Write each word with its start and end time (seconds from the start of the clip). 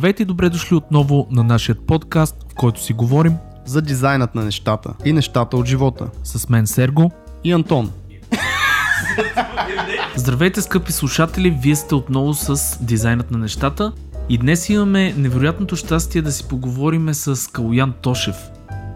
Здравейте 0.00 0.22
и 0.22 0.26
добре 0.26 0.48
дошли 0.48 0.76
отново 0.76 1.26
на 1.30 1.44
нашия 1.44 1.74
подкаст, 1.74 2.36
в 2.52 2.54
който 2.54 2.82
си 2.82 2.92
говорим 2.92 3.36
за 3.64 3.82
дизайнът 3.82 4.34
на 4.34 4.44
нещата 4.44 4.94
и 5.04 5.12
нещата 5.12 5.56
от 5.56 5.66
живота. 5.66 6.06
С 6.24 6.48
мен 6.48 6.66
Серго 6.66 7.10
и 7.44 7.52
Антон. 7.52 7.90
Здравейте, 10.16 10.62
скъпи 10.62 10.92
слушатели! 10.92 11.58
Вие 11.62 11.76
сте 11.76 11.94
отново 11.94 12.34
с 12.34 12.78
дизайнът 12.84 13.30
на 13.30 13.38
нещата 13.38 13.92
и 14.28 14.38
днес 14.38 14.68
имаме 14.68 15.14
невероятното 15.16 15.76
щастие 15.76 16.22
да 16.22 16.32
си 16.32 16.48
поговорим 16.48 17.14
с 17.14 17.50
Калуян 17.50 17.92
Тошев. 18.02 18.36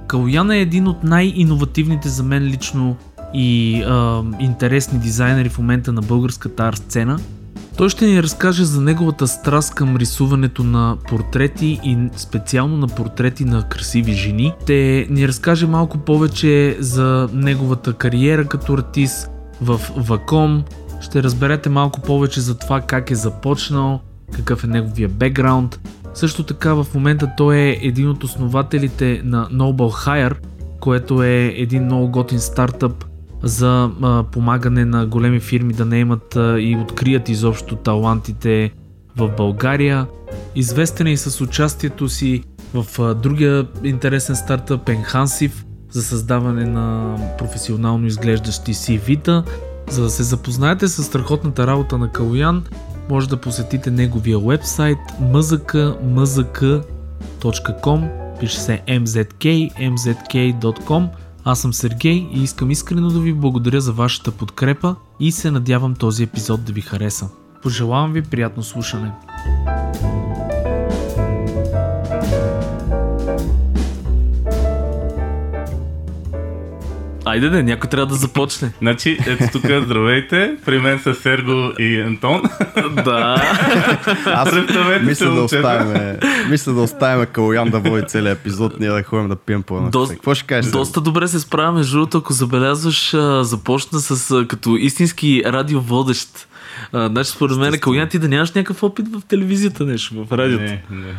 Калуян 0.06 0.50
е 0.50 0.60
един 0.60 0.88
от 0.88 1.04
най-инновативните 1.04 2.08
за 2.08 2.22
мен 2.22 2.42
лично 2.42 2.96
и 3.34 3.82
а, 3.82 4.22
интересни 4.40 4.98
дизайнери 4.98 5.48
в 5.48 5.58
момента 5.58 5.92
на 5.92 6.00
българската 6.00 6.64
арт 6.64 6.78
сцена– 6.78 7.18
той 7.76 7.88
ще 7.88 8.06
ни 8.06 8.22
разкаже 8.22 8.64
за 8.64 8.80
неговата 8.80 9.28
страст 9.28 9.74
към 9.74 9.96
рисуването 9.96 10.64
на 10.64 10.96
портрети 11.08 11.80
и 11.84 11.98
специално 12.16 12.76
на 12.76 12.88
портрети 12.88 13.44
на 13.44 13.68
красиви 13.68 14.12
жени. 14.12 14.52
Ще 14.62 15.06
ни 15.10 15.28
разкаже 15.28 15.66
малко 15.66 15.98
повече 15.98 16.76
за 16.80 17.28
неговата 17.32 17.92
кариера 17.92 18.44
като 18.44 18.72
артист 18.72 19.30
в 19.60 19.80
Ваком. 19.96 20.64
Ще 21.00 21.22
разберете 21.22 21.68
малко 21.68 22.00
повече 22.00 22.40
за 22.40 22.58
това 22.58 22.80
как 22.80 23.10
е 23.10 23.14
започнал, 23.14 24.00
какъв 24.32 24.64
е 24.64 24.66
неговия 24.66 25.08
бекграунд. 25.08 25.80
Също 26.14 26.42
така 26.42 26.74
в 26.74 26.86
момента 26.94 27.30
той 27.36 27.56
е 27.56 27.78
един 27.82 28.08
от 28.08 28.24
основателите 28.24 29.22
на 29.24 29.48
Noble 29.48 30.06
Hire, 30.06 30.36
което 30.80 31.22
е 31.22 31.54
един 31.56 31.84
много 31.84 32.08
готин 32.08 32.40
стартъп, 32.40 33.04
за 33.44 33.90
а, 34.02 34.22
помагане 34.22 34.84
на 34.84 35.06
големи 35.06 35.40
фирми 35.40 35.72
да 35.72 35.84
не 35.84 35.98
имат 35.98 36.36
а, 36.36 36.60
и 36.60 36.76
открият 36.76 37.28
изобщо 37.28 37.76
талантите 37.76 38.70
в 39.16 39.28
България. 39.36 40.06
Известен 40.54 41.06
е 41.06 41.12
и 41.12 41.16
с 41.16 41.40
участието 41.40 42.08
си 42.08 42.44
в 42.74 43.00
а, 43.00 43.14
другия 43.14 43.66
интересен 43.84 44.36
стартъп 44.36 44.86
Enhansive 44.86 45.64
за 45.90 46.02
създаване 46.02 46.66
на 46.66 47.16
професионално 47.38 48.06
изглеждащи 48.06 48.74
CV-та. 48.74 49.44
За 49.90 50.02
да 50.02 50.10
се 50.10 50.22
запознаете 50.22 50.88
с 50.88 51.04
страхотната 51.04 51.66
работа 51.66 51.98
на 51.98 52.12
Калуян, 52.12 52.64
може 53.10 53.28
да 53.28 53.36
посетите 53.36 53.90
неговия 53.90 54.38
вебсайт 54.38 54.98
mzk.com 55.22 56.84
пише 58.40 58.60
се 58.60 58.82
mzk, 58.88 59.72
mzk.com 59.74 61.08
аз 61.44 61.60
съм 61.60 61.74
Сергей 61.74 62.28
и 62.32 62.42
искам 62.42 62.70
искрено 62.70 63.08
да 63.08 63.20
ви 63.20 63.32
благодаря 63.32 63.80
за 63.80 63.92
вашата 63.92 64.30
подкрепа 64.30 64.96
и 65.20 65.32
се 65.32 65.50
надявам 65.50 65.94
този 65.94 66.22
епизод 66.22 66.64
да 66.64 66.72
ви 66.72 66.80
хареса. 66.80 67.28
Пожелавам 67.62 68.12
ви 68.12 68.22
приятно 68.22 68.62
слушане. 68.62 69.12
Айде 77.24 77.48
да, 77.48 77.62
някой 77.62 77.90
трябва 77.90 78.06
да 78.06 78.14
започне. 78.14 78.72
Значи, 78.78 79.18
ето 79.26 79.44
тук, 79.52 79.62
здравейте, 79.84 80.56
при 80.64 80.78
мен 80.78 80.98
са 80.98 81.14
Серго 81.14 81.72
и 81.78 82.00
Антон. 82.00 82.42
Да. 83.04 83.42
Аз 84.26 84.52
мисля 85.02 85.34
да, 85.34 85.42
оставим, 85.42 86.16
мисля 86.50 86.72
да 86.72 86.80
оставим 86.80 87.26
Калуян 87.26 87.70
да 87.70 87.78
води 87.78 88.04
целият 88.06 88.38
епизод, 88.38 88.80
ние 88.80 88.88
да 88.88 89.02
ходим 89.02 89.28
да 89.28 89.36
пием 89.36 89.62
по 89.62 89.80
До, 89.80 90.08
Какво 90.08 90.34
ще 90.34 90.46
кажеш? 90.46 90.72
Доста 90.72 91.00
добре 91.00 91.28
се 91.28 91.40
справя, 91.40 91.72
между 91.72 91.96
другото, 91.96 92.18
ако 92.18 92.32
забелязваш, 92.32 93.14
започна 93.40 94.00
с 94.00 94.44
като 94.48 94.76
истински 94.76 95.42
радиоводещ 95.46 96.48
а, 96.94 97.08
значи, 97.08 97.30
според 97.30 97.58
мен, 97.58 97.80
Калуян, 97.80 98.08
ти 98.08 98.18
да 98.18 98.28
нямаш 98.28 98.52
някакъв 98.52 98.82
опит 98.82 99.08
в 99.08 99.22
телевизията, 99.28 99.84
нещо, 99.84 100.24
в 100.24 100.32
радиото. 100.32 100.64
Не, 100.64 100.82
не. 100.90 101.14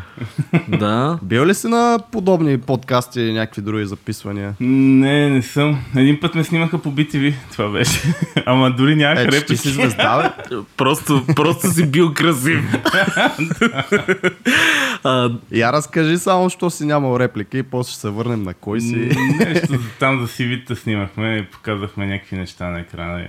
Да. 0.78 1.20
Бил 1.24 1.46
ли 1.46 1.54
си 1.54 1.68
на 1.68 2.00
подобни 2.12 2.58
подкасти 2.58 3.22
или 3.22 3.34
някакви 3.34 3.62
други 3.62 3.86
записвания? 3.86 4.54
Не, 4.60 5.30
не 5.30 5.42
съм. 5.42 5.80
Един 5.96 6.20
път 6.20 6.36
ме 6.36 6.44
снимаха 6.44 6.78
по 6.78 6.92
BTV, 6.92 7.34
това 7.52 7.70
беше. 7.70 8.02
Ама 8.46 8.72
дори 8.72 8.96
нямах 8.96 9.20
е, 9.20 9.26
реплики. 9.26 9.58
си 9.58 9.70
звезда, 9.70 10.34
бе? 10.50 10.56
просто, 10.78 11.26
просто 11.36 11.72
си 11.72 11.86
бил 11.86 12.14
красив. 12.14 12.64
а... 15.04 15.32
Я 15.52 15.74
разкажи 15.74 16.18
само, 16.18 16.50
що 16.50 16.70
си 16.70 16.86
нямал 16.86 17.20
реплики 17.20 17.58
и 17.58 17.64
после 17.64 17.92
ще 17.92 18.02
се 18.02 18.10
върнем 18.10 18.44
на 18.44 18.54
кой 18.54 18.82
си. 18.82 19.18
Нещо 19.40 19.80
там 20.00 20.22
за 20.22 20.28
CV-та 20.28 20.76
снимахме 20.76 21.38
и 21.38 21.46
показахме 21.46 22.06
някакви 22.06 22.38
неща 22.38 22.70
на 22.70 22.80
екрана. 22.80 23.28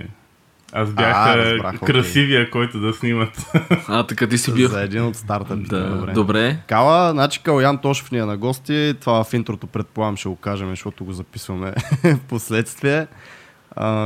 Аз 0.73 0.89
бях 0.89 1.15
а, 1.15 1.37
разбрах, 1.37 1.79
красивия, 1.79 2.45
okay. 2.45 2.49
който 2.49 2.79
да 2.79 2.93
снимат. 2.93 3.45
А, 3.87 4.03
така 4.03 4.27
ти 4.27 4.37
си 4.37 4.53
бил. 4.53 4.69
За 4.69 4.81
един 4.81 5.03
от 5.03 5.15
стартъпите. 5.15 5.75
Да, 5.75 5.89
добре. 5.89 6.13
добре. 6.13 6.57
Кала, 6.67 7.11
значи 7.11 7.43
Калян 7.43 7.77
Тошев 7.77 8.11
ни 8.11 8.17
е 8.17 8.25
на 8.25 8.37
гости. 8.37 8.93
Това 9.01 9.23
в 9.23 9.33
интрото 9.33 9.67
предполагам 9.67 10.17
ще 10.17 10.29
го 10.29 10.35
кажем, 10.35 10.69
защото 10.69 11.05
го 11.05 11.13
записваме 11.13 11.73
в 12.03 12.19
последствие. 12.29 13.07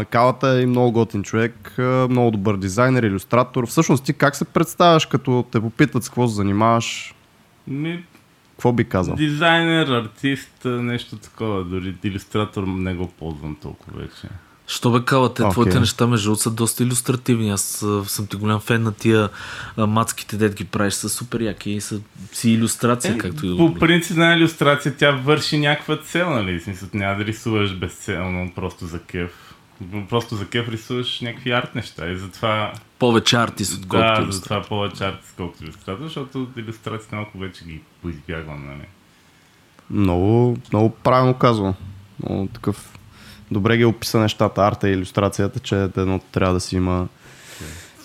Калата 0.10 0.62
е 0.62 0.66
много 0.66 0.92
готин 0.92 1.24
човек, 1.24 1.76
много 2.10 2.32
добър 2.32 2.58
дизайнер, 2.58 3.04
иллюстратор. 3.04 3.68
Всъщност 3.68 4.04
ти 4.04 4.14
как 4.14 4.36
се 4.36 4.46
представяш, 4.46 5.06
като 5.06 5.46
те 5.52 5.62
попитат 5.62 6.04
с 6.04 6.10
какво 6.10 6.28
се 6.28 6.36
занимаваш? 6.36 7.16
Ми, 7.68 8.04
какво 8.52 8.74
би 8.74 8.90
казал? 8.90 9.16
Дизайнер, 9.16 9.88
артист, 9.88 10.62
нещо 10.66 11.16
такова. 11.16 11.64
Дори 11.64 11.96
иллюстратор 12.04 12.64
не 12.68 12.94
го 12.94 13.08
ползвам 13.08 13.56
толкова 13.62 14.00
вече. 14.02 14.28
Що 14.72 14.92
бе 14.92 15.06
кала, 15.06 15.34
те 15.34 15.44
okay. 15.44 15.52
твоите 15.52 15.80
неща 15.80 16.08
между 16.08 16.36
са 16.36 16.52
доста 16.52 16.84
иллюстративни. 16.84 17.52
Аз 17.52 17.84
а, 17.84 18.06
съм 18.06 18.28
ти 18.28 18.36
голям 18.36 18.60
фен 18.60 18.84
на 18.84 18.92
тия 18.92 19.30
мацките, 19.78 20.38
дед 20.38 20.56
ги 20.56 20.66
правиш 20.66 20.94
са 20.94 21.10
супер 21.10 21.42
яки 21.42 21.72
и 21.72 21.82
са 21.82 22.00
си 22.32 22.52
иллюстрация, 22.52 23.14
е, 23.14 23.18
както 23.18 23.46
и 23.46 23.58
По 23.58 23.74
принцип 23.74 24.18
на 24.18 24.34
иллюстрация 24.34 24.96
тя 24.98 25.12
върши 25.12 25.58
някаква 25.58 25.98
цел, 25.98 26.30
нали? 26.30 26.60
Смисъл, 26.60 26.90
няма 26.94 27.18
да 27.18 27.26
рисуваш 27.26 27.76
безцелно, 27.76 28.52
просто 28.56 28.86
за 28.86 29.00
кеф. 29.00 29.56
Просто 30.10 30.36
за 30.36 30.48
кеф 30.48 30.70
рисуваш 30.70 31.22
някакви 31.22 31.52
арт 31.52 31.76
неща 31.76 32.12
и 32.12 32.18
затова... 32.18 32.74
Повече 33.00 33.36
артист, 33.36 33.74
отколкото 33.74 34.26
Да, 34.26 34.32
затова 34.32 34.62
повече 34.62 35.04
артист, 35.04 35.30
отколкото 35.32 35.64
иллюстратор, 35.64 36.04
защото 36.04 36.48
иллюстрацията 36.58 37.16
малко 37.16 37.38
вече 37.38 37.66
ги 37.66 37.82
поизбягвам, 38.02 38.66
нали? 38.68 38.88
Много, 39.90 40.58
много 40.74 40.90
правилно 40.90 41.34
казвам. 41.34 41.74
Много 42.24 42.48
такъв 42.54 43.01
добре 43.52 43.78
ги 43.78 43.86
описа 43.86 44.20
нещата, 44.20 44.62
арта 44.62 44.90
и 44.90 44.94
иллюстрацията, 44.94 45.60
че 45.60 45.84
едно 45.84 46.20
трябва 46.32 46.54
да 46.54 46.60
си 46.60 46.76
има 46.76 47.08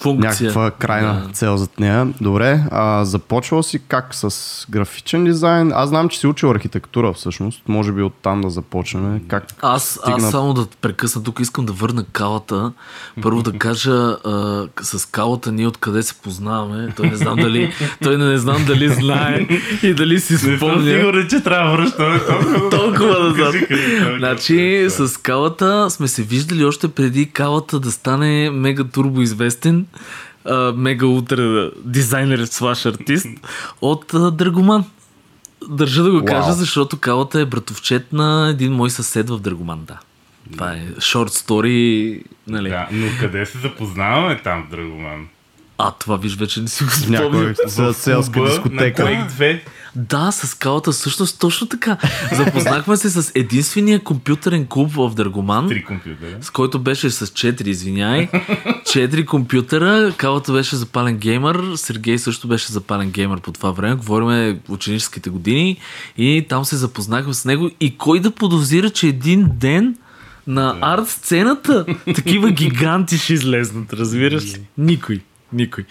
функция. 0.01 0.47
Някаква 0.47 0.71
крайна 0.71 1.23
да. 1.27 1.33
цел 1.33 1.57
зад 1.57 1.81
нея. 1.81 2.15
Добре, 2.21 2.65
а, 2.71 3.05
започвал 3.05 3.63
си 3.63 3.79
как 3.89 4.15
с 4.15 4.67
графичен 4.71 5.25
дизайн? 5.25 5.73
Аз 5.75 5.89
знам, 5.89 6.09
че 6.09 6.19
си 6.19 6.27
учил 6.27 6.51
архитектура 6.51 7.13
всъщност. 7.13 7.63
Може 7.69 7.93
би 7.93 8.03
оттам 8.03 8.41
да 8.41 8.51
започнем. 8.51 9.21
Как 9.29 9.45
аз, 9.63 9.85
стигна... 9.85 10.27
аз 10.27 10.31
само 10.31 10.55
да 10.55 10.67
прекъсна 10.81 11.23
тук, 11.23 11.41
искам 11.41 11.67
да 11.67 11.73
върна 11.73 12.05
калата. 12.13 12.73
Първо 13.23 13.43
да 13.43 13.53
кажа 13.53 13.93
а, 13.93 14.69
с 14.83 15.07
калата 15.07 15.53
ние 15.53 15.67
откъде 15.67 16.03
се 16.03 16.15
познаваме. 16.15 16.93
Той 16.97 17.09
не 17.09 17.17
знам 17.17 17.37
дали, 17.37 17.73
той 18.03 18.19
не, 18.19 18.25
не 18.25 18.39
знам 18.39 18.65
дали 18.67 18.89
знае 18.89 19.47
и 19.83 19.95
дали 19.95 20.21
си 20.21 20.37
спомня. 20.37 20.83
Не 20.83 20.99
сигурен, 20.99 21.29
че 21.29 21.43
трябва 21.43 21.71
да 21.71 21.77
връщаме 21.77 22.19
толкова. 22.19 22.71
толкова 22.97 23.19
назад. 23.19 23.55
Значи 24.19 24.87
с 24.89 25.21
калата 25.23 25.91
сме 25.91 26.09
се 26.09 26.23
виждали 26.23 26.65
още 26.65 26.89
преди 26.89 27.27
калата 27.31 27.81
да 27.81 27.93
стане 27.93 28.51
мега 28.51 28.85
турбо 28.85 29.21
известен 29.21 29.86
мега 30.75 31.07
утре 31.07 31.71
дизайнер 31.85 32.45
слаш 32.45 32.87
артист 32.87 33.27
от 33.81 34.13
Драгоман. 34.33 34.85
Държа 35.69 36.03
да 36.03 36.11
го 36.11 36.19
wow. 36.19 36.25
кажа, 36.25 36.53
защото 36.53 36.99
калата 36.99 37.41
е 37.41 37.45
братовчет 37.45 38.13
на 38.13 38.49
един 38.51 38.73
мой 38.73 38.91
съсед 38.91 39.31
в 39.31 39.39
Драгоман, 39.41 39.85
да. 39.85 39.99
Това 40.53 40.73
е 40.73 41.01
шорт 41.01 41.33
стори, 41.33 42.23
нали? 42.47 42.69
Да, 42.69 42.89
но 42.93 43.07
къде 43.21 43.47
се 43.47 43.59
запознаваме 43.59 44.41
там 44.43 44.67
в 44.67 44.71
Драгоман? 44.71 45.29
А, 45.79 45.91
това 45.91 46.17
виж 46.17 46.37
вече 46.37 46.61
не 46.61 46.69
си 46.69 46.85
го 46.85 46.91
спомням. 46.91 47.55
За 47.67 47.95
селска 47.95 48.45
дискотека. 48.45 49.05
На 49.05 49.29
2. 49.31 49.61
Да, 49.97 50.31
с 50.33 50.55
калата 50.55 50.93
всъщност 50.93 51.41
точно 51.41 51.67
така. 51.67 51.97
Запознахме 52.33 52.97
се 52.97 53.11
с 53.11 53.33
единствения 53.35 54.01
компютърен 54.01 54.67
клуб 54.67 54.93
в 54.93 55.15
Дъргоман. 55.15 55.69
Три 55.69 55.85
компютъра. 55.85 56.39
С 56.41 56.51
който 56.51 56.79
беше 56.79 57.11
с 57.11 57.27
четири, 57.27 57.71
извиняй. 57.71 58.29
Четири 58.93 59.27
компютъра. 59.27 60.15
Калата 60.17 60.53
беше 60.53 60.77
запален 60.77 61.17
геймър. 61.17 61.73
Сергей 61.77 62.19
също 62.19 62.49
беше 62.49 62.73
запален 62.73 63.11
геймър 63.11 63.41
по 63.41 63.53
това 63.53 63.71
време. 63.71 63.95
Говориме 63.95 64.59
ученическите 64.69 65.31
години. 65.31 65.77
И 66.17 66.47
там 66.49 66.65
се 66.65 66.77
запознахме 66.77 67.35
с 67.35 67.45
него. 67.45 67.71
И 67.81 67.97
кой 67.97 68.21
да 68.21 68.31
подозира, 68.31 68.91
че 68.91 69.07
един 69.07 69.49
ден 69.53 69.97
на 70.47 70.79
арт 70.81 71.09
сцената 71.09 71.87
такива 72.15 72.51
гиганти 72.51 73.19
ще 73.19 73.35
излезнат, 73.35 73.93
разбираш 73.93 74.45
ли? 74.45 74.61
Никой. 74.79 75.21
Никой. 75.53 75.85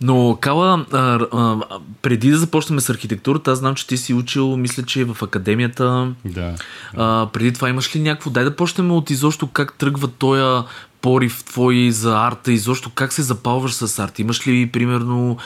Но, 0.00 0.38
Кала, 0.40 0.86
а, 0.92 0.98
а, 1.32 1.60
преди 2.02 2.30
да 2.30 2.38
започнем 2.38 2.80
с 2.80 2.90
архитектурата, 2.90 3.50
аз 3.50 3.58
знам, 3.58 3.74
че 3.74 3.86
ти 3.86 3.96
си 3.96 4.14
учил, 4.14 4.56
мисля, 4.56 4.82
че 4.82 5.04
в 5.04 5.22
академията. 5.22 6.14
Да. 6.24 6.54
А, 6.96 7.28
преди 7.32 7.52
това 7.52 7.68
имаш 7.68 7.96
ли 7.96 8.00
някакво? 8.00 8.30
Дай 8.30 8.44
да 8.44 8.56
почнем 8.56 8.90
от 8.90 9.10
изобщо 9.10 9.46
как 9.46 9.74
тръгва 9.78 10.08
този 10.08 10.66
порив 11.00 11.44
твой 11.44 11.90
за 11.90 12.26
арта 12.26 12.52
и 12.52 12.58
защо 12.58 12.90
как 12.94 13.12
се 13.12 13.22
запалваш 13.22 13.72
с 13.72 13.98
арт? 13.98 14.18
Имаш 14.18 14.46
ли, 14.46 14.70
примерно, 14.70 15.36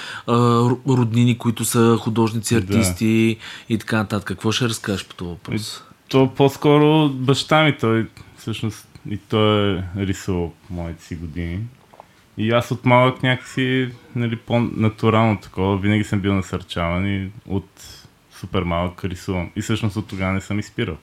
роднини, 0.88 1.38
които 1.38 1.64
са 1.64 1.96
художници, 2.00 2.55
артисти 2.55 3.37
и 3.69 3.78
така 3.78 3.96
нататък? 3.96 4.28
Какво 4.28 4.52
ще 4.52 4.69
разкажеш 4.69 5.06
по 5.06 5.14
този 5.14 5.28
въпрос? 5.28 5.82
То 6.08 6.34
по-скоро 6.37 7.08
баща 7.08 7.64
ми, 7.64 7.78
той 7.81 8.06
всъщност 8.38 8.88
и 9.10 9.16
той 9.16 9.76
е 9.76 9.82
рисувал 9.96 10.52
моите 10.70 11.05
си 11.05 11.14
години. 11.14 11.60
И 12.38 12.50
аз 12.50 12.70
от 12.70 12.85
малък 12.85 13.23
някакси, 13.23 13.88
нали, 14.17 14.37
по-натурално 14.37 15.40
такова, 15.40 15.79
винаги 15.79 16.05
съм 16.05 16.20
бил 16.20 16.35
насърчаван 16.35 17.06
и 17.06 17.31
от 17.46 17.69
супер 18.31 18.62
малък 18.62 19.05
рисувам. 19.05 19.50
И 19.56 19.62
всъщност 19.62 19.96
от 19.96 20.08
тогава 20.08 20.32
не 20.32 20.40
съм 20.40 20.58
изпирал. 20.58 20.96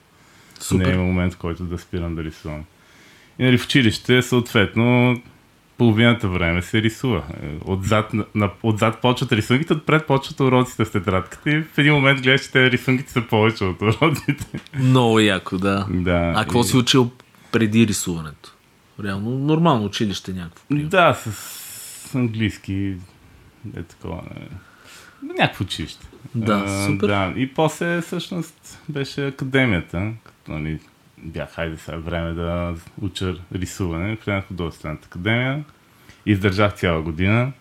Супер. 0.60 0.86
Не 0.86 0.92
има 0.92 1.02
момент, 1.02 1.34
в 1.34 1.36
който 1.36 1.64
да 1.64 1.78
спирам 1.78 2.14
да 2.14 2.24
рисувам. 2.24 2.64
И 3.38 3.44
нали, 3.44 3.58
в 3.58 3.64
училище, 3.64 4.22
съответно, 4.22 5.16
половината 5.78 6.28
време 6.28 6.62
се 6.62 6.82
рисува. 6.82 7.22
Е, 7.42 7.46
Отзад, 7.64 8.10
на, 8.34 8.50
отзад 8.62 9.00
почват 9.00 9.32
рисунките, 9.32 9.72
отпред 9.72 10.06
почват 10.06 10.40
уроците 10.40 10.84
с 10.84 10.90
тетрадката 10.90 11.50
и 11.50 11.62
в 11.62 11.78
един 11.78 11.94
момент 11.94 12.22
гледаш, 12.22 12.42
че 12.42 12.52
тези 12.52 12.70
рисунките 12.70 13.12
са 13.12 13.22
повече 13.22 13.64
от 13.64 13.82
уроците. 13.82 14.60
Много 14.78 15.20
яко, 15.20 15.58
да. 15.58 15.86
Да. 15.90 16.32
А 16.36 16.42
какво 16.42 16.60
и- 16.60 16.64
си 16.64 16.76
учил 16.76 17.10
преди 17.52 17.86
рисуването? 17.86 18.55
Реално, 19.04 19.30
нормално 19.30 19.84
училище 19.84 20.32
някакво. 20.32 20.64
примерно. 20.68 20.88
Да, 20.88 21.14
с 21.14 22.14
английски 22.14 22.96
е 23.76 23.82
такова. 23.82 24.22
Не. 25.22 25.34
Някакво 25.38 25.64
училище. 25.64 26.06
Да, 26.34 26.64
А, 26.66 26.86
супер. 26.86 27.06
Да, 27.06 27.32
и 27.36 27.54
после 27.54 28.00
всъщност 28.00 28.80
беше 28.88 29.26
академията, 29.26 30.12
като 30.24 30.52
нали, 30.52 30.78
бях, 31.18 31.54
хайде 31.54 31.76
сега 31.76 31.96
време 31.96 32.32
да 32.32 32.74
уча 33.00 33.34
рисуване 33.54 34.16
в 34.16 34.28
една 34.28 34.40
художествената 34.42 35.06
академия. 35.06 35.64
Издържах 36.26 36.74
цяла 36.74 37.02
година. 37.02 37.52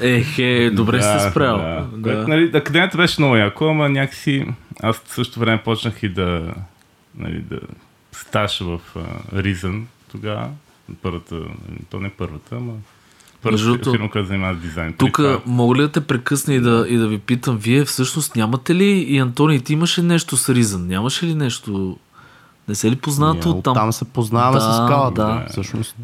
Ехе, 0.00 0.70
добре 0.74 0.96
Да, 0.98 1.20
се 1.20 1.30
справил. 1.30 1.58
Да. 1.58 1.96
Да. 1.96 2.02
Което, 2.02 2.28
нали, 2.28 2.50
академията 2.54 2.96
беше 2.96 3.20
много 3.20 3.36
яко, 3.36 3.64
ама 3.64 3.88
някакси 3.88 4.46
аз 4.82 4.96
в 4.96 5.12
същото 5.12 5.40
време 5.40 5.62
почнах 5.64 6.02
и 6.02 6.08
да, 6.08 6.54
нали, 7.14 7.38
да 7.40 7.60
стаж 8.12 8.60
в 8.60 8.80
uh, 8.96 9.06
Reason 9.34 9.82
тогава. 10.08 10.48
Първата, 11.02 11.40
то 11.90 12.00
не 12.00 12.10
първата, 12.10 12.56
ама 12.56 12.72
първата 13.42 13.90
фирма, 13.90 14.10
която 14.10 14.28
занимава 14.28 14.54
с 14.54 14.58
дизайн. 14.58 14.92
Тук 14.92 15.20
мога 15.46 15.74
ли 15.76 15.80
да 15.80 15.92
те 15.92 16.00
прекъсна 16.00 16.54
и 16.54 16.60
да, 16.60 16.86
и 16.88 16.96
да 16.96 17.08
ви 17.08 17.18
питам, 17.18 17.56
вие 17.58 17.84
всъщност 17.84 18.36
нямате 18.36 18.74
ли, 18.74 18.84
и 18.84 19.18
Антони, 19.18 19.60
ти 19.60 19.72
имаше 19.72 20.02
нещо 20.02 20.36
с 20.36 20.48
Ризън, 20.54 20.86
нямаше 20.86 21.26
ли 21.26 21.34
нещо, 21.34 21.96
не 22.68 22.74
се 22.74 22.90
ли 22.90 22.96
познавате 22.96 23.48
от 23.48 23.64
там? 23.64 23.72
Оттам 23.72 23.92
се 23.92 24.04
познаваме 24.04 24.58
Да, 24.58 24.72
с 24.72 24.74
скалата. 24.74 25.22
да. 25.22 25.46
Всъщност 25.50 25.96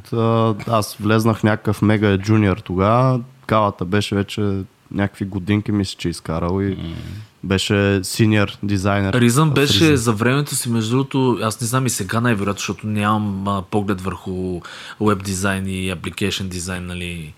аз 0.69 0.97
влезнах 1.01 1.43
някакъв 1.43 1.83
мега 1.83 2.19
джуниор 2.19 2.57
тогава. 2.57 3.21
Калата 3.47 3.85
беше 3.85 4.15
вече 4.15 4.63
някакви 4.91 5.25
годинки, 5.25 5.73
мисля, 5.73 5.97
че 5.99 6.09
е 6.09 6.11
изкарал 6.11 6.61
и 6.63 6.95
беше 7.45 8.05
синьор 8.05 8.57
дизайнер. 8.63 9.15
Ризън 9.15 9.51
в 9.51 9.55
беше 9.55 9.85
Reason. 9.85 9.95
за 9.95 10.13
времето 10.13 10.55
си, 10.55 10.71
между 10.71 10.91
другото, 10.91 11.39
аз 11.43 11.61
не 11.61 11.67
знам 11.67 11.87
и 11.87 11.91
сега 11.91 12.21
най-вероятно, 12.21 12.59
защото 12.59 12.87
нямам 12.87 13.49
а, 13.49 13.63
поглед 13.63 14.01
върху 14.01 14.61
веб 15.01 15.23
дизайн 15.25 15.67
и 15.67 15.95
application 15.95 16.43
дизайн, 16.43 16.87
нали, 16.87 17.35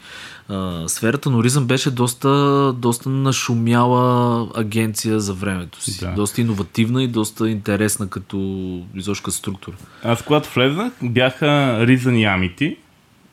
а, 0.48 0.88
сферата, 0.88 1.30
но 1.30 1.44
Ризън 1.44 1.66
беше 1.66 1.90
доста, 1.90 2.72
доста 2.72 3.08
нашумяла 3.08 4.48
агенция 4.54 5.20
за 5.20 5.34
времето 5.34 5.82
си. 5.82 6.00
Да. 6.00 6.12
Доста 6.12 6.40
иновативна 6.40 7.02
и 7.02 7.08
доста 7.08 7.50
интересна 7.50 8.08
като 8.08 8.38
изобщо 8.94 9.30
структура. 9.30 9.76
Аз 10.04 10.22
когато 10.22 10.54
влезнах, 10.54 10.92
бяха 11.02 11.46
Reason 11.80 12.16
и 12.16 12.24
Amity. 12.24 12.76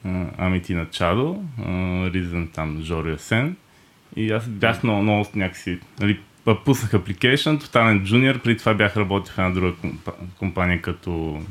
А, 0.06 0.46
Амити 0.46 0.74
на 0.74 0.86
Чадо, 0.90 1.38
Reason 2.10 2.48
там 2.54 2.82
Жоро 2.84 3.10
Ясен. 3.10 3.56
И 4.16 4.32
аз 4.32 4.48
бях 4.48 4.84
много, 4.84 5.02
много 5.02 5.26
някакси, 5.36 5.80
нали, 6.00 6.20
пуснах 6.66 6.92
application, 6.92 7.60
тотален 7.60 8.06
джуниор, 8.06 8.40
преди 8.40 8.58
това 8.58 8.74
бях 8.74 8.98
работил 8.98 9.34
в 9.34 9.38
една 9.38 9.50
друга 9.50 9.74
компа- 9.74 10.14
компания 10.38 10.82
като 10.82 11.42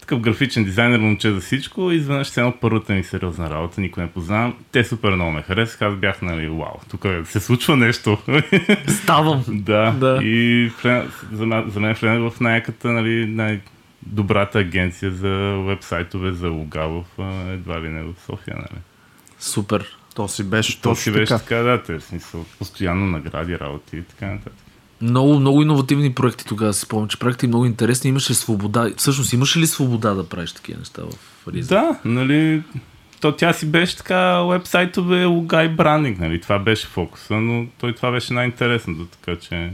такъв 0.00 0.20
графичен 0.20 0.64
дизайнер, 0.64 0.98
момче 0.98 1.30
за 1.30 1.40
всичко 1.40 1.90
и 1.90 1.96
изведнъж 1.96 2.28
се 2.28 2.40
едно 2.40 2.54
първата 2.60 2.92
ми 2.92 3.04
сериозна 3.04 3.50
работа, 3.50 3.80
никой 3.80 4.02
не 4.02 4.10
познавам. 4.10 4.54
Те 4.72 4.84
супер 4.84 5.10
много 5.10 5.30
ме 5.30 5.42
харесаха, 5.42 5.86
аз 5.86 5.94
бях 5.94 6.22
нали, 6.22 6.48
вау, 6.48 6.74
тук 6.90 7.06
се 7.24 7.40
случва 7.40 7.76
нещо. 7.76 8.18
Ставам! 8.88 9.44
Да, 9.48 9.90
Да. 9.90 10.20
и 10.22 10.70
вле- 10.72 11.06
за, 11.32 11.44
мен- 11.46 11.68
за 11.68 11.80
мен 11.80 11.94
влезнах 11.94 12.32
в 12.32 12.40
най-яката, 12.40 12.88
нали, 12.88 13.26
най-добрата 13.26 14.58
агенция 14.58 15.10
за 15.10 15.28
вебсайтове, 15.58 16.32
за 16.32 16.48
лога 16.48 16.88
в 16.88 17.04
едва 17.48 17.80
ли 17.80 17.88
не 17.88 18.02
в 18.02 18.12
София. 18.26 18.56
Нали. 18.56 18.80
Супер. 19.38 19.96
То 20.14 20.28
си 20.28 20.44
беше 20.44 20.76
То 20.76 20.82
точно 20.82 21.02
си 21.02 21.10
беше 21.10 21.28
така. 21.28 21.44
така, 21.44 21.56
да, 21.56 21.82
те, 21.82 22.00
смисъл, 22.00 22.44
постоянно 22.58 23.06
награди, 23.06 23.58
работи 23.58 23.96
и 23.96 24.02
така 24.02 24.26
нататък. 24.26 24.52
Много, 25.00 25.40
много 25.40 25.62
иновативни 25.62 26.14
проекти 26.14 26.44
тогава 26.44 26.72
си 26.72 26.80
спомням, 26.80 27.08
че 27.08 27.18
проекти 27.18 27.46
много 27.46 27.66
интересни. 27.66 28.08
Имаше 28.10 28.34
свобода. 28.34 28.90
Всъщност, 28.96 29.32
имаше 29.32 29.58
ли 29.58 29.66
свобода 29.66 30.14
да 30.14 30.28
правиш 30.28 30.52
такива 30.52 30.78
неща 30.78 31.02
в 31.02 31.48
Ризън? 31.48 31.78
Да, 31.78 31.98
нали, 32.04 32.62
то 33.20 33.32
тя 33.32 33.52
си 33.52 33.66
беше 33.66 33.96
така 33.96 34.42
вебсайтове, 34.42 35.24
лога 35.24 35.62
и 35.62 35.68
брандинг, 35.68 36.18
нали, 36.18 36.40
това 36.40 36.58
беше 36.58 36.86
фокуса, 36.86 37.34
но 37.34 37.66
той 37.78 37.94
това 37.94 38.10
беше 38.10 38.34
най-интересното, 38.34 39.06
така 39.06 39.40
че 39.40 39.72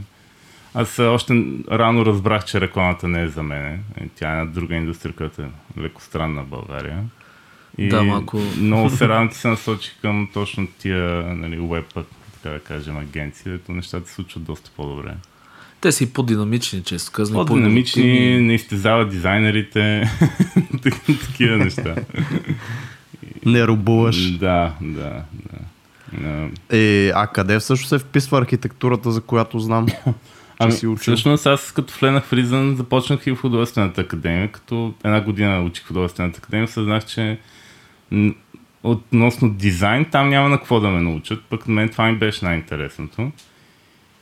аз 0.73 0.99
още 0.99 1.43
рано 1.71 2.05
разбрах, 2.05 2.45
че 2.45 2.61
рекламата 2.61 3.07
не 3.07 3.23
е 3.23 3.27
за 3.27 3.43
мен. 3.43 3.83
Тя 4.15 4.29
е 4.29 4.31
една 4.31 4.45
друга 4.45 4.75
индустрия, 4.75 5.13
която 5.15 5.41
е 5.41 5.49
леко 5.79 6.01
странна 6.01 6.43
в 6.43 6.47
България. 6.47 7.03
И 7.79 7.89
Да, 7.89 8.03
малко. 8.03 8.37
много 8.57 8.89
се 8.97 9.07
радвам, 9.07 9.29
че 9.29 9.35
се 9.35 9.47
насочих 9.47 9.93
към 10.01 10.29
точно 10.33 10.67
тия 10.79 11.23
нали, 11.35 11.59
веб, 11.61 11.85
така 12.43 12.53
да 12.53 12.59
кажем, 12.59 12.97
агенции, 12.97 13.51
дето 13.51 13.71
нещата 13.71 14.07
се 14.07 14.13
случват 14.13 14.43
доста 14.43 14.71
по-добре. 14.75 15.13
Те 15.81 15.91
са 15.91 16.03
и 16.03 16.07
по-динамични, 16.07 16.83
често 16.83 17.11
казвам. 17.11 17.45
По-динамични, 17.45 18.01
по-иновативни. 18.01 18.47
не 18.47 18.53
изтезават 18.53 19.09
дизайнерите, 19.09 20.09
такива 21.27 21.57
неща. 21.57 21.95
Не 23.45 23.67
рубуваш. 23.67 24.31
Да, 24.31 24.73
да, 24.81 25.23
да. 25.33 25.59
А, 26.25 26.47
Е, 26.77 27.11
а 27.15 27.27
къде 27.27 27.59
всъщност 27.59 27.89
се 27.89 27.99
вписва 27.99 28.37
архитектурата, 28.37 29.11
за 29.11 29.21
която 29.21 29.59
знам? 29.59 29.85
Ами, 30.59 30.71
си 30.71 30.87
учил? 30.87 31.13
всъщност 31.13 31.45
аз 31.45 31.71
като 31.71 31.93
влезнах 31.99 32.23
в 32.23 32.33
Ризън 32.33 32.75
започнах 32.75 33.27
и 33.27 33.31
в 33.31 33.35
художествената 33.35 34.01
академия, 34.01 34.51
като 34.51 34.93
една 35.03 35.21
година 35.21 35.63
учих 35.63 35.83
в 35.83 35.87
художествената 35.87 36.37
академия, 36.37 36.67
съзнах, 36.67 37.05
че 37.05 37.37
относно 38.83 39.49
дизайн 39.49 40.05
там 40.05 40.29
няма 40.29 40.49
на 40.49 40.57
какво 40.57 40.79
да 40.79 40.89
ме 40.89 41.01
научат, 41.01 41.43
пък 41.49 41.67
на 41.67 41.73
мен 41.73 41.89
това 41.89 42.11
ми 42.11 42.17
беше 42.17 42.45
най-интересното. 42.45 43.31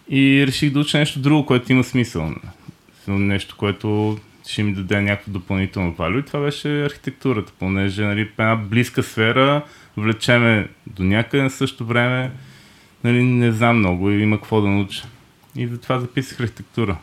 И 0.09 0.47
реших 0.47 0.71
да 0.73 0.79
уча 0.79 0.97
нещо 0.97 1.19
друго, 1.19 1.45
което 1.45 1.71
има 1.71 1.83
смисъл. 1.83 2.33
Нещо, 3.07 3.55
което 3.57 4.17
ще 4.47 4.63
ми 4.63 4.73
даде 4.73 5.01
някакво 5.01 5.31
допълнително 5.31 5.93
валю 5.93 6.19
и 6.19 6.25
това 6.25 6.39
беше 6.39 6.85
архитектурата, 6.85 7.53
понеже 7.59 8.05
нали, 8.05 8.21
една 8.21 8.55
близка 8.55 9.03
сфера, 9.03 9.65
влечеме 9.97 10.67
до 10.87 11.03
някъде 11.03 11.43
на 11.43 11.49
същото 11.49 11.85
време, 11.85 12.31
нали, 13.03 13.23
не 13.23 13.51
знам 13.51 13.77
много 13.77 14.11
и 14.11 14.21
има 14.21 14.37
какво 14.37 14.61
да 14.61 14.67
науча. 14.67 15.07
И 15.55 15.67
затова 15.67 15.99
записах 15.99 16.39
архитектура. 16.39 16.97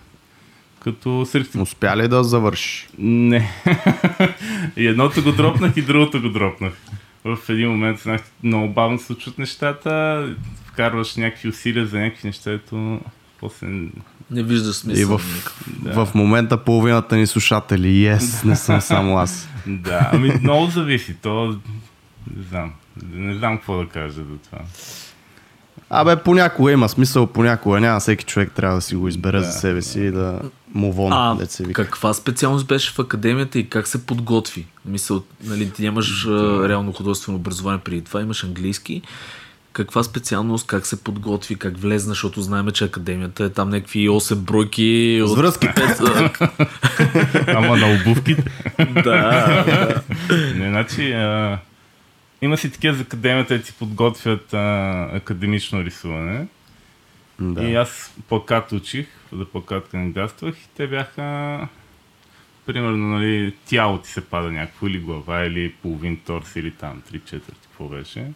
Като 0.85 1.27
с 1.27 1.35
архитектура... 1.35 1.63
Успя 1.63 1.97
ли 1.97 2.09
да 2.09 2.25
завършиш? 2.25 2.89
Не. 2.99 3.51
и 4.77 4.87
едното 4.87 5.23
го 5.23 5.33
дропнах 5.33 5.77
и 5.77 5.83
другото 5.83 6.21
го 6.21 6.29
дропнах. 6.29 6.73
В 7.25 7.39
един 7.49 7.71
момент 7.71 7.99
знах, 7.99 8.21
че 8.21 8.31
много 8.43 8.69
бавно 8.69 8.99
се 8.99 9.05
случват 9.07 9.39
нещата, 9.39 10.29
вкарваш 10.67 11.17
някакви 11.17 11.49
усилия 11.49 11.87
за 11.87 11.99
някакви 11.99 12.29
неща, 12.29 12.53
ето 12.53 13.01
после... 13.41 13.67
Не 14.31 14.43
виждаш 14.43 14.77
смисъл. 14.77 15.03
И 15.03 15.05
в, 15.05 15.21
Да. 15.83 16.05
в 16.05 16.15
момента 16.15 16.65
половината 16.65 17.17
ни 17.17 17.27
слушатели. 17.27 17.89
Yes, 17.89 18.45
не 18.45 18.57
съм 18.57 18.81
само 18.81 19.19
аз. 19.19 19.49
Да, 19.67 20.11
ами 20.13 20.33
много 20.43 20.67
зависи. 20.67 21.15
То... 21.23 21.47
Не 22.37 22.43
знам. 22.49 22.73
Не 23.13 23.35
знам 23.35 23.57
какво 23.57 23.79
да 23.79 23.89
кажа 23.89 24.13
за 24.13 24.39
това. 24.51 24.59
Абе, 25.91 26.17
понякога 26.17 26.73
има 26.73 26.89
смисъл, 26.89 27.27
понякога 27.27 27.81
няма. 27.81 28.01
Всеки 28.01 28.25
човек 28.25 28.53
трябва 28.53 28.75
да 28.75 28.81
си 28.81 28.97
го 28.97 29.09
избере 29.09 29.39
Да, 29.39 29.45
за 29.45 29.53
себе 29.53 29.83
си 29.83 30.01
и 30.01 30.11
да 30.11 30.41
му 30.75 30.93
вон, 30.93 31.13
А, 31.13 31.35
дет 31.35 31.51
се 31.51 31.65
вика. 31.65 31.85
каква 31.85 32.15
специалност 32.15 32.67
беше 32.67 32.93
в 32.93 32.99
академията 32.99 33.59
и 33.59 33.69
как 33.69 33.87
се 33.87 34.07
подготви? 34.07 34.67
Мисъл, 34.85 35.23
нали, 35.45 35.71
ти 35.71 35.83
нямаш 35.83 36.27
а, 36.27 36.69
реално 36.69 36.93
художествено 36.93 37.39
образование 37.39 37.81
преди 37.85 38.01
това, 38.01 38.21
имаш 38.21 38.45
английски. 38.45 39.03
Каква 39.73 40.03
специалност, 40.03 40.67
как 40.67 40.87
се 40.87 41.05
подготви, 41.05 41.57
как 41.57 41.79
влезна, 41.79 42.09
защото 42.11 42.43
знаем, 42.43 42.71
че 42.71 42.85
академията 42.85 43.45
е 43.45 43.49
там 43.49 43.69
някакви 43.71 44.09
8 44.09 44.35
бройки. 44.35 45.23
С 45.27 45.35
връзки. 45.35 45.69
Ама 47.47 47.77
на 47.77 47.95
обувките. 48.01 48.45
да, 48.95 49.03
да. 49.05 50.03
Не, 50.57 50.69
значи, 50.69 51.13
а, 51.13 51.59
има 52.45 52.57
си 52.57 52.71
такива 52.71 52.97
за 52.97 53.03
академията, 53.03 53.63
си 53.63 53.75
подготвят 53.79 54.55
а, 54.55 55.09
академично 55.13 55.85
рисуване. 55.85 56.47
Да. 57.41 57.63
И 57.63 57.75
аз 57.75 58.15
плакат 58.29 58.73
учих, 58.73 59.07
за 59.33 59.45
плакат 59.45 59.89
кандидатствах 59.89 60.59
и 60.59 60.69
те 60.77 60.87
бяха 60.87 61.69
примерно, 62.67 63.09
нали, 63.09 63.55
тяло 63.67 63.99
ти 63.99 64.11
се 64.11 64.25
пада 64.25 64.53
някакво, 64.53 64.87
или 64.87 64.99
глава, 64.99 65.45
или 65.45 65.73
половин 65.73 66.17
торс, 66.17 66.57
или 66.57 66.71
там, 66.71 67.03
три 67.09 67.21
четвърти, 67.21 67.67
какво 67.67 67.89
беше. 67.89 68.33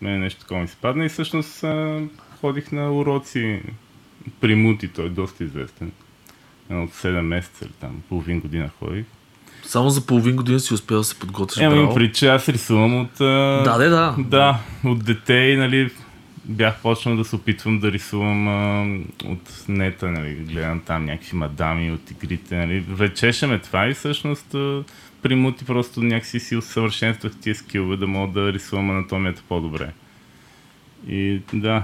Мене 0.00 0.18
нещо 0.18 0.40
такова 0.40 0.60
ми 0.60 0.68
се 0.68 0.76
падна 0.76 1.04
и 1.04 1.08
всъщност 1.08 1.64
а, 1.64 2.02
ходих 2.40 2.72
на 2.72 2.92
уроци 2.92 3.62
при 4.40 4.54
Мути, 4.54 4.88
той 4.88 5.06
е 5.06 5.08
доста 5.08 5.44
известен. 5.44 5.92
От 6.70 6.90
7 6.90 7.20
месеца 7.20 7.64
или 7.64 7.72
там, 7.72 8.02
половин 8.08 8.40
година 8.40 8.70
ходих. 8.78 9.04
Само 9.62 9.90
за 9.90 10.06
половин 10.06 10.36
година 10.36 10.60
си 10.60 10.74
успял 10.74 10.98
да 10.98 11.04
се 11.04 11.18
подготвиш. 11.18 11.62
Ема 11.62 11.74
браво. 11.74 11.94
при 11.94 12.12
че 12.12 12.28
аз 12.28 12.48
рисувам 12.48 13.00
от... 13.00 13.10
Да, 13.18 13.78
да, 13.78 13.88
да. 13.88 14.14
Да, 14.18 14.58
от 14.84 15.04
дете 15.04 15.34
и 15.34 15.56
нали, 15.56 15.90
бях 16.44 16.82
почнал 16.82 17.16
да 17.16 17.24
се 17.24 17.36
опитвам 17.36 17.78
да 17.78 17.92
рисувам 17.92 18.48
а, 18.48 18.86
от 19.24 19.64
нета, 19.68 20.10
нали, 20.10 20.34
гледам 20.34 20.80
там 20.86 21.04
някакви 21.04 21.36
мадами 21.36 21.92
от 21.92 22.10
игрите, 22.10 22.56
нали, 22.56 22.80
влечеше 22.80 23.46
ме 23.46 23.58
това 23.58 23.88
и 23.88 23.94
всъщност 23.94 24.54
а, 24.54 24.82
при 25.22 25.34
мути 25.34 25.64
просто 25.64 26.02
някакси 26.02 26.40
си 26.40 26.56
усъвършенствах 26.56 27.32
тия 27.40 27.54
скилове 27.54 27.96
да 27.96 28.06
мога 28.06 28.40
да 28.40 28.52
рисувам 28.52 28.90
анатомията 28.90 29.42
по-добре. 29.48 29.92
И 31.08 31.40
да, 31.52 31.82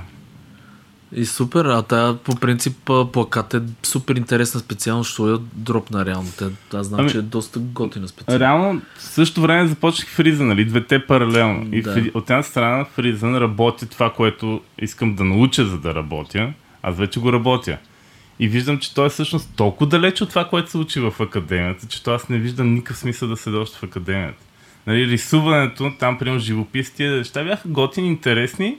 И 1.13 1.27
супер, 1.27 1.65
а 1.65 1.83
тая 1.83 2.17
по 2.17 2.37
принцип 2.37 2.91
плакат 3.13 3.55
е 3.55 3.61
супер 3.83 4.17
интересна 4.17 4.61
специално, 4.61 5.05
що 5.05 5.29
я 5.29 5.39
дропна 5.53 6.07
реално. 6.07 6.29
Те, 6.39 6.45
аз 6.77 6.87
знам, 6.87 7.01
Ами, 7.01 7.11
че 7.11 7.19
е 7.19 7.23
доста 7.23 7.59
готина 7.59 8.09
специално. 8.09 8.41
Реално, 8.41 8.83
в 8.97 9.03
същото 9.03 9.41
време 9.41 9.69
започнах 9.69 10.09
Фризън, 10.09 10.49
нали? 10.49 10.65
Двете 10.65 11.07
паралелно. 11.07 11.67
И 11.73 11.83
Да. 11.83 11.93
в, 11.93 12.11
от 12.15 12.31
една 12.31 12.43
страна 12.43 12.85
Фризън 12.85 13.37
работи 13.37 13.87
това, 13.87 14.13
което 14.13 14.61
искам 14.79 15.15
да 15.15 15.25
науча, 15.25 15.67
за 15.67 15.79
да 15.79 15.95
работя. 15.95 16.53
Аз 16.83 16.97
вече 16.97 17.21
го 17.21 17.33
работя. 17.33 17.79
И 18.39 18.49
виждам, 18.49 18.79
че 18.79 18.95
той 18.95 19.07
е 19.07 19.09
всъщност 19.09 19.51
толкова 19.57 19.87
далеч 19.87 20.21
от 20.21 20.29
това, 20.29 20.45
което 20.45 20.71
се 20.71 20.79
учи 20.79 21.01
в 21.01 21.15
академията, 21.21 21.87
че 21.87 22.03
то 22.03 22.15
аз 22.15 22.29
не 22.29 22.39
виждам 22.39 22.75
никакъв 22.75 22.99
смисъл 22.99 23.29
да 23.29 23.37
се 23.37 23.51
още 23.51 23.79
в 23.79 23.83
академията. 23.83 24.45
Нали, 24.87 25.07
рисуването, 25.07 25.93
там, 25.99 26.19
примерно, 26.19 26.41
живопис, 26.41 26.91
тия 26.91 27.17
неща 27.17 27.45
бяха 27.45 27.69
готини, 27.69 28.09
интересни, 28.09 28.79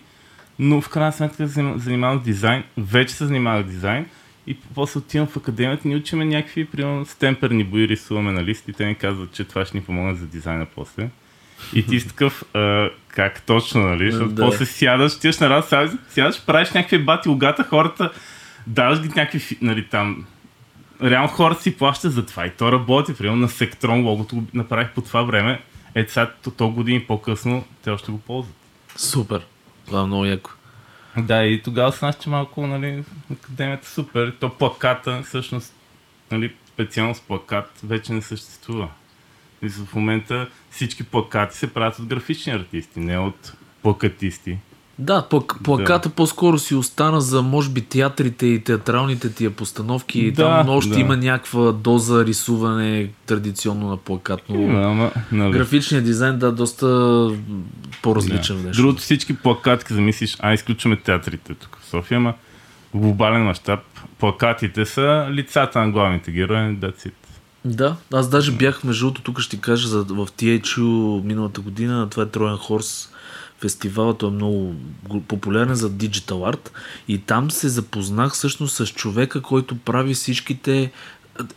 но 0.59 0.81
в 0.81 0.89
крайна 0.89 1.11
сметка 1.11 1.35
се 1.47 1.53
заним- 1.53 1.77
занимавам 1.77 2.19
с 2.19 2.23
дизайн, 2.23 2.63
вече 2.77 3.13
се 3.13 3.25
занимавах 3.25 3.65
с 3.65 3.69
дизайн 3.69 4.05
и 4.47 4.57
после 4.75 4.97
отивам 4.97 5.27
в 5.27 5.37
академията, 5.37 5.87
ни 5.87 5.95
учиме 5.95 6.25
някакви, 6.25 6.65
примерно, 6.65 7.05
стемперни 7.05 7.63
бои, 7.63 7.87
рисуваме 7.87 8.31
на 8.31 8.43
лист 8.43 8.67
и 8.67 8.73
те 8.73 8.85
ни 8.85 8.95
казват, 8.95 9.31
че 9.31 9.43
това 9.43 9.65
ще 9.65 9.77
ни 9.77 9.83
помогне 9.83 10.15
за 10.15 10.27
дизайна 10.27 10.65
после. 10.75 11.09
И 11.73 11.85
ти 11.85 11.99
си 11.99 12.07
такъв, 12.07 12.43
а, 12.53 12.89
как 13.07 13.41
точно, 13.41 13.81
нали? 13.81 14.11
Защото 14.11 14.31
Да. 14.31 14.41
после 14.45 14.65
сядаш, 14.65 15.19
тиеш 15.19 15.39
на 15.39 15.49
работа, 15.49 15.97
сядаш, 16.09 16.45
правиш 16.45 16.71
някакви 16.71 16.99
бати 16.99 17.29
логата, 17.29 17.63
хората, 17.63 18.11
даваш 18.67 19.01
ги 19.01 19.07
някакви, 19.07 19.57
нали, 19.61 19.87
там, 19.87 20.25
реално 21.03 21.27
хората 21.27 21.61
си 21.61 21.77
плащат 21.77 22.13
за 22.13 22.25
това 22.25 22.45
и 22.45 22.49
то 22.49 22.71
работи. 22.71 23.13
Примерно 23.13 23.41
на 23.41 23.49
Сектрон 23.49 24.05
логото 24.05 24.35
го 24.35 24.43
направих 24.53 24.89
по 24.89 25.01
това 25.01 25.21
време. 25.21 25.61
Е, 25.95 26.05
сега 26.07 26.31
то, 26.43 26.51
то 26.51 26.69
години 26.69 26.99
по-късно 26.99 27.63
те 27.83 27.89
още 27.89 28.11
го 28.11 28.17
ползват. 28.19 28.55
Супер. 28.95 29.41
Това 29.91 30.03
е 30.03 30.05
много 30.05 30.25
яко. 30.25 30.51
Да, 31.17 31.45
и 31.45 31.61
тогава 31.61 31.91
знаеш, 31.91 32.15
че 32.15 32.29
малко, 32.29 32.67
нали, 32.67 33.03
академията 33.31 33.87
е 33.87 33.89
супер. 33.89 34.35
То 34.39 34.49
плаката, 34.49 35.21
всъщност, 35.25 35.73
нали, 36.31 36.55
специално 36.67 37.15
с 37.15 37.21
плакат 37.21 37.79
вече 37.83 38.13
не 38.13 38.21
съществува. 38.21 38.89
И 39.61 39.69
в 39.69 39.95
момента 39.95 40.49
всички 40.69 41.03
плакати 41.03 41.57
се 41.57 41.73
правят 41.73 41.99
от 41.99 42.05
графични 42.05 42.53
артисти, 42.53 42.99
не 42.99 43.17
от 43.17 43.53
плакатисти. 43.81 44.57
Да, 45.01 45.21
плак, 45.21 45.55
плаката 45.63 46.09
по-скоро 46.09 46.59
си 46.59 46.75
остана 46.75 47.21
за, 47.21 47.41
може 47.41 47.69
би, 47.69 47.81
театрите 47.81 48.45
и 48.45 48.63
театралните 48.63 49.33
тия 49.33 49.51
постановки. 49.51 50.31
Да, 50.31 50.43
Там 50.43 50.69
още 50.69 50.93
да. 50.93 50.99
има 50.99 51.17
някаква 51.17 51.71
доза 51.71 52.25
рисуване 52.25 53.09
традиционно 53.25 53.89
на 53.89 53.97
плакат. 53.97 54.41
Но 54.49 54.61
Има, 54.61 54.81
ама, 54.83 55.11
нали. 55.31 55.51
графичният 55.51 56.05
дизайн, 56.05 56.39
да, 56.39 56.51
доста 56.51 56.85
по-различен 58.01 58.57
Да. 58.61 58.67
нещо. 58.67 58.81
Другото 58.81 59.01
всички 59.01 59.33
плакати, 59.37 59.83
като 59.83 59.93
замислиш, 59.93 60.37
а 60.39 60.53
изключваме 60.53 60.95
театрите 60.95 61.53
тук 61.53 61.77
в 61.81 61.89
София, 61.89 62.17
ама 62.17 62.33
в 62.93 62.97
глобален 62.99 63.43
мащаб 63.43 63.79
плакатите 64.19 64.85
са 64.85 65.27
лицата 65.31 65.79
на 65.79 65.91
главните 65.91 66.31
герои, 66.31 66.57
that's 66.77 67.07
it. 67.07 67.13
Да, 67.65 67.95
аз 68.13 68.29
даже 68.29 68.51
бях, 68.51 68.83
между 68.83 69.05
другото, 69.05 69.21
тук 69.21 69.39
ще 69.39 69.55
ти 69.55 69.61
кажа, 69.61 69.87
за, 69.87 70.03
в 70.03 70.27
THU 70.27 70.81
миналата 71.23 71.61
година, 71.61 72.07
това 72.09 72.23
е 72.23 72.25
Троян 72.25 72.57
Хорс 72.57 73.09
фестивал, 73.61 74.13
той 74.13 74.29
е 74.29 74.33
много 74.33 74.75
го- 75.07 75.21
популярен 75.21 75.75
за 75.75 75.89
диджитал 75.89 76.45
арт 76.47 76.71
и 77.07 77.17
там 77.17 77.51
се 77.51 77.69
запознах 77.69 78.33
всъщност 78.33 78.75
с 78.75 78.87
човека, 78.87 79.41
който 79.41 79.77
прави 79.77 80.13
всичките 80.13 80.91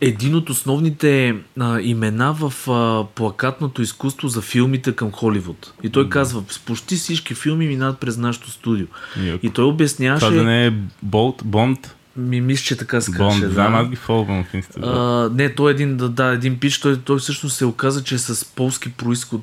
един 0.01 0.35
от 0.35 0.49
основните 0.49 1.35
а, 1.59 1.81
имена 1.81 2.33
в 2.33 2.69
а, 2.71 3.05
плакатното 3.15 3.81
изкуство 3.81 4.27
за 4.27 4.41
филмите 4.41 4.91
към 4.91 5.11
Холивуд. 5.11 5.73
И 5.83 5.89
той 5.89 6.09
казва, 6.09 6.43
почти 6.65 6.95
всички 6.95 7.33
филми 7.33 7.67
минават 7.67 7.99
през 7.99 8.17
нашото 8.17 8.51
студио. 8.51 8.85
Яко. 9.25 9.45
И 9.45 9.49
той 9.49 9.65
обясняваше... 9.65 10.25
Това 10.25 10.37
да 10.37 10.43
не 10.43 10.67
е 10.67 10.73
Болт, 11.03 11.41
Бонд, 11.45 11.95
Ми 12.17 12.41
мисля, 12.41 12.63
че 12.63 12.77
така 12.77 13.01
се 13.01 13.11
Бонд, 13.11 13.19
казваше. 13.19 13.53
знам, 13.53 13.71
да. 13.73 13.77
аз 13.79 13.89
ги 13.89 13.95
фолвам 13.95 14.43
в 14.43 14.53
Инстаграм. 14.53 15.35
Не, 15.35 15.55
той 15.55 15.71
един, 15.71 15.97
да, 15.97 16.09
да, 16.09 16.25
един 16.25 16.59
пич, 16.59 16.79
той, 16.79 16.97
той 16.97 17.19
всъщност 17.19 17.55
се 17.55 17.65
оказа, 17.65 18.03
че 18.03 18.15
е 18.15 18.17
с 18.17 18.45
полски 18.45 18.91
происход, 18.91 19.41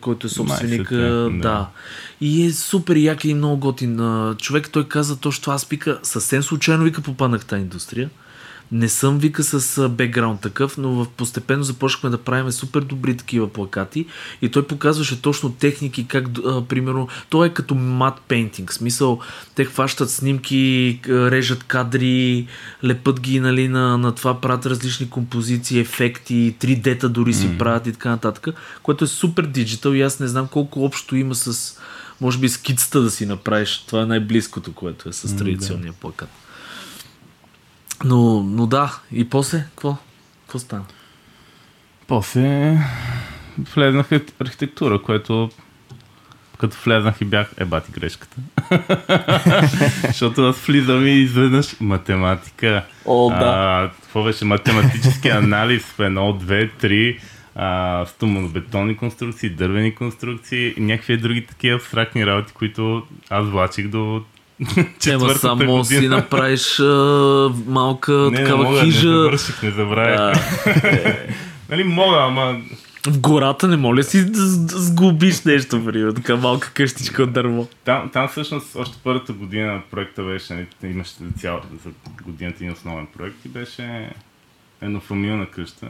който 0.00 0.26
е 0.26 0.30
собственик. 0.30 0.90
Да. 0.90 1.30
да. 1.30 1.68
И 2.20 2.46
е 2.46 2.52
супер 2.52 2.96
як 2.96 3.24
и 3.24 3.34
много 3.34 3.56
готин. 3.56 4.00
Човек, 4.38 4.70
той 4.70 4.88
каза 4.88 5.20
точно. 5.20 5.52
Аз 5.52 5.64
вика, 5.64 5.98
съвсем 6.02 6.42
случайно 6.42 6.84
вика 6.84 7.02
попаднах 7.02 7.40
в 7.40 7.46
тази 7.46 7.62
индустрия. 7.62 8.10
Не 8.72 8.88
съм 8.88 9.18
вика 9.18 9.42
с 9.42 9.88
бекграунд 9.88 10.40
такъв, 10.40 10.78
но 10.78 10.88
в 10.90 11.08
постепенно 11.08 11.62
започнахме 11.62 12.10
да 12.10 12.18
правим 12.18 12.52
супер 12.52 12.80
добри 12.80 13.16
такива 13.16 13.48
плакати 13.48 14.06
и 14.42 14.48
той 14.48 14.66
показваше 14.66 15.22
точно 15.22 15.52
техники, 15.52 16.08
как, 16.08 16.28
а, 16.46 16.64
примерно, 16.64 17.08
той 17.30 17.46
е 17.46 17.50
като 17.50 17.74
мат 17.74 18.20
пейнтинг, 18.28 18.72
смисъл, 18.72 19.20
те 19.54 19.64
хващат 19.64 20.10
снимки, 20.10 21.00
режат 21.08 21.64
кадри, 21.64 22.46
лепат 22.84 23.20
ги 23.20 23.40
нали, 23.40 23.68
на, 23.68 23.98
на 23.98 24.14
това, 24.14 24.40
правят 24.40 24.66
различни 24.66 25.10
композиции, 25.10 25.80
ефекти, 25.80 26.56
3D-та 26.60 27.08
дори 27.08 27.34
си 27.34 27.58
правят 27.58 27.86
и 27.86 27.92
така 27.92 28.10
нататък, 28.10 28.48
което 28.82 29.04
е 29.04 29.08
супер 29.08 29.46
диджитал 29.46 29.92
и 29.92 30.02
аз 30.02 30.20
не 30.20 30.26
знам 30.26 30.48
колко 30.48 30.84
общо 30.84 31.16
има 31.16 31.34
с, 31.34 31.78
може 32.20 32.38
би, 32.38 32.48
скицата 32.48 33.00
да 33.00 33.10
си 33.10 33.26
направиш. 33.26 33.84
Това 33.86 34.02
е 34.02 34.06
най-близкото, 34.06 34.72
което 34.72 35.08
е 35.08 35.12
с 35.12 35.36
традиционния 35.36 35.92
плакат. 35.92 36.43
Но, 38.04 38.42
но 38.42 38.66
да, 38.66 38.98
и 39.12 39.28
после, 39.28 39.58
какво? 39.58 39.96
Какво 40.42 40.58
стана? 40.58 40.84
После 42.06 42.78
влезнах 43.58 44.06
в 44.06 44.20
архитектура, 44.40 45.02
което 45.02 45.50
като 46.58 46.76
влезнах 46.84 47.20
и 47.20 47.24
бях, 47.24 47.52
е 47.58 47.64
бати 47.64 47.92
грешката. 47.92 48.36
Защото 50.06 50.48
аз 50.48 50.60
влизам 50.60 51.06
и 51.06 51.10
изведнъж 51.10 51.80
математика. 51.80 52.84
О, 53.04 53.30
да. 53.30 53.36
А, 53.36 53.90
какво 54.02 54.24
беше? 54.24 54.44
Математически 54.44 55.28
анализ 55.28 55.82
в 55.82 56.00
едно, 56.00 56.32
две, 56.32 56.68
три, 56.68 57.20
а, 57.54 58.06
стоманобетонни 58.06 58.96
конструкции, 58.96 59.50
дървени 59.50 59.94
конструкции 59.94 60.74
и 60.76 60.80
някакви 60.80 61.16
други 61.16 61.46
такива 61.46 61.76
абстрактни 61.76 62.26
работи, 62.26 62.52
които 62.52 63.02
аз 63.30 63.48
влачих 63.48 63.88
до 63.88 64.22
Ема 65.08 65.34
само 65.34 65.66
година. 65.66 65.84
си 65.84 66.08
направиш 66.08 66.80
а, 66.80 66.84
малка 67.66 68.12
не, 68.12 68.36
такава 68.36 68.64
не 68.64 68.70
мога, 68.70 68.84
хижа. 68.84 69.08
не 69.08 69.14
завърших, 69.14 69.62
не 69.62 69.70
забравя. 69.70 70.32
Нали 71.70 71.84
мога, 71.84 72.16
ама 72.20 72.60
в 73.06 73.20
гората 73.20 73.68
не 73.68 73.76
моля 73.76 74.02
си 74.02 74.24
да 74.24 74.40
сгубиш 74.80 75.42
нещо, 75.42 75.84
примерно, 75.84 76.14
така 76.14 76.36
малка 76.36 76.72
къщичка 76.74 77.22
от 77.22 77.32
дърво. 77.32 77.68
Там, 77.84 78.10
там 78.12 78.28
всъщност 78.28 78.76
още 78.76 78.98
първата 79.04 79.32
година 79.32 79.82
проекта 79.90 80.22
беше, 80.22 80.54
нали, 80.54 80.66
имаше 80.92 81.12
цял, 81.38 81.60
за 81.84 81.90
годината 82.24 82.64
ни 82.64 82.70
основен 82.70 83.06
проект 83.06 83.44
и 83.44 83.48
беше 83.48 84.10
еднофамилна 84.82 85.46
къща, 85.46 85.86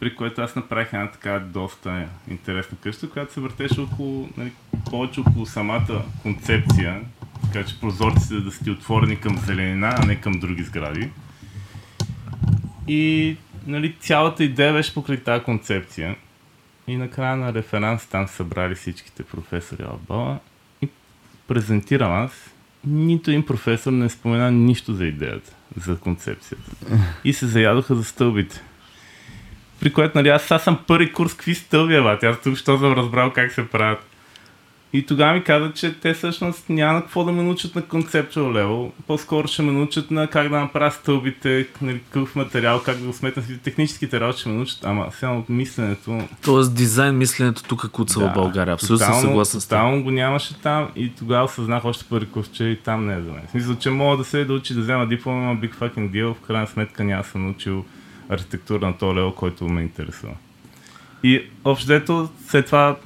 при 0.00 0.14
което 0.14 0.42
аз 0.42 0.56
направих 0.56 0.92
една 0.92 1.10
така 1.10 1.38
доста 1.38 2.06
интересна 2.30 2.78
къща, 2.82 3.10
която 3.10 3.32
се 3.32 3.40
въртеше 3.40 3.80
около, 3.80 4.28
нали, 4.36 4.52
повече 4.90 5.20
около 5.20 5.46
самата 5.46 6.02
концепция, 6.22 7.00
така 7.42 7.64
че 7.64 7.80
прозорците 7.80 8.34
да 8.34 8.52
са 8.52 8.64
ти 8.64 8.70
отворени 8.70 9.20
към 9.20 9.38
зеленина, 9.38 9.94
а 9.96 10.06
не 10.06 10.20
към 10.20 10.32
други 10.32 10.62
сгради. 10.62 11.10
И 12.88 13.36
нали, 13.66 13.96
цялата 14.00 14.44
идея 14.44 14.72
беше 14.72 14.94
покрай 14.94 15.16
тази 15.16 15.44
концепция. 15.44 16.16
И 16.88 16.96
накрая 16.96 17.36
на 17.36 17.54
референс 17.54 18.06
там 18.06 18.28
събрали 18.28 18.74
всичките 18.74 19.22
професори 19.22 19.82
в 19.82 19.98
Бала 20.08 20.38
и 20.82 20.88
презентирам 21.48 22.12
аз. 22.12 22.50
Нито 22.86 23.30
един 23.30 23.46
професор 23.46 23.92
не 23.92 24.08
спомена 24.08 24.50
нищо 24.50 24.94
за 24.94 25.06
идеята, 25.06 25.52
за 25.76 25.98
концепцията. 25.98 26.70
И 27.24 27.32
се 27.32 27.46
заядоха 27.46 27.94
за 27.94 28.04
стълбите. 28.04 28.60
При 29.80 29.92
което, 29.92 30.18
нали, 30.18 30.28
аз 30.28 30.42
сега 30.42 30.58
съм 30.58 30.78
първи 30.86 31.12
курс, 31.12 31.34
какви 31.34 31.54
стълби, 31.54 31.94
бе, 31.94 32.26
аз 32.26 32.40
тук 32.40 32.56
що 32.56 32.78
съм 32.78 32.92
разбрал 32.92 33.32
как 33.32 33.52
се 33.52 33.68
правят. 33.68 34.07
И 34.92 35.06
тогава 35.06 35.32
ми 35.32 35.44
каза, 35.44 35.72
че 35.72 35.94
те 36.00 36.14
всъщност 36.14 36.68
няма 36.68 37.00
какво 37.02 37.24
да 37.24 37.32
ме 37.32 37.42
научат 37.42 37.74
на 37.74 37.82
conceptual 37.82 38.28
level, 38.36 38.90
по-скоро 39.06 39.48
ще 39.48 39.62
ме 39.62 39.72
научат 39.72 40.10
на 40.10 40.26
как 40.26 40.48
да 40.48 40.60
направя 40.60 40.90
стълбите, 40.90 41.66
нали, 41.82 42.00
какъв 42.00 42.36
материал, 42.36 42.82
как 42.84 42.96
да 42.96 43.06
го 43.06 43.12
сметна, 43.12 43.42
техническите 43.64 44.20
работи 44.20 44.40
ще 44.40 44.48
ме 44.48 44.54
научат, 44.54 44.84
ама 44.84 45.06
сега 45.12 45.32
от 45.32 45.48
мисленето... 45.48 46.28
Тоест 46.44 46.74
дизайн 46.74 47.16
мисленето 47.16 47.62
тук 47.62 47.90
куца 47.90 48.20
да, 48.20 48.30
в 48.30 48.34
България, 48.34 48.74
абсолютно 48.74 49.06
тотално, 49.06 49.28
съгласен 49.28 49.60
с 49.60 49.64
Тотално 49.64 50.02
го 50.02 50.10
нямаше 50.10 50.60
там 50.60 50.88
и 50.96 51.12
тогава 51.18 51.44
осъзнах 51.44 51.84
още 51.84 52.04
първи 52.10 52.26
курс, 52.26 52.48
че 52.52 52.64
и 52.64 52.76
там 52.76 53.06
не 53.06 53.14
е 53.14 53.20
за 53.22 53.32
мен. 53.32 53.42
В 53.48 53.50
смисъл, 53.50 53.74
че 53.74 53.90
мога 53.90 54.16
да 54.16 54.24
се 54.24 54.44
да 54.44 54.52
учи 54.52 54.74
да 54.74 54.80
взема 54.80 55.06
диплома, 55.06 55.54
big 55.54 55.74
fucking 55.74 56.10
deal, 56.10 56.34
в 56.34 56.40
крайна 56.40 56.66
сметка 56.66 57.04
няма 57.04 57.24
съм 57.24 57.44
научил 57.44 57.84
архитектура 58.28 58.86
на 58.86 58.98
този 58.98 59.16
лево, 59.16 59.32
който 59.32 59.64
ме 59.64 59.82
интересува. 59.82 60.32
И 61.22 61.42
общо 61.64 62.28
след 62.48 62.66
това 62.66 62.96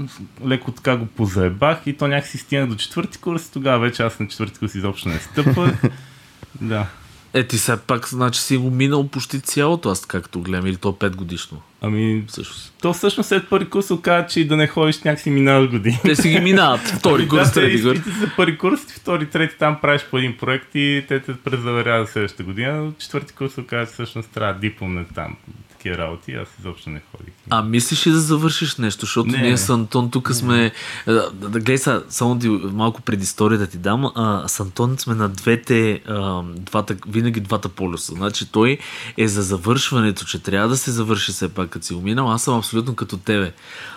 леко 0.46 0.72
така 0.72 0.96
го 0.96 1.06
позаебах 1.06 1.78
и 1.86 1.92
то 1.92 2.08
някакси 2.08 2.38
стигна 2.38 2.66
до 2.66 2.74
четвърти 2.74 3.18
курс. 3.18 3.48
Тогава 3.48 3.78
вече 3.78 4.02
аз 4.02 4.20
на 4.20 4.28
четвърти 4.28 4.58
курс 4.58 4.74
изобщо 4.74 5.08
не 5.08 5.18
стъпвах. 5.18 5.82
да. 6.60 6.86
Е, 7.34 7.46
ти 7.46 7.56
все 7.56 7.76
пак, 7.76 8.08
значи 8.08 8.40
си 8.40 8.56
го 8.56 8.70
минал 8.70 9.08
почти 9.08 9.40
цялото, 9.40 9.88
аз 9.88 10.06
както 10.06 10.40
гледам, 10.40 10.66
или 10.66 10.76
то 10.76 10.92
5 10.92 11.16
годишно. 11.16 11.62
Ами, 11.80 12.24
всъщност. 12.28 12.74
То 12.82 12.92
всъщност 12.92 13.28
след 13.28 13.48
първи 13.48 13.70
курс 13.70 13.90
оказа, 13.90 14.26
че 14.26 14.40
и 14.40 14.46
да 14.46 14.56
не 14.56 14.66
ходиш 14.66 15.02
някакси 15.02 15.30
минаваш 15.30 15.70
години. 15.70 15.98
Те 16.02 16.16
си 16.16 16.28
ги 16.28 16.40
минават. 16.40 16.80
Втори 16.98 17.28
курс, 17.28 17.52
трети 17.52 17.82
курс. 17.82 18.02
Ти 18.04 18.10
за 18.10 18.30
първи 18.36 18.58
курс, 18.58 18.80
втори, 18.80 19.30
трети 19.30 19.58
там 19.58 19.78
правиш 19.82 20.02
по 20.10 20.18
един 20.18 20.36
проект 20.36 20.74
и 20.74 21.04
те 21.08 21.20
те 21.20 21.34
презаверяват 21.34 22.08
следващата 22.08 22.42
година. 22.42 22.92
Четвърти 22.98 23.34
курс 23.34 23.58
оказа, 23.58 23.86
че 23.86 23.92
всъщност 23.92 24.30
трябва 24.30 24.60
дипломна 24.60 25.04
там 25.14 25.36
такива 25.82 25.98
работи, 25.98 26.32
аз 26.32 26.48
изобщо 26.60 26.90
не 26.90 27.00
ходих. 27.16 27.34
А 27.50 27.62
мислиш 27.62 28.06
ли 28.06 28.10
да 28.10 28.20
завършиш 28.20 28.76
нещо? 28.76 29.00
Защото 29.00 29.30
не, 29.30 29.38
ние 29.38 29.56
с 29.56 29.70
Антон 29.70 30.10
тук 30.10 30.28
не. 30.28 30.34
сме... 30.34 30.72
Да, 31.06 31.30
да 31.32 31.48
гледай 31.48 31.78
са, 31.78 32.02
само 32.08 32.38
ти, 32.38 32.48
малко 32.48 33.02
предистория 33.02 33.58
да 33.58 33.66
ти 33.66 33.78
дам. 33.78 34.04
А, 34.14 34.48
с 34.48 34.60
Антон 34.60 34.98
сме 34.98 35.14
на 35.14 35.28
двете, 35.28 36.00
а, 36.08 36.42
двата, 36.42 36.96
винаги 37.08 37.40
двата 37.40 37.68
полюса. 37.68 38.12
Значи 38.12 38.52
той 38.52 38.78
е 39.18 39.28
за 39.28 39.42
завършването, 39.42 40.24
че 40.24 40.42
трябва 40.42 40.68
да 40.68 40.76
се 40.76 40.90
завърши 40.90 41.32
все 41.32 41.48
пак, 41.54 41.70
като 41.70 41.86
си 41.86 41.94
уминал. 41.94 42.32
Аз 42.32 42.42
съм 42.42 42.58
абсолютно 42.58 42.94
като 42.94 43.16
тебе. 43.16 43.52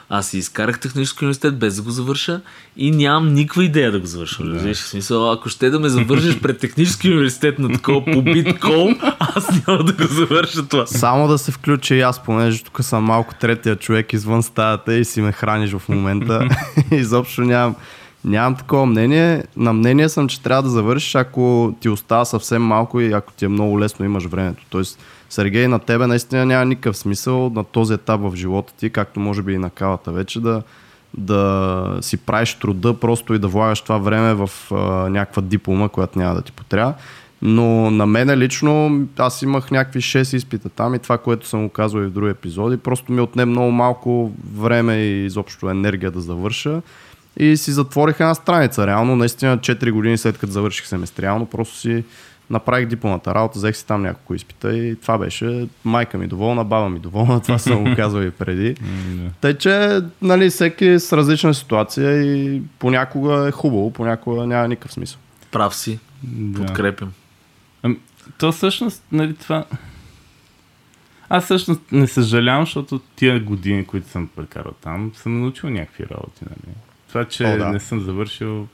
Аз 0.10 0.28
си 0.28 0.38
изкарах 0.38 0.80
технически 0.80 1.24
университет 1.24 1.58
без 1.58 1.76
да 1.76 1.82
го 1.82 1.90
завърша 1.90 2.42
и 2.78 2.92
нямам 2.92 3.34
никаква 3.34 3.64
идея 3.64 3.92
да 3.92 4.00
го 4.00 4.06
завърша. 4.06 4.44
Да. 4.44 4.74
В 4.74 4.78
смисъл, 4.78 5.32
ако 5.32 5.50
ще 5.50 5.70
да 5.70 5.80
ме 5.80 5.90
завършиш 5.90 6.40
пред 6.40 6.60
технически 6.60 7.10
университет 7.10 7.60
на 7.60 7.74
такова 7.74 8.06
побит 8.06 8.60
кол, 8.60 8.90
аз 9.20 9.68
няма 9.68 9.84
да 9.84 9.94
го 9.94 10.14
завърша 10.14 10.68
това. 10.68 10.86
Само 10.86 11.28
да 11.28 11.38
се 11.38 11.52
включа 11.52 11.96
и 11.96 12.02
аз, 12.02 12.24
понеже 12.24 12.64
тук 12.64 12.84
съм 12.84 13.04
малко 13.04 13.34
третия 13.40 13.76
човек 13.76 14.14
извън 14.14 14.44
стаята 14.44 14.94
и 14.94 15.06
си 15.06 15.22
ме 15.22 15.32
храниш 15.32 15.72
в 15.72 15.90
момента. 15.90 16.48
Изобщо 16.92 17.42
нямам, 17.42 17.76
нямам 18.26 18.56
такова 18.56 18.86
мнение. 18.86 19.44
На 19.58 19.74
мнение 19.74 20.10
съм, 20.10 20.28
че 20.28 20.42
трябва 20.42 20.64
да 20.64 20.70
завършиш, 20.70 21.16
ако 21.16 21.76
ти 21.80 21.90
остава 21.90 22.26
съвсем 22.26 22.62
малко 22.62 23.02
и 23.02 23.12
ако 23.12 23.34
ти 23.34 23.46
е 23.46 23.48
много 23.48 23.80
лесно 23.80 24.06
имаш 24.06 24.26
времето. 24.26 24.64
Тоест, 24.70 25.00
Сергей, 25.36 25.68
на 25.68 25.80
тебе 25.80 26.08
наистина 26.08 26.46
няма 26.46 26.65
никакъв 26.65 26.98
смисъл 26.98 27.50
на 27.50 27.63
този 27.63 27.94
етап 27.94 28.22
в 28.22 28.36
живота 28.36 28.74
ти, 28.77 28.89
както 28.89 29.20
може 29.20 29.42
би 29.42 29.54
и 29.54 29.58
на 29.58 29.70
кавата 29.70 30.12
вече, 30.12 30.39
да, 30.39 30.62
да 31.18 31.98
си 32.01 32.18
правиш 32.18 32.54
труда 32.54 33.00
просто 33.00 33.34
и 33.34 33.39
да 33.39 33.48
влагаш 33.48 33.82
това 33.82 33.98
време 33.98 34.34
в 34.34 34.50
а, 34.72 34.75
някаква 35.10 35.42
диплома, 35.42 35.89
която 35.89 36.20
няма 36.20 36.36
да 36.36 36.42
ти 36.42 36.51
потрябва. 36.51 36.94
Но 37.42 37.92
на 37.92 38.06
мене 38.06 38.38
лично 38.38 39.01
аз 39.18 39.42
имах 39.42 39.72
някакви 39.72 40.01
6 40.01 40.36
изпита 40.36 40.70
там 40.70 40.96
и 40.96 41.00
това, 41.00 41.18
което 41.18 41.48
съм 41.48 41.63
го 41.63 41.70
казвал 41.70 42.01
и 42.01 42.06
в 42.06 42.12
други 42.12 42.32
епизоди, 42.32 42.77
просто 42.77 43.12
ми 43.12 43.22
отне 43.22 43.46
много 43.46 43.72
малко 43.72 44.32
време 44.58 44.96
и 44.96 45.25
изобщо 45.25 45.70
енергия 45.70 46.12
да 46.12 46.22
завърша. 46.22 46.82
И 47.38 47.58
си 47.58 47.72
затворих 47.72 48.20
една 48.20 48.36
страница. 48.36 48.88
Реално, 48.88 49.15
наистина 49.15 49.58
4 49.58 49.92
години 49.92 50.18
след 50.18 50.38
като 50.38 50.54
завърших 50.54 50.88
семестриално, 50.88 51.46
просто 51.46 51.77
си 51.77 52.04
направих 52.50 52.88
дипломата 52.88 53.36
работа, 53.36 53.60
взех 53.60 53.78
си 53.78 53.88
там 53.88 54.02
няколко 54.02 54.34
изпита 54.34 54.78
и 54.78 54.96
това 54.96 55.18
беше 55.18 55.68
майка 55.84 56.18
ми 56.18 56.28
доволна, 56.28 56.64
баба 56.64 56.90
ми 56.90 57.00
доволна, 57.00 57.42
това 57.44 57.58
съм 57.58 57.84
го 57.84 57.96
казвал 57.96 58.22
и 58.22 58.32
преди. 58.32 58.75
Тъй, 59.42 59.58
че 59.58 60.02
нали, 60.22 60.50
всеки 60.50 61.00
с 61.00 61.18
различна 61.18 61.53
ситуация 61.53 62.22
и 62.22 62.62
понякога 62.79 63.48
е 63.48 63.51
хубаво, 63.51 63.94
понякога 63.94 64.48
няма 64.48 64.68
никакъв 64.68 64.94
смисъл. 64.94 65.20
Прав 65.51 65.75
си, 65.75 66.00
подкрепям. 66.55 67.12
Ами, 67.84 68.00
то 68.38 68.51
всъщност, 68.51 69.03
нали, 69.12 69.36
това... 69.36 69.66
Аз 71.29 71.44
всъщност 71.44 71.81
не 71.92 72.08
съжалявам, 72.08 72.66
защото 72.66 73.00
тия 73.16 73.40
години, 73.40 73.86
които 73.86 74.10
съм 74.10 74.29
прекарал 74.36 74.72
там, 74.81 75.12
съм 75.16 75.42
научил 75.42 75.70
някакви 75.70 76.03
работи. 76.03 76.42
Нали. 76.42 76.75
Това, 77.08 77.25
че 77.25 77.44
О, 77.44 77.58
да. 77.58 77.70
не 77.70 77.79
съм 77.79 78.01
завършил, 78.01 78.68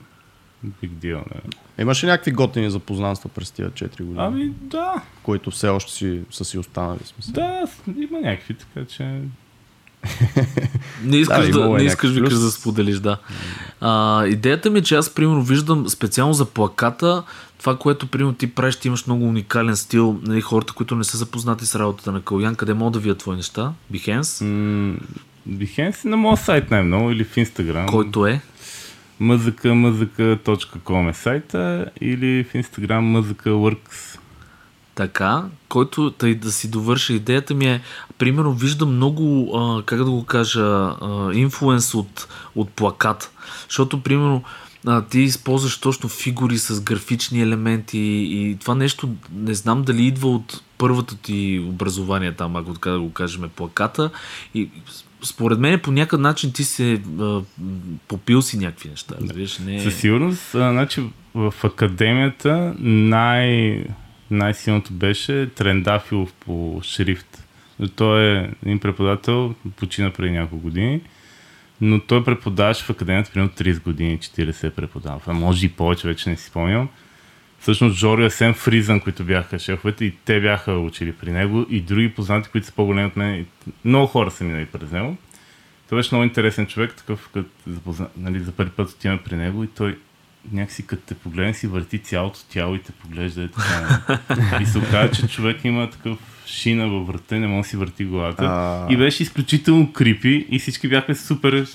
big 0.66 0.90
deal. 0.90 1.16
Не. 1.16 1.40
Имаше 1.82 2.06
някакви 2.06 2.32
готини 2.32 2.70
запознанства 2.70 3.30
през 3.34 3.50
тия 3.50 3.70
4 3.70 4.02
години? 4.02 4.16
Ами 4.18 4.52
да. 4.60 5.02
Които 5.22 5.50
все 5.50 5.68
още 5.68 5.92
си, 5.92 6.20
са 6.30 6.44
си 6.44 6.58
останали. 6.58 7.00
Смисъл. 7.04 7.32
Да, 7.34 7.66
има 8.00 8.20
някакви, 8.20 8.54
така 8.54 8.86
че... 8.86 9.20
не 11.04 11.16
искаш 11.16 11.48
да, 11.48 11.60
да, 11.60 11.68
не 11.68 11.84
искаш 11.84 12.10
викаш 12.10 12.34
да 12.34 12.50
споделиш, 12.50 12.98
да. 12.98 13.16
А, 13.80 14.26
идеята 14.26 14.70
ми 14.70 14.78
е, 14.78 14.82
че 14.82 14.94
аз 14.94 15.14
примерно 15.14 15.42
виждам 15.42 15.88
специално 15.88 16.34
за 16.34 16.44
плаката, 16.44 17.22
това, 17.58 17.78
което 17.78 18.06
примерно 18.06 18.34
ти 18.34 18.54
правиш, 18.54 18.76
ти 18.76 18.88
имаш 18.88 19.06
много 19.06 19.24
уникален 19.24 19.76
стил, 19.76 20.20
нали, 20.22 20.40
хората, 20.40 20.72
които 20.72 20.94
не 20.94 21.04
са 21.04 21.16
запознати 21.16 21.66
с 21.66 21.78
работата 21.78 22.12
на 22.12 22.22
Калян, 22.22 22.54
къде 22.54 22.74
могат 22.74 22.92
да 22.92 22.98
видят 22.98 23.18
твои 23.18 23.36
неща? 23.36 23.72
Behance? 23.92 24.44
Mm, 24.44 24.96
Behance 25.48 26.04
на 26.04 26.16
моят 26.16 26.40
сайт 26.40 26.70
най-много 26.70 27.10
или 27.10 27.24
в 27.24 27.34
Instagram. 27.34 27.86
Който 27.86 28.26
е? 28.26 28.40
mzk.com 29.20 31.10
е 31.10 31.14
сайта 31.14 31.90
или 32.00 32.44
в 32.44 32.52
Instagram 32.52 33.20
mzkworks. 33.20 34.18
Така, 34.94 35.44
който 35.68 36.10
тъй 36.10 36.34
да 36.34 36.52
си 36.52 36.70
довърша 36.70 37.12
идеята 37.12 37.54
ми 37.54 37.66
е, 37.66 37.82
примерно 38.18 38.52
виждам 38.52 38.94
много, 38.96 39.56
а, 39.58 39.82
как 39.82 39.98
да 39.98 40.10
го 40.10 40.24
кажа, 40.24 40.94
инфлуенс 41.32 41.94
от, 41.94 42.28
от 42.54 42.70
плакат. 42.70 43.32
Защото, 43.68 44.02
примерно, 44.02 44.42
а, 44.86 45.02
ти 45.02 45.20
използваш 45.20 45.78
точно 45.78 46.08
фигури 46.08 46.58
с 46.58 46.80
графични 46.80 47.42
елементи 47.42 47.98
и 48.30 48.56
това 48.60 48.74
нещо 48.74 49.08
не 49.32 49.54
знам 49.54 49.82
дали 49.82 50.06
идва 50.06 50.28
от 50.28 50.62
първото 50.78 51.16
ти 51.16 51.64
образование 51.68 52.32
там, 52.32 52.56
ако 52.56 52.74
така 52.74 52.90
да 52.90 53.00
го 53.00 53.12
кажем, 53.12 53.50
плаката. 53.56 54.10
И 54.54 54.70
според 55.24 55.58
мен 55.58 55.80
по 55.80 55.92
някакъв 55.92 56.20
начин 56.20 56.52
ти 56.52 56.64
се 56.64 57.00
а, 57.20 57.40
попил 58.08 58.42
си 58.42 58.58
някакви 58.58 58.88
неща. 58.88 59.14
Да. 59.20 59.34
Виж, 59.34 59.58
не... 59.58 59.80
Със 59.80 59.96
сигурност, 59.96 60.54
а, 60.54 60.72
значи 60.72 61.02
в 61.34 61.54
академията 61.64 62.74
най- 62.80 63.84
най-силното 64.30 64.92
беше 64.92 65.50
Трендафилов 65.54 66.32
по 66.32 66.80
шрифт. 66.82 67.44
Той 67.96 68.38
е 68.38 68.50
един 68.62 68.78
преподавател, 68.78 69.54
почина 69.76 70.10
преди 70.10 70.30
няколко 70.30 70.62
години, 70.62 71.00
но 71.80 72.00
той 72.00 72.24
преподаваше 72.24 72.84
в 72.84 72.90
академията 72.90 73.30
примерно 73.32 73.52
30 73.52 73.82
години, 73.82 74.18
40 74.18 74.64
е 74.64 74.70
преподавал. 74.70 75.20
А 75.26 75.32
може 75.32 75.66
и 75.66 75.68
повече, 75.68 76.08
вече 76.08 76.30
не 76.30 76.36
си 76.36 76.44
спомням 76.44 76.88
всъщност 77.62 77.98
Жоро 77.98 78.22
и 78.22 78.24
Асен 78.24 78.54
Фризън, 78.54 79.00
които 79.00 79.24
бяха 79.24 79.58
шефовете 79.58 80.04
и 80.04 80.12
те 80.24 80.40
бяха 80.40 80.72
учили 80.72 81.12
при 81.12 81.32
него 81.32 81.66
и 81.70 81.80
други 81.80 82.14
познати, 82.14 82.48
които 82.48 82.66
са 82.66 82.72
по-големи 82.72 83.06
от 83.06 83.16
мен. 83.16 83.46
Много 83.84 84.06
хора 84.06 84.30
са 84.30 84.44
минали 84.44 84.66
през 84.66 84.90
него. 84.90 85.16
Той 85.88 85.98
беше 85.98 86.14
много 86.14 86.24
интересен 86.24 86.66
човек, 86.66 86.94
такъв, 86.94 87.30
като 87.34 87.48
запозна, 87.66 88.08
нали, 88.16 88.40
за 88.40 88.52
първи 88.52 88.70
път 88.70 88.90
отиваме 88.90 89.20
при 89.24 89.36
него 89.36 89.64
и 89.64 89.66
той 89.66 89.98
някакси 90.52 90.86
като 90.86 91.02
те 91.06 91.14
погледне 91.14 91.54
си 91.54 91.66
върти 91.66 91.98
цялото 91.98 92.40
тяло 92.48 92.74
и 92.74 92.82
те 92.82 92.92
поглежда 92.92 93.42
е 93.42 93.48
така. 93.48 94.58
и 94.62 94.66
се 94.66 94.78
оказа, 94.78 95.10
че 95.10 95.28
човек 95.28 95.64
има 95.64 95.90
такъв 95.90 96.18
шина 96.46 96.86
във 96.86 97.06
врата 97.06 97.36
и 97.36 97.38
не 97.38 97.46
може 97.46 97.62
да 97.62 97.68
си 97.68 97.76
върти 97.76 98.04
главата. 98.04 98.86
И 98.90 98.96
беше 98.96 99.22
изключително 99.22 99.92
крипи 99.92 100.46
и 100.50 100.58
всички 100.58 100.88
бяха 100.88 101.16
супер 101.16 101.66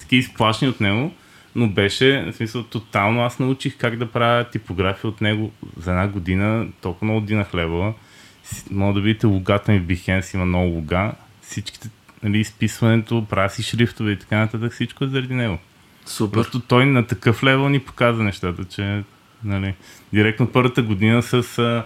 таки 0.00 0.16
изплашни 0.16 0.68
от 0.68 0.80
него 0.80 1.14
но 1.54 1.68
беше, 1.68 2.24
в 2.32 2.36
смисъл, 2.36 2.62
тотално 2.62 3.22
аз 3.22 3.38
научих 3.38 3.76
как 3.76 3.96
да 3.96 4.06
правя 4.06 4.44
типография 4.44 5.08
от 5.08 5.20
него 5.20 5.52
за 5.76 5.90
една 5.90 6.08
година, 6.08 6.66
толкова 6.80 7.04
много 7.04 7.26
динах 7.26 7.54
левела. 7.54 7.94
Мога 8.70 8.94
да 8.94 9.00
видите 9.00 9.26
логата 9.26 9.72
ми 9.72 9.78
в 9.78 9.86
Behance, 9.86 10.34
има 10.34 10.44
много 10.44 10.70
лога. 10.70 11.12
Всичките, 11.42 11.88
нали, 12.22 12.38
изписването, 12.38 13.26
правя 13.30 13.50
си 13.50 13.62
шрифтове 13.62 14.12
и 14.12 14.18
така 14.18 14.36
нататък, 14.38 14.72
всичко 14.72 15.04
е 15.04 15.08
заради 15.08 15.34
него. 15.34 15.58
Супер. 16.06 16.34
Просто 16.34 16.60
той 16.60 16.86
на 16.86 17.06
такъв 17.06 17.44
левел 17.44 17.68
ни 17.68 17.78
показа 17.78 18.22
нещата, 18.22 18.64
че 18.64 19.02
нали, 19.44 19.74
директно 20.12 20.46
първата 20.46 20.82
година 20.82 21.22
с 21.22 21.58
а, 21.58 21.84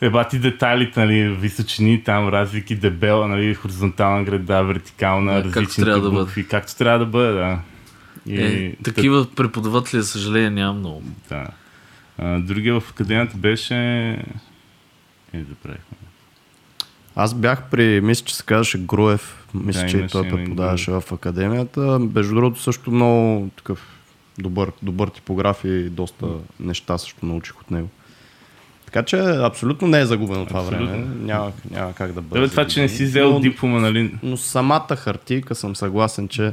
ебати 0.00 0.38
детайлите, 0.38 1.00
нали, 1.00 1.28
височини, 1.28 2.04
там 2.04 2.28
разлики, 2.28 2.76
дебела, 2.76 3.28
нали, 3.28 3.54
хоризонтална 3.54 4.24
града, 4.24 4.62
вертикална, 4.62 5.32
да, 5.32 5.38
различни 5.38 5.64
както 5.64 5.80
трябва 5.80 6.00
да 6.00 6.10
бъде. 6.10 6.44
както 6.44 6.76
трябва 6.76 6.98
да 6.98 7.06
бъде, 7.06 7.32
да. 7.32 7.58
И, 8.26 8.42
е, 8.42 8.76
такива 8.84 9.26
тък... 9.26 9.36
преподаватели, 9.36 10.00
за 10.00 10.08
съжаление, 10.08 10.50
няма 10.50 10.78
много. 10.78 11.02
Да. 11.28 11.46
А, 12.18 12.38
другия 12.38 12.80
в 12.80 12.90
академията 12.90 13.36
беше... 13.36 13.74
Е, 15.32 15.38
да 15.38 15.54
правихме. 15.54 15.96
Аз 17.16 17.34
бях 17.34 17.62
при, 17.70 18.00
мисля, 18.00 18.24
че 18.24 18.36
се 18.36 18.42
казваше 18.42 18.78
Груев, 18.78 19.46
мисля, 19.54 19.80
Да, 19.80 19.88
че 19.88 19.98
и 19.98 20.08
той 20.08 20.28
преподаваше 20.28 20.90
в 20.90 21.04
академията. 21.12 21.98
Между 21.98 22.34
другото 22.34 22.60
също 22.60 22.90
много 22.90 23.48
такъв 23.56 23.86
добър, 24.38 24.72
добър 24.82 25.08
типограф 25.08 25.64
и 25.64 25.88
доста 25.90 26.26
неща 26.60 26.98
също 26.98 27.26
научих 27.26 27.60
от 27.60 27.70
него. 27.70 27.88
Така 28.86 29.02
че 29.02 29.16
абсолютно 29.18 29.88
не 29.88 30.00
е 30.00 30.06
загубено 30.06 30.46
това 30.46 30.60
Абсолютно. 30.60 30.86
време. 30.86 31.06
Няма, 31.20 31.52
няма 31.70 31.92
как 31.92 32.12
да 32.12 32.22
бъде. 32.22 32.40
Добре, 32.40 32.50
това, 32.50 32.66
че 32.66 32.80
не 32.80 32.88
си 32.88 33.04
взел 33.04 33.40
диплома, 33.40 33.80
нали? 33.80 34.14
но 34.22 34.36
самата 34.36 34.96
хартийка 34.96 35.54
съм 35.54 35.76
съгласен, 35.76 36.28
че 36.28 36.52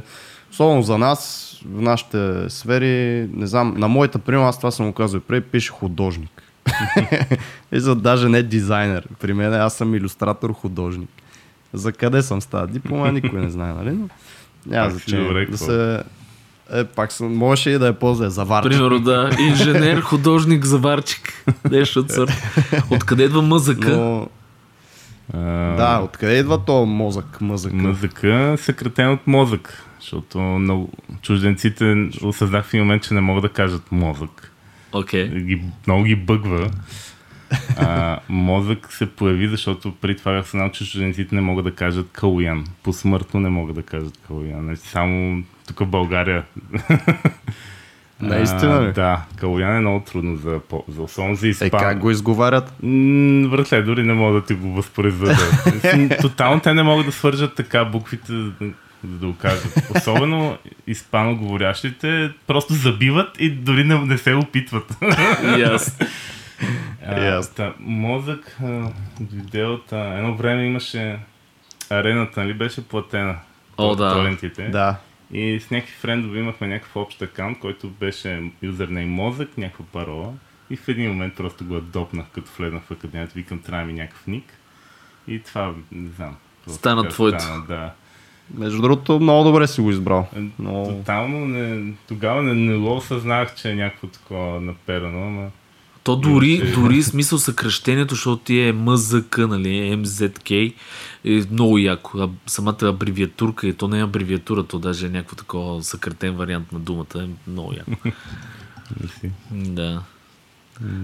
особено 0.54 0.82
за 0.82 0.98
нас, 0.98 1.50
в 1.66 1.80
нашите 1.80 2.50
сфери, 2.50 3.28
не 3.32 3.46
знам, 3.46 3.74
на 3.76 3.88
моята 3.88 4.18
приема, 4.18 4.48
аз 4.48 4.56
това 4.56 4.70
съм 4.70 4.86
го 4.86 4.92
казал 4.92 5.18
и 5.18 5.20
преди, 5.20 5.40
пише 5.40 5.70
художник. 5.70 6.42
и 7.72 7.80
за 7.80 7.94
даже 7.94 8.28
не 8.28 8.42
дизайнер. 8.42 9.08
При 9.20 9.32
мен 9.32 9.54
аз 9.54 9.74
съм 9.74 9.94
иллюстратор, 9.94 10.52
художник. 10.52 11.10
За 11.72 11.92
къде 11.92 12.22
съм 12.22 12.40
с 12.40 12.46
тази 12.46 12.72
диплома, 12.72 13.12
никой 13.12 13.40
не 13.40 13.50
знае, 13.50 13.72
нали? 13.72 13.90
Но 13.90 14.08
няма 14.66 14.90
значение. 14.90 15.46
да 15.46 15.58
се... 15.58 16.02
Е, 16.72 16.84
пак 16.84 17.12
съм, 17.12 17.36
можеше 17.36 17.70
и 17.70 17.78
да 17.78 17.88
е 17.88 17.92
по-зле, 17.92 18.30
заварчик. 18.30 18.72
Примерно, 18.72 19.00
да. 19.00 19.30
Инженер, 19.38 20.00
художник, 20.00 20.64
заварчик. 20.64 21.44
Нещо 21.70 22.00
от 22.00 22.10
сорта. 22.10 22.34
Откъде 22.90 23.24
идва 23.24 23.42
мъзъка? 23.42 23.96
Но, 23.96 24.28
да, 25.76 26.00
откъде 26.04 26.38
идва 26.38 26.64
то 26.64 26.86
мозък, 26.86 27.40
мъзък? 27.40 27.72
Мъзъка 27.72 28.56
съкратен 28.58 29.12
от 29.12 29.26
мозък, 29.26 29.84
защото 30.04 30.38
много 30.38 30.92
чужденците 31.22 32.08
осъзнах 32.22 32.64
в 32.64 32.74
един 32.74 32.84
момент, 32.86 33.02
че 33.02 33.14
не 33.14 33.20
могат 33.20 33.42
да 33.42 33.48
кажат 33.48 33.92
мозък. 33.92 34.52
Окей. 34.92 35.28
Ги, 35.28 35.62
много 35.86 36.04
ги 36.04 36.16
бъгва. 36.16 36.70
А, 37.78 38.18
мозък 38.28 38.92
се 38.92 39.06
появи, 39.10 39.48
защото 39.48 39.92
при 40.00 40.16
това 40.16 40.32
бях 40.32 40.46
знал, 40.50 40.70
че 40.70 40.90
чужденците 40.90 41.34
не 41.34 41.40
могат 41.40 41.64
да 41.64 41.74
кажат 41.74 42.08
Калуян. 42.12 42.64
Посмъртно 42.82 43.40
не 43.40 43.48
могат 43.48 43.74
да 43.76 43.82
кажат 43.82 44.18
Калуян. 44.26 44.62
Значи 44.62 44.80
Само 44.80 45.42
тук 45.68 45.78
в 45.80 45.86
България. 45.86 46.44
Наистина 48.20 48.88
ли? 48.88 48.92
Да, 48.92 49.22
Калуян 49.36 49.76
е 49.76 49.80
много 49.80 50.00
трудно 50.00 50.36
за, 50.36 50.60
за 50.88 51.02
особено 51.02 51.34
за 51.34 51.46
Е, 51.46 51.50
испан. 51.50 51.70
как 51.70 51.98
го 51.98 52.10
изговарят? 52.10 52.72
М, 52.82 53.48
Братле, 53.48 53.82
дори 53.82 54.02
не 54.02 54.12
мога 54.14 54.40
да 54.40 54.44
ти 54.46 54.54
го 54.54 54.72
възпроизведа. 54.72 55.36
Тотално 56.20 56.60
те 56.60 56.74
не 56.74 56.82
могат 56.82 57.06
да 57.06 57.12
свържат 57.12 57.54
така 57.54 57.84
буквите, 57.84 58.32
за 59.06 59.18
да 59.18 59.26
го 59.26 59.36
кажат. 59.36 59.90
Особено 59.96 60.58
испаноговорящите 60.86 62.32
просто 62.46 62.74
забиват 62.74 63.40
и 63.40 63.50
дори 63.50 63.84
не, 63.84 63.98
не 63.98 64.18
се 64.18 64.34
опитват. 64.34 64.96
Ясно. 65.58 66.06
А, 67.06 67.42
та, 67.42 67.74
мозък 67.80 68.56
а, 68.64 68.88
дойде 69.20 69.64
от... 69.64 69.92
а, 69.92 70.18
Едно 70.18 70.34
време 70.36 70.64
имаше 70.64 71.18
арената, 71.90 72.40
нали 72.40 72.54
беше 72.54 72.88
платена. 72.88 73.36
О, 73.78 73.94
да. 73.94 74.12
Торентите. 74.12 74.68
Да. 74.68 74.96
И 75.32 75.60
с 75.60 75.70
някакви 75.70 75.94
френдове 75.94 76.38
имахме 76.38 76.66
някакъв 76.66 76.96
общ 76.96 77.22
акаунт, 77.22 77.58
който 77.58 77.90
беше 77.90 78.50
юзернейм 78.62 79.10
мозък, 79.10 79.58
някаква 79.58 79.84
парола. 79.92 80.32
И 80.70 80.76
в 80.76 80.88
един 80.88 81.10
момент 81.10 81.34
просто 81.34 81.64
го 81.64 81.76
адопнах, 81.76 82.26
като 82.34 82.50
влезнах 82.58 82.82
в 82.82 82.90
академията. 82.90 83.32
Викам, 83.36 83.58
трябва 83.58 83.84
ми 83.84 83.92
някакъв 83.92 84.26
ник. 84.26 84.44
И 85.28 85.42
това, 85.42 85.74
не 85.92 86.10
знам. 86.10 86.36
Стана 86.66 87.08
твоето. 87.08 87.40
Стана, 87.42 87.66
да. 87.66 87.92
Между 88.54 88.82
другото, 88.82 89.20
много 89.20 89.44
добре 89.44 89.66
си 89.66 89.80
го 89.80 89.90
избрал. 89.90 90.26
Е, 90.36 90.40
Но... 90.58 90.84
Тотално 90.84 91.46
не, 91.46 91.92
тогава 92.08 92.42
не, 92.42 92.54
не 92.54 92.76
го 92.76 92.96
осъзнах, 92.96 93.54
че 93.54 93.70
е 93.70 93.74
някакво 93.74 94.06
такова 94.06 94.60
наперано, 94.60 95.26
ама 95.26 95.48
То 96.02 96.16
дори, 96.16 96.72
дори 96.74 97.02
смисъл 97.02 97.38
съкръщението, 97.38 98.14
защото 98.14 98.42
ти 98.42 98.60
е 98.60 98.72
МЗК, 98.72 99.38
нали, 99.38 99.96
MZK, 99.96 100.74
е 101.24 101.42
много 101.50 101.78
яко. 101.78 102.18
А 102.18 102.28
самата 102.46 102.82
абревиатурка, 102.82 103.66
и 103.66 103.72
то 103.72 103.88
не 103.88 103.98
е 103.98 104.04
абревиатура, 104.04 104.64
то 104.64 104.78
даже 104.78 105.06
е 105.06 105.10
някакво 105.10 105.36
такова 105.36 105.82
съкратен 105.82 106.34
вариант 106.34 106.72
на 106.72 106.78
думата, 106.78 107.16
е 107.16 107.50
много 107.50 107.72
яко. 107.72 108.08
да. 109.50 110.02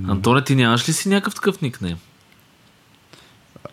Антоне, 0.09 0.45
ти 0.45 0.55
нямаш 0.55 0.89
ли 0.89 0.93
си 0.93 1.09
някакъв 1.09 1.35
такъв 1.35 1.61
никнейм? 1.61 1.97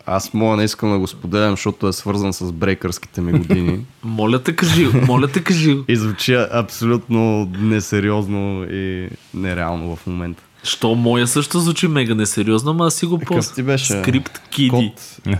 Аз 0.06 0.34
мога 0.34 0.56
не 0.56 0.64
искам 0.64 0.92
да 0.92 0.98
го 0.98 1.06
споделям, 1.06 1.50
защото 1.50 1.88
е 1.88 1.92
свързан 1.92 2.32
с 2.32 2.52
брейкърските 2.52 3.20
ми 3.20 3.32
години. 3.32 3.80
Моля 4.04 4.42
те 4.42 4.56
кажи, 4.56 4.88
моля 5.06 5.28
те 5.28 5.44
кажи. 5.44 5.78
И 5.88 5.96
звучи 5.96 6.34
абсолютно 6.52 7.50
несериозно 7.58 8.64
и 8.64 9.08
нереално 9.34 9.96
в 9.96 10.06
момента. 10.06 10.42
Що 10.62 10.94
моя 10.94 11.26
също 11.26 11.60
звучи 11.60 11.88
мега 11.88 12.14
несериозно, 12.14 12.70
ама 12.70 12.86
аз 12.86 12.94
си 12.94 13.06
го 13.06 13.18
пост. 13.18 13.54
ти 13.54 13.62
беше? 13.62 14.02
Скрипт 14.02 14.40
Киди. 14.50 14.92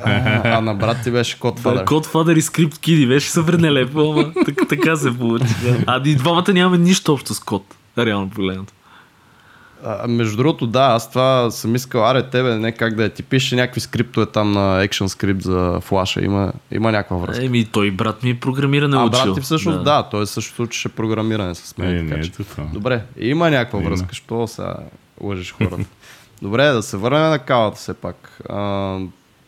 А, 0.05 0.59
а 0.59 0.61
на 0.61 0.75
брат 0.75 0.97
ти 1.05 1.11
беше 1.11 1.39
кот 1.39 1.55
Да, 1.55 1.63
фадър. 1.63 1.85
Код 1.85 2.07
Фадър 2.07 2.37
и 2.37 2.43
Скрипт 2.43 2.79
Киди 2.79 3.07
беше 3.07 3.31
съвсем 3.31 3.61
нелепо, 3.61 4.13
ама 4.13 4.33
така, 4.45 4.65
така 4.65 4.97
се 4.97 5.19
получи. 5.19 5.55
А 5.87 6.03
и 6.05 6.15
двамата 6.15 6.53
нямаме 6.53 6.79
нищо 6.79 7.13
общо 7.13 7.35
с 7.35 7.41
код. 7.41 7.65
Реално 7.99 8.31
погледнато. 8.31 8.73
А, 9.85 10.09
между 10.09 10.37
другото, 10.37 10.67
да, 10.67 10.81
аз 10.81 11.11
това 11.11 11.51
съм 11.51 11.75
искал, 11.75 12.11
аре 12.11 12.23
тебе, 12.23 12.57
не 12.57 12.73
как 12.73 12.95
да 12.95 13.05
е, 13.05 13.09
ти 13.09 13.23
пише 13.23 13.57
някакви 13.57 13.81
скриптове 13.81 14.27
там 14.27 14.53
на 14.53 14.87
Action 14.87 15.07
Script 15.07 15.43
за 15.43 15.81
флаша, 15.81 16.25
има, 16.25 16.53
има 16.71 16.93
някаква 16.93 17.17
връзка. 17.17 17.45
Еми, 17.45 17.65
той 17.65 17.91
брат 17.91 18.23
ми 18.23 18.31
е 18.31 18.41
програмиране 18.41 18.97
а 18.97 19.05
учил. 19.05 19.25
брат 19.25 19.35
ти 19.35 19.41
всъщност, 19.41 19.85
да, 19.85 20.03
той 20.03 20.27
също 20.27 20.63
учеше 20.63 20.89
програмиране 20.89 21.55
с 21.55 21.79
мен. 21.79 21.97
Е, 21.97 21.99
така 21.99 22.17
не, 22.17 22.23
че- 22.23 22.31
ето 22.35 22.45
това. 22.45 22.65
Добре, 22.73 23.03
има 23.19 23.51
някаква 23.51 23.79
Има. 23.79 23.89
връзка, 23.91 24.15
що 24.15 24.47
сега 24.47 24.77
лъжеш 25.21 25.53
хората. 25.53 25.85
Добре, 26.43 26.65
да 26.65 26.83
се 26.83 26.97
върнем 26.97 27.31
на 27.31 27.39
калата 27.39 27.77
все 27.77 27.95
пак. 27.95 28.41
А, 28.49 28.97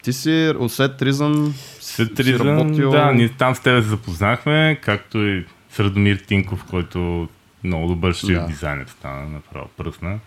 ти 0.03 0.13
си 0.13 0.53
от 0.59 0.73
след 0.73 1.03
Ризън 1.03 1.55
След 1.81 2.17
си 2.17 2.25
Ризън, 2.25 2.59
работил... 2.59 2.91
да, 2.91 3.13
ние 3.13 3.29
там 3.29 3.55
с 3.55 3.61
тебе 3.61 3.83
се 3.83 3.89
запознахме, 3.89 4.79
както 4.83 5.19
и 5.19 5.45
с 5.71 5.81
Радомир 5.81 6.17
Тинков, 6.17 6.65
който 6.71 7.29
много 7.65 7.89
добър 7.89 8.13
ще 8.13 8.33
Да. 8.33 8.47
дизайнер 8.47 8.87
стана, 8.87 9.29
направо 9.29 9.69
пръсна. 9.77 10.19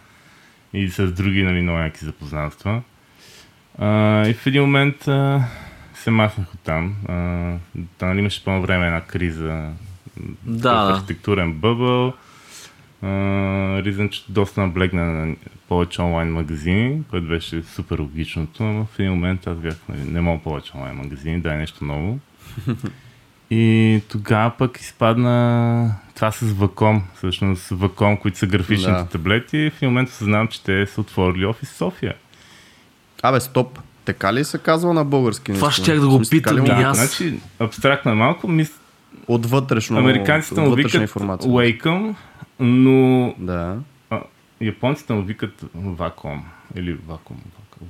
И 0.73 0.89
с 0.89 1.11
други, 1.11 1.43
нали, 1.43 1.61
много 1.61 1.79
яки 1.79 2.05
запознанства. 2.05 2.81
А, 3.77 4.27
и 4.27 4.33
в 4.33 4.47
един 4.47 4.61
момент 4.61 5.07
а, 5.07 5.43
се 5.93 6.11
махнах 6.11 6.53
от 6.53 6.59
там. 6.59 6.95
А, 7.07 7.13
да, 7.75 8.05
нали, 8.05 8.19
имаше 8.19 8.43
по 8.43 8.61
време 8.61 8.85
една 8.85 9.01
криза, 9.01 9.71
да. 10.43 10.93
архитектурен 10.95 11.53
бъбъл. 11.53 12.13
Ризън, 13.83 14.09
че 14.09 14.23
доста 14.29 14.61
наблегна 14.61 15.05
на 15.05 15.35
повече 15.67 16.01
онлайн 16.01 16.31
магазини, 16.31 17.03
което 17.09 17.27
беше 17.27 17.63
супер 17.63 17.99
логичното, 17.99 18.63
но 18.63 18.85
в 18.85 18.99
един 18.99 19.11
момент 19.11 19.47
аз 19.47 19.57
бях, 19.57 19.75
нали, 19.89 20.03
не 20.03 20.21
мога 20.21 20.43
повече 20.43 20.71
онлайн 20.75 20.95
магазини, 20.95 21.41
дай 21.41 21.57
нещо 21.57 21.85
ново. 21.85 22.19
И 23.55 24.01
тогава 24.09 24.51
пък 24.57 24.77
изпадна 24.79 25.95
това 26.15 26.31
с 26.31 26.41
Ваком, 26.41 27.03
всъщност 27.15 27.69
Ваком, 27.69 28.17
които 28.17 28.37
са 28.37 28.47
графичните 28.47 28.91
Да. 28.91 29.05
таблети. 29.05 29.69
В 29.69 29.77
един 29.77 29.89
момент 29.89 30.09
осъзнавам, 30.09 30.47
че 30.47 30.63
те 30.63 30.87
са 30.87 31.01
отворили 31.01 31.45
офис 31.45 31.69
в 31.69 31.75
София. 31.75 32.13
Абе, 33.21 33.39
стоп. 33.39 33.79
Така 34.05 34.33
ли 34.33 34.43
се 34.43 34.57
казва 34.57 34.93
на 34.93 35.05
български? 35.05 35.53
Това 35.53 35.71
щях 35.71 35.99
да 35.99 36.07
го 36.07 36.21
питам 36.29 36.65
и 36.65 36.69
аз. 36.69 36.97
Значи, 36.97 37.39
абстрактно 37.59 38.11
е 38.11 38.15
малко, 38.15 38.47
мис... 38.47 38.71
От 39.27 39.45
вътрешно, 39.45 39.99
американците 39.99 40.61
му 40.61 40.73
викат 40.75 41.01
информация. 41.01 41.51
Welcome, 41.51 42.15
но 42.59 43.33
Да. 43.37 43.77
А, 44.09 44.21
японците 44.61 45.13
му 45.13 45.21
викат 45.21 45.63
вакуум. 45.75 46.43
Или 46.75 46.93
вакуум. 46.93 47.39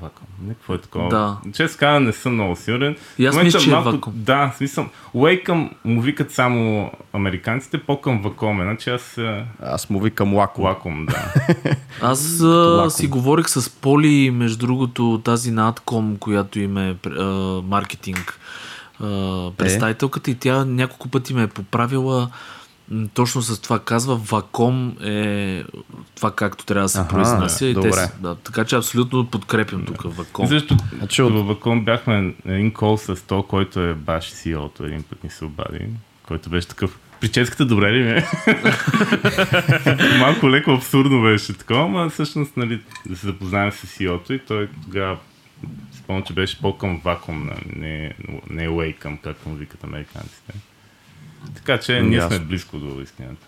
Вакуум, 0.02 0.14
вакуум. 0.24 0.48
Не, 0.48 0.54
какво 0.54 0.74
е 0.74 0.78
такова? 0.78 1.10
Да. 1.10 1.38
Честно 1.54 1.80
казвам, 1.80 2.04
не 2.04 2.12
съм 2.14 2.34
много 2.34 2.56
сигурен. 2.56 2.96
И 3.18 3.26
аз 3.26 3.36
мисля, 3.44 3.60
че 3.60 3.70
е 3.72 3.74
вакуум. 3.74 4.14
Да, 4.18 4.54
смисъл. 4.58 4.90
Welcome 5.16 5.70
му 5.86 6.02
викат 6.02 6.32
само 6.32 6.92
американците, 7.14 7.78
по-към 7.78 8.22
вакуум. 8.22 8.62
е. 8.62 8.64
Значи 8.64 8.90
аз 8.90 9.18
а, 9.18 9.46
Аз 9.62 9.90
му 9.90 10.00
викам 10.00 10.34
Лако. 10.34 10.62
вакуум, 10.62 11.06
да. 11.06 11.34
Аз 12.02 12.42
а, 12.42 12.46
Лаком. 12.48 12.90
си 12.90 13.08
говорих 13.08 13.50
с 13.50 13.70
Поли, 13.70 14.32
между 14.32 14.58
другото, 14.58 15.22
тази 15.24 15.52
на 15.52 15.68
която 16.18 16.60
им 16.60 16.78
е 16.78 16.96
а, 17.06 17.24
маркетинг 17.68 18.40
а, 19.00 19.52
представителката 19.58 20.32
и 20.32 20.36
тя 20.36 20.66
няколко 20.66 21.10
пъти 21.10 21.34
ме 21.34 21.44
е 21.44 21.48
поправила 21.48 22.30
точно 23.14 23.42
с 23.42 23.62
това 23.62 23.80
казва 23.80 24.16
Ваком 24.16 24.96
е 25.04 25.64
това 26.16 26.32
както 26.32 26.66
трябва 26.66 26.86
да 26.86 26.90
се 26.90 27.06
произнася. 27.10 27.66
И 27.66 27.70
те, 27.70 27.74
добре. 27.76 27.92
са- 27.94 28.12
да, 28.20 28.36
така 28.36 28.66
че 28.66 28.76
абсолютно 28.76 29.28
подкрепям 29.28 29.86
тук 29.86 30.02
Ваком. 30.06 30.48
Също 30.48 30.78
Значи 30.98 31.22
от- 31.22 31.34
във 31.34 31.48
вакуум 31.48 31.86
бяхме 31.86 32.34
един 32.46 32.72
кол 32.74 32.98
с 32.98 33.28
то, 33.28 33.44
който 33.44 33.80
е 33.80 33.94
баш 33.94 34.26
CEO-то. 34.26 34.86
Един 34.86 35.04
път 35.04 35.24
ни 35.24 35.30
се 35.30 35.46
обади, 35.46 35.86
който 36.24 36.50
беше 36.50 36.68
такъв. 36.68 37.00
Прическата 37.22 37.66
добре 37.66 37.94
ли 37.94 38.04
ми 38.04 38.12
е? 38.12 38.26
Малко 40.20 40.50
леко 40.50 40.72
абсурдно 40.72 41.22
беше 41.22 41.54
такова, 41.54 41.88
но 41.90 42.10
всъщност 42.10 42.58
нали, 42.58 42.82
да 43.06 43.16
се 43.16 43.26
запознаем 43.28 43.72
с 43.72 43.88
CEO-то 43.88 44.34
и 44.34 44.40
той 44.40 44.70
тогава 44.84 45.18
спомням, 45.94 46.24
че 46.24 46.34
беше 46.34 46.62
по-към 46.62 47.02
вакуум, 47.06 47.46
нали, 47.46 47.64
не, 47.76 48.14
не 48.50 48.68
Wacom, 48.68 49.18
както 49.22 49.50
му 49.50 49.56
викат 49.56 49.84
американците. 49.84 50.54
Така 51.56 51.78
че 51.78 52.02
ние 52.02 52.18
Ясно. 52.18 52.38
сме 52.38 52.46
близко 52.46 52.78
до 52.78 53.02
истината. 53.02 53.48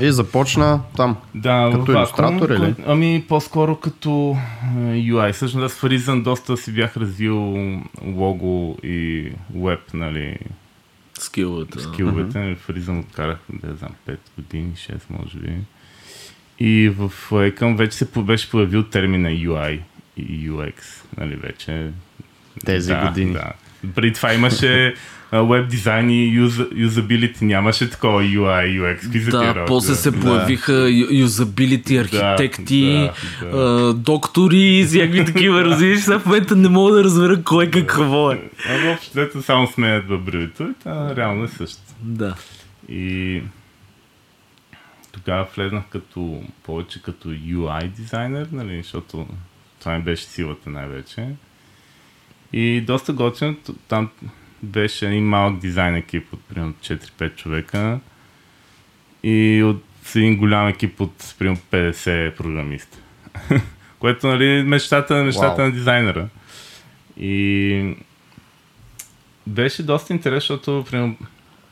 И 0.00 0.12
започна 0.12 0.80
там. 0.96 1.16
Да, 1.34 1.70
Като 1.72 1.92
илюстратор 1.92 2.50
или? 2.50 2.74
Ами 2.86 3.24
по-скоро 3.28 3.76
като 3.76 4.36
е, 4.76 4.78
UI. 4.78 5.32
Всъщност 5.32 5.64
аз 5.64 5.74
в 5.74 5.82
Horizon 5.82 6.22
доста 6.22 6.56
си 6.56 6.72
бях 6.72 6.96
развил 6.96 7.36
лого 8.04 8.78
и 8.82 9.32
веб, 9.54 9.80
нали, 9.94 10.38
Скиловете. 11.18 11.80
скиловете. 11.80 12.38
Mm-hmm. 12.38 13.00
В 13.00 13.06
откарах, 13.06 13.38
да 13.52 13.74
знам, 13.74 13.90
5 14.08 14.16
години, 14.36 14.72
6 14.76 15.00
може 15.10 15.38
би. 15.38 15.52
И 16.58 16.88
в 16.88 17.12
Wacom 17.30 17.76
вече 17.76 17.96
се 17.96 18.06
беше 18.16 18.50
появил 18.50 18.82
термина 18.82 19.28
UI 19.28 19.80
и 20.16 20.50
UX, 20.50 20.74
нали 21.18 21.36
вече. 21.36 21.90
Тези 22.64 22.92
да, 22.92 23.06
години. 23.06 23.32
Да. 23.32 23.52
Преди 23.94 24.12
това 24.12 24.34
имаше 24.34 24.94
веб 25.32 25.68
дизайн 25.68 26.10
и 26.10 26.24
юз, 26.34 26.60
юзабилити, 26.74 27.44
нямаше 27.44 27.90
такова 27.90 28.22
UI, 28.22 28.80
UX. 28.80 29.00
какви 29.00 29.30
Да, 29.30 29.54
работи, 29.54 29.68
после 29.68 29.94
се 29.94 30.20
появиха 30.20 30.72
ю- 30.90 31.06
юзабилити, 31.10 31.96
архитекти, 31.96 32.82
да, 32.82 33.12
да. 33.50 33.58
а, 33.58 33.94
доктори 33.94 34.84
всякакви 34.88 35.24
такива, 35.24 35.64
разбираш. 35.64 36.00
Сега 36.00 36.18
в 36.18 36.26
момента 36.26 36.56
не 36.56 36.68
мога 36.68 36.92
да 36.92 37.04
разбера 37.04 37.42
кой 37.42 37.70
какво 37.70 38.30
е. 38.32 38.50
А 38.68 38.84
въобще 38.84 39.20
дето 39.20 39.42
само 39.42 39.66
сменят 39.66 40.08
във 40.08 40.22
бревито 40.22 40.62
и 40.62 40.74
та 40.84 41.16
реално 41.16 41.44
е 41.44 41.48
също. 41.48 41.82
Да. 42.02 42.34
И 42.88 43.42
тогава 45.12 45.46
влезнах 45.56 45.84
като 45.90 46.42
повече 46.62 47.02
като 47.02 47.28
UI 47.28 47.88
дизайнер, 47.88 48.48
нали, 48.52 48.76
защото 48.82 49.26
това 49.80 49.96
ми 49.98 50.02
беше 50.02 50.24
силата 50.24 50.70
най-вече. 50.70 51.26
И 52.52 52.80
доста 52.80 53.12
готино, 53.12 53.56
там 53.88 54.08
беше 54.62 55.06
един 55.06 55.24
малък 55.24 55.58
дизайн 55.58 55.94
екип 55.94 56.32
от 56.32 56.40
примерно 56.44 56.74
4-5 56.74 57.36
човека 57.36 58.00
и 59.22 59.62
от 59.62 59.84
с 60.08 60.16
един 60.16 60.36
голям 60.36 60.68
екип 60.68 61.00
от 61.00 61.34
примерно 61.38 61.60
50 61.72 62.34
програмиста. 62.36 62.98
Което 63.98 64.26
нали 64.26 64.62
мечтата, 64.62 65.14
мечтата 65.14 65.56
Вау. 65.56 65.66
на 65.66 65.72
дизайнера. 65.72 66.28
И 67.20 67.96
беше 69.46 69.82
доста 69.82 70.12
интересно, 70.12 70.40
защото 70.40 70.84
примерно, 70.90 71.16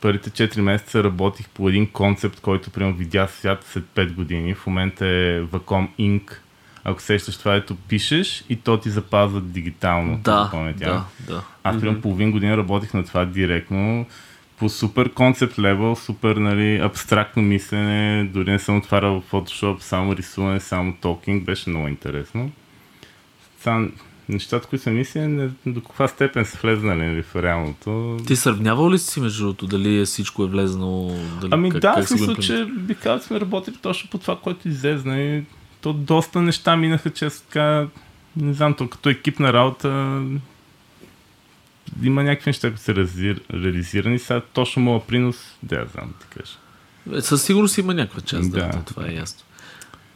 първите 0.01 0.29
4 0.29 0.61
месеца 0.61 1.03
работих 1.03 1.49
по 1.49 1.69
един 1.69 1.87
концепт, 1.91 2.39
който 2.39 2.71
примерно 2.71 2.97
видя 2.97 3.27
свят 3.27 3.65
след 3.69 3.83
5 3.83 4.13
години. 4.13 4.53
В 4.53 4.67
момента 4.67 5.05
е 5.05 5.41
Vacom 5.41 5.87
Inc. 5.99 6.31
Ако 6.89 7.01
сещаш 7.01 7.37
това, 7.37 7.55
ето 7.55 7.75
пишеш 7.75 8.43
и 8.49 8.55
то 8.55 8.77
ти 8.77 8.89
запазва 8.89 9.41
дигитално. 9.41 10.17
Да, 10.17 10.49
паметя. 10.51 10.85
да, 10.85 11.33
да. 11.33 11.43
Аз 11.63 11.79
примерно 11.79 12.01
половин 12.01 12.31
година 12.31 12.57
работих 12.57 12.93
на 12.93 13.05
това 13.05 13.25
директно 13.25 14.05
по 14.59 14.69
супер 14.69 15.13
концепт 15.13 15.59
левел, 15.59 15.95
супер 15.95 16.35
нали, 16.35 16.79
абстрактно 16.79 17.41
мислене, 17.41 18.29
дори 18.33 18.51
не 18.51 18.59
съм 18.59 18.77
отварял 18.77 19.21
в 19.21 19.31
Photoshop, 19.31 19.79
само 19.79 20.15
рисуване, 20.15 20.59
само 20.59 20.93
токинг, 21.01 21.43
беше 21.43 21.69
много 21.69 21.87
интересно. 21.87 22.51
Сам, 23.59 23.91
нещата, 24.29 24.67
които 24.67 24.83
съм 24.83 24.95
мисля, 24.95 25.27
не, 25.27 25.49
до 25.65 25.81
каква 25.81 26.07
степен 26.07 26.45
са 26.45 26.57
влезнали 26.61 27.05
нали, 27.05 27.23
в 27.23 27.35
реалното. 27.35 28.17
Ти 28.27 28.35
сравнявал 28.35 28.91
ли 28.91 28.99
си 28.99 29.19
между 29.19 29.43
другото 29.43 29.67
дали 29.67 30.01
е 30.01 30.05
всичко 30.05 30.43
е 30.43 30.47
влезнало? 30.47 31.15
Дали, 31.41 31.49
Ами 31.53 31.71
как, 31.71 31.81
да, 31.81 31.93
как 31.93 32.07
са 32.07 32.17
смисъл, 32.17 32.35
че 32.35 32.65
бих 32.65 32.99
казал, 32.99 33.19
сме 33.19 33.39
работили 33.39 33.75
точно 33.81 34.09
по 34.09 34.17
това, 34.17 34.39
което 34.39 34.67
излезна 34.67 35.21
и 35.21 35.43
то 35.87 35.93
доста 35.93 36.41
неща 36.41 36.75
минаха, 36.75 37.09
често 37.09 37.47
така, 37.47 37.87
не 38.37 38.53
знам, 38.53 38.73
то 38.73 38.89
като 38.89 39.09
екипна 39.09 39.53
работа 39.53 40.21
има 42.03 42.23
някакви 42.23 42.49
неща, 42.49 42.67
които 42.67 42.83
са 42.83 42.95
реализирани. 43.53 44.19
Сега 44.19 44.41
точно 44.53 44.81
моят 44.81 45.03
принос, 45.03 45.57
да, 45.63 45.85
знам, 45.93 46.13
да 46.19 46.25
кажа. 46.25 46.53
Е, 47.17 47.21
Със 47.21 47.43
сигурност 47.43 47.77
има 47.77 47.93
някаква 47.93 48.21
част, 48.21 48.51
да, 48.51 48.59
Да. 48.59 48.83
това 48.85 49.07
е 49.07 49.13
ясно. 49.13 49.43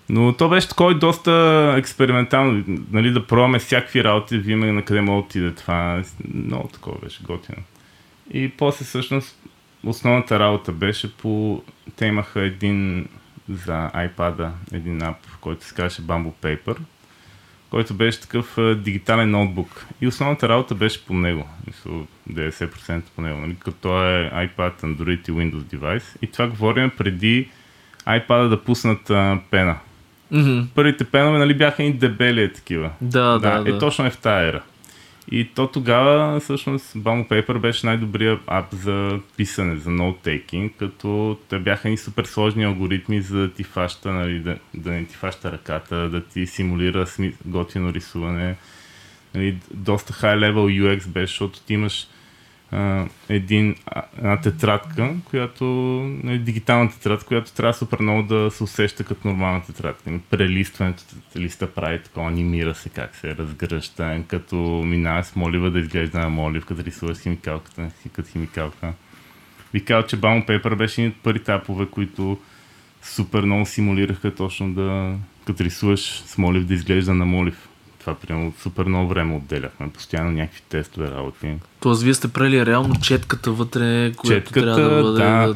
Но 0.09 0.33
то 0.33 0.49
беше 0.49 0.67
такова 0.67 0.95
доста 0.95 1.75
експериментално, 1.77 2.63
нали, 2.91 3.11
да 3.11 3.27
пробваме 3.27 3.59
всякакви 3.59 4.03
работи, 4.03 4.35
да 4.35 4.41
видим 4.41 4.75
на 4.75 4.85
къде 4.85 5.01
мога 5.01 5.21
да 5.21 5.25
отиде 5.25 5.51
това. 5.55 6.03
Много 6.33 6.67
такова 6.67 6.97
беше 7.03 7.23
готино. 7.23 7.63
И 8.33 8.49
после 8.49 8.85
всъщност 8.85 9.39
основната 9.83 10.39
работа 10.39 10.71
беше 10.71 11.17
по... 11.17 11.63
Те 11.95 12.05
имаха 12.05 12.41
един 12.41 13.07
за 13.49 13.91
iPad, 13.95 14.49
един 14.71 15.03
ап, 15.03 15.17
който 15.41 15.65
се 15.65 15.75
казваше 15.75 16.01
Bamboo 16.01 16.33
Paper, 16.43 16.77
който 17.69 17.93
беше 17.93 18.21
такъв 18.21 18.57
а, 18.57 18.75
дигитален 18.75 19.31
ноутбук. 19.31 19.85
И 20.01 20.07
основната 20.07 20.49
работа 20.49 20.75
беше 20.75 21.05
по 21.05 21.13
него. 21.13 21.47
Мисля, 21.67 21.91
90% 22.31 23.01
по 23.15 23.21
него. 23.21 23.39
Нали? 23.39 23.55
Като 23.59 24.03
е 24.03 24.31
iPad, 24.33 24.83
Android 24.83 25.29
и 25.29 25.31
Windows 25.31 25.63
девайс. 25.63 26.15
И 26.21 26.27
това 26.27 26.47
говорим 26.47 26.91
преди 26.97 27.49
iPad 28.07 28.47
да 28.47 28.63
пуснат 28.63 29.09
а, 29.09 29.39
пена. 29.51 29.75
Мгм. 30.31 30.59
Първите 30.75 31.03
пенове 31.03 31.39
нали, 31.39 31.53
бяха 31.53 31.83
и 31.83 31.93
дебели 31.93 32.53
такива. 32.53 32.91
Да, 33.01 33.39
да, 33.39 33.63
да. 33.63 33.75
Е 33.75 33.79
точно 33.79 34.05
е 34.05 34.09
в 34.09 34.17
тая 34.17 34.49
ера. 34.49 34.61
И 35.31 35.49
то 35.55 35.67
тогава, 35.67 36.39
всъщност, 36.39 36.93
Bamboo 36.93 37.27
Paper 37.29 37.59
беше 37.59 37.85
най-добрият 37.85 38.41
ап 38.47 38.73
за 38.73 39.19
писане, 39.37 39.75
за 39.75 39.89
ноут-тейкинг, 39.89 40.71
като 40.77 41.37
те 41.49 41.59
бяха 41.59 41.89
и 41.89 41.97
супер 41.97 42.25
сложни 42.25 42.63
алгоритми, 42.63 43.21
за 43.21 43.37
да 43.37 43.51
ти 43.51 43.63
фаща, 43.63 44.11
нали, 44.11 44.39
да, 44.39 44.57
да 44.73 44.91
не 44.91 45.05
ти 45.05 45.15
фаща 45.15 45.51
ръката, 45.51 46.09
да 46.09 46.23
ти 46.23 46.47
симулира 46.47 47.05
готино 47.45 47.93
рисуване. 47.93 48.55
Нали, 49.33 49.57
доста 49.73 50.13
high 50.13 50.37
level 50.37 50.81
UX 50.81 51.07
беше, 51.07 51.31
защото 51.31 51.61
ти 51.61 51.73
имаш 51.73 52.07
един, 53.29 53.75
една 54.17 54.41
тетрадка, 54.41 55.13
която 55.29 55.65
нали, 56.23 56.39
дигитална 56.39 56.91
тетрадка, 56.91 57.25
която 57.25 57.53
трябва 57.53 57.73
супер 57.73 57.99
много 57.99 58.23
да 58.23 58.51
се 58.51 58.63
усеща 58.63 59.03
като 59.03 59.27
нормална 59.27 59.63
тетрадка. 59.63 60.11
Нали, 60.11 60.21
Прелистването, 60.29 61.03
листа 61.37 61.67
прави 61.73 62.03
такова, 62.03 62.27
анимира 62.27 62.75
се 62.75 62.89
как 62.89 63.15
се 63.15 63.35
разгръща, 63.35 64.23
като 64.27 64.55
минава 64.85 65.23
с 65.23 65.35
молива 65.35 65.71
да 65.71 65.79
изглежда 65.79 66.19
на 66.19 66.29
молив, 66.29 66.65
като 66.65 66.83
рисуваш 66.83 67.17
химикалката, 67.17 67.91
като 68.13 68.29
химикалка. 68.29 68.93
Ви 69.73 69.85
казал, 69.85 70.07
че 70.07 70.17
Balm 70.17 70.47
Paper 70.47 70.75
беше 70.75 71.01
един 71.01 71.11
от 71.11 71.23
първите 71.23 71.51
апове, 71.51 71.85
които 71.85 72.37
супер 73.01 73.41
много 73.43 73.65
симулираха 73.65 74.35
точно 74.35 74.73
да, 74.73 75.15
като 75.47 75.63
рисуваш 75.63 76.23
с 76.25 76.37
молив, 76.37 76.65
да 76.65 76.73
изглежда 76.73 77.13
на 77.13 77.25
молив. 77.25 77.67
Това 78.01 78.15
примерно 78.15 78.53
супер 78.61 78.85
много 78.85 79.09
време 79.09 79.35
отделяхме. 79.35 79.89
Постоянно 79.89 80.31
някакви 80.31 80.61
тестове 80.69 81.11
работи. 81.11 81.53
Тоест, 81.79 82.03
вие 82.03 82.13
сте 82.13 82.27
прели 82.27 82.65
реално 82.65 82.95
четката 83.01 83.51
вътре, 83.51 84.13
която 84.17 84.43
Четката, 84.43 84.75
трябва 84.75 84.95
да 84.95 85.03
бъде... 85.03 85.17
да. 85.23 85.55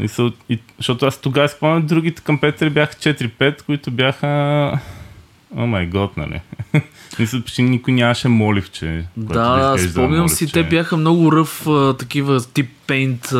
Мисъл, 0.00 0.30
и, 0.48 0.60
защото 0.76 1.06
аз 1.06 1.20
тогава 1.20 1.48
спомням, 1.48 1.86
другите 1.86 2.22
компетри 2.22 2.70
бяха 2.70 2.94
4-5, 2.94 3.62
които 3.62 3.90
бяха... 3.90 4.72
О 5.56 5.66
май 5.66 5.86
гот, 5.86 6.16
нали? 6.16 6.40
Мисля, 7.18 7.42
че 7.44 7.62
никой 7.62 7.94
нямаше 7.94 8.28
моливче. 8.28 9.04
Да, 9.16 9.72
изглежда 9.74 9.92
спомням 9.92 10.28
си, 10.28 10.44
моливче. 10.44 10.52
те 10.52 10.68
бяха 10.68 10.96
много 10.96 11.32
ръв, 11.32 11.66
а, 11.66 11.96
такива 11.96 12.44
тип 12.44 12.70
пейнт 12.86 13.32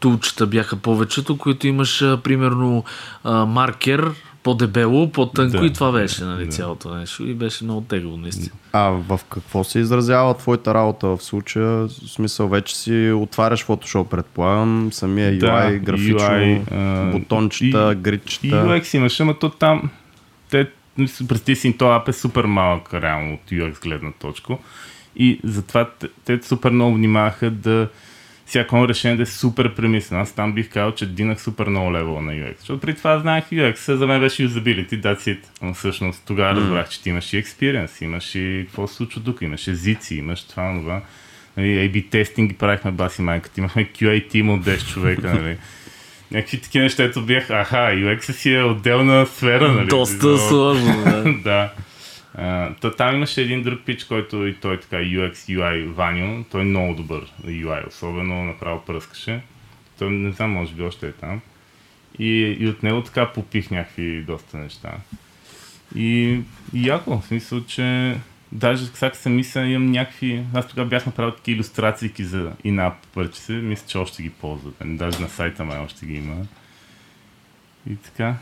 тулчета 0.00 0.46
бяха 0.46 0.76
повечето, 0.76 1.38
които 1.38 1.66
имаш 1.66 2.02
а, 2.02 2.20
примерно 2.22 2.84
а, 3.24 3.46
маркер, 3.46 4.10
по-дебело, 4.42 5.12
по-тънко 5.12 5.58
Да, 5.58 5.66
и 5.66 5.72
това 5.72 5.92
беше 5.92 6.24
нали, 6.24 6.44
да. 6.44 6.50
цялото 6.50 6.94
нещо 6.94 7.26
и 7.26 7.34
беше 7.34 7.64
много 7.64 7.80
тегло, 7.80 8.16
наистина. 8.16 8.56
А 8.72 8.80
в 8.88 9.20
какво 9.30 9.64
се 9.64 9.78
изразява 9.78 10.34
твоята 10.36 10.74
работа 10.74 11.06
в 11.06 11.18
случая? 11.22 11.66
В 11.66 11.90
смисъл, 11.90 12.48
вече 12.48 12.76
си 12.76 13.12
отваряш 13.16 13.66
Photoshop, 13.66 14.08
предполагам, 14.08 14.88
самия 14.92 15.38
Да, 15.38 15.46
UI, 15.46 15.78
графично, 15.78 16.18
UI, 16.18 16.62
а, 16.72 17.10
бутончета, 17.10 17.92
и- 17.92 18.02
гридчета. 18.02 18.46
И 18.46 18.50
UX 18.50 18.96
имаше, 18.96 19.22
ама 19.22 19.38
то 19.38 19.48
там... 19.50 19.90
Те, 20.50 20.66
представи 21.28 21.56
си, 21.56 21.76
този 21.78 21.90
ап 21.96 22.08
е 22.08 22.12
супер 22.12 22.44
малък, 22.44 22.94
реално, 22.94 23.34
от 23.34 23.50
UX 23.50 23.82
гледна 23.82 24.12
точка. 24.12 24.56
И 25.16 25.40
затова 25.44 25.90
те, 25.98 26.08
те 26.24 26.40
супер 26.42 26.70
много 26.70 26.94
внимаваха 26.94 27.50
да 27.50 27.88
всяко 28.50 28.76
едно 28.76 28.88
решение 28.88 29.16
да 29.16 29.22
е 29.22 29.26
супер 29.26 29.74
премислено. 29.74 30.22
Аз 30.22 30.32
там 30.32 30.52
бих 30.52 30.70
казал, 30.70 30.94
че 30.94 31.06
динах 31.06 31.40
супер 31.42 31.66
много 31.66 31.92
левел 31.92 32.20
на 32.20 32.32
UX. 32.32 32.58
Защото 32.58 32.80
при 32.80 32.94
това 32.94 33.18
знаех 33.18 33.44
UX, 33.44 33.94
за 33.94 34.06
мен 34.06 34.20
беше 34.20 34.48
usability, 34.48 35.00
that's 35.00 35.20
it. 35.20 35.38
Но 35.62 35.74
всъщност 35.74 36.22
тогава 36.26 36.60
разбрах, 36.60 36.88
че 36.88 37.02
ти 37.02 37.08
имаш 37.08 37.32
и 37.32 37.42
experience, 37.42 38.02
имаш 38.02 38.34
и 38.34 38.64
какво 38.66 38.86
се 38.86 38.94
случва 38.94 39.22
тук, 39.22 39.42
имаш 39.42 39.68
езици, 39.68 40.14
имаш 40.14 40.42
това, 40.42 40.78
това. 40.80 41.02
Нали, 41.56 41.68
A-B 41.68 42.10
тестинги 42.10 42.54
правихме 42.54 42.90
баси 42.90 43.22
майката, 43.22 43.60
имахме 43.60 43.84
QA 43.84 44.28
тим 44.30 44.50
от 44.50 44.64
10 44.64 44.92
човека, 44.92 45.34
нали. 45.42 45.56
Някакви 46.30 46.60
такива 46.60 46.82
неща, 46.82 47.04
ето 47.04 47.22
бях, 47.22 47.50
аха, 47.50 47.76
UX 47.76 48.32
си 48.32 48.54
е 48.54 48.62
отделна 48.62 49.26
сфера, 49.26 49.72
нали. 49.72 49.86
Доста 49.86 50.26
Но- 50.26 50.38
сложно, 50.38 51.04
да. 51.04 51.24
да. 51.44 51.72
То 52.80 52.90
там 52.96 53.14
имаше 53.14 53.42
един 53.42 53.62
друг 53.62 53.80
пич, 53.84 54.04
който 54.04 54.46
и 54.46 54.54
той 54.54 54.80
така 54.80 54.96
UX, 54.96 55.32
UI, 55.32 55.86
Ваню. 55.86 56.44
Той 56.50 56.60
е 56.60 56.64
много 56.64 56.94
добър 56.94 57.32
UI, 57.44 57.88
особено 57.88 58.44
направо 58.44 58.84
пръскаше. 58.84 59.40
Той 59.98 60.10
не 60.10 60.32
знам, 60.32 60.50
може 60.50 60.74
би 60.74 60.82
още 60.82 61.08
е 61.08 61.12
там. 61.12 61.40
И, 62.18 62.56
и 62.60 62.68
от 62.68 62.82
него 62.82 63.02
така 63.02 63.32
попих 63.32 63.70
някакви 63.70 64.22
доста 64.22 64.58
неща. 64.58 64.92
И, 65.94 66.40
и 66.74 66.88
яко, 66.88 67.20
в 67.20 67.26
смисъл, 67.26 67.64
че 67.64 68.16
даже 68.52 68.86
сега 68.86 69.14
се 69.14 69.28
мисля, 69.28 69.66
имам 69.66 69.90
някакви... 69.90 70.44
Аз 70.54 70.68
тогава 70.68 70.88
бях 70.88 71.06
направил 71.06 71.34
такива 71.34 71.56
иллюстрации 71.56 72.12
за 72.18 72.52
in-app 72.64 72.94
purchase, 73.14 73.60
мисля, 73.60 73.86
че 73.88 73.98
още 73.98 74.22
ги 74.22 74.30
ползват. 74.30 74.74
Даже 74.84 75.20
на 75.20 75.28
сайта 75.28 75.64
май 75.64 75.78
още 75.78 76.06
ги 76.06 76.14
има. 76.14 76.36
И 77.90 77.96
така. 77.96 78.34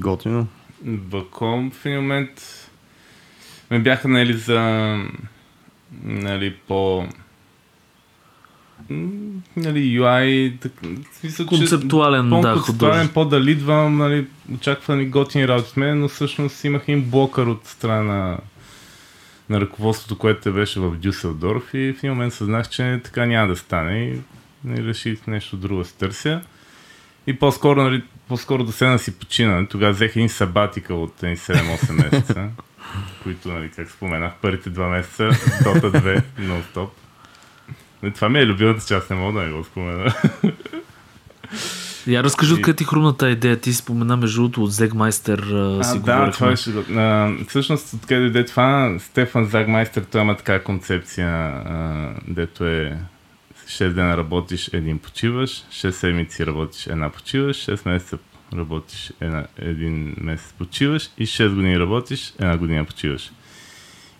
Готино. 0.00 0.46
Ваком 0.84 1.70
в 1.70 1.86
един 1.86 2.00
момент 2.00 2.30
ме 3.70 3.78
бяха 3.78 4.08
нали 4.08 4.32
за 4.32 4.60
нали 6.02 6.54
по 6.68 7.06
нали 9.56 9.98
UI 10.00 10.60
так, 10.60 10.72
смисъл, 11.12 11.46
че 11.46 11.48
Концептуален, 11.48 12.30
да, 12.30 12.36
по-концептуален, 12.36 12.62
художник. 12.62 13.14
по 13.14 13.24
да 13.24 13.40
лидвам, 13.40 13.96
нали, 13.96 14.26
очаквани 14.54 15.06
готини 15.06 15.48
работи 15.48 15.68
от 15.70 15.76
мен, 15.76 16.00
но 16.00 16.08
всъщност 16.08 16.64
имах 16.64 16.82
един 16.82 17.10
блокър 17.10 17.46
от 17.46 17.66
страна 17.66 18.38
на, 19.50 19.60
ръководството, 19.60 20.18
което 20.18 20.40
те 20.40 20.50
беше 20.50 20.80
в 20.80 20.96
Дюселдорф 20.96 21.74
и 21.74 21.92
в 21.92 21.98
един 21.98 22.10
момент 22.10 22.34
съзнах, 22.34 22.68
че 22.68 23.00
така 23.04 23.26
няма 23.26 23.48
да 23.48 23.56
стане 23.56 23.98
и 23.98 24.18
нали, 24.64 24.84
реших 24.84 25.26
нещо 25.26 25.56
друго 25.56 25.78
да 25.78 25.84
се 25.84 25.94
търся. 25.94 26.40
И 27.26 27.36
по-скоро, 27.36 27.82
нали, 27.82 28.02
по-скоро 28.28 28.64
да 28.64 28.72
седна 28.72 28.98
си 28.98 29.18
почина. 29.18 29.66
Тогава 29.66 29.92
взех 29.92 30.16
един 30.16 30.28
сабатика 30.28 30.94
от 30.94 31.22
един 31.22 31.36
7-8 31.36 31.92
месеца, 32.12 32.48
които, 33.22 33.48
нали, 33.48 33.70
как 33.76 33.90
споменах, 33.90 34.32
първите 34.42 34.70
два 34.70 34.88
месеца, 34.88 35.22
Dota 35.62 35.90
2, 35.90 36.22
нон-стоп. 36.40 36.88
Това 38.14 38.28
ми 38.28 38.38
е 38.38 38.46
любимата 38.46 38.86
част, 38.86 39.10
не 39.10 39.16
мога 39.16 39.40
да 39.40 39.46
не 39.46 39.52
го 39.52 39.64
спомена. 39.64 40.14
Я 42.06 42.24
разкажи 42.24 42.54
откъде 42.54 42.76
ти 42.76 42.84
хрумна 42.84 43.16
тази 43.16 43.32
идея. 43.32 43.60
Ти 43.60 43.72
спомена 43.72 44.16
между 44.16 44.42
другото 44.42 44.64
от 44.64 44.72
Зегмайстер 44.72 45.38
а, 45.38 45.84
си 45.84 45.96
А, 45.96 46.00
да, 46.00 46.30
това 46.30 46.48
беше. 46.48 46.70
А, 46.96 47.32
всъщност, 47.48 47.94
откъде 47.94 48.20
дойде 48.20 48.44
това, 48.44 48.96
Стефан 48.98 49.44
Загмайстер, 49.44 50.02
той 50.02 50.20
има 50.20 50.36
така 50.36 50.62
концепция, 50.62 51.28
а, 51.28 52.10
дето 52.28 52.64
е 52.64 52.98
6 53.68 53.92
дена 53.92 54.16
работиш, 54.16 54.70
един 54.72 54.98
почиваш, 54.98 55.50
6 55.50 55.90
седмици 55.90 56.46
работиш, 56.46 56.86
една 56.86 57.10
почиваш, 57.10 57.56
6 57.56 57.88
месеца 57.88 58.18
работиш, 58.54 59.12
една, 59.20 59.46
един 59.58 60.14
месец 60.20 60.54
почиваш 60.58 61.10
и 61.18 61.26
6 61.26 61.54
години 61.54 61.78
работиш, 61.78 62.32
една 62.38 62.56
година 62.56 62.84
почиваш. 62.84 63.30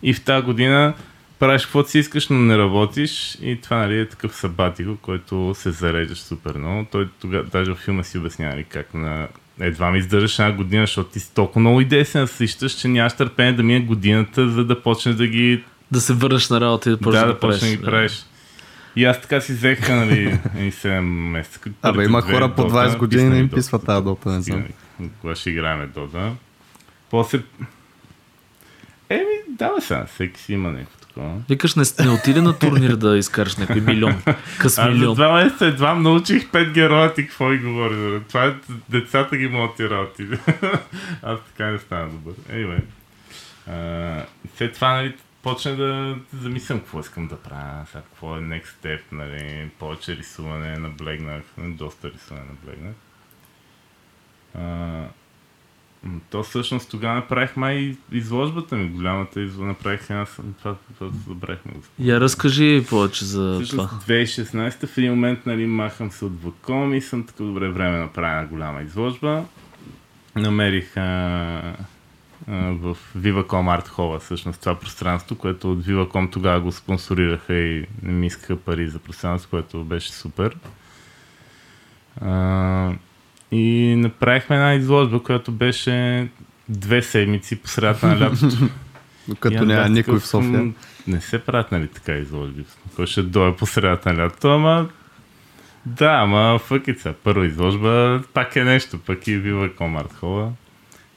И 0.03 0.13
в 0.13 0.23
тази 0.23 0.45
година 0.45 0.93
правиш 1.39 1.61
каквото 1.61 1.89
си 1.89 1.99
искаш, 1.99 2.27
но 2.29 2.39
не 2.39 2.57
работиш 2.57 3.37
и 3.41 3.61
това 3.61 3.77
нали, 3.77 3.99
е 3.99 4.09
такъв 4.09 4.35
сабатико, 4.35 4.97
който 5.01 5.53
се 5.55 5.71
зареждаш 5.71 6.17
супер 6.17 6.55
много. 6.55 6.87
Той 6.91 7.09
тогава, 7.21 7.43
даже 7.43 7.71
в 7.71 7.75
филма 7.75 8.03
си 8.03 8.17
обяснява 8.17 8.53
нали, 8.53 8.63
как 8.63 8.93
на 8.93 9.27
едва 9.59 9.91
ми 9.91 9.99
издържаш 9.99 10.39
една 10.39 10.51
година, 10.51 10.83
защото 10.83 11.09
ти 11.09 11.19
си 11.19 11.33
толкова 11.33 11.59
много 11.61 11.81
идеи 11.81 12.05
се 12.05 12.19
насищаш, 12.19 12.71
че 12.71 12.87
нямаш 12.87 13.13
търпение 13.13 13.53
да 13.53 13.63
мине 13.63 13.79
годината, 13.79 14.49
за 14.49 14.65
да 14.65 14.81
почнеш 14.81 15.15
да 15.15 15.27
ги 15.27 15.63
Да 15.91 16.01
се 16.01 16.13
върнеш 16.13 16.49
на 16.49 16.61
работа 16.61 16.89
и 16.89 16.91
да 16.91 16.97
почнеш 16.97 17.21
да, 17.21 17.27
да, 17.27 17.33
да 17.33 17.39
почнеш 17.39 17.59
да 17.59 17.65
правиш. 17.65 17.79
ги 17.79 17.85
правиш. 17.85 18.25
И 18.99 19.05
аз 19.05 19.21
така 19.21 19.41
си 19.41 19.53
взех, 19.53 19.89
нали, 19.89 20.39
и 20.57 20.71
7 20.71 20.99
месеца. 21.01 21.59
Абе, 21.81 22.03
има 22.03 22.21
хора 22.21 22.55
по 22.55 22.61
Dota, 22.61 22.89
20 22.89 22.97
години 22.97 23.29
не 23.29 23.37
им 23.39 23.49
Dota. 23.49 23.55
писва 23.55 23.79
тази 23.79 24.03
дота, 24.03 24.29
не 24.29 24.41
знам. 24.41 24.65
Кога 25.21 25.35
ще 25.35 25.49
играем 25.49 25.91
Дота. 25.95 26.31
После... 27.09 27.41
Еми, 29.09 29.23
да, 29.49 29.73
бе 29.75 29.81
сега, 29.81 30.05
всеки 30.05 30.41
си 30.41 30.53
има 30.53 30.71
някакво 30.71 30.97
такова. 30.97 31.41
Викаш, 31.49 31.75
не, 31.75 31.83
не 32.05 32.09
отиде 32.11 32.41
на 32.41 32.59
турнир 32.59 32.95
да 32.95 33.17
изкараш 33.17 33.55
някой 33.57 33.81
милион. 33.81 34.21
Къс 34.59 34.77
Аз 34.77 34.85
за 34.85 34.91
милион. 34.91 35.15
два 35.15 35.33
месеца 35.33 35.65
едва 35.65 35.95
научих 35.95 36.51
пет 36.51 36.71
героя 36.71 37.13
ти 37.13 37.27
какво 37.27 37.53
и 37.53 37.57
говори. 37.57 37.95
бе. 37.95 38.19
Това 38.19 38.45
е, 38.45 38.53
децата 38.89 39.37
ги 39.37 39.47
могат 39.47 39.75
ти 39.75 39.89
работи. 39.89 40.27
Аз 41.23 41.39
така 41.47 41.71
не 41.71 41.79
стана 41.79 42.09
добър. 42.09 42.33
Anyway. 42.33 42.81
А, 43.67 44.25
след 44.57 44.73
това, 44.73 44.93
нали, 44.93 45.13
почна 45.49 45.75
да 45.75 46.17
замислям 46.33 46.79
какво 46.79 46.99
искам 46.99 47.27
да 47.27 47.37
правя, 47.37 47.85
сега 47.87 48.01
какво 48.01 48.37
е 48.37 48.39
next 48.39 48.67
step, 48.83 48.99
нали, 49.11 49.69
повече 49.79 50.17
рисуване, 50.17 50.77
наблегнах, 50.77 51.43
доста 51.57 52.11
рисуване 52.11 52.45
наблегнах. 52.49 52.95
А, 54.55 55.03
то 56.29 56.43
всъщност 56.43 56.89
тогава 56.89 57.15
направих 57.15 57.57
май 57.57 57.97
изложбата 58.11 58.75
ми, 58.75 58.89
голямата 58.89 59.41
изложба, 59.41 59.65
направих 59.65 60.09
една, 60.09 60.25
това, 60.59 60.75
това 60.97 61.11
забравихме 61.27 61.71
го 61.71 61.81
Я 61.99 62.19
разкажи 62.19 62.85
повече 62.89 63.25
за 63.25 63.53
Всъщност 63.55 63.89
това. 63.89 64.15
2016 64.15 64.87
в 64.87 64.97
един 64.97 65.11
момент 65.11 65.45
нали, 65.45 65.65
махам 65.65 66.11
се 66.11 66.25
от 66.25 66.43
Ваком 66.43 66.93
и 66.93 67.01
съм 67.01 67.25
така 67.25 67.43
добре 67.43 67.69
време 67.69 67.97
направя 67.97 68.37
една 68.37 68.47
голяма 68.47 68.81
изложба. 68.81 69.45
Намерих 70.35 70.97
а, 70.97 71.75
в 72.47 72.97
Viva.com 73.17 73.79
Art 73.79 73.87
Hall 73.87 74.19
всъщност 74.19 74.59
това 74.59 74.75
пространство, 74.75 75.35
което 75.35 75.71
от 75.71 75.85
Viva.com 75.85 76.31
тогава 76.31 76.61
го 76.61 76.71
спонсорираха 76.71 77.53
и 77.53 77.85
не 78.03 78.11
ми 78.11 78.27
искаха 78.27 78.57
пари 78.57 78.87
за 78.87 78.99
пространство, 78.99 79.49
което 79.49 79.83
беше 79.83 80.11
супер. 80.11 80.57
А, 82.21 82.91
и 83.51 83.95
направихме 83.97 84.55
една 84.55 84.73
изложба, 84.73 85.23
която 85.23 85.51
беше 85.51 86.27
две 86.69 87.01
седмици 87.01 87.55
по 87.55 87.67
средата 87.67 88.07
на 88.07 88.19
лятото. 88.19 88.69
Като 89.39 89.65
няма 89.65 89.89
никой 89.89 90.19
в 90.19 90.27
София. 90.27 90.73
Не 91.07 91.21
се 91.21 91.39
правят, 91.39 91.71
нали, 91.71 91.87
така 91.87 92.13
изложби. 92.13 92.65
Кой 92.95 93.07
ще 93.07 93.21
дойде 93.21 93.57
по 93.57 93.65
средата 93.65 94.13
на 94.13 94.23
лятото, 94.23 94.47
ама... 94.47 94.89
Да, 95.85 96.11
ама 96.11 96.59
фъкица. 96.59 97.13
Първа 97.23 97.45
изложба 97.45 98.21
пак 98.33 98.55
е 98.55 98.63
нещо, 98.63 98.99
пък 98.99 99.27
и 99.27 99.37
бива 99.37 99.75
Комарт 99.75 100.13
Хола. 100.13 100.51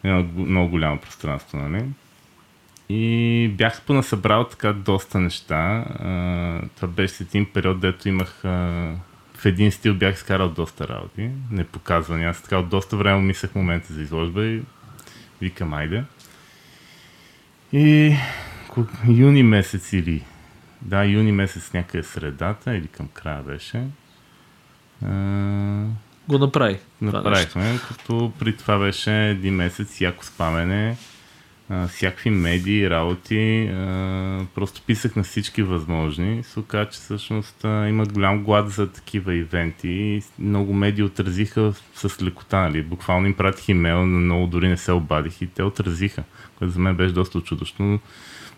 Го- 0.05 0.47
много 0.47 0.71
голямо 0.71 0.99
пространство, 0.99 1.59
нали? 1.59 1.85
И 2.89 3.49
бях 3.59 3.83
понасъбрал 3.83 4.49
така 4.49 4.73
доста 4.73 5.21
неща. 5.21 5.85
Това 6.77 6.89
беше 6.89 7.23
един 7.23 7.47
период, 7.53 7.81
дето 7.81 8.09
имах... 8.09 8.43
В 9.35 9.47
един 9.47 9.73
стил 9.73 9.95
бях 9.95 10.15
изкарал 10.15 10.49
доста 10.49 10.89
работи, 10.89 11.31
непоказвани. 11.51 12.25
Аз 12.25 12.43
така 12.43 12.59
от 12.59 12.69
доста 12.69 12.97
време 12.97 13.21
мислех 13.21 13.55
момента 13.55 13.93
за 13.93 14.03
изложба 14.03 14.45
и 14.45 14.63
викам, 15.41 15.73
айде. 15.73 16.05
И 17.73 18.17
юни 19.09 19.43
месец 19.43 19.93
или... 19.93 20.25
Да, 20.83 21.05
юни 21.05 21.33
месец 21.33 21.73
някъде 21.73 22.03
средата 22.03 22.77
или 22.77 22.89
към 22.89 23.09
края 23.09 23.43
беше. 23.43 23.85
А, 25.05 25.85
Го 26.29 26.39
направи. 26.39 26.79
това 26.99 27.19
направихме, 27.19 27.79
като 27.89 28.33
при 28.39 28.57
това 28.57 28.79
беше 28.79 29.29
един 29.29 29.55
месец 29.55 30.01
яко 30.01 30.25
спамене, 30.25 30.97
а, 31.71 31.89
всякакви 31.89 32.31
медии, 32.31 32.91
работи, 32.91 33.69
а, 33.73 34.45
просто 34.55 34.83
писах 34.87 35.17
на 35.17 35.23
всички 35.23 35.63
възможни. 35.63 36.39
и 36.39 36.43
Се 36.43 36.61
оказа, 36.61 36.91
че 36.91 36.99
всъщност 36.99 37.65
а, 37.65 37.89
има 37.89 38.05
голям 38.07 38.43
глад 38.45 38.71
за 38.71 38.87
такива 38.93 39.35
ивенти 39.35 39.89
и 39.89 40.23
много 40.39 40.73
медии 40.75 41.05
отразиха 41.05 41.73
с 41.95 42.23
лекота, 42.23 42.57
нали? 42.61 42.83
Буквално 42.83 43.27
им 43.27 43.35
пратих 43.35 43.69
имейл, 43.69 44.07
но 44.07 44.19
много 44.21 44.47
дори 44.47 44.69
не 44.69 44.77
се 44.77 44.93
обадих 44.93 45.43
и 45.43 45.47
те 45.47 45.63
отразиха, 45.63 46.23
което 46.59 46.73
за 46.73 46.79
мен 46.81 46.97
беше 46.97 47.15
доста 47.15 47.41
чудощо. 47.41 47.83
но 47.83 47.99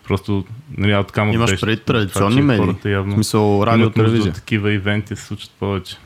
Просто, 0.03 0.45
нали, 0.77 0.95
откам 0.95 1.31
Имаш 1.31 1.61
преди 1.61 1.81
традиционни 1.81 2.41
медии? 2.41 2.65
Хората 2.65 2.89
явно 2.89 3.11
В 3.11 3.15
смисъл 3.15 3.63
радио, 3.65 3.81
имат 3.83 3.93
телевизия. 3.93 4.29
от 4.29 4.35
такива 4.35 4.73
ивенти 4.73 5.15
се 5.15 5.25
случат 5.25 5.51
повече. 5.59 5.97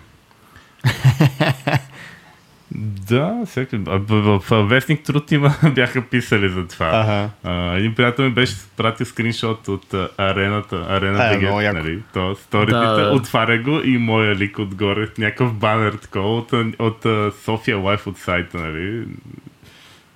Да, 3.10 3.44
всеки. 3.46 3.78
В, 3.78 4.00
в, 4.08 4.44
в 4.50 4.64
Вестник 4.64 5.04
Труд 5.04 5.32
има, 5.32 5.56
бяха 5.76 6.02
писали 6.02 6.50
за 6.50 6.68
това. 6.68 6.86
Ага. 6.86 7.30
А, 7.44 7.78
един 7.78 7.96
приятел 7.96 8.26
ми 8.26 8.32
беше 8.32 8.54
пратил 8.78 9.06
скриншот 9.06 9.68
от 9.68 9.94
а, 9.94 10.10
арената, 10.18 10.86
арена 10.90 11.34
Е, 11.34 11.34
яко. 11.64 11.78
нали? 11.78 12.00
То, 12.14 12.36
сторите, 12.36 12.72
Да, 12.72 13.12
отваря 13.14 13.58
го 13.58 13.82
и 13.84 13.98
моя 13.98 14.36
лик 14.36 14.60
отгоре, 14.60 15.08
някакъв 15.18 15.54
банер 15.54 15.94
такова 15.94 16.38
от, 16.38 16.54
от 16.80 17.06
а, 17.06 17.32
София 17.44 17.78
Лайф 17.78 18.08
от 18.08 18.18
сайта, 18.18 18.58
нали? 18.58 19.04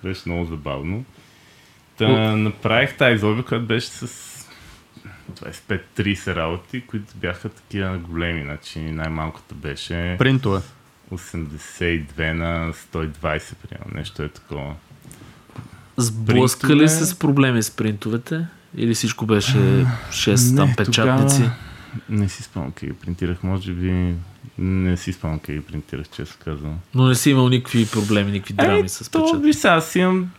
Беше 0.04 0.21
много 0.26 0.45
забавно. 0.45 1.06
Та, 1.97 2.08
направих 2.36 2.97
тази 2.97 3.15
изложба, 3.15 3.43
която 3.43 3.65
беше 3.65 3.88
с 3.88 4.33
25-30 5.34 6.36
работи, 6.36 6.82
които 6.82 7.13
бяха 7.15 7.50
такива 7.50 7.98
големи. 7.98 8.43
Значи 8.43 8.80
най-малката 8.80 9.56
беше 9.56 10.15
Принтове. 10.19 10.62
82 11.13 12.34
на 12.34 12.74
120, 12.74 13.13
примерно. 13.56 13.91
Нещо 13.96 14.24
е 14.24 14.30
такова. 14.30 14.74
Сблъска 15.98 16.67
ли 16.67 16.72
Принтове- 16.72 16.88
се 16.88 17.06
с 17.06 17.15
проблеми 17.15 17.63
с 17.63 17.72
принтовете? 17.72 18.46
Или 18.78 18.93
всичко 18.93 19.26
беше 19.26 19.58
6 20.12 20.56
там 20.56 20.74
печатници? 20.78 21.36
тогава 21.36 21.52
Не 22.10 22.30
си 22.30 22.43
спомням 22.43 22.72
как 22.72 22.89
ги 22.89 22.96
принтирах. 22.96 23.43
Може 23.43 23.72
би 23.72 24.15
не 24.58 24.98
си 24.98 25.13
спомням 25.13 25.39
как 25.39 25.56
ги 25.56 25.62
принтирах, 25.62 26.10
често 26.10 26.36
казвам. 26.43 26.80
Но 26.96 27.08
не 27.08 27.15
си 27.15 27.30
имал 27.30 27.50
никакви 27.50 27.88
проблеми, 27.88 28.32
никакви 28.32 28.54
драми 28.54 28.89
с 28.89 29.12
то, 29.12 29.26
печат. 29.26 29.43
виж 29.43 29.65
аз 29.65 29.96
имам 29.96 30.29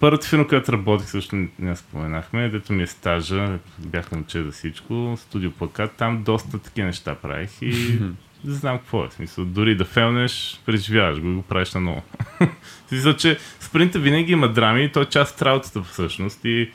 първата 0.00 0.28
фирма, 0.28 0.48
която 0.48 0.72
работих, 0.72 1.08
също 1.08 1.36
не, 1.36 1.48
не 1.58 1.76
споменахме, 1.76 2.48
дето 2.48 2.72
ми 2.72 2.82
е 2.82 2.86
стажа, 2.86 3.58
бях 3.78 4.12
научил 4.12 4.44
за 4.44 4.52
всичко, 4.52 5.14
студио 5.18 5.50
плакат, 5.50 5.92
там 5.92 6.22
доста 6.22 6.58
такива 6.58 6.86
неща 6.86 7.14
правих 7.14 7.50
и 7.62 7.98
знам 8.44 8.78
какво 8.78 9.04
е. 9.04 9.10
Смисъл, 9.10 9.44
дори 9.44 9.74
да 9.74 9.84
фелнеш, 9.84 10.60
преживяваш 10.66 11.20
го 11.20 11.28
и 11.28 11.34
го 11.34 11.42
правиш 11.42 11.74
на 11.74 11.80
ново. 11.80 12.02
Смисъл, 12.88 13.12
че 13.12 13.38
спринта 13.60 13.98
винаги 13.98 14.32
има 14.32 14.52
драми 14.52 14.84
и 14.84 14.92
то 14.92 15.00
е 15.00 15.06
част 15.06 15.36
от 15.36 15.42
работата 15.42 15.82
всъщност 15.82 16.44
и 16.44 16.70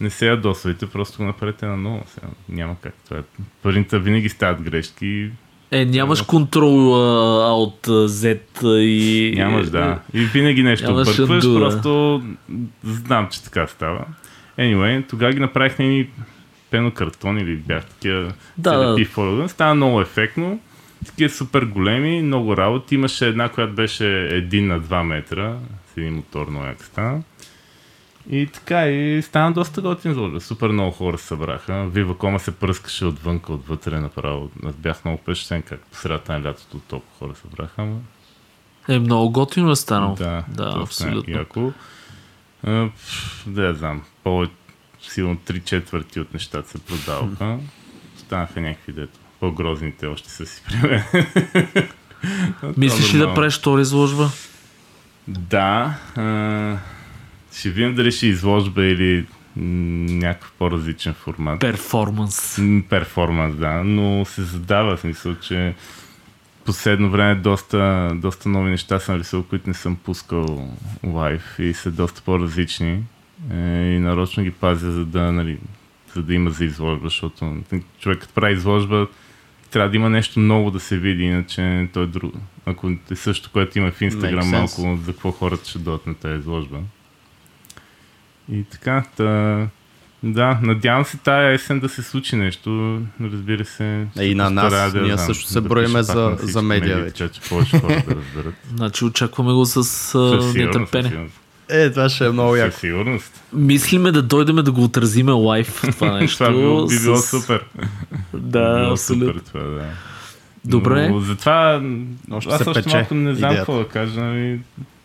не 0.00 0.10
се 0.10 0.26
ядосвайте, 0.26 0.86
просто 0.86 1.18
го 1.18 1.24
направете 1.24 1.66
на 1.66 1.76
ново. 1.76 2.04
Сега, 2.06 2.26
няма 2.48 2.76
как. 2.80 2.94
Това 3.04 3.18
е. 3.18 3.22
Спринта 3.60 3.98
винаги 3.98 4.28
стават 4.28 4.62
грешки. 4.62 5.30
Е, 5.72 5.84
нямаш 5.84 6.22
контрол 6.22 6.92
от 7.62 7.86
Z 7.86 8.38
и... 8.78 9.32
Нямаш, 9.36 9.68
да. 9.68 9.98
И 10.14 10.20
винаги 10.20 10.62
нещо 10.62 10.94
да. 10.94 11.04
просто 11.58 12.22
знам, 12.84 13.28
че 13.30 13.42
така 13.42 13.66
става. 13.66 14.04
Anyway, 14.58 15.08
тогава 15.08 15.32
ги 15.32 15.40
направих 15.40 15.78
на 15.78 15.84
едни 15.84 16.08
пенокартон 16.70 17.38
или 17.38 17.56
бях 17.56 17.84
такива 17.84 18.32
Да, 18.58 18.76
да. 18.76 19.48
Става 19.48 19.74
много 19.74 20.00
ефектно. 20.00 20.60
Такива 21.06 21.30
супер 21.30 21.62
големи, 21.62 22.22
много 22.22 22.56
работа. 22.56 22.94
Имаше 22.94 23.26
една, 23.26 23.48
която 23.48 23.72
беше 23.72 24.04
1 24.04 24.60
на 24.60 24.80
2 24.80 25.02
метра. 25.02 25.56
С 25.94 25.96
един 25.96 26.14
мотор 26.14 26.46
много 26.50 26.66
як 26.66 26.84
стана. 26.84 27.22
И 28.28 28.46
така, 28.46 28.86
и 28.88 29.22
стана 29.22 29.52
доста 29.52 29.80
готин 29.80 30.10
изложба. 30.10 30.40
Супер 30.40 30.68
много 30.68 30.90
хора 30.90 31.18
се 31.18 31.26
събраха. 31.26 31.72
Viva.com 31.72 32.38
се 32.38 32.50
пръскаше 32.50 33.04
отвънка, 33.04 33.52
отвътре 33.52 34.00
направо. 34.00 34.50
Аз 34.66 34.74
бях 34.74 35.04
много 35.04 35.18
впечатлен 35.18 35.62
как 35.62 35.80
по 35.80 35.96
средата 35.96 36.32
на 36.32 36.48
лятото 36.48 36.78
толкова 36.78 37.12
хора 37.18 37.34
се 37.34 37.40
събраха. 37.40 37.82
Ама... 37.82 37.96
Е, 38.88 38.98
много 38.98 39.30
готино 39.30 39.70
е 39.70 39.76
станало. 39.76 40.14
Да, 40.14 40.44
да 40.48 40.72
абсолютно. 40.82 41.38
Яко. 41.38 41.72
А, 42.66 42.88
да 43.46 43.66
я 43.66 43.74
знам, 43.74 44.02
повече, 44.24 44.52
силно 45.00 45.36
3 45.36 45.64
четвърти 45.64 46.20
от 46.20 46.34
нещата 46.34 46.68
се 46.68 46.78
продаваха. 46.78 47.58
Станаха 48.16 48.60
някакви 48.60 48.92
дето. 48.92 49.18
По-грозните 49.40 50.06
още 50.06 50.30
са 50.30 50.46
си 50.46 50.62
при 50.68 50.88
мен. 50.88 51.04
Мислиш 52.76 53.14
ли 53.14 53.18
да 53.18 53.34
правиш 53.34 53.58
втора 53.58 53.80
изложба? 53.80 54.30
Да. 55.28 55.94
А, 56.16 56.22
ще 57.52 57.70
видим 57.70 57.94
дали 57.94 58.12
ще 58.12 58.26
изложба 58.26 58.84
или 58.84 59.26
някакъв 59.56 60.52
по-различен 60.58 61.14
формат. 61.14 61.60
Перформанс. 61.60 62.60
Перформанс, 62.88 63.56
да, 63.56 63.84
но 63.84 64.24
се 64.24 64.42
задава 64.42 64.98
смисъл, 64.98 65.34
че 65.34 65.74
последно 66.64 67.10
време 67.10 67.34
доста, 67.34 68.12
доста 68.14 68.48
нови 68.48 68.70
неща 68.70 68.98
съм 68.98 69.16
рисувал, 69.16 69.44
които 69.44 69.68
не 69.68 69.74
съм 69.74 69.96
пускал 69.96 70.76
лайв 71.04 71.58
и 71.58 71.74
са 71.74 71.90
доста 71.90 72.22
по-различни. 72.22 73.02
Е, 73.52 73.56
и 73.82 73.98
нарочно 73.98 74.42
ги 74.42 74.50
пазя, 74.50 74.92
за 74.92 75.04
да, 75.04 75.32
нали, 75.32 75.58
за 76.14 76.22
да 76.22 76.34
има 76.34 76.50
за 76.50 76.64
изложба, 76.64 77.08
защото 77.08 77.56
човек 77.98 78.18
като 78.18 78.34
прави 78.34 78.52
изложба, 78.52 79.06
трябва 79.70 79.90
да 79.90 79.96
има 79.96 80.10
нещо 80.10 80.40
ново 80.40 80.70
да 80.70 80.80
се 80.80 80.98
види, 80.98 81.22
иначе 81.22 81.88
той 81.92 82.04
е 82.04 82.06
друг. 82.06 82.34
Ако 82.66 82.90
е 83.10 83.16
също, 83.16 83.50
което 83.52 83.78
има 83.78 83.90
в 83.90 84.00
Инстаграм, 84.00 84.48
малко 84.48 84.98
за 85.04 85.12
какво 85.12 85.30
хората 85.30 85.68
ще 85.68 85.78
дойдат 85.78 86.06
на 86.06 86.14
тази 86.14 86.40
изложба. 86.40 86.78
И 88.50 88.64
така, 88.64 89.04
та, 89.16 89.66
да, 90.22 90.58
надявам 90.62 91.04
се 91.04 91.16
тая 91.16 91.52
есен 91.52 91.80
да 91.80 91.88
се 91.88 92.02
случи 92.02 92.36
нещо, 92.36 93.00
разбира 93.22 93.64
се. 93.64 94.06
Е, 94.18 94.24
и 94.24 94.34
на 94.34 94.50
нас, 94.50 94.92
да 94.92 95.00
ние 95.00 95.12
знам, 95.12 95.26
също 95.26 95.46
се 95.46 95.60
да 95.60 95.68
броиме 95.68 96.02
за- 96.02 96.36
за 96.38 96.62
медиа 96.62 96.88
медии, 96.88 97.04
вече. 97.04 97.24
Така 97.24 97.34
че 97.34 97.48
повече 97.48 97.78
хора 97.78 98.02
да 98.08 98.14
разберат. 98.14 98.54
Значи 98.76 99.04
очакваме 99.04 99.52
го 99.52 99.64
с 99.64 99.84
със 99.84 100.54
нетърпение. 100.54 101.28
Е, 101.68 101.90
това 101.90 102.08
ще 102.08 102.26
е 102.26 102.30
много 102.30 102.56
яко. 102.56 102.72
Със 102.72 102.80
сигурност. 102.80 103.42
Мислиме 103.52 104.12
да 104.12 104.22
дойдем 104.22 104.56
да 104.56 104.72
го 104.72 104.84
отразиме 104.84 105.32
лайв 105.32 105.82
това 105.90 106.12
нещо. 106.18 106.36
Това 106.38 106.50
би 106.50 106.56
било, 106.56 106.86
би 106.86 106.98
било 106.98 107.16
с- 107.16 107.30
супер. 107.30 107.64
Би 108.34 108.40
Да, 108.40 108.78
било 108.78 108.92
абсолютно. 108.92 109.26
супер 109.28 109.40
това, 109.42 109.60
да. 109.62 109.86
Добре. 110.64 111.08
Но 111.08 111.20
затова 111.20 111.82
Още 112.30 112.50
аз 112.50 112.62
се 112.62 112.70
още 112.70 112.88
малко 112.88 113.14
не 113.14 113.34
знам 113.34 113.54
какво 113.56 113.78
да 113.78 113.88
кажа. 113.88 114.20
Нали, 114.20 114.60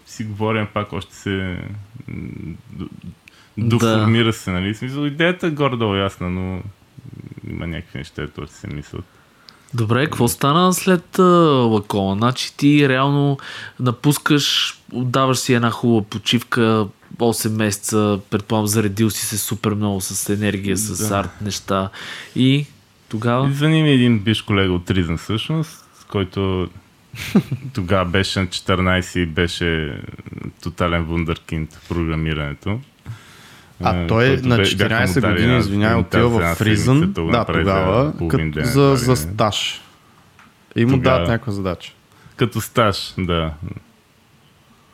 си 0.05 0.23
говорим 0.23 0.67
пак, 0.73 0.93
още 0.93 1.15
се 1.15 1.57
доформира 3.57 4.33
се, 4.33 4.51
нали? 4.51 4.75
Смисъл, 4.75 5.05
идеята 5.05 5.47
е 5.47 5.51
горе-долу 5.51 5.95
ясна, 5.95 6.29
но 6.29 6.61
има 7.49 7.67
някакви 7.67 7.97
неща, 7.97 8.27
които 8.27 8.53
се 8.53 8.67
мислят. 8.67 9.05
Добре, 9.73 10.05
какво 10.05 10.27
стана 10.27 10.73
след 10.73 11.19
а, 11.19 11.23
лакома? 11.23 12.15
Значи 12.15 12.57
ти 12.57 12.89
реално 12.89 13.37
напускаш, 13.79 14.77
отдаваш 14.93 15.37
си 15.37 15.53
една 15.53 15.71
хубава 15.71 16.01
почивка, 16.09 16.87
8 17.17 17.49
месеца, 17.49 18.19
предполагам, 18.29 18.67
заредил 18.67 19.09
си 19.09 19.25
се 19.25 19.37
супер 19.37 19.71
много 19.73 20.01
с 20.01 20.29
енергия, 20.29 20.77
с 20.77 21.09
Да. 21.09 21.19
арт 21.19 21.41
неща. 21.41 21.89
И 22.35 22.65
тогава? 23.09 23.51
Звъни 23.51 23.83
ми 23.83 23.91
един 23.91 24.19
биш 24.19 24.41
колега 24.41 24.73
от 24.73 24.91
Ризън 24.91 25.17
всъщност, 25.17 25.85
който 26.11 26.69
тогава 27.73 28.05
беше 28.05 28.39
на 28.39 28.47
14 28.47 29.19
и 29.19 29.25
беше 29.25 29.99
тотален 30.63 31.03
вундъркинд 31.03 31.73
в 31.73 31.89
програмирането. 31.89 32.79
А 33.83 33.95
Е, 33.95 34.07
той 34.07 34.29
на 34.37 34.57
бе- 34.57 34.75
бяха 34.75 35.01
му 35.01 35.07
14 35.07 35.21
дали 35.21 35.33
години, 35.33 35.57
извинявай, 35.57 35.95
отива 35.97 36.29
в 36.29 36.55
Фризън. 36.55 37.13
Да, 37.13 37.45
тогава, 37.45 38.13
като 38.29 38.37
за, 38.55 38.95
за 38.95 39.15
стаж. 39.15 39.81
И 40.75 40.85
му 40.85 40.91
Тогава. 40.91 41.15
дават 41.15 41.27
някаква 41.29 41.51
задача. 41.53 41.93
Като 42.35 42.61
стаж, 42.61 43.13
да. 43.17 43.53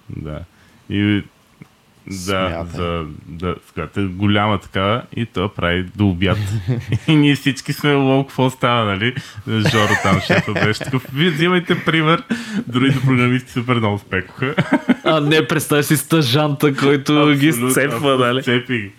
Да. 0.10 0.40
И 0.90 1.24
да, 2.08 2.66
за, 2.74 3.06
да, 3.28 3.56
така, 3.76 4.02
голяма 4.08 4.58
такава 4.58 5.02
и 5.16 5.26
то 5.26 5.50
прави 5.50 5.84
до 5.96 6.08
обяд. 6.10 6.38
и 7.08 7.16
ние 7.16 7.36
всички 7.36 7.74
сме 7.74 7.94
лол, 7.94 8.24
какво 8.24 8.50
става, 8.50 8.86
нали? 8.86 9.16
Жоро 9.48 9.92
там 10.04 10.20
шефа 10.22 10.54
беше 10.54 10.80
такъв. 10.80 11.06
Вие 11.14 11.30
взимайте 11.30 11.84
пример. 11.86 12.24
Другите 12.68 13.02
програмисти 13.02 13.52
супер 13.52 13.76
много 13.76 13.98
спекоха. 13.98 14.56
А 15.04 15.20
не, 15.22 15.48
представяш 15.48 15.86
си 15.86 15.98
стъжанта, 15.98 16.76
който 16.76 17.34
ги 17.40 17.48
Абсолютно, 17.48 17.72
сцепва, 17.72 18.18
нали? 18.18 18.44
Цепи 18.44 18.78
ги. 18.78 18.92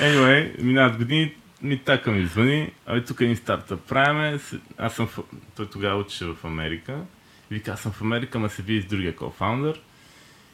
Anyway, 0.00 0.62
минават 0.62 0.96
години, 0.96 1.32
ми 1.62 1.78
така 1.78 2.10
ми 2.10 2.26
звъни, 2.26 2.70
абе 2.86 3.04
тук 3.04 3.20
един 3.20 3.36
стартъп 3.36 3.80
правиме, 3.80 4.38
с- 4.38 4.56
аз 4.78 4.94
съм, 4.94 5.06
в... 5.06 5.18
той 5.56 5.66
тогава 5.66 6.00
учеше 6.00 6.24
в 6.24 6.36
Америка, 6.44 6.94
вика, 7.50 7.70
аз 7.70 7.80
съм 7.80 7.92
в 7.92 8.02
Америка, 8.02 8.38
ма 8.38 8.48
се 8.48 8.62
види 8.62 8.82
с 8.82 8.84
другия 8.84 9.16
кофаундър, 9.16 9.80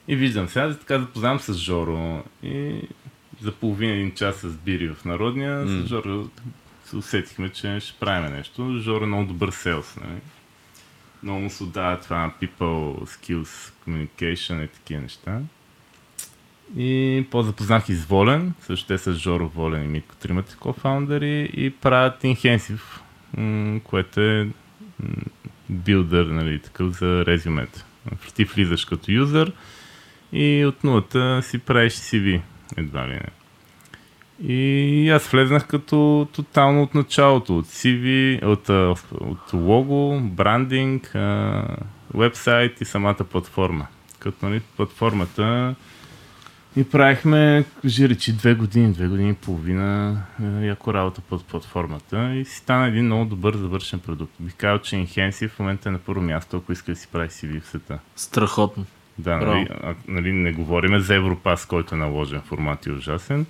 и 0.09 0.17
виждам 0.17 0.49
сега, 0.49 0.75
така 0.75 0.99
запознавам 0.99 1.41
с 1.41 1.55
Жоро, 1.55 2.25
и 2.43 2.83
за 3.41 3.53
половина 3.53 3.93
един 3.93 4.15
час 4.15 4.37
с 4.37 4.57
Бири 4.57 4.89
в 4.89 5.05
Народния, 5.05 5.67
с 5.67 5.87
Жоро 5.87 6.29
се 6.85 6.97
усетихме, 6.97 7.49
че 7.49 7.81
ще 7.81 7.99
правим 8.01 8.33
нещо. 8.33 8.79
Жоро 8.79 9.05
е 9.05 9.07
много 9.07 9.25
добър 9.25 9.51
селс, 9.51 9.97
нали? 9.97 10.21
Много 11.23 11.41
му 11.41 11.51
се 11.51 11.65
отдава 11.65 12.01
това 12.01 12.33
people 12.43 13.05
skills, 13.05 13.73
communication 13.87 14.65
и 14.65 14.69
такива 14.69 15.01
неща. 15.01 15.41
И 16.77 17.27
по-запознах 17.31 17.89
и 17.89 17.95
с 17.95 18.05
Волен, 18.05 18.55
също 18.61 18.87
те 18.87 18.99
са 18.99 19.15
Жоро 19.15 19.49
Волен 19.49 19.85
и 19.85 19.89
Митко, 19.89 20.15
тримата 20.17 20.57
кофаундъри 20.57 21.51
и 21.55 21.71
правят 21.71 22.23
Inhensive, 22.23 22.81
което 23.85 24.21
е 24.21 24.49
билдър, 25.71 26.27
нали, 26.27 26.59
такъв 26.59 26.99
за 26.99 27.25
резюмета. 27.27 27.85
Ти 28.35 28.45
влизаш 28.45 28.85
като 28.85 29.13
юзър 29.13 29.53
и 30.33 30.65
от 30.67 30.85
нулата 30.85 31.41
си 31.43 31.59
правиш 31.59 31.93
CV, 31.93 32.41
едва 32.77 33.09
ли 33.09 33.13
не. 33.13 33.29
И 34.43 35.11
аз 35.11 35.29
влезнах 35.29 35.67
като 35.67 36.29
тотално 36.33 36.83
от 36.83 36.95
началото, 36.95 37.59
от 37.59 37.67
CV, 37.67 38.45
от, 38.45 38.69
от 39.21 39.53
лого, 39.53 40.21
брандинг, 40.21 41.17
вебсайт 42.15 42.81
и 42.81 42.85
самата 42.85 43.15
платформа. 43.15 43.87
Като 44.19 44.47
нали, 44.47 44.61
платформата 44.77 45.75
и 46.77 46.85
правихме, 46.85 47.65
кажи 47.83 48.09
речи, 48.09 48.33
две 48.33 48.55
години, 48.55 48.93
две 48.93 49.07
години 49.07 49.31
и 49.31 49.35
половина 49.35 50.23
е, 50.43 50.67
яко 50.67 50.95
работа 50.95 51.21
под 51.21 51.45
платформата 51.45 52.35
и 52.35 52.45
си 52.45 52.57
стана 52.57 52.87
един 52.87 53.05
много 53.05 53.25
добър 53.25 53.57
завършен 53.57 53.99
продукт. 53.99 54.33
Бих 54.41 54.55
казал, 54.55 54.79
че 54.79 54.97
Inhensive 54.97 55.49
в 55.49 55.59
момента 55.59 55.89
е 55.89 55.93
на 55.93 55.99
първо 55.99 56.21
място, 56.21 56.57
ако 56.57 56.73
иска 56.73 56.93
да 56.93 56.97
си 56.97 57.09
прави 57.13 57.29
CV 57.29 57.61
в 57.61 57.67
света. 57.67 57.99
Страхотно. 58.17 58.87
Да, 59.19 59.37
нали, 59.37 59.69
а, 59.83 59.95
нали, 60.09 60.33
не 60.33 60.53
говорим 60.53 60.99
за 60.99 61.15
Европас, 61.15 61.67
който 61.67 61.95
е 61.95 61.99
наложен 61.99 62.41
формат 62.41 62.87
и 62.87 62.91
ужасен. 62.91 63.47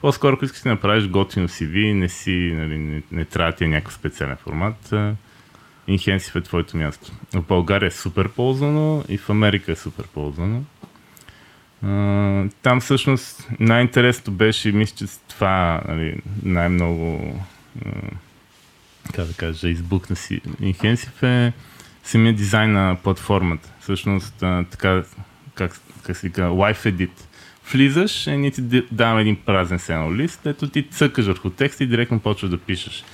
По-скоро, 0.00 0.34
ако 0.34 0.44
искаш 0.44 0.62
да 0.62 0.68
направиш 0.68 1.08
готино 1.08 1.48
CV, 1.48 1.92
не, 1.92 2.08
си, 2.08 2.52
нали, 2.54 2.78
не, 2.78 3.02
не 3.12 3.24
трябва 3.24 3.52
ти 3.52 3.64
е 3.64 3.68
някакъв 3.68 3.94
специален 3.94 4.36
формат. 4.36 4.94
Inhensive 5.88 6.36
е 6.36 6.40
твоето 6.40 6.76
място. 6.76 7.12
В 7.34 7.42
България 7.42 7.86
е 7.86 7.90
супер 7.90 8.28
ползвано 8.28 9.04
и 9.08 9.18
в 9.18 9.30
Америка 9.30 9.72
е 9.72 9.76
супер 9.76 10.06
ползвано. 10.06 10.64
А, 11.82 12.44
там 12.62 12.80
всъщност 12.80 13.48
най-интересното 13.60 14.30
беше, 14.30 14.72
мисля, 14.72 14.96
че 14.96 15.12
това 15.28 15.82
нали, 15.88 16.16
най-много 16.42 17.34
а, 17.86 17.90
как 19.14 19.26
да 19.26 19.34
кажа, 19.34 19.68
избухна 19.68 20.16
си 20.16 20.40
Inhensive 20.60 21.22
е 21.22 21.52
самия 22.04 22.34
дизайн 22.34 22.72
на 22.72 22.96
платформата. 23.02 23.71
Всъщност, 23.82 24.42
а, 24.42 24.64
така, 24.70 25.02
как, 25.54 25.80
как 26.02 26.16
се 26.16 26.26
вика, 26.26 26.42
Life 26.42 26.92
Edit. 26.92 27.10
Влизаш, 27.72 28.26
и 28.26 28.36
ние 28.36 28.50
ти 28.50 28.82
даваме 28.92 29.20
един 29.20 29.36
празен 29.36 29.78
сенал 29.78 30.14
лист, 30.14 30.46
ето 30.46 30.68
ти 30.68 30.82
цъкаш 30.82 31.26
върху 31.26 31.50
текста 31.50 31.84
и 31.84 31.86
директно 31.86 32.20
почваш 32.20 32.50
да 32.50 32.58
пишеш. 32.58 33.04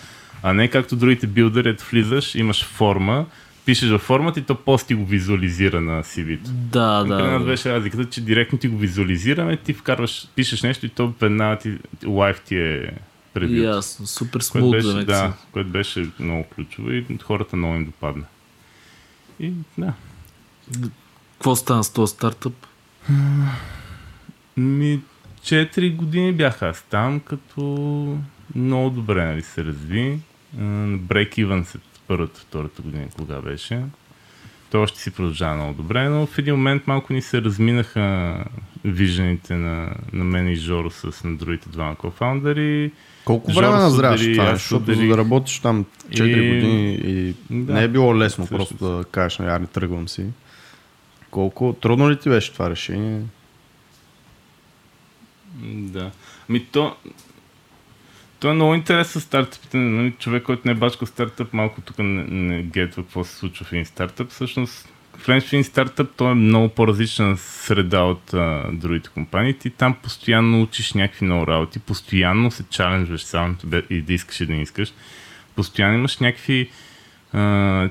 А 0.42 0.52
не 0.52 0.68
както 0.68 0.96
другите 0.96 1.26
билдъри, 1.26 1.68
ето 1.68 1.84
влизаш, 1.90 2.34
имаш 2.34 2.64
форма, 2.64 3.26
пишеш 3.64 3.90
във 3.90 4.02
формата 4.02 4.40
и 4.40 4.42
то 4.42 4.54
после 4.54 4.86
ти 4.86 4.94
го 4.94 5.04
визуализира 5.06 5.80
на 5.80 6.02
CV-то. 6.02 6.50
Да, 6.50 7.04
При 7.04 7.26
нас 7.26 7.42
да. 7.42 7.46
беше 7.46 7.72
разликата, 7.72 8.10
че 8.10 8.20
директно 8.20 8.58
ти 8.58 8.68
го 8.68 8.78
визуализираме, 8.78 9.56
ти 9.56 9.72
вкарваш, 9.72 10.28
пишеш 10.34 10.62
нещо 10.62 10.86
и 10.86 10.88
то 10.88 11.14
веднага 11.20 11.58
ти, 11.58 11.78
лайф 12.06 12.40
ти 12.40 12.56
е 12.56 12.90
превют. 13.34 13.64
Ясно, 13.64 14.06
супер 14.06 14.40
смут 14.40 14.70
беше, 14.70 14.86
да, 14.86 15.04
да, 15.04 15.32
което 15.52 15.70
беше 15.70 16.06
много 16.20 16.44
ключово 16.54 16.90
и 16.90 17.04
хората 17.22 17.56
много 17.56 17.74
им 17.74 17.84
допадна. 17.84 18.24
И 19.40 19.52
да. 19.78 19.92
Какво 21.32 21.56
стана 21.56 21.84
с 21.84 21.90
този 21.90 22.14
стартъп? 22.14 22.66
Ми, 24.56 25.00
4 25.42 25.96
години 25.96 26.32
бях 26.32 26.62
аз 26.62 26.82
там, 26.90 27.20
като 27.20 28.18
много 28.54 28.90
добре 28.90 29.24
нали, 29.24 29.42
се 29.42 29.64
разви. 29.64 30.18
Break 30.56 31.38
even 31.38 31.64
след 31.64 31.82
първата, 32.08 32.40
втората 32.40 32.82
година, 32.82 33.06
кога 33.16 33.40
беше. 33.40 33.82
То 34.70 34.82
още 34.82 35.00
си 35.00 35.10
продължава 35.10 35.56
много 35.56 35.82
добре, 35.82 36.08
но 36.08 36.26
в 36.26 36.38
един 36.38 36.54
момент 36.54 36.86
малко 36.86 37.12
ни 37.12 37.22
се 37.22 37.42
разминаха 37.42 38.36
вижданите 38.84 39.54
на, 39.54 39.94
на 40.12 40.24
мен 40.24 40.48
и 40.48 40.56
Жоро 40.56 40.90
с 40.90 41.24
на 41.24 41.36
другите 41.36 41.68
двама 41.68 41.94
кофаундъри. 41.94 42.92
Колко 43.24 43.52
време 43.52 43.76
назряваш 43.76 44.22
това? 44.32 44.54
Защото 44.54 44.94
за 44.94 45.06
да 45.06 45.16
работиш 45.16 45.58
там 45.58 45.84
4 46.10 46.24
и... 46.24 46.30
години 46.30 46.94
и 46.94 47.34
да, 47.50 47.72
не 47.72 47.82
е 47.82 47.88
било 47.88 48.18
лесно 48.18 48.46
също. 48.46 48.56
просто 48.56 48.96
да 48.96 49.04
кажеш, 49.04 49.38
нали, 49.38 49.60
не 49.60 49.66
тръгвам 49.66 50.08
си. 50.08 50.26
Колко 51.30 51.76
трудно 51.80 52.10
ли 52.10 52.18
ти 52.18 52.28
беше 52.28 52.52
това 52.52 52.70
решение? 52.70 53.22
Да. 55.64 56.10
Ми 56.48 56.64
то, 56.64 56.96
то 58.40 58.50
е 58.50 58.54
много 58.54 58.74
интересно 58.74 59.20
стартъпите. 59.20 59.76
Нали? 59.76 60.12
Човек, 60.18 60.42
който 60.42 60.62
не 60.64 60.72
е 60.72 60.74
бачка 60.74 61.06
стартъп, 61.06 61.52
малко 61.52 61.80
тук 61.80 61.98
не, 61.98 62.24
не 62.24 62.62
гетва 62.62 63.02
какво 63.02 63.24
се 63.24 63.36
случва 63.36 63.66
в 63.66 63.72
един 63.72 63.86
стартъп. 63.86 64.30
Всъщност, 64.30 64.88
в 65.18 65.28
един 65.28 65.64
стартъп, 65.64 66.10
то 66.16 66.30
е 66.30 66.34
много 66.34 66.68
по-различна 66.68 67.36
среда 67.36 68.02
от 68.02 68.34
а, 68.34 68.64
другите 68.72 69.08
компании. 69.08 69.54
Ти 69.54 69.70
там 69.70 69.96
постоянно 70.02 70.62
учиш 70.62 70.92
някакви 70.92 71.26
нови 71.26 71.46
работи, 71.46 71.78
постоянно 71.78 72.50
се 72.50 72.64
чаленджваш 72.70 73.22
само 73.22 73.56
и 73.90 74.02
да 74.02 74.12
искаш 74.12 74.40
и 74.40 74.46
да 74.46 74.52
не 74.52 74.62
искаш. 74.62 74.92
Постоянно 75.56 75.98
имаш 75.98 76.18
някакви 76.18 76.70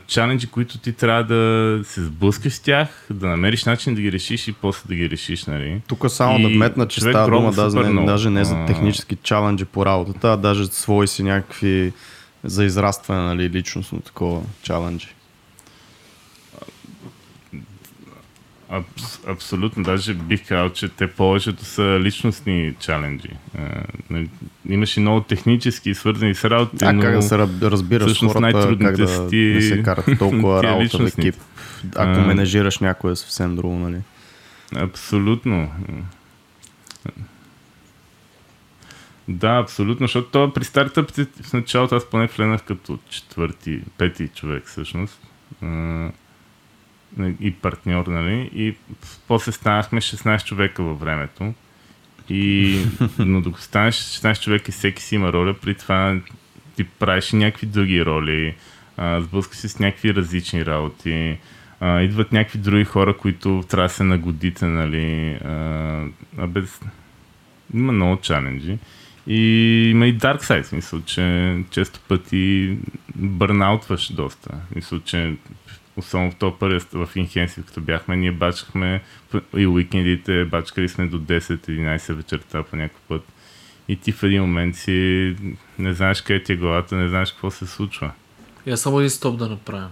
чаленджи, 0.08 0.48
които 0.48 0.78
ти 0.78 0.94
трябва 0.94 1.24
да 1.24 1.80
се 1.84 2.04
сблъскаш 2.04 2.54
с 2.54 2.60
тях, 2.60 3.08
да 3.10 3.28
намериш 3.28 3.66
начин 3.66 3.96
да 3.96 4.02
ги 4.02 4.12
решиш 4.12 4.48
и 4.48 4.54
после 4.54 4.88
да 4.88 4.96
ги 4.96 5.10
решиш. 5.10 5.46
Нали? 5.46 5.82
Тук 5.88 6.12
само 6.12 6.40
и 6.40 6.42
да 6.42 6.50
метна, 6.50 6.88
че 6.88 7.02
става 7.02 7.30
дума 7.30 7.52
даже 7.52 7.80
не, 7.80 8.06
даже 8.06 8.30
не 8.30 8.46
за 8.46 8.66
технически 8.66 9.18
чаленджи 9.24 9.66
по 9.66 9.86
работата, 9.86 10.34
а 10.34 10.38
даже 10.38 10.66
свои 10.66 11.08
си 11.08 11.24
някакви 11.24 11.94
за 12.44 12.66
израстване, 12.66 13.22
нали, 13.22 13.50
личностно 13.50 14.00
такова 14.00 14.42
чаленджи. 14.62 15.08
Абс, 18.70 19.20
абсолютно. 19.28 19.84
Даже 19.84 20.14
бих 20.14 20.48
казал, 20.48 20.70
че 20.70 20.90
те 20.90 21.08
повечето 21.08 21.66
са 21.66 22.00
личностни 22.02 22.74
чаленджи. 22.80 23.30
Нали, 24.10 24.30
имаш 24.70 24.98
и 24.98 25.00
много 25.00 25.22
технически, 25.22 25.94
свързани 25.94 26.36
с 26.36 26.50
работа. 26.50 26.86
А 26.86 27.00
как 27.00 27.16
да 27.16 27.22
се 27.22 27.38
разбираш 27.38 28.20
хората, 28.20 28.78
как 28.82 28.96
да 28.98 29.30
ти... 29.30 29.52
не 29.56 29.62
се 29.62 29.84
карат 29.84 30.06
толкова 30.20 30.64
работа 30.64 30.98
в 30.98 31.18
екип, 31.18 31.36
ако 31.96 32.20
а... 32.20 32.28
менежираш 32.28 32.80
някое 32.80 33.16
съвсем 33.16 33.56
друго, 33.56 33.76
нали? 33.76 34.02
Абсолютно. 34.76 35.72
Да, 39.28 39.58
абсолютно, 39.58 40.04
защото 40.08 40.28
това 40.32 40.54
при 40.54 40.64
стартъпите 40.64 41.26
в 41.44 41.54
началото 41.54 41.96
аз 41.96 42.10
поне 42.10 42.28
влезнах 42.28 42.64
като 42.64 42.98
четвърти, 43.10 43.82
пети 43.98 44.28
човек 44.28 44.64
всъщност 44.68 45.22
и 47.40 47.54
партньор, 47.54 48.08
нали? 48.08 48.50
И 48.54 48.76
после 49.28 49.52
станахме 49.52 50.02
16 50.02 50.44
човека 50.44 50.84
във 50.84 51.00
времето. 51.00 51.54
И, 52.30 52.80
но 53.20 53.42
докато 53.42 53.64
станеш 53.64 53.96
16 53.96 54.44
човека 54.44 54.66
и 54.68 54.72
всеки 54.72 55.04
си 55.04 55.16
има 55.16 55.34
роля, 55.34 55.54
при 55.54 55.76
това 55.76 56.20
ти 56.76 56.84
правиш 56.84 57.32
някакви 57.32 57.68
други 57.68 58.06
роли, 58.06 58.56
сблъскаш 58.98 59.58
се 59.58 59.70
с 59.70 59.80
някакви 59.80 60.16
различни 60.16 60.66
работи, 60.66 61.38
а, 61.80 62.02
идват 62.02 62.32
някакви 62.32 62.60
други 62.60 62.84
хора, 62.84 63.18
които 63.18 63.64
трябва 63.70 63.88
да 63.88 63.94
се 63.94 64.04
нагодите, 64.04 64.66
нали? 64.66 65.38
А, 65.46 66.06
а 66.38 66.48
без... 66.48 66.82
Има 67.74 67.92
много 67.92 68.22
чаленджи. 68.22 68.78
И 69.28 69.42
има 69.92 70.08
и 70.08 70.18
dark 70.18 70.42
side, 70.42 70.64
в 70.64 70.68
смисъл, 70.68 71.02
че 71.02 71.58
често 71.70 72.00
пъти 72.08 72.78
бърнаутваш 73.16 74.12
доста. 74.12 74.50
Смисъл, 74.72 75.00
че 75.00 75.36
особено 75.98 76.32
в 76.32 76.36
този 76.36 76.56
първи 76.60 76.80
в 76.94 77.10
Инхенсив, 77.16 77.66
като 77.66 77.82
бяхме, 77.82 78.16
ние 78.16 78.32
бачкахме 78.32 79.04
и 79.58 79.68
уикендите, 79.68 80.46
бачкали 80.46 80.90
сме 80.90 81.08
до 81.08 81.20
10-11 81.20 82.14
вечерта 82.14 82.64
по 82.64 82.76
някакъв 82.76 83.02
път. 83.08 83.22
И 83.88 83.96
ти 83.96 84.12
в 84.12 84.24
един 84.24 84.42
момент 84.42 84.76
си 84.76 85.36
не 85.80 85.94
знаеш 85.94 86.22
къде 86.22 86.44
ти 86.44 86.54
е 86.54 86.56
главата, 86.56 86.96
не 86.96 87.10
знаеш 87.10 87.32
какво 87.32 87.52
се 87.52 87.68
случва. 87.68 88.12
Я 88.66 88.78
само 88.78 89.00
един 89.00 89.10
стоп 89.10 89.38
да 89.38 89.50
направим. 89.50 89.90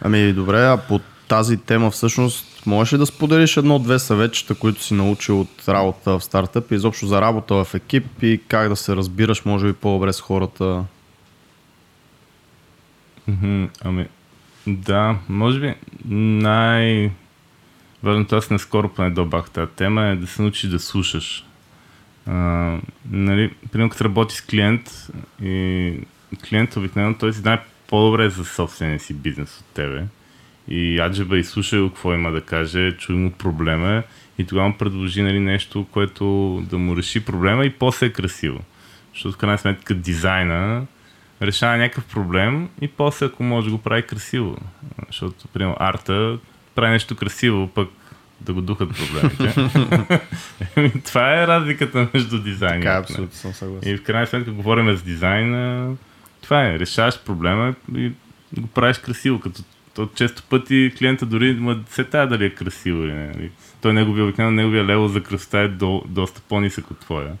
Ами 0.00 0.32
добре, 0.32 0.64
а 0.64 0.76
по 0.88 1.00
тази 1.28 1.56
тема 1.56 1.90
всъщност 1.90 2.66
можеш 2.66 2.92
ли 2.92 2.98
да 2.98 3.06
споделиш 3.06 3.56
едно-две 3.56 3.98
съветчета, 3.98 4.54
които 4.54 4.82
си 4.82 4.94
научил 4.94 5.40
от 5.40 5.68
работа 5.68 6.18
в 6.18 6.24
стартъп 6.24 6.72
и 6.72 6.74
изобщо 6.74 7.06
за 7.06 7.20
работа 7.20 7.64
в 7.64 7.74
екип 7.74 8.22
и 8.22 8.40
как 8.48 8.68
да 8.68 8.76
се 8.76 8.96
разбираш 8.96 9.44
може 9.44 9.66
би 9.66 9.72
по-добре 9.72 10.12
с 10.12 10.20
хората? 10.20 10.84
Ами, 13.84 14.06
да, 14.66 15.18
може 15.28 15.60
би 15.60 15.74
най... 16.14 17.10
Важното 18.02 18.36
аз 18.36 18.50
наскоро 18.50 18.88
поне 18.88 19.10
добах 19.10 19.50
тази 19.50 19.70
тема 19.70 20.04
е 20.04 20.16
да 20.16 20.26
се 20.26 20.42
научиш 20.42 20.70
да 20.70 20.78
слушаш. 20.78 21.44
А, 22.26 22.34
нали, 23.10 23.54
примерно 23.72 23.90
като 23.90 24.04
работи 24.04 24.34
с 24.34 24.40
клиент 24.40 25.08
и 25.42 25.98
клиент 26.48 26.76
обикновено 26.76 27.14
той 27.18 27.32
си 27.32 27.38
знае 27.38 27.64
по-добре 27.88 28.30
за 28.30 28.44
собствения 28.44 29.00
си 29.00 29.14
бизнес 29.14 29.58
от 29.58 29.66
тебе. 29.74 30.04
И 30.68 31.00
аджеба 31.00 31.38
и 31.38 31.44
слуша 31.44 31.88
какво 31.88 32.14
има 32.14 32.30
да 32.30 32.40
каже, 32.40 32.92
чуй 32.92 33.16
му 33.16 33.30
проблема 33.30 34.02
и 34.38 34.46
тогава 34.46 34.68
му 34.68 34.78
предложи 34.78 35.22
нали, 35.22 35.40
нещо, 35.40 35.86
което 35.90 36.24
да 36.70 36.78
му 36.78 36.96
реши 36.96 37.24
проблема 37.24 37.64
и 37.64 37.70
после 37.70 38.06
е 38.06 38.12
красиво. 38.12 38.60
Защото 39.14 39.34
в 39.34 39.38
крайна 39.38 39.58
сметка 39.58 39.94
дизайна 39.94 40.86
решава 41.42 41.76
някакъв 41.76 42.04
проблем 42.04 42.68
и 42.80 42.88
после 42.88 43.26
ако 43.26 43.42
може 43.42 43.70
го 43.70 43.78
прави 43.78 44.02
красиво. 44.02 44.56
Защото, 45.06 45.48
примерно, 45.48 45.76
арта 45.78 46.38
прави 46.74 46.90
нещо 46.92 47.16
красиво, 47.16 47.68
пък 47.68 47.88
да 48.40 48.52
го 48.52 48.60
духат 48.60 48.88
проблемите. 48.88 49.70
Това 51.04 51.42
е 51.42 51.46
разликата 51.46 52.08
между 52.14 52.42
дизайна. 52.42 52.80
Така, 52.80 52.98
абсолютно 52.98 53.36
съм 53.36 53.52
съгласен. 53.52 53.92
И 53.92 53.96
в 53.96 54.02
крайна 54.02 54.26
сметка 54.26 54.50
говорим 54.50 54.96
за 54.96 55.02
дизайна. 55.02 55.94
Това 56.42 56.66
е, 56.66 56.78
решаваш 56.78 57.20
проблема 57.24 57.74
и 57.96 58.12
го 58.58 58.66
правиш 58.66 58.98
красиво, 58.98 59.40
като 59.40 59.62
то 59.94 60.08
често 60.14 60.42
пъти 60.42 60.92
клиента 60.98 61.26
дори 61.26 61.52
му 61.52 61.74
се 61.88 62.04
тая 62.04 62.28
дали 62.28 62.44
е 62.44 62.50
красиво 62.50 63.02
или 63.02 63.12
не. 63.12 63.26
Нали? 63.26 63.50
Той 63.82 63.92
неговия 63.92 64.24
обикновено, 64.24 64.56
неговия 64.56 64.84
лево 64.84 65.08
за 65.08 65.22
красота 65.22 65.60
е 65.60 65.68
до, 65.68 66.02
доста 66.08 66.40
по-нисък 66.48 66.90
от 66.90 66.98
твоя. 66.98 67.32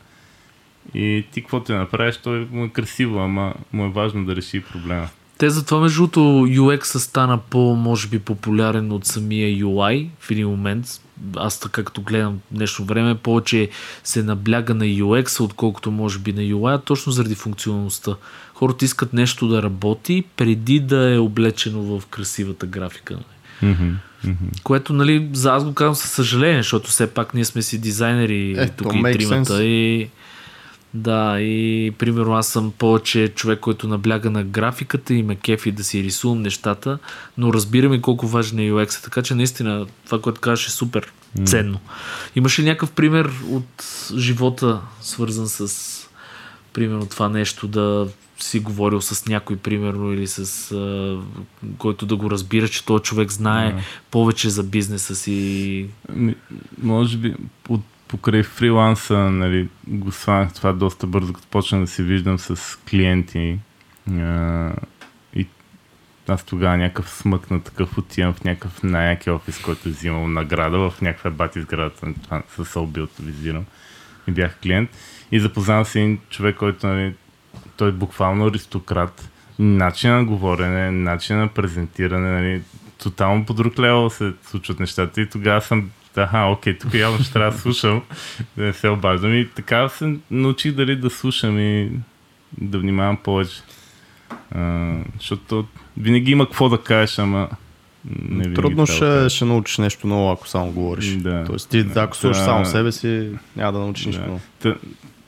И 0.94 1.24
ти 1.32 1.40
каквото 1.40 1.72
я 1.72 1.78
направиш, 1.78 2.16
той 2.16 2.48
му 2.52 2.64
е 2.64 2.68
красиво, 2.68 3.18
ама 3.18 3.54
му 3.72 3.84
е 3.84 3.90
важно 3.90 4.24
да 4.24 4.36
реши 4.36 4.62
проблема. 4.72 5.08
Те 5.38 5.50
затова 5.50 5.80
между 5.80 6.00
другото 6.00 6.20
UX 6.46 6.98
стана 6.98 7.38
по, 7.38 7.58
може 7.58 8.08
би, 8.08 8.18
популярен 8.18 8.92
от 8.92 9.06
самия 9.06 9.64
UI 9.64 10.08
в 10.20 10.30
един 10.30 10.48
момент. 10.48 10.86
Аз 11.36 11.60
така 11.60 11.84
като 11.84 12.00
гледам 12.00 12.40
днешно 12.50 12.84
време, 12.84 13.14
повече 13.14 13.68
се 14.04 14.22
набляга 14.22 14.74
на 14.74 14.84
UX, 14.84 15.40
отколкото 15.40 15.90
може 15.90 16.18
би 16.18 16.32
на 16.32 16.40
UI, 16.40 16.84
точно 16.84 17.12
заради 17.12 17.34
функционалността. 17.34 18.14
Хората 18.54 18.84
искат 18.84 19.12
нещо 19.12 19.48
да 19.48 19.62
работи 19.62 20.24
преди 20.36 20.80
да 20.80 21.14
е 21.14 21.18
облечено 21.18 21.82
в 21.82 22.06
красивата 22.06 22.66
графика. 22.66 23.18
Mm-hmm. 23.62 23.94
Mm-hmm. 24.24 24.62
Което, 24.62 24.92
нали, 24.92 25.28
за 25.32 25.54
аз 25.54 25.64
го 25.64 25.74
казвам 25.74 25.94
със 25.94 26.10
съжаление, 26.10 26.62
защото 26.62 26.90
все 26.90 27.06
пак 27.06 27.34
ние 27.34 27.44
сме 27.44 27.62
си 27.62 27.78
дизайнери 27.80 28.54
е, 28.58 28.68
тук 28.68 28.94
и 28.94 29.02
тримата 29.02 29.52
sense. 29.52 29.62
и 29.62 30.08
да, 30.94 31.40
и 31.40 31.92
примерно 31.98 32.34
аз 32.34 32.48
съм 32.48 32.72
повече 32.78 33.28
човек, 33.28 33.60
който 33.60 33.88
набляга 33.88 34.30
на 34.30 34.44
графиката 34.44 35.14
и 35.14 35.22
ме 35.22 35.36
кефи 35.36 35.72
да 35.72 35.84
си 35.84 36.02
рисувам 36.02 36.42
нещата, 36.42 36.98
но 37.38 37.52
разбирам 37.52 37.94
и 37.94 38.02
колко 38.02 38.26
важен 38.26 38.58
е 38.58 38.62
UX, 38.62 39.04
така 39.04 39.22
че 39.22 39.34
наистина 39.34 39.86
това, 40.06 40.20
което 40.20 40.40
казваш 40.40 40.66
е 40.66 40.70
супер 40.70 41.12
ценно. 41.44 41.80
Имаш 42.36 42.58
ли 42.58 42.64
някакъв 42.64 42.90
пример 42.90 43.30
от 43.48 43.86
живота, 44.16 44.80
свързан 45.00 45.48
с 45.48 46.08
примерно 46.72 47.06
това 47.06 47.28
нещо, 47.28 47.68
да 47.68 48.08
си 48.38 48.60
говорил 48.60 49.00
с 49.00 49.26
някой, 49.26 49.56
примерно, 49.56 50.12
или 50.12 50.26
с 50.26 50.72
а, 50.72 51.18
който 51.78 52.06
да 52.06 52.16
го 52.16 52.30
разбира, 52.30 52.68
че 52.68 52.84
този 52.84 53.02
човек 53.02 53.32
знае 53.32 53.72
yeah. 53.72 53.80
повече 54.10 54.50
за 54.50 54.62
бизнеса 54.62 55.16
си. 55.16 55.86
Може 56.82 57.16
би 57.16 57.34
от 57.68 57.80
покрай 58.08 58.42
фриланса 58.42 59.18
нали, 59.18 59.68
го 59.86 60.12
сванах 60.12 60.52
това 60.52 60.72
доста 60.72 61.06
бързо, 61.06 61.32
като 61.32 61.48
почна 61.48 61.80
да 61.80 61.86
се 61.86 62.02
виждам 62.02 62.38
с 62.38 62.78
клиенти. 62.90 63.58
А, 64.10 64.72
и 65.34 65.46
аз 66.28 66.44
тогава 66.44 66.76
някакъв 66.76 67.10
смък 67.10 67.50
на 67.50 67.62
такъв 67.62 67.98
отивам 67.98 68.34
в 68.34 68.44
някакъв 68.44 68.82
най-яки 68.82 69.30
офис, 69.30 69.58
който 69.58 69.88
взимал 69.88 70.28
награда 70.28 70.90
в 70.90 71.00
някаква 71.00 71.30
бати 71.30 71.60
сградата, 71.60 72.14
с 72.64 72.76
Олбилт 72.76 73.10
визирам. 73.20 73.64
И 74.28 74.32
бях 74.32 74.58
клиент. 74.62 74.90
И 75.32 75.40
запознавам 75.40 75.84
се 75.84 76.00
един 76.00 76.18
човек, 76.30 76.56
който 76.56 76.86
нали, 76.86 77.14
той 77.76 77.88
е 77.88 77.92
буквално 77.92 78.46
аристократ. 78.46 79.30
Начин 79.58 80.10
на 80.10 80.24
говорене, 80.24 80.90
начин 80.90 81.38
на 81.38 81.48
презентиране, 81.48 82.30
нали, 82.30 82.62
тотално 82.98 83.46
по 83.46 83.54
друг 83.54 83.78
лево 83.78 84.10
се 84.10 84.32
случват 84.42 84.80
нещата 84.80 85.20
и 85.20 85.28
тогава 85.28 85.60
съм 85.60 85.90
Аха, 86.16 86.38
окей, 86.38 86.78
тук 86.78 86.94
явно 86.94 87.18
ще 87.18 87.32
трябва 87.32 87.50
да 87.50 87.58
слушам, 87.58 88.02
да 88.56 88.64
не 88.64 88.72
се 88.72 88.88
обаждам. 88.88 89.34
И 89.34 89.48
така 89.48 89.88
се 89.88 90.16
научих 90.30 90.72
дали 90.72 90.96
да 90.96 91.10
слушам 91.10 91.58
и 91.58 91.90
да 92.60 92.78
внимавам 92.78 93.16
повече. 93.16 93.56
А, 94.54 94.94
защото 95.18 95.66
винаги 95.96 96.32
има 96.32 96.46
какво 96.46 96.68
да 96.68 96.82
кажеш, 96.82 97.18
ама 97.18 97.48
не 98.28 98.54
Трудно 98.54 98.86
ще, 98.86 99.28
ще 99.28 99.44
научиш 99.44 99.78
нещо 99.78 100.06
ново, 100.06 100.32
ако 100.32 100.48
само 100.48 100.72
говориш. 100.72 101.06
Да. 101.06 101.44
Тоест 101.44 101.70
ти, 101.70 101.84
да, 101.84 102.02
ако 102.02 102.16
слушаш 102.16 102.44
само 102.44 102.64
себе 102.64 102.92
си, 102.92 103.30
няма 103.56 103.72
да 103.72 103.78
научиш 103.78 104.04
да. 104.04 104.10
нищо 104.10 104.24
ново. 104.26 104.40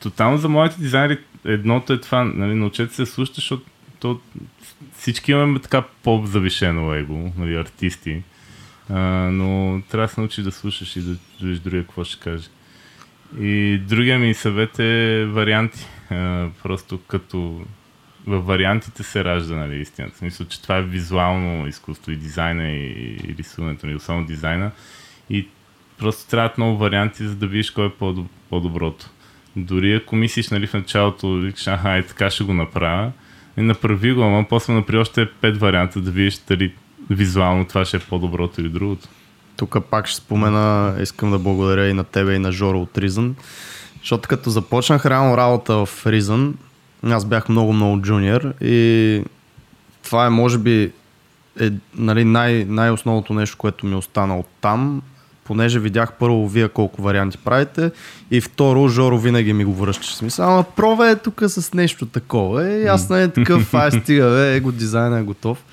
тотално 0.01 0.39
за 0.39 0.49
моите 0.49 0.81
дизайнери 0.81 1.19
едното 1.45 1.93
е 1.93 2.01
това, 2.01 2.25
нали, 2.25 2.55
научете 2.55 2.95
се 2.95 3.03
да 3.03 3.07
слушате, 3.07 3.35
защото 3.35 3.63
то, 4.01 4.21
всички 4.99 5.33
имаме 5.33 5.59
така 5.59 5.83
по-завишено 6.03 6.95
его, 6.95 7.31
нали, 7.39 7.57
артисти. 7.57 8.23
А, 8.91 9.01
но 9.31 9.81
трябва 9.91 10.07
да 10.07 10.13
се 10.13 10.21
научиш 10.21 10.45
да 10.45 10.53
слушаш 10.53 10.97
и 10.97 11.01
да 11.01 11.17
чуеш 11.41 11.59
другия 11.59 11.83
какво 11.83 12.05
ще 12.05 12.21
каже. 12.21 12.49
И 13.41 13.81
другия 13.89 14.19
ми 14.19 14.35
съвет 14.35 14.79
е 14.79 15.25
варианти. 15.27 15.87
А, 16.11 16.49
просто 16.63 17.01
като 17.09 17.65
в 18.27 18.41
вариантите 18.41 19.03
се 19.03 19.25
ражда 19.25 19.57
нали, 19.57 19.81
истината. 19.81 20.15
В 20.15 20.19
смисъл, 20.19 20.47
че 20.47 20.63
това 20.63 20.77
е 20.77 20.83
визуално 20.83 21.67
изкуство 21.67 22.13
и 22.13 22.17
дизайна 22.17 22.69
и, 22.69 23.17
и 23.29 23.35
рисуването, 23.39 23.87
и 23.87 23.95
особено 23.95 24.27
дизайна. 24.27 24.71
И 25.31 25.49
просто 25.99 26.31
трябват 26.31 26.59
много 26.59 26.79
варианти, 26.79 27.27
за 27.27 27.37
да 27.37 27.47
видиш 27.47 27.71
кой 27.71 27.87
е 27.87 27.91
по-доброто. 28.51 29.11
Дори 29.57 29.95
ако 29.95 30.17
мислиш 30.17 30.49
нали, 30.49 30.67
в 30.67 30.75
началото, 30.75 31.33
викаш, 31.33 31.67
аха, 31.67 31.99
и 31.99 32.03
така 32.03 32.31
ще 32.31 32.45
го 32.45 32.55
направя, 32.55 33.13
и 33.57 33.63
направи 33.63 34.13
го, 34.13 34.23
ама 34.23 34.47
после 34.49 34.73
направи 34.73 34.99
още 34.99 35.31
пет 35.31 35.57
варианта 35.57 36.01
да 36.01 36.11
видиш 36.11 36.39
дали 36.39 36.75
визуално 37.11 37.65
това 37.65 37.85
ще 37.85 37.97
е 37.97 38.01
по-доброто 38.01 38.61
или 38.61 38.69
другото. 38.69 39.09
Тук 39.57 39.77
пак 39.91 40.07
ще 40.07 40.17
спомена, 40.17 40.97
искам 41.03 41.31
да 41.31 41.39
благодаря 41.39 41.89
и 41.89 41.93
на 41.93 42.05
тебе 42.05 42.35
и 42.35 42.39
на 42.39 42.53
Жоро 42.53 42.81
от 42.81 42.95
Reason, 42.95 43.33
защото 44.01 44.29
като 44.29 44.51
започнах 44.51 45.07
реално 45.07 45.37
работа 45.37 45.75
в 45.75 46.05
Reason, 46.05 46.53
аз 47.03 47.25
бях 47.25 47.49
много-много 47.49 48.01
джуниор 48.01 48.55
и 48.61 49.23
това 50.03 50.27
е 50.27 50.31
може 50.31 50.59
би 50.59 50.93
е, 51.61 51.71
нали, 51.95 52.25
най- 52.25 52.65
най-основното 52.69 53.35
нещо, 53.35 53.57
което 53.57 53.87
ми 53.87 53.95
остана 53.95 54.39
от 54.39 54.47
там, 54.61 55.03
понеже 55.45 55.81
видях 55.81 56.13
първо 56.13 56.49
вие 56.49 56.69
колко 56.69 57.03
варианти 57.03 57.39
правите 57.39 57.91
и 58.31 58.41
второ 58.41 58.89
Жоро 58.89 59.19
винаги 59.19 59.53
ми 59.53 59.65
го 59.65 59.75
връща. 59.75 60.07
Смисъл, 60.07 60.53
ама 60.53 60.65
пробва 60.77 61.11
е 61.11 61.17
тук 61.17 61.43
с 61.47 61.75
нещо 61.75 62.07
такова. 62.07 62.69
Е, 62.71 62.83
ясно 62.83 63.17
е 63.17 63.29
такъв, 63.29 63.75
ай 63.75 63.91
стига, 63.91 64.31
бе, 64.31 64.57
его 64.57 64.73
дизайна 64.73 65.19
е 65.19 65.23
готов. 65.23 65.65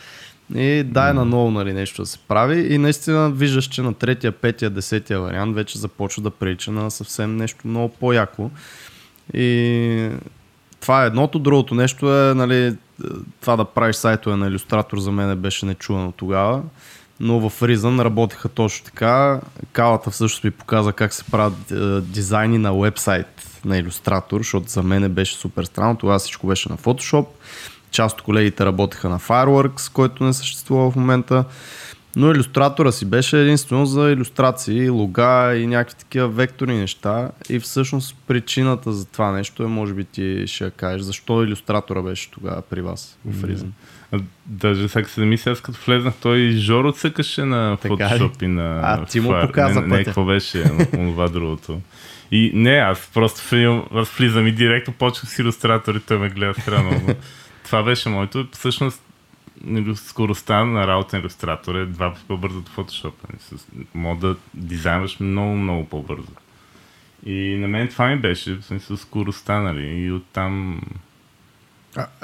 И 0.55 0.83
дай 0.83 1.13
на 1.13 1.25
ново 1.25 1.51
нали, 1.51 1.73
нещо 1.73 2.01
да 2.01 2.05
се 2.05 2.17
прави 2.17 2.73
и 2.73 2.77
наистина 2.77 3.31
виждаш, 3.31 3.65
че 3.65 3.81
на 3.81 3.93
третия, 3.93 4.31
петия, 4.31 4.69
десетия 4.69 5.19
вариант 5.19 5.55
вече 5.55 5.79
започва 5.79 6.23
да 6.23 6.31
прилича 6.31 6.71
на 6.71 6.91
съвсем 6.91 7.37
нещо 7.37 7.67
много 7.67 7.89
по-яко. 7.89 8.51
И 9.33 10.09
това 10.81 11.03
е 11.03 11.07
едното. 11.07 11.39
Другото 11.39 11.75
нещо 11.75 12.15
е, 12.15 12.33
нали, 12.33 12.75
това 13.41 13.55
да 13.55 13.65
правиш 13.65 13.95
сайтове 13.95 14.35
на 14.35 14.47
иллюстратор 14.47 14.97
за 14.97 15.11
мен 15.11 15.37
беше 15.37 15.65
нечувано 15.65 16.11
тогава. 16.11 16.61
Но 17.19 17.49
в 17.49 17.61
Reason 17.61 18.03
работиха 18.03 18.49
точно 18.49 18.85
така. 18.85 19.41
Калата 19.71 20.11
всъщност 20.11 20.43
ми 20.43 20.51
показа 20.51 20.93
как 20.93 21.13
се 21.13 21.23
правят 21.23 21.71
е, 21.71 22.01
дизайни 22.01 22.57
на 22.57 22.73
вебсайт 22.73 23.59
на 23.65 23.77
иллюстратор, 23.77 24.39
защото 24.39 24.69
за 24.69 24.83
мен 24.83 25.13
беше 25.13 25.35
супер 25.35 25.63
странно. 25.63 25.97
Тогава 25.97 26.19
всичко 26.19 26.47
беше 26.47 26.69
на 26.69 26.77
Photoshop. 26.77 27.25
Част 27.91 28.19
от 28.19 28.21
колегите 28.21 28.65
работеха 28.65 29.09
на 29.09 29.19
Fireworks, 29.19 29.91
който 29.93 30.23
не 30.23 30.33
съществува 30.33 30.91
в 30.91 30.95
момента. 30.95 31.45
Но 32.15 32.31
иллюстратора 32.31 32.91
си 32.91 33.05
беше 33.05 33.41
единствено 33.41 33.85
за 33.85 34.11
иллюстрации, 34.11 34.89
лога 34.89 35.55
и 35.57 35.67
някакви 35.67 35.97
такива 35.97 36.27
векторни 36.27 36.77
неща. 36.77 37.31
И 37.49 37.59
всъщност 37.59 38.15
причината 38.27 38.91
за 38.91 39.05
това 39.05 39.31
нещо 39.31 39.63
е, 39.63 39.67
може 39.67 39.93
би 39.93 40.03
ти 40.03 40.43
ще 40.47 40.63
я 40.63 40.71
кажеш, 40.71 41.01
защо 41.01 41.43
иллюстратора 41.43 42.01
беше 42.01 42.31
тогава 42.31 42.61
при 42.61 42.81
вас 42.81 43.17
в 43.25 43.41
Reason. 43.41 43.67
Даже 44.45 44.87
сега 44.87 45.07
се 45.07 45.21
мисля, 45.21 45.51
аз 45.51 45.61
като 45.61 45.79
влезнах, 45.85 46.13
той 46.21 46.51
Жоро 46.51 46.91
цъкаше 46.91 47.45
на 47.45 47.77
Photoshop 47.83 48.43
и 48.43 48.47
на 48.47 48.79
А, 48.83 49.05
ти 49.05 49.19
му 49.19 49.33
показа 49.41 49.81
не, 49.81 49.97
не, 49.97 50.03
какво 50.03 50.25
беше 50.25 50.63
това 50.91 51.27
другото. 51.27 51.81
И 52.31 52.51
не, 52.53 52.77
аз 52.77 53.09
просто 53.13 53.41
аз 53.95 54.09
влизам 54.09 54.47
и 54.47 54.51
директно 54.51 54.93
почвах 54.93 55.29
с 55.29 55.39
иллюстратор 55.39 55.95
и 55.95 55.99
той 55.99 56.17
ме 56.17 56.29
гледа 56.29 56.53
странно. 56.61 57.15
Това 57.65 57.83
беше 57.83 58.09
моето. 58.09 58.47
Всъщност 58.51 59.01
скоростта 59.95 60.63
на 60.65 60.87
работа 60.87 61.15
на 61.15 61.21
иллюстратор 61.21 61.75
е 61.75 61.85
два 61.85 62.13
пъти 62.13 62.25
по-бързо 62.27 62.59
от 62.59 62.69
Photoshop. 62.69 63.13
Нали, 63.29 63.85
мога 63.93 64.27
да 64.27 64.35
дизайнваш 64.53 65.19
много, 65.19 65.55
много 65.55 65.85
по-бързо. 65.85 66.31
И 67.25 67.57
на 67.59 67.67
мен 67.67 67.87
това 67.87 68.07
ми 68.07 68.19
беше, 68.19 68.55
в 68.55 68.65
смисъл 68.65 68.97
скоростта, 68.97 69.59
нали, 69.59 69.87
и 69.87 70.11
оттам... 70.11 70.81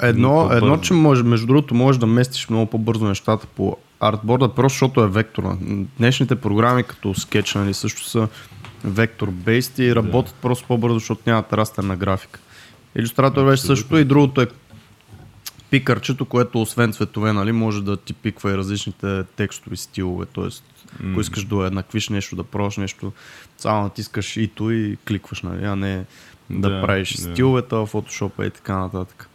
Едно, 0.02 0.50
едно, 0.52 0.78
че 0.78 0.94
може, 0.94 1.22
между 1.22 1.46
другото, 1.46 1.74
можеш 1.74 1.98
да 1.98 2.06
местиш 2.06 2.48
много 2.48 2.70
по-бързо 2.70 3.08
нещата 3.08 3.46
по 3.46 3.76
артборда, 4.00 4.54
просто 4.54 4.74
защото 4.74 5.00
е 5.00 5.08
векторна. 5.08 5.56
Днешните 5.98 6.36
програми 6.36 6.82
като 6.82 7.14
Sketch, 7.14 7.56
нали, 7.56 7.74
също 7.74 8.04
са 8.04 8.28
вектор-бейст 8.86 9.78
и 9.78 9.94
работят 9.94 10.34
да. 10.34 10.40
просто 10.40 10.66
по-бързо, 10.66 10.98
защото 10.98 11.22
нямат 11.26 11.52
растерна 11.52 11.96
графика. 11.96 12.40
Иллюстратор 12.96 13.46
беше 13.46 13.62
също 13.62 13.98
и 13.98 14.04
другото 14.04 14.40
е 14.40 14.46
пикърчето, 15.72 16.24
което 16.24 16.62
освен 16.62 16.92
цветове, 16.92 17.32
нали, 17.32 17.52
може 17.52 17.82
да 17.82 17.96
ти 17.96 18.14
пиква 18.14 18.50
и 18.50 18.56
различните 18.56 19.24
текстови 19.36 19.76
стилове. 19.76 20.26
Тоест, 20.32 20.64
mm. 21.02 21.10
ако 21.10 21.20
искаш 21.20 21.44
да 21.44 21.66
еднаквиш 21.66 22.08
нещо, 22.08 22.36
да 22.36 22.44
пробваш 22.44 22.76
нещо, 22.76 23.12
само 23.58 23.82
натискаш 23.82 24.36
ито 24.36 24.70
и 24.70 24.96
кликваш, 25.08 25.42
нали, 25.42 25.64
а 25.64 25.76
не 25.76 26.04
да, 26.50 26.70
да 26.70 26.82
правиш 26.82 27.16
да. 27.16 27.22
стиловете 27.22 27.76
в 27.76 27.86
Photoshop 27.86 28.46
и 28.46 28.50
така 28.50 28.78
нататък. 28.78 29.28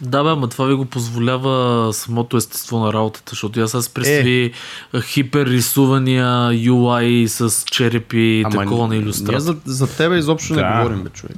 Да, 0.00 0.24
бе, 0.24 0.30
ама 0.30 0.48
това 0.48 0.66
ви 0.66 0.74
го 0.74 0.84
позволява 0.84 1.92
самото 1.92 2.36
естество 2.36 2.78
на 2.78 2.92
работата, 2.92 3.30
защото 3.30 3.60
аз 3.60 3.70
се 3.84 3.94
представи 3.94 4.52
е. 4.94 5.00
хиперрисувания 5.00 6.26
UI 6.50 7.26
с 7.26 7.64
черепи 7.64 8.18
и 8.18 8.44
такова 8.50 8.88
на 8.88 8.96
иллюстрация. 8.96 9.40
За, 9.40 9.56
за 9.64 9.96
тебе 9.96 10.18
изобщо 10.18 10.54
да. 10.54 10.70
не 10.70 10.76
говорим, 10.76 11.02
бе, 11.02 11.10
човек. 11.10 11.36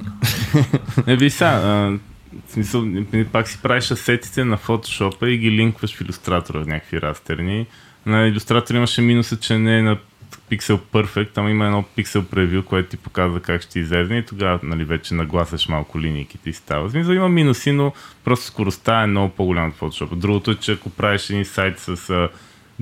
Не, 1.07 1.15
ви 1.15 1.29
сега, 1.29 1.91
смисъл, 2.53 2.85
пак 3.31 3.47
си 3.47 3.59
правиш 3.61 3.91
асетите 3.91 4.45
на 4.45 4.57
фотошопа 4.57 5.29
и 5.29 5.37
ги 5.37 5.51
линкваш 5.51 5.95
в 5.95 6.01
иллюстратора 6.01 6.59
в 6.59 6.67
някакви 6.67 7.01
растерни. 7.01 7.67
На 8.05 8.27
иллюстратор 8.27 8.75
имаше 8.75 9.01
минуса, 9.01 9.39
че 9.39 9.57
не 9.57 9.77
е 9.77 9.81
на 9.81 9.97
Pixel 10.51 10.77
Perfect, 10.93 11.33
там 11.33 11.49
има 11.49 11.65
едно 11.65 11.83
Pixel 11.97 12.21
Preview, 12.21 12.63
което 12.63 12.89
ти 12.89 12.97
показва 12.97 13.39
как 13.39 13.61
ще 13.61 13.79
излезе 13.79 14.15
и 14.15 14.25
тогава 14.25 14.59
нали, 14.63 14.83
вече 14.83 15.13
нагласяш 15.13 15.67
малко 15.67 15.99
линейките 15.99 16.49
и 16.49 16.53
става. 16.53 16.89
Смисъл, 16.89 17.11
има 17.11 17.29
минуси, 17.29 17.71
но 17.71 17.93
просто 18.23 18.45
скоростта 18.45 19.03
е 19.03 19.07
много 19.07 19.33
по-голяма 19.33 19.67
от 19.67 19.75
Photoshop. 19.75 20.15
Другото 20.15 20.51
е, 20.51 20.55
че 20.55 20.71
ако 20.71 20.89
правиш 20.89 21.29
един 21.29 21.45
сайт 21.45 21.79
с 21.79 22.29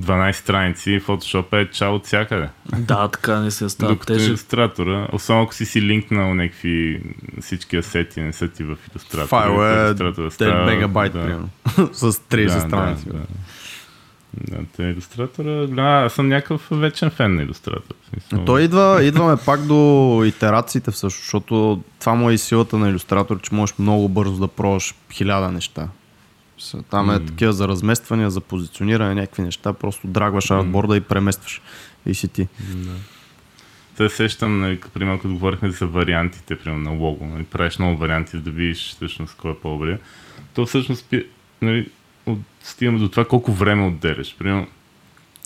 12 0.02 0.32
страници, 0.32 1.02
Photoshop 1.08 1.62
е 1.62 1.72
чао 1.72 1.96
от 1.96 2.06
всякъде. 2.06 2.50
Да, 2.78 3.08
така 3.08 3.40
не 3.40 3.52
се 3.52 3.70
става 3.70 3.94
Докато 3.94 4.14
тежък. 4.14 4.28
иллюстратора, 4.28 5.08
особено 5.12 5.44
ако 5.44 5.54
си 5.54 5.66
си 5.66 5.82
линкнал 5.82 6.34
някакви 6.34 7.04
всички 7.42 7.78
асети, 7.78 8.22
не 8.22 8.34
са 8.34 8.48
ти 8.48 8.64
в 8.64 8.78
иллюстратора. 8.92 9.28
Файл 9.28 9.52
е 9.52 9.94
10 9.94 10.66
мегабайт, 10.66 11.14
да. 11.14 11.22
примерно, 11.22 11.50
с 11.94 12.14
30 12.14 12.46
да, 12.46 12.60
страници. 12.60 13.06
Да, 13.06 13.14
да. 13.14 13.20
Да, 14.34 14.58
те 14.78 14.84
иллюстратора, 14.84 15.68
да, 15.68 15.82
аз 15.82 16.14
съм 16.14 16.28
някакъв 16.28 16.68
вечен 16.72 17.10
фен 17.10 17.36
на 17.36 17.44
иллюстратора. 17.44 17.98
Но 18.32 18.46
той 18.46 18.62
идва, 18.62 19.04
идваме 19.04 19.38
пак 19.46 19.62
до 19.62 20.24
итерациите 20.26 20.92
всъщност, 20.92 21.24
защото 21.24 21.84
това 22.00 22.16
му 22.16 22.30
е 22.30 22.34
и 22.34 22.38
силата 22.38 22.78
на 22.78 22.90
иллюстратор, 22.90 23.42
че 23.42 23.56
можеш 23.56 23.76
много 23.80 24.10
бързо 24.10 24.38
да 24.40 24.48
пробваш 24.48 24.96
хиляда 25.12 25.52
неща. 25.52 25.88
Там 26.90 27.10
е 27.10 27.14
mm. 27.14 27.28
такива 27.28 27.54
за 27.54 27.68
размествания, 27.68 28.32
за 28.32 28.42
позициониране, 28.42 29.16
някакви 29.16 29.42
неща. 29.42 29.74
Просто 29.74 30.08
драгваш 30.08 30.48
mm. 30.48 30.60
артборда 30.60 30.98
и 30.98 31.02
преместваш. 31.02 31.62
И 32.06 32.16
си 32.16 32.28
ти. 32.28 32.48
Да. 32.60 32.92
Те 33.98 34.10
сещам, 34.10 34.60
нали, 34.60 34.80
като 34.80 35.18
говорихме 35.24 35.72
за 35.72 35.88
вариантите, 35.88 36.56
примерно, 36.56 36.84
на 36.84 36.98
лого. 36.98 37.26
Нали, 37.26 37.44
правиш 37.44 37.80
много 37.80 37.98
варианти, 37.98 38.32
за 38.32 38.44
да 38.44 38.52
видиш 38.52 38.90
всъщност 38.90 39.38
кой 39.38 39.52
е 39.52 39.56
по-добре. 39.56 40.00
То 40.54 40.66
всъщност 40.66 41.14
нали, 41.62 41.90
от, 42.26 42.40
стигаме 42.64 43.00
до 43.00 43.10
това 43.10 43.26
колко 43.26 43.52
време 43.52 43.88
отделяш. 43.88 44.36
Примерно, 44.38 44.68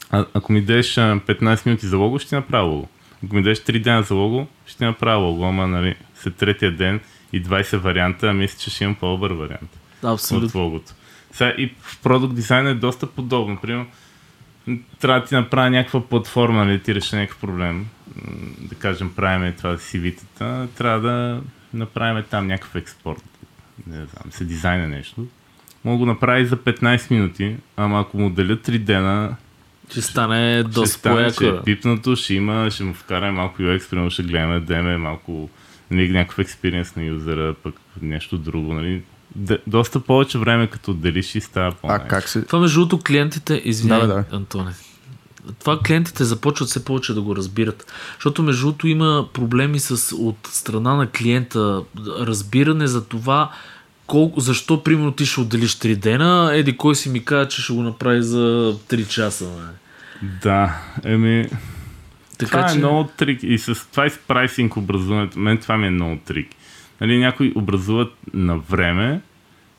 а, 0.09 0.25
ако 0.33 0.53
ми 0.53 0.61
дадеш 0.61 0.95
15 0.95 1.65
минути 1.65 1.87
за 1.87 1.97
лого, 1.97 2.19
ще 2.19 2.29
ти 2.29 2.35
направя 2.35 2.67
лого. 2.67 2.87
Ако 3.25 3.35
ми 3.35 3.43
дадеш 3.43 3.59
3 3.59 3.83
дена 3.83 4.03
за 4.03 4.15
лого, 4.15 4.47
ще 4.65 4.77
ти 4.77 4.83
направя 4.83 5.17
лого. 5.17 5.43
Ама 5.43 5.67
нали, 5.67 5.95
след 6.15 6.35
третия 6.35 6.75
ден 6.75 6.99
и 7.33 7.43
20 7.43 7.77
варианта, 7.77 8.33
мисля, 8.33 8.59
че 8.59 8.69
ще 8.69 8.83
имам 8.83 8.95
по-добър 8.95 9.31
вариант. 9.31 9.69
Абсолютно. 10.03 10.47
От 10.47 10.55
логото. 10.55 10.93
Сега 11.35 11.53
и 11.57 11.73
в 11.81 12.01
продукт 12.01 12.35
дизайн 12.35 12.67
е 12.67 12.73
доста 12.73 13.07
подобно. 13.07 13.57
Примерно, 13.57 13.87
трябва 14.99 15.21
да 15.21 15.27
ти 15.27 15.35
направя 15.35 15.69
някаква 15.69 16.07
платформа, 16.07 16.65
нали, 16.65 16.79
ти 16.79 16.95
реши 16.95 17.15
някакъв 17.15 17.37
проблем. 17.41 17.87
Да 18.59 18.75
кажем, 18.75 19.11
правиме 19.15 19.51
това 19.51 19.77
CV-тата, 19.77 20.67
трябва 20.77 20.99
да 20.99 21.41
направим 21.73 22.23
там 22.29 22.47
някакъв 22.47 22.75
експорт. 22.75 23.23
Не 23.87 23.95
знам, 23.95 24.31
се 24.31 24.45
дизайна 24.45 24.87
нещо. 24.87 25.27
Мога 25.85 25.97
го 25.97 26.05
направи 26.05 26.45
за 26.45 26.57
15 26.57 27.11
минути, 27.11 27.55
ама 27.77 27.99
ако 27.99 28.17
му 28.17 28.27
отделя 28.27 28.57
3 28.57 28.77
дена, 28.77 29.35
Ще 29.91 30.01
стане 30.01 30.59
ще 30.61 30.63
доста 30.63 30.99
стане, 30.99 31.29
ще 31.29 31.39
по-яко. 31.39 31.59
е 31.59 31.63
пипнато, 31.63 32.15
ще 32.15 32.33
има, 32.33 32.71
ще 32.71 32.83
му 32.83 32.93
вкараме 32.93 33.31
малко 33.31 33.61
UX, 33.61 33.89
примерно 33.89 34.09
ще 34.09 34.23
гледаме 34.23 34.59
да 34.59 34.73
имаме 34.73 34.97
малко 34.97 35.49
нали, 35.91 36.09
някакъв 36.09 36.39
експириенс 36.39 36.95
на 36.95 37.03
юзера, 37.03 37.53
пък 37.53 37.75
нещо 38.01 38.37
друго. 38.37 38.73
Нали. 38.73 39.01
Д- 39.35 39.57
доста 39.67 39.99
повече 39.99 40.37
време 40.37 40.67
като 40.67 40.91
отделиш 40.91 41.35
и 41.35 41.41
става 41.41 41.71
по 41.71 41.87
А 41.87 41.99
как 41.99 42.29
си? 42.29 42.45
Това 42.45 42.59
между 42.59 42.79
другото 42.79 43.03
клиентите, 43.03 43.61
извинявай, 43.65 44.07
Да, 44.07 44.13
да. 44.13 44.23
Антоне, 44.31 44.71
това 45.59 45.79
клиентите 45.79 46.23
започват 46.23 46.69
все 46.69 46.85
повече 46.85 47.13
да 47.13 47.21
го 47.21 47.35
разбират. 47.35 47.93
Защото 48.13 48.43
между 48.43 48.65
другото 48.65 48.87
има 48.87 49.27
проблеми 49.33 49.79
с, 49.79 50.15
от 50.15 50.37
страна 50.51 50.95
на 50.95 51.07
клиента, 51.07 51.83
разбиране 52.19 52.87
за 52.87 53.05
това 53.05 53.51
колко, 54.07 54.39
защо 54.39 54.83
примерно 54.83 55.11
ти 55.11 55.25
ще 55.25 55.39
отделиш 55.39 55.71
3 55.71 55.95
дена, 55.95 56.51
еди 56.53 56.77
кой 56.77 56.95
си 56.95 57.09
ми 57.09 57.25
каза, 57.25 57.47
че 57.47 57.61
ще 57.61 57.73
го 57.73 57.81
направи 57.81 58.23
за 58.23 58.75
3 58.89 59.07
часа. 59.07 59.45
Бе. 59.45 60.27
Да, 60.41 60.81
еми, 61.03 61.47
Така 62.37 62.57
това 62.57 62.69
че... 62.69 62.75
е 62.75 62.77
много 62.77 63.09
трик. 63.17 63.39
И 63.43 63.57
с 63.57 63.75
това 63.91 64.05
и 64.05 64.09
с 64.09 64.19
прайсинг 64.27 64.77
образуването, 64.77 65.39
мен 65.39 65.57
това 65.57 65.77
ми 65.77 65.87
е 65.87 65.91
много 65.91 66.19
трик. 66.25 66.47
Нали, 67.01 67.17
някои 67.17 67.53
образуват 67.55 68.13
на 68.33 68.57
време, 68.57 69.21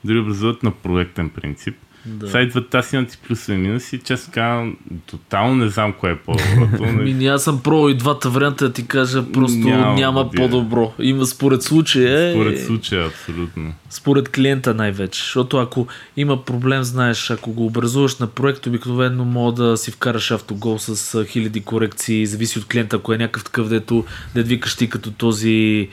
други 0.05 0.21
образуват 0.21 0.63
на 0.63 0.71
проектен 0.71 1.31
принцип. 1.31 1.77
Да. 2.07 2.27
Сега 2.27 2.43
идват 2.43 2.69
тази 2.69 2.97
имат 2.97 3.15
и 3.15 3.19
плюсове 3.19 3.55
и 3.55 3.61
минуси. 3.61 4.01
Честно 4.05 4.33
казвам, 4.35 4.77
тотално 5.07 5.55
не 5.55 5.69
знам 5.69 5.93
кое 5.93 6.11
е 6.11 6.17
по-доброто. 6.17 6.93
Ми, 6.93 7.27
аз 7.27 7.45
съм 7.45 7.63
пробвал 7.63 7.91
и 7.91 7.95
двата 7.95 8.31
варианта 8.31 8.67
да 8.67 8.73
ти 8.73 8.87
кажа, 8.87 9.33
просто 9.33 9.59
Няма 9.59 9.95
няма, 9.95 10.31
по-добро. 10.31 10.93
Има 10.99 11.27
според 11.27 11.63
случая. 11.63 12.33
Според 12.33 12.59
е, 12.59 12.65
случая, 12.65 13.07
абсолютно. 13.07 13.75
Според 13.91 14.29
клиента 14.29 14.75
най-вече. 14.75 15.21
Защото 15.21 15.59
ако 15.59 15.87
има 16.17 16.45
проблем, 16.45 16.83
знаеш, 16.83 17.31
ако 17.31 17.53
го 17.53 17.67
образуваш 17.67 18.19
на 18.19 18.27
проект, 18.27 18.67
обикновено 18.67 19.25
мога 19.25 19.63
да 19.63 19.77
си 19.77 19.91
вкараш 19.91 20.31
автогол 20.31 20.79
с 20.79 21.25
хиляди 21.25 21.61
корекции, 21.61 22.27
зависи 22.27 22.59
от 22.59 22.65
клиента, 22.65 22.97
ако 22.97 23.13
е 23.13 23.19
някакъв 23.19 23.45
такъв, 23.45 23.69
дето 23.69 24.05
да 24.35 24.43
викаш 24.43 24.75
ти 24.77 24.89
като 24.89 25.11
този 25.11 25.89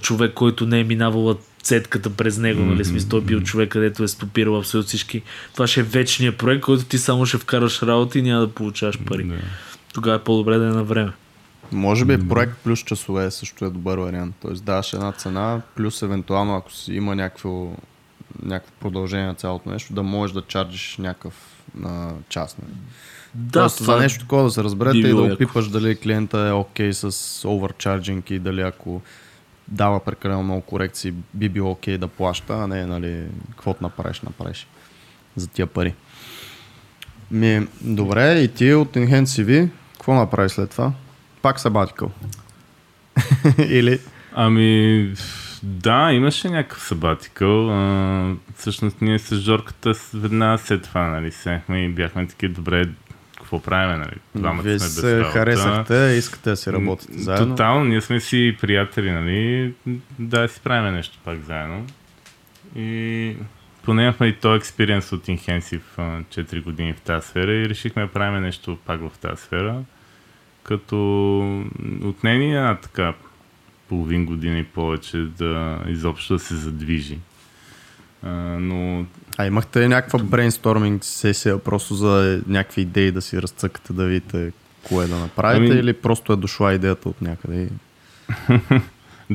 човек, 0.00 0.34
който 0.34 0.66
не 0.66 0.80
е 0.80 0.84
минавала 0.84 1.36
цетката 1.64 2.10
през 2.10 2.38
него, 2.38 2.62
нали, 2.62 2.84
смисъл, 2.84 3.08
той 3.08 3.18
е 3.18 3.22
бил 3.22 3.40
човек, 3.40 3.70
където 3.70 4.04
е 4.04 4.08
стопирал 4.08 4.58
абсолютно 4.58 4.88
всички. 4.88 5.22
Това 5.52 5.66
ще 5.66 5.80
е 5.80 5.82
вечният 5.82 6.38
проект, 6.38 6.62
който 6.62 6.84
ти 6.84 6.98
само 6.98 7.26
ще 7.26 7.38
вкараш 7.38 7.82
работа 7.82 8.18
и 8.18 8.22
няма 8.22 8.40
да 8.40 8.52
получаваш 8.52 8.98
пари. 9.04 9.24
Да. 9.24 9.34
Тогава 9.94 10.16
е 10.16 10.24
по-добре 10.24 10.58
да 10.58 10.64
е 10.64 10.70
на 10.70 10.84
време. 10.84 11.12
Може 11.72 12.04
би 12.04 12.28
проект 12.28 12.56
плюс 12.64 12.80
часове 12.80 13.30
също 13.30 13.64
е 13.64 13.70
добър 13.70 13.98
вариант. 13.98 14.34
Тоест 14.42 14.64
даваш 14.64 14.92
една 14.92 15.12
цена, 15.12 15.60
плюс 15.76 16.02
евентуално 16.02 16.56
ако 16.56 16.72
си 16.72 16.92
има 16.92 17.16
някакво, 17.16 17.76
някакво 18.42 18.72
продължение 18.80 19.26
на 19.26 19.34
цялото 19.34 19.70
нещо, 19.70 19.94
да 19.94 20.02
можеш 20.02 20.34
да 20.34 20.42
чарджиш 20.42 20.96
някакъв 20.98 21.34
на 21.74 22.12
час. 22.28 22.56
Нали? 22.62 22.72
Да, 23.34 23.60
Тоест, 23.60 23.84
за 23.84 23.96
нещо 23.96 24.20
такова 24.20 24.42
да 24.42 24.50
се 24.50 24.64
разберете 24.64 24.98
и 24.98 25.08
да 25.08 25.22
опипаш 25.22 25.68
дали 25.68 25.96
клиента 25.96 26.38
е 26.38 26.52
окей 26.52 26.92
с 26.92 27.48
оверчарджинг 27.48 28.30
и 28.30 28.38
дали 28.38 28.60
ако 28.60 29.02
дава 29.68 30.04
прекалено 30.04 30.42
много 30.42 30.60
корекции, 30.60 31.14
би 31.34 31.48
било 31.48 31.70
окей 31.70 31.98
да 31.98 32.08
плаща, 32.08 32.54
а 32.54 32.66
не, 32.66 32.86
нали, 32.86 33.24
каквото 33.50 33.82
направиш, 33.82 34.20
направиш 34.20 34.66
за 35.36 35.48
тия 35.48 35.66
пари. 35.66 35.94
Ми, 37.30 37.66
добре, 37.80 38.40
и 38.40 38.48
ти 38.48 38.74
от 38.74 38.94
Enhance 38.94 39.24
CV, 39.24 39.68
какво 39.92 40.14
направи 40.14 40.48
след 40.48 40.70
това? 40.70 40.92
Пак 41.42 41.60
sabbatical. 41.60 42.10
Или? 43.68 44.00
Ами, 44.34 45.14
да, 45.62 46.12
имаше 46.12 46.48
някакъв 46.48 46.82
сабатикъл. 46.82 47.70
Всъщност 48.56 49.00
ние 49.00 49.18
с 49.18 49.36
Жорката 49.36 49.92
веднага 50.14 50.58
след 50.58 50.82
това, 50.82 51.08
нали, 51.08 51.32
седнахме 51.32 51.84
и 51.84 51.88
бяхме 51.88 52.26
таки 52.26 52.48
добре, 52.48 52.88
какво 53.54 53.70
правим, 53.70 53.98
нали? 53.98 54.16
Двамата 54.34 54.62
Вие 54.62 54.78
сме 54.78 54.86
без 54.86 55.00
се 55.00 55.18
работа. 55.18 55.30
харесахте, 55.38 56.14
искате 56.18 56.50
да 56.50 56.56
си 56.56 56.72
работите 56.72 57.18
заедно. 57.18 57.48
Тотално, 57.48 57.84
ние 57.84 58.00
сме 58.00 58.20
си 58.20 58.56
приятели, 58.60 59.10
нали? 59.10 59.74
Да 60.18 60.48
си 60.48 60.60
правим 60.60 60.94
нещо 60.94 61.18
пак 61.24 61.38
заедно. 61.46 61.86
И 62.76 63.36
поне 63.82 64.02
имахме 64.02 64.26
и 64.26 64.36
този 64.36 64.56
експириенс 64.56 65.12
от 65.12 65.28
а, 65.28 65.32
4 65.32 66.62
години 66.62 66.92
в 66.92 67.00
тази 67.00 67.28
сфера 67.28 67.52
и 67.52 67.68
решихме 67.68 68.02
да 68.02 68.08
правим 68.08 68.42
нещо 68.42 68.78
пак 68.86 69.00
в 69.00 69.18
тази 69.18 69.42
сфера. 69.42 69.82
Като 70.62 70.86
отне 72.04 72.38
ни 72.38 72.56
една 72.56 72.76
така 72.76 73.14
половин 73.88 74.26
година 74.26 74.58
и 74.58 74.64
повече 74.64 75.18
да 75.18 75.78
изобщо 75.86 76.34
да 76.34 76.40
се 76.40 76.54
задвижи. 76.54 77.18
А, 78.22 78.30
но 78.60 79.06
А 79.38 79.46
имахте 79.46 79.80
ли 79.80 79.88
някаква 79.88 80.18
брейнсторминг 80.18 81.04
сесия, 81.04 81.58
просто 81.58 81.94
за 81.94 82.42
някакви 82.46 82.82
идеи 82.82 83.10
да 83.10 83.22
си 83.22 83.42
разцъкате, 83.42 83.92
да 83.92 84.04
видите 84.04 84.52
кое 84.82 85.06
да 85.06 85.16
направите 85.16 85.72
Ами- 85.72 85.80
или 85.80 85.92
просто 85.92 86.32
е 86.32 86.36
дошла 86.36 86.74
идеята 86.74 87.08
от 87.08 87.22
някъде? 87.22 87.68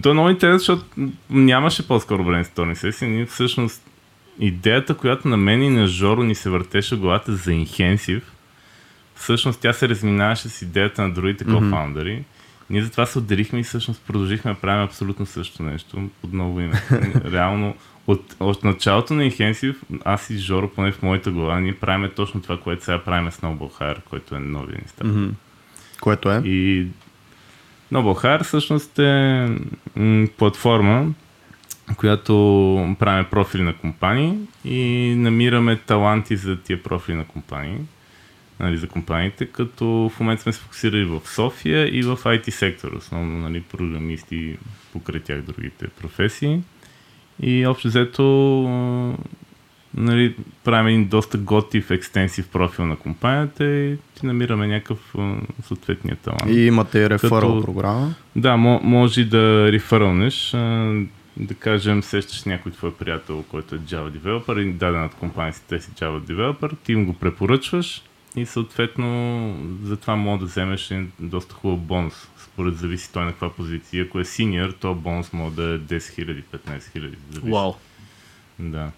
То 0.03 0.09
е 0.09 0.13
много 0.13 0.29
интересно, 0.29 0.57
защото 0.57 0.85
нямаше 1.29 1.87
по-скоро 1.87 2.23
брейнсторминг 2.23 2.77
сесия. 2.77 3.09
Ние 3.09 3.25
всъщност 3.25 3.81
идеята, 4.39 4.93
която 4.93 5.27
на 5.27 5.37
мен 5.37 5.63
и 5.63 5.69
на 5.69 5.87
Жоро 5.87 6.23
ни 6.23 6.35
се 6.35 6.49
въртеше 6.49 6.97
главата 6.97 7.35
за 7.35 7.51
Intensive, 7.51 8.21
всъщност 9.15 9.59
тя 9.59 9.73
се 9.73 9.89
разминаваше 9.89 10.49
с 10.49 10.61
идеята 10.61 11.01
на 11.01 11.13
другите 11.13 11.45
co-фаундъри. 11.45 12.23
Ние 12.69 12.81
затова 12.81 13.05
се 13.05 13.17
отделихме 13.17 13.59
и 13.59 13.63
всъщност 13.63 14.01
продължихме 14.07 14.53
да 14.53 14.59
правим 14.59 14.83
абсолютно 14.83 15.25
също 15.25 15.63
нещо 15.63 16.09
под 16.21 16.33
ново 16.33 16.61
име. 16.61 16.81
Реално, 17.31 17.75
от, 18.09 18.35
от 18.39 18.63
началото 18.63 19.13
на 19.13 19.23
Intensive, 19.23 19.75
аз 20.05 20.29
и 20.29 20.37
Жоро, 20.37 20.69
поне 20.69 20.91
в 20.91 21.01
моята 21.01 21.31
глава, 21.31 21.59
ние 21.59 21.75
правим 21.75 22.11
точно 22.15 22.41
това, 22.41 22.59
което 22.59 22.83
сега 22.83 23.03
правим 23.03 23.31
с 23.31 23.37
Noble 23.37 23.79
Hire, 23.79 24.03
който 24.09 24.35
е 24.35 24.39
новия 24.39 24.77
ни 24.81 24.87
старт. 24.87 25.07
Мгм. 25.07 25.29
Което 26.01 26.31
е? 26.31 26.41
И 26.45 26.87
Noble 27.93 28.23
Hire 28.23 28.43
всъщност 28.43 28.99
е 28.99 29.47
м, 29.95 30.27
платформа, 30.37 31.13
която 31.97 32.33
правим 32.99 33.25
профили 33.31 33.63
на 33.63 33.73
компании 33.73 34.37
и 34.65 35.13
намираме 35.17 35.75
таланти 35.75 36.37
за 36.37 36.57
тия 36.57 36.83
профили 36.83 37.15
на 37.15 37.25
компании, 37.25 37.77
нали, 38.59 38.77
за 38.77 38.87
компаниите, 38.87 39.45
като 39.45 39.85
в 40.15 40.19
момента 40.19 40.43
сме 40.43 40.53
се 40.53 40.59
фокусирали 40.59 41.05
в 41.05 41.21
София 41.25 41.97
и 41.97 42.01
в 42.01 42.17
IT 42.17 42.49
сектора, 42.49 42.97
основно 42.97 43.39
нали, 43.39 43.61
програмисти, 43.61 44.57
покрай 44.93 45.19
тях 45.19 45.41
другите 45.41 45.87
професии. 45.87 46.61
И 47.41 47.67
общо 47.67 47.87
взето 47.87 48.23
нали, 49.93 50.35
правим 50.63 50.87
един 50.87 51.07
доста 51.07 51.37
готив, 51.37 51.91
екстенсив 51.91 52.47
профил 52.47 52.85
на 52.85 52.95
компанията 52.95 53.65
и 53.65 53.97
ти 54.15 54.25
намираме 54.25 54.67
някакъв 54.67 55.15
съответния 55.63 56.15
талант. 56.15 56.43
И 56.47 56.59
имате 56.65 56.99
и 56.99 57.09
реферал 57.09 57.39
Като- 57.39 57.61
програма. 57.65 58.13
Да, 58.35 58.53
мо- 58.53 58.83
може 58.83 59.21
и 59.21 59.25
да 59.25 59.71
рефърълнеш, 59.71 60.49
да 61.37 61.53
кажем, 61.59 62.03
сещаш 62.03 62.43
някой 62.43 62.71
твой 62.71 62.93
приятел, 62.93 63.43
който 63.49 63.75
е 63.75 63.79
Java 63.79 64.11
developer 64.17 64.61
и 64.61 64.73
дадената 64.73 65.15
компания 65.15 65.53
си 65.53 65.61
те 65.67 65.79
си 65.79 65.91
Java 65.91 66.19
developer, 66.21 66.71
ти 66.83 66.91
им 66.91 67.05
го 67.05 67.13
препоръчваш 67.13 68.01
и 68.35 68.45
съответно 68.45 69.55
за 69.83 69.97
това 69.97 70.15
може 70.15 70.39
да 70.39 70.45
вземеш 70.45 70.91
един 70.91 71.11
доста 71.19 71.55
хубав 71.55 71.79
бонус. 71.79 72.27
Според 72.59 72.77
зависи 72.77 73.09
той 73.13 73.25
на 73.25 73.31
каква 73.31 73.49
позиция. 73.49 74.03
Ако 74.03 74.19
е 74.19 74.25
синьор, 74.25 74.71
то 74.71 74.95
бонус 74.95 75.33
може 75.33 75.55
да 75.55 75.63
е 75.63 75.79
10 75.79 75.97
000, 75.97 76.43
15 76.43 76.79
000. 76.79 77.13
Зависи. 77.31 77.51
Вау. 77.51 77.73
Да. 78.59 78.91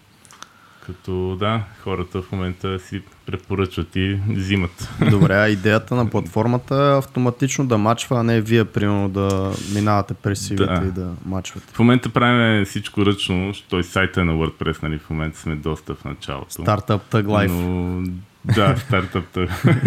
Като 0.86 1.36
да, 1.40 1.64
хората 1.84 2.22
в 2.22 2.32
момента 2.32 2.80
си 2.80 3.02
препоръчват 3.26 3.96
и 3.96 4.20
взимат. 4.30 4.90
Добре, 5.10 5.34
а 5.34 5.50
идеята 5.50 5.96
на 5.96 6.10
платформата 6.10 6.76
е 6.76 6.98
автоматично 6.98 7.68
да 7.68 7.78
мачва, 7.78 8.20
а 8.20 8.24
не 8.24 8.42
вие, 8.42 8.66
примерно, 8.66 9.10
да 9.10 9.52
минавате 9.74 10.14
през 10.14 10.50
CV-те 10.50 10.82
Да. 10.82 10.88
и 10.88 10.92
да 10.92 11.12
мачвате. 11.26 11.74
В 11.74 11.80
момента 11.80 12.10
правим 12.10 12.66
всичко 12.66 13.06
ръчно, 13.06 13.54
той 13.70 13.84
сайта 13.84 14.22
е 14.22 14.24
на 14.24 14.34
WordPress, 14.34 14.84
нали, 14.84 14.98
в 15.00 15.10
момента 15.10 15.40
сме 15.40 15.56
доста 15.56 15.96
в 15.96 16.06
началото. 16.06 16.52
Стартъп 16.52 17.12
Tag 17.12 17.26
Life. 17.26 17.52
Но, 17.52 18.12
да, 18.46 18.78
стартъпта. 18.78 19.48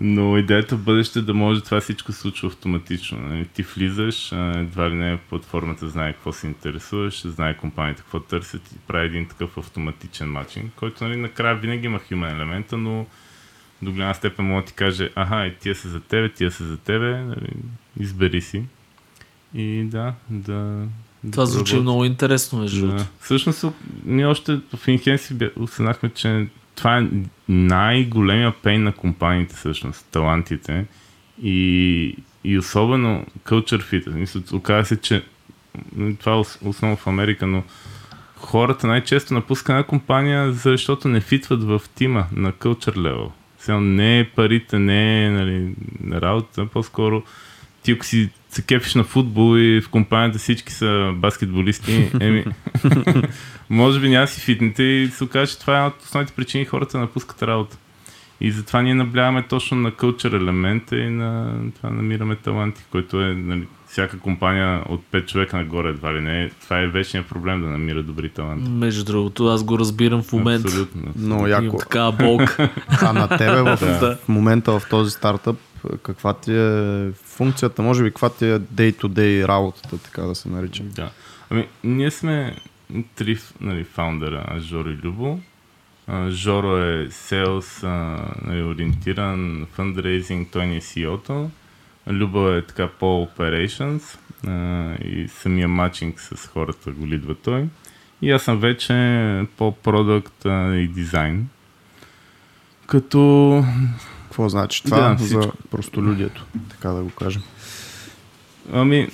Но 0.00 0.38
идеята 0.38 0.76
в 0.76 0.82
бъдеще 0.82 1.18
е 1.18 1.22
да 1.22 1.34
може 1.34 1.60
това 1.60 1.80
всичко 1.80 2.12
се 2.12 2.20
случва 2.20 2.48
автоматично. 2.48 3.18
Нали? 3.18 3.46
Ти 3.46 3.62
влизаш, 3.62 4.32
едва 4.32 4.90
ли 4.90 4.94
не 4.94 5.16
платформата 5.16 5.88
знае 5.88 6.12
какво 6.12 6.32
се 6.32 6.46
интересуваш, 6.46 7.26
знае 7.26 7.56
компаниите 7.56 8.02
какво 8.02 8.20
търсят 8.20 8.72
и 8.72 8.78
прави 8.86 9.06
един 9.06 9.28
такъв 9.28 9.58
автоматичен 9.58 10.28
матчинг, 10.28 10.72
който 10.76 11.04
нали, 11.04 11.16
накрая 11.16 11.56
винаги 11.56 11.86
има 11.86 11.98
human 11.98 12.32
елемента, 12.32 12.76
но 12.76 13.06
до 13.82 13.92
голяма 13.92 14.14
степен 14.14 14.44
може 14.44 14.64
да 14.64 14.68
ти 14.68 14.74
каже, 14.74 15.10
аха, 15.14 15.46
и 15.46 15.54
тия 15.54 15.74
са 15.74 15.88
за 15.88 16.00
тебе, 16.00 16.28
тия 16.28 16.50
са 16.50 16.64
за 16.64 16.76
тебе, 16.76 17.20
нали, 17.20 17.48
избери 18.00 18.40
си. 18.40 18.62
И 19.54 19.84
да, 19.84 20.14
да. 20.30 20.86
да 21.24 21.30
Това 21.32 21.46
звучи 21.46 21.72
проработи. 21.72 21.82
много 21.82 22.04
интересно, 22.04 22.58
между 22.58 22.80
другото. 22.80 23.02
Да. 23.02 23.08
Всъщност, 23.20 23.64
ние 24.04 24.26
още 24.26 24.60
в 24.76 24.88
Инхенси 24.88 25.36
осъзнахме, 25.56 26.10
че 26.10 26.48
това 26.76 26.98
е 26.98 27.06
най-големия 27.48 28.52
пейн 28.62 28.82
на 28.82 28.92
компаниите, 28.92 29.54
всъщност, 29.56 30.06
талантите. 30.12 30.84
И, 31.42 32.16
и 32.44 32.58
особено 32.58 33.26
culture 33.44 33.82
fit. 33.82 34.10
Мисля, 34.14 34.40
се, 34.84 35.00
че 35.00 35.24
м, 35.96 36.14
това 36.20 36.32
е 36.32 36.36
ос- 36.36 36.58
основно 36.68 36.96
в 36.96 37.06
Америка, 37.06 37.46
но 37.46 37.62
хората 38.36 38.86
най-често 38.86 39.34
напускат 39.34 39.68
една 39.68 39.82
компания, 39.82 40.52
защото 40.52 41.08
не 41.08 41.20
фитват 41.20 41.62
в 41.62 41.82
тима 41.94 42.26
на 42.32 42.52
culture 42.52 42.96
level. 42.96 43.30
Цяло 43.58 43.80
не 43.80 44.18
е 44.20 44.28
парите, 44.28 44.78
не 44.78 45.26
е 45.26 45.30
нали, 45.30 45.74
на 46.00 46.20
работа, 46.20 46.66
по-скоро 46.66 47.22
ти 47.82 47.92
ако 47.92 48.04
си 48.04 48.30
се 48.56 48.62
кефиш 48.62 48.94
на 48.94 49.04
футбол 49.04 49.58
и 49.58 49.80
в 49.80 49.88
компанията 49.88 50.38
всички 50.38 50.72
са 50.72 51.12
баскетболисти, 51.14 52.10
еми, 52.20 52.44
може 53.70 54.00
би 54.00 54.08
няма 54.08 54.26
си 54.26 54.40
фитнете 54.40 54.82
и 54.82 55.08
се 55.08 55.24
окаже, 55.24 55.52
че 55.52 55.58
това 55.58 55.72
е 55.72 55.76
една 55.76 55.86
от 55.86 56.02
основните 56.02 56.32
причини 56.32 56.64
хората 56.64 56.98
напускат 56.98 57.42
работа. 57.42 57.76
И 58.40 58.50
затова 58.50 58.82
ние 58.82 58.94
наблягаме 58.94 59.42
точно 59.42 59.76
на 59.76 59.90
кълчър 59.90 60.32
елемента 60.32 60.96
и 60.96 61.10
на 61.10 61.54
това 61.76 61.90
намираме 61.90 62.36
таланти, 62.36 62.84
който 62.90 63.22
е 63.22 63.34
нали, 63.34 63.66
всяка 63.88 64.18
компания 64.18 64.82
от 64.88 65.02
5 65.12 65.26
човека 65.26 65.56
нагоре 65.56 65.88
едва 65.88 66.14
ли 66.14 66.20
не. 66.20 66.50
Това 66.62 66.80
е 66.80 66.86
вечният 66.86 67.26
проблем 67.26 67.60
да 67.60 67.66
намира 67.68 68.02
добри 68.02 68.28
таланти. 68.28 68.70
Между 68.70 69.04
другото, 69.04 69.46
аз 69.46 69.64
го 69.64 69.78
разбирам 69.78 70.22
в 70.22 70.32
момента. 70.32 70.68
Абсолютно. 70.68 71.02
Но 71.16 71.48
Имам 71.48 71.64
яко. 71.64 71.76
такава 71.76 72.12
болка. 72.12 72.70
А 73.00 73.12
на 73.12 73.28
тебе 73.28 73.62
в, 73.62 73.78
Да. 74.00 74.16
в 74.24 74.28
момента 74.28 74.78
в 74.78 74.82
този 74.90 75.10
стартъп, 75.10 75.56
каква 76.02 76.34
ти 76.34 76.52
е 76.56 77.10
функцията, 77.24 77.82
може 77.82 78.02
би 78.02 78.10
каква 78.10 78.30
ти 78.30 78.44
е 78.44 78.58
day-to-day 78.58 79.48
работата, 79.48 79.98
така 79.98 80.22
да 80.22 80.34
се 80.34 80.48
нарича? 80.48 80.82
Да. 80.82 81.10
Ами, 81.50 81.68
ние 81.84 82.10
сме 82.10 82.56
три 83.14 83.38
нали, 83.60 83.84
фаундъра, 83.84 84.56
Жоро 84.60 84.88
и 84.88 84.96
Любо. 84.96 85.40
Жоро 86.28 86.76
е 86.76 87.08
sales, 87.08 87.86
нали, 88.46 88.62
ориентиран, 88.62 89.66
fundraising, 89.76 90.50
той 90.52 90.66
ни 90.66 90.76
е 90.76 90.80
CEO-то. 90.80 91.50
Любо 92.08 92.48
е 92.48 92.62
така 92.62 92.88
по-operations 92.88 94.18
а, 94.46 94.94
и 95.04 95.28
самия 95.28 95.68
матчинг 95.68 96.20
с 96.20 96.46
хората 96.46 96.90
го 96.90 97.06
лидва 97.06 97.34
той. 97.34 97.64
И 98.22 98.30
аз 98.30 98.42
съм 98.42 98.60
вече 98.60 99.44
по-продукт 99.56 100.46
а, 100.46 100.76
и 100.76 100.88
дизайн. 100.88 101.48
Като 102.86 103.64
Какво 104.36 104.48
значи 104.48 104.82
това 104.82 105.00
Да, 105.00 105.24
за 105.24 105.52
простолюдието, 105.70 106.46
така 106.70 106.88
да 106.88 107.02
го 107.02 107.10
кажем? 107.10 107.42
Ами, 108.72 109.08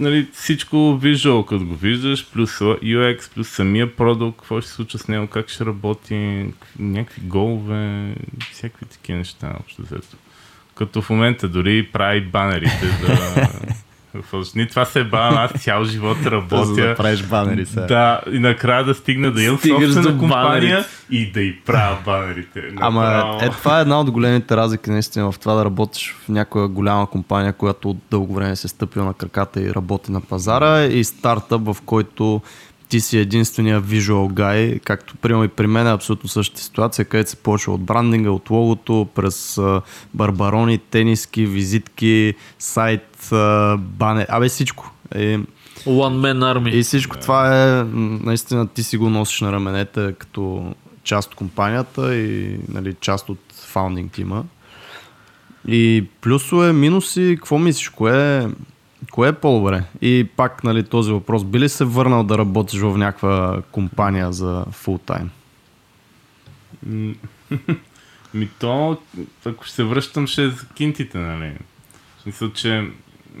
нали, 0.00 0.28
всичко 0.32 0.76
visual, 0.76 1.44
като 1.44 1.64
го 1.64 1.74
виждаш, 1.74 2.30
плюс 2.32 2.58
UX, 2.58 3.34
плюс 3.34 3.48
самия 3.48 3.96
продукт, 3.96 4.38
какво 4.38 4.60
ще 4.60 4.70
се 4.70 4.76
случва 4.76 4.98
с 4.98 5.08
него, 5.08 5.26
как 5.26 5.48
ще 5.48 5.66
работи, 5.66 6.46
някакви 6.78 7.20
голове, 7.20 8.14
всякакви 8.52 8.86
такива 8.86 9.18
неща, 9.18 9.56
общо 9.60 9.82
взето. 9.82 10.16
Като 10.74 11.02
в 11.02 11.10
момента 11.10 11.48
дори 11.48 11.88
прави 11.92 12.20
банерите 12.20 12.86
за... 13.00 13.48
Ние 14.54 14.66
това 14.66 14.84
се 14.84 15.04
бавам, 15.04 15.36
аз 15.36 15.62
цял 15.62 15.84
живот 15.84 16.16
За 16.16 16.22
да 16.24 16.30
работя. 16.30 16.94
правиш 16.96 17.22
банери 17.22 17.66
сега. 17.66 17.86
Да, 17.86 18.20
и 18.32 18.38
накрая 18.38 18.84
да 18.84 18.94
стигна 18.94 19.32
да 19.32 19.42
имам 19.42 19.58
собствена 19.58 20.18
компания 20.18 20.76
банерите. 20.76 20.88
и 21.10 21.32
да 21.32 21.40
и 21.40 21.60
правя 21.60 21.96
банерите. 22.04 22.62
Ама 22.80 23.02
Направо. 23.02 23.38
е, 23.42 23.48
това 23.50 23.78
е 23.78 23.80
една 23.80 24.00
от 24.00 24.10
големите 24.10 24.56
разлики 24.56 24.90
наистина 24.90 25.32
в 25.32 25.38
това 25.38 25.54
да 25.54 25.64
работиш 25.64 26.14
в 26.24 26.28
някоя 26.28 26.68
голяма 26.68 27.06
компания, 27.06 27.52
която 27.52 27.90
от 27.90 27.96
дълго 28.10 28.34
време 28.34 28.56
се 28.56 28.66
е 28.66 28.68
стъпила 28.68 29.04
на 29.04 29.14
краката 29.14 29.60
и 29.60 29.74
работи 29.74 30.12
на 30.12 30.20
пазара 30.20 30.84
и 30.84 31.04
стартъп, 31.04 31.62
в 31.64 31.76
който 31.86 32.40
ти 32.90 33.00
си 33.00 33.18
единствения 33.18 33.82
visual 33.82 34.32
guy, 34.32 34.80
както 34.80 35.16
примерно 35.16 35.44
и 35.44 35.48
при 35.48 35.66
мен 35.66 35.86
е 35.86 35.92
абсолютно 35.92 36.28
същата 36.28 36.62
ситуация, 36.62 37.04
където 37.04 37.30
се 37.30 37.36
почва 37.36 37.74
от 37.74 37.82
брандинга, 37.82 38.30
от 38.30 38.50
логото, 38.50 39.08
през 39.14 39.60
барбарони, 40.14 40.78
тениски, 40.78 41.46
визитки, 41.46 42.34
сайт, 42.58 43.30
бане, 43.78 44.26
абе 44.28 44.48
всичко. 44.48 44.92
И, 45.14 45.38
One 45.86 46.16
Man 46.16 46.38
Army. 46.38 46.70
и 46.70 46.82
всичко 46.82 47.18
това 47.18 47.64
е, 47.78 47.84
наистина 48.24 48.68
ти 48.68 48.82
си 48.82 48.96
го 48.96 49.10
носиш 49.10 49.40
на 49.40 49.52
раменете 49.52 50.14
като 50.18 50.74
част 51.04 51.28
от 51.28 51.34
компанията 51.34 52.16
и 52.16 52.58
нали, 52.68 52.94
част 53.00 53.28
от 53.28 53.38
фаундинг 53.66 54.12
тима. 54.12 54.44
И 55.66 56.04
плюсове, 56.20 56.72
минуси, 56.72 57.34
какво 57.38 57.58
мислиш, 57.58 57.88
кое, 57.88 58.48
кое 59.10 59.28
е 59.28 59.32
по-добре? 59.32 59.84
И 60.00 60.28
пак 60.36 60.64
нали, 60.64 60.82
този 60.82 61.12
въпрос, 61.12 61.44
би 61.44 61.60
ли 61.60 61.68
се 61.68 61.84
върнал 61.84 62.24
да 62.24 62.38
работиш 62.38 62.80
в 62.80 62.98
някаква 62.98 63.62
компания 63.72 64.32
за 64.32 64.64
фул 64.70 64.98
тайм? 64.98 65.30
М, 66.86 67.14
Ми 68.34 68.48
то, 68.58 68.98
ако 69.44 69.64
ще 69.64 69.74
се 69.74 69.84
връщам, 69.84 70.26
ще 70.26 70.44
е 70.44 70.48
за 70.48 70.66
кинтите, 70.74 71.18
нали? 71.18 71.52
Смисъл, 72.22 72.52
че 72.52 72.90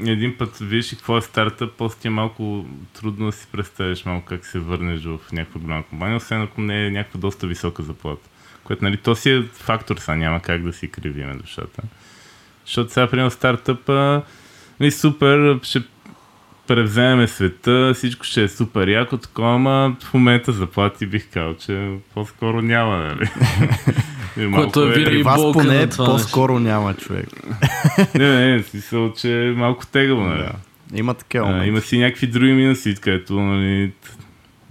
един 0.06 0.38
път 0.38 0.58
видиш 0.58 0.92
и 0.92 0.96
какво 0.96 1.18
е 1.18 1.22
стартъп, 1.22 1.72
после 1.78 2.00
ти 2.00 2.08
е 2.08 2.10
малко 2.10 2.66
трудно 2.92 3.26
да 3.26 3.32
си 3.32 3.46
представиш 3.52 4.04
малко 4.04 4.26
как 4.26 4.46
се 4.46 4.58
върнеш 4.58 5.04
в 5.04 5.18
някаква 5.32 5.60
голяма 5.60 5.82
компания, 5.82 6.16
освен 6.16 6.42
ако 6.42 6.60
не 6.60 6.86
е 6.86 6.90
някаква 6.90 7.20
доста 7.20 7.46
висока 7.46 7.82
заплата. 7.82 8.28
Което, 8.64 8.84
нали, 8.84 8.96
то 8.96 9.14
си 9.14 9.30
е 9.30 9.42
фактор, 9.42 9.96
сега 9.96 10.16
няма 10.16 10.40
как 10.40 10.62
да 10.62 10.72
си 10.72 10.90
кривиме 10.90 11.34
душата. 11.34 11.82
Защото 12.64 12.92
сега, 12.92 13.10
примерно, 13.10 13.30
стартъпа, 13.30 14.22
нали, 14.80 14.90
супер, 14.90 15.60
ще 15.62 15.82
превземем 16.66 17.28
света, 17.28 17.92
всичко 17.94 18.24
ще 18.24 18.42
е 18.42 18.48
супер 18.48 18.88
яко, 18.88 19.16
такова, 19.16 19.54
ама 19.54 19.96
в 20.02 20.14
момента 20.14 20.52
заплати 20.52 21.06
бих 21.06 21.30
казал, 21.30 21.54
че 21.54 21.90
по-скоро 22.14 22.62
няма, 22.62 22.96
нали? 22.98 23.30
Което 24.54 24.82
е 24.82 24.92
винаги 24.92 25.04
При 25.04 25.22
вас 25.22 25.40
поне 25.52 25.88
по-скоро 25.96 26.58
няма 26.58 26.94
човек. 26.94 27.28
Не, 28.14 28.54
не, 28.56 28.62
смисъл, 28.62 29.12
че 29.12 29.46
е 29.46 29.50
малко 29.50 29.86
тегаво, 29.86 30.20
нали? 30.20 30.38
Да. 30.38 30.52
Има 30.98 31.14
такива 31.14 31.66
има 31.66 31.80
си 31.80 31.98
някакви 31.98 32.26
други 32.26 32.52
минуси, 32.52 32.94
където, 33.00 33.40
нали, 33.40 33.92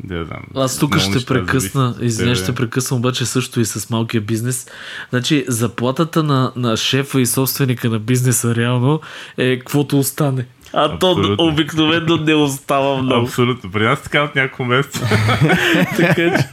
да 0.03 0.25
знам. 0.25 0.41
Аз 0.55 0.77
тук 0.77 0.97
ще 0.97 1.25
прекъсна, 1.25 1.95
извиня, 2.01 2.35
ще 2.35 2.55
прекъсвам 2.55 2.99
обаче 2.99 3.25
също 3.25 3.59
и 3.59 3.65
с 3.65 3.89
малкия 3.89 4.21
бизнес. 4.21 4.67
Значи, 5.09 5.45
заплатата 5.47 6.23
на, 6.23 6.51
на 6.55 6.77
шефа 6.77 7.21
и 7.21 7.25
собственика 7.25 7.89
на 7.89 7.99
бизнеса 7.99 8.55
реално 8.55 9.01
е 9.37 9.59
каквото 9.59 9.99
остане. 9.99 10.45
А 10.73 10.99
то 10.99 11.11
Абсолютно. 11.11 11.45
обикновено 11.45 12.17
не 12.17 12.33
остава 12.33 13.01
много. 13.01 13.25
Абсолютно. 13.25 13.71
При 13.71 13.83
нас 13.83 14.01
така 14.01 14.23
от 14.23 14.35
няколко 14.35 14.65
месеца. 14.65 14.99
така 15.97 16.15
че... 16.15 16.47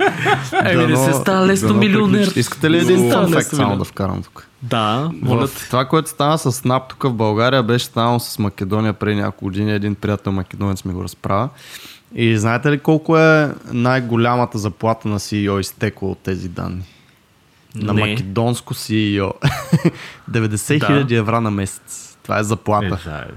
Еми, 0.64 0.86
не 0.86 0.96
се 0.96 1.12
става 1.12 1.46
лесно 1.46 1.68
дано 1.68 1.80
милионер. 1.80 2.32
Искате 2.36 2.70
ли 2.70 2.78
един 2.78 3.10
факт 3.10 3.46
само 3.46 3.78
да 3.78 3.84
вкарам 3.84 4.22
тук? 4.22 4.46
Да, 4.62 5.10
моля 5.22 5.48
те. 5.48 5.66
това, 5.70 5.84
което 5.84 6.08
стана 6.08 6.38
с 6.38 6.52
Snap 6.52 6.88
тук 6.88 7.02
в 7.02 7.12
България, 7.12 7.62
беше 7.62 7.84
станало 7.84 8.20
с 8.20 8.38
Македония 8.38 8.92
преди 8.92 9.16
няколко 9.16 9.44
години. 9.44 9.72
Един 9.74 9.94
приятел 9.94 10.32
македонец 10.32 10.84
ми 10.84 10.92
го 10.92 11.04
разправя. 11.04 11.48
И 12.16 12.38
знаете 12.38 12.70
ли 12.70 12.78
колко 12.78 13.18
е 13.18 13.50
най-голямата 13.72 14.58
заплата 14.58 15.08
на 15.08 15.18
CEO 15.18 15.60
изтекла 15.60 16.08
от 16.08 16.18
тези 16.18 16.48
данни? 16.48 16.82
На 17.74 17.92
Не. 17.92 18.00
македонско 18.00 18.74
CEO. 18.74 19.32
90 20.30 20.78
Да. 20.78 20.86
хиляди 20.86 21.14
евро 21.14 21.40
на 21.40 21.50
месец. 21.50 22.16
Това 22.22 22.38
е 22.38 22.42
заплата. 22.42 22.98
Е, 23.06 23.08
да, 23.08 23.16
е. 23.18 23.34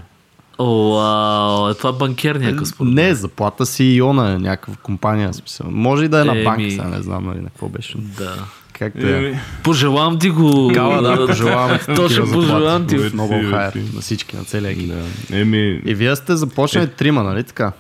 О, 0.58 0.94
вау, 0.94 1.70
е 1.70 1.74
това 1.74 1.92
банкер 1.92 2.36
някакъв 2.36 2.68
според 2.68 2.94
не 2.94 3.02
мен. 3.02 3.12
е 3.12 3.16
заплата 3.16 3.66
CEO 3.66 4.12
на 4.12 4.40
някаква 4.40 4.74
компания. 4.76 5.34
Смисъл. 5.34 5.68
Може 5.70 6.06
и 6.06 6.08
да 6.08 6.22
е 6.22 6.24
на 6.24 6.32
Еми. 6.32 6.44
банка, 6.44 6.72
сега 6.72 6.84
не 6.84 7.02
знам 7.02 7.26
нали, 7.26 7.40
на 7.40 7.50
какво 7.50 7.70
беше. 7.70 7.98
Да. 7.98 8.36
Както 8.74 9.08
е. 9.08 9.40
Пожелавам 9.64 10.20
ти 10.20 10.30
го. 10.30 10.72
Кала, 10.74 11.02
да, 11.02 11.28
пожелаваме 11.28 11.80
ти 11.80 11.96
Точно 11.96 12.32
пожелавам 12.34 12.88
ти. 12.88 12.96
Hire, 12.98 13.52
мерси. 13.76 13.96
на 13.96 14.02
всички, 14.02 14.36
на 14.36 14.44
целия 14.44 14.72
екип. 14.72 14.90
да. 14.90 15.38
Еми, 15.40 15.82
И 15.86 15.96
вие 15.96 16.16
сте 16.16 16.36
започнали 16.36 16.88
трима, 16.88 17.24
нали 17.24 17.44
така? 17.44 17.72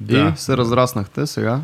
Да. 0.00 0.32
И 0.34 0.38
се 0.38 0.56
разраснахте 0.56 1.26
сега. 1.26 1.60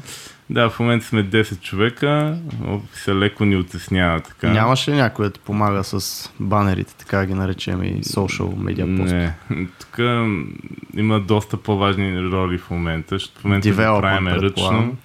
Да, 0.51 0.71
в 0.71 0.81
момента 0.81 1.07
сме 1.07 1.25
10 1.25 1.61
човека. 1.61 2.39
Офиса 2.67 3.15
леко 3.15 3.45
ни 3.45 3.57
отеснява 3.57 4.21
така. 4.21 4.49
Нямаше 4.49 4.91
някой 4.91 5.25
да 5.25 5.31
ти 5.31 5.41
помага 5.41 5.85
с 5.85 6.31
банерите, 6.41 6.95
така 6.99 7.27
ги 7.27 7.35
наречем 7.35 7.83
и 7.83 8.03
social 8.03 8.55
media 8.55 9.01
пост? 9.03 9.13
Не. 9.13 9.35
Тук 9.81 9.99
има 10.97 11.21
доста 11.21 11.57
по-важни 11.57 12.23
роли 12.23 12.59
в 12.59 12.71
момента, 12.71 13.15
защото 13.15 13.41
в 13.41 13.45
момента 13.45 13.69
го 13.69 13.75
Development, 13.75 14.01
правим 14.01 14.27
ръчно. 14.27 14.97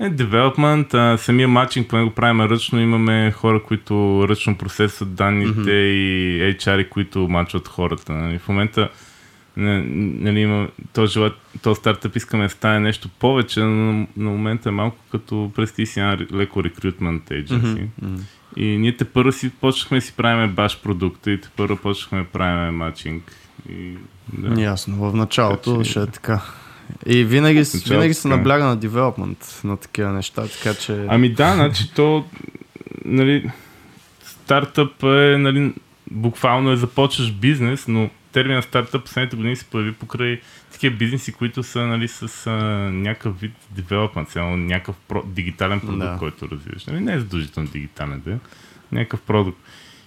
Е, 0.00 0.96
а, 0.96 1.18
самия 1.18 1.48
матчинг, 1.48 1.88
поне 1.88 2.04
го 2.04 2.10
правим 2.10 2.40
ръчно, 2.40 2.80
имаме 2.80 3.32
хора, 3.32 3.62
които 3.62 4.26
ръчно 4.28 4.58
процесват 4.58 5.14
данните 5.14 5.70
и 5.70 6.56
HR, 6.58 6.88
които 6.88 7.28
мачват 7.28 7.68
хората. 7.68 8.12
Нали. 8.12 8.38
В 8.38 8.48
момента 8.48 8.88
нали, 9.56 10.40
има, 10.40 10.68
този, 10.92 11.12
желат, 11.12 11.32
този 11.62 11.78
стартъп 11.78 12.16
искаме 12.16 12.44
да 12.44 12.50
стане 12.50 12.80
нещо 12.80 13.08
повече, 13.08 13.60
но 13.60 13.92
на 14.16 14.30
момента 14.30 14.68
е 14.68 14.72
малко 14.72 14.96
като 15.10 15.52
представи 15.54 15.86
си 15.86 16.00
една 16.00 16.18
леко 16.32 16.64
рекрутмент 16.64 17.28
agency. 17.28 17.86
И 18.56 18.78
ние 18.78 18.96
те 18.96 19.04
първо 19.04 19.32
си 19.32 19.50
почнахме 19.60 19.98
да 19.98 20.02
си 20.02 20.12
правиме 20.16 20.48
баш 20.48 20.80
продукта 20.80 21.30
и 21.30 21.40
те 21.40 21.48
първо 21.56 21.76
почнахме 21.76 22.18
да 22.18 22.24
правиме 22.24 22.70
матчинг. 22.70 23.32
И, 23.70 23.94
да. 24.32 24.62
Ясно, 24.62 24.96
в 24.96 25.16
началото 25.16 25.72
Така 25.72 25.84
че- 25.84 25.90
ще 25.90 26.02
е 26.02 26.06
така. 26.06 26.42
И 27.06 27.24
винаги, 27.24 27.58
началото 27.58 27.90
винаги 27.90 28.14
се 28.14 28.28
набляга 28.28 28.64
на 28.64 28.76
девелопмент 28.76 29.60
на 29.64 29.76
такива 29.76 30.12
неща, 30.12 30.46
така 30.46 30.74
че... 30.74 31.06
Ами 31.08 31.32
да, 31.32 31.54
значи 31.54 31.94
то, 31.94 32.24
нали, 33.04 33.50
стартъп 34.22 35.02
е, 35.02 35.38
нали, 35.38 35.72
буквално 36.10 36.72
е 36.72 36.76
започваш 36.76 37.32
бизнес, 37.32 37.88
но 37.88 38.10
термина 38.32 38.62
стартъп 38.62 39.04
последните 39.04 39.36
години 39.36 39.56
се 39.56 39.64
появи 39.64 39.92
покрай 39.92 40.40
такива 40.72 40.96
бизнеси, 40.96 41.32
които 41.32 41.62
са 41.62 41.86
нали, 41.86 42.08
с 42.08 42.46
а, 42.46 42.50
някакъв 42.90 43.40
вид 43.40 43.52
девелопмент, 43.70 44.28
някакъв 44.36 44.96
про, 45.08 45.22
дигитален 45.26 45.80
продукт, 45.80 45.98
Да. 45.98 46.16
който 46.18 46.48
развиваш. 46.48 46.86
Нали, 46.86 47.00
не 47.00 47.12
е 47.12 47.18
задължително 47.18 47.68
дигитален, 47.68 48.20
да 48.24 48.32
е. 48.32 48.38
някакъв 48.92 49.20
продукт. 49.20 49.58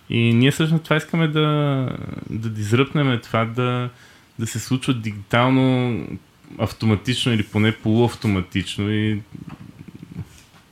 И 0.09 0.33
ние 0.33 0.51
всъщност 0.51 0.83
това 0.83 0.95
искаме 0.95 1.27
да, 1.27 1.89
да 2.29 2.49
дизръпнем 2.49 3.19
това 3.23 3.45
да, 3.45 3.89
да 4.39 4.47
се 4.47 4.59
случва 4.59 4.93
дигитално, 4.93 5.97
автоматично 6.59 7.33
или 7.33 7.43
поне 7.43 7.71
полуавтоматично 7.71 8.91
и 8.91 9.21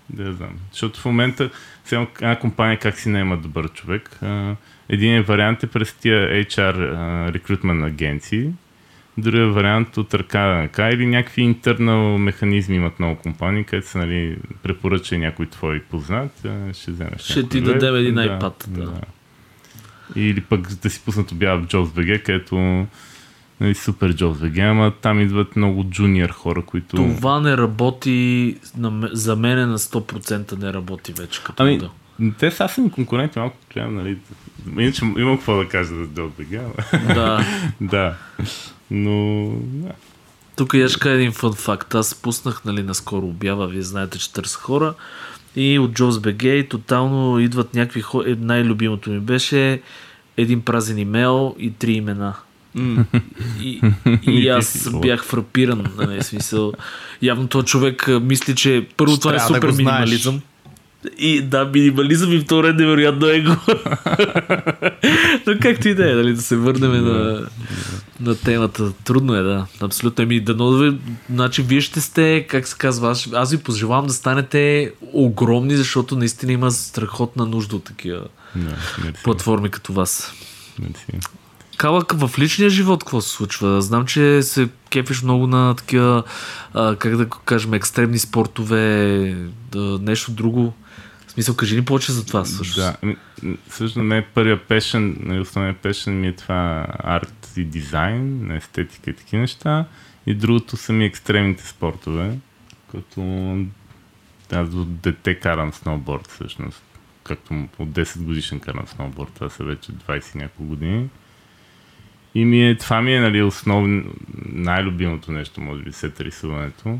да 0.09 0.23
я 0.23 0.33
знам. 0.33 0.59
Защото 0.71 0.99
в 0.99 1.05
момента 1.05 1.49
сега 1.85 2.07
една 2.21 2.39
компания 2.39 2.79
как 2.79 2.97
си 2.97 3.09
наема 3.09 3.37
добър 3.37 3.69
човек. 3.73 4.19
А, 4.21 4.55
Един 4.91 5.21
вариант 5.21 5.63
е 5.63 5.67
през 5.67 5.93
тия 5.93 6.45
HR 6.45 6.75
рекрутмент 7.33 7.83
агенции, 7.83 8.49
другия 9.17 9.47
вариант 9.47 9.97
от 9.97 10.13
ръка 10.13 10.39
на 10.39 10.63
ръка 10.63 10.89
или 10.89 11.05
някакви 11.05 11.41
интернал 11.41 12.17
механизми 12.17 12.75
имат 12.75 12.99
много 12.99 13.15
компании, 13.15 13.63
където 13.63 13.87
се 13.87 13.97
нали, 13.97 14.37
препоръча 14.63 15.17
някой 15.17 15.45
твой 15.45 15.79
познат, 15.79 16.31
ще 16.73 16.91
вземеш 16.91 17.21
Ще 17.21 17.49
ти 17.49 17.61
дадем 17.61 17.93
лев. 17.93 18.01
един 18.01 18.15
Да, 18.15 18.39
iPad, 18.39 18.67
да. 18.67 18.91
Или 20.15 20.41
пък 20.41 20.75
да 20.75 20.89
си 20.89 21.01
пуснат 21.05 21.31
обява 21.31 21.61
в 21.61 21.67
JobsBG, 21.67 22.23
където 22.23 22.55
нали, 23.59 23.75
супер 23.75 24.13
JobsBG, 24.13 24.71
ама 24.71 24.91
там 25.01 25.19
идват 25.19 25.55
много 25.55 25.83
джуниор 25.83 26.29
хора, 26.29 26.61
които... 26.65 26.95
Това 26.95 27.39
не 27.39 27.57
работи, 27.57 28.57
за 29.11 29.35
мен 29.35 29.69
на 29.69 29.79
100% 29.79 30.59
не 30.59 30.73
работи 30.73 31.13
вече 31.13 31.43
като 31.43 31.63
Ами, 31.63 31.73
модел. 31.73 31.89
Те 32.39 32.51
са 32.51 32.67
са 32.67 32.81
ми 32.81 32.91
конкуренти, 32.91 33.39
малко 33.39 33.57
гледам, 33.73 33.95
нали. 33.95 34.17
Иначе 34.79 35.05
имам 35.05 35.37
какво 35.37 35.57
да 35.57 35.67
кажа 35.67 35.95
за 35.95 36.05
JobsBG, 36.05 36.59
ама... 36.59 37.13
Да. 37.13 37.45
да. 37.81 38.15
Но... 38.91 39.47
Да. 39.57 39.91
Тук 40.55 40.73
я 40.73 40.89
ще 40.89 40.99
кажа 40.99 41.15
един 41.15 41.31
фън 41.31 41.53
факт. 41.53 41.95
Аз 41.95 42.15
пуснах 42.15 42.65
нали, 42.65 42.83
наскоро 42.83 43.25
обява, 43.25 43.67
вие 43.67 43.81
знаете, 43.81 44.19
че 44.19 44.33
търся 44.33 44.57
хора. 44.57 44.93
И 45.55 45.79
от 45.79 45.91
JobsBG 45.91 46.69
тотално 46.69 47.39
идват 47.39 47.73
някакви 47.73 48.01
хора. 48.01 48.31
Е, 48.31 48.35
Най-любимото 48.39 49.09
ми 49.09 49.19
беше 49.19 49.81
един 50.37 50.61
празен 50.61 50.97
имейл 50.97 51.55
и 51.59 51.71
три 51.71 51.93
имена. 51.93 52.33
И, 53.61 53.81
и 54.23 54.49
аз 54.57 54.89
бях 55.01 55.25
фрапиран. 55.25 55.85
Нали, 55.97 56.23
смисъл. 56.23 56.73
Явно 57.21 57.47
този 57.47 57.65
човек 57.65 58.07
мисли, 58.21 58.55
че 58.55 58.87
първо 58.97 59.11
Ще 59.13 59.21
това 59.21 59.31
е 59.31 59.37
да 59.37 59.41
супер 59.41 59.71
знаеш. 59.71 59.77
минимализъм. 59.77 60.41
И 61.17 61.41
да, 61.41 61.65
минимализъм 61.65 62.31
и 62.31 62.45
е 62.51 62.73
невероятно 62.73 63.27
его. 63.27 63.55
Но 65.47 65.53
както 65.61 65.87
и 65.87 65.95
да 65.95 66.11
е, 66.11 66.15
нали, 66.15 66.33
да 66.33 66.41
се 66.41 66.55
върнем 66.55 67.05
на, 67.05 67.47
на 68.19 68.35
темата. 68.35 68.93
Трудно 69.03 69.35
е, 69.35 69.41
да. 69.41 69.65
Абсолютно. 69.81 70.23
Еми, 70.23 70.39
дано 70.39 70.71
да 70.71 70.89
ви, 70.89 70.97
значи, 71.29 71.61
вие 71.61 71.81
ще 71.81 72.01
сте, 72.01 72.45
как 72.49 72.67
се 72.67 72.77
казва, 72.77 73.11
аз, 73.11 73.29
аз 73.33 73.51
ви 73.51 73.57
пожелавам 73.57 74.07
да 74.07 74.13
станете 74.13 74.91
огромни, 75.13 75.75
защото 75.75 76.15
наистина 76.15 76.51
има 76.51 76.71
страхотна 76.71 77.45
нужда 77.45 77.75
от 77.75 77.83
такива 77.83 78.21
мерси. 78.97 79.23
платформи 79.23 79.69
като 79.69 79.93
вас. 79.93 80.33
мерси. 80.79 81.27
Калък, 81.81 82.13
в 82.15 82.39
личния 82.39 82.69
живот 82.69 83.03
какво 83.03 83.21
се 83.21 83.29
случва? 83.29 83.81
Знам, 83.81 84.05
че 84.05 84.41
се 84.41 84.69
кефиш 84.89 85.21
много 85.21 85.47
на 85.47 85.75
такива, 85.75 86.23
а, 86.73 86.95
как 86.95 87.17
да 87.17 87.29
кажем, 87.29 87.73
екстремни 87.73 88.19
спортове, 88.19 89.35
да, 89.71 89.99
нещо 90.01 90.31
друго. 90.31 90.73
В 91.27 91.31
смисъл, 91.31 91.55
кажи 91.55 91.75
ни 91.75 91.85
повече 91.85 92.11
за 92.11 92.25
това 92.25 92.45
също. 92.45 92.79
Да, 92.79 92.95
всъщност 93.69 94.07
не 94.07 94.17
е 94.17 94.25
първия 94.25 94.67
пешен, 94.67 95.17
нали, 95.19 95.39
основният 95.39 95.77
пешен 95.77 96.19
ми 96.19 96.27
е 96.27 96.35
това 96.35 96.87
арт 96.99 97.53
и 97.57 97.63
дизайн, 97.63 98.51
естетика 98.51 99.09
и 99.09 99.15
такива 99.15 99.41
неща. 99.41 99.85
И 100.25 100.33
другото 100.33 100.77
са 100.77 100.93
ми 100.93 101.05
екстремните 101.05 101.67
спортове, 101.67 102.37
като 102.91 103.21
аз 104.51 104.69
до 104.69 104.85
дете 104.85 105.39
карам 105.39 105.73
сноуборд 105.73 106.27
всъщност. 106.27 106.83
Както 107.23 107.53
от 107.79 107.89
10 107.89 108.21
годишен 108.21 108.59
карам 108.59 108.87
сноуборд, 108.87 109.31
това 109.33 109.49
са 109.49 109.63
вече 109.63 109.91
20 109.91 110.35
и 110.35 110.37
няколко 110.37 110.63
години. 110.63 111.09
И 112.35 112.45
ми 112.45 112.69
е, 112.69 112.77
това 112.77 113.01
ми 113.01 113.15
е 113.15 113.19
нали, 113.19 113.41
основно, 113.41 114.03
най-любимото 114.45 115.31
нещо, 115.31 115.61
може 115.61 115.83
би, 115.83 115.91
след 115.91 116.21
рисуването. 116.21 116.99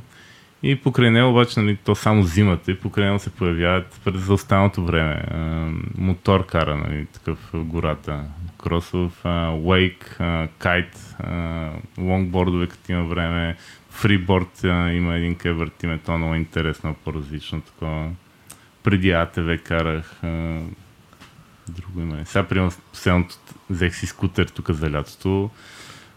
И 0.63 0.75
покрай 0.75 1.11
него 1.11 1.29
обаче, 1.29 1.59
нали, 1.59 1.77
то 1.85 1.95
само 1.95 2.23
зимата 2.23 2.71
и 2.71 2.77
покрай 2.77 3.05
него 3.05 3.19
се 3.19 3.29
появяват 3.29 4.01
през 4.03 4.21
за 4.21 4.33
останалото 4.33 4.85
време. 4.85 5.23
А, 5.31 5.37
мотор 5.97 6.45
кара, 6.45 6.77
нали, 6.77 7.05
такъв 7.05 7.49
в 7.53 7.63
гората. 7.63 8.23
Кросов, 8.63 9.25
а, 9.25 10.47
кайт, 10.57 11.15
лонгбордове, 11.97 12.67
като 12.67 12.91
има 12.91 13.03
време. 13.03 13.55
Фриборд 13.89 14.63
има 14.93 15.15
един 15.15 15.35
къде 15.35 15.53
въртиме, 15.53 15.97
то 15.97 16.17
много 16.17 16.35
интересно, 16.35 16.95
по-различно 17.03 17.61
такова. 17.61 18.09
Преди 18.83 19.11
АТВ 19.11 19.57
карах. 19.63 20.23
А, 20.23 20.59
друго 21.71 22.01
има. 22.01 22.17
Сега, 22.25 22.43
примерно, 22.43 22.71
последното 22.91 23.35
взех 23.69 23.95
си 23.95 24.05
скутер 24.05 24.45
тук 24.45 24.71
за 24.71 24.91
лятото. 24.91 25.49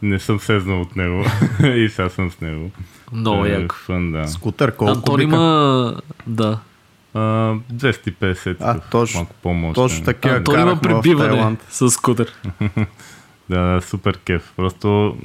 Не 0.03 0.19
съм 0.19 0.41
сезнал 0.41 0.81
от 0.81 0.97
него 0.97 1.25
и 1.65 1.89
сега 1.89 2.09
съм 2.09 2.31
с 2.31 2.41
него. 2.41 2.71
Много 3.13 3.45
Е, 3.45 3.49
яко. 3.51 3.75
Фън, 3.77 4.13
да. 4.13 4.29
Скутер 4.29 4.77
колко 4.77 4.93
Антон 4.93 5.21
има... 5.21 6.01
Да. 6.27 6.59
А, 7.15 7.21
250, 7.73 8.57
А, 8.61 8.81
точно- 8.81 9.19
малко 9.19 9.35
по-мощен. 9.43 9.75
Точно 9.75 10.05
такива 10.05 10.35
Антон 10.37 10.61
има 10.61 10.81
Тайланд. 11.19 11.67
с 11.71 11.91
скутер. 11.91 12.33
Да, 13.51 13.61
да, 13.63 13.81
супер 13.81 14.19
кеф. 14.19 14.53
Просто 14.57 15.17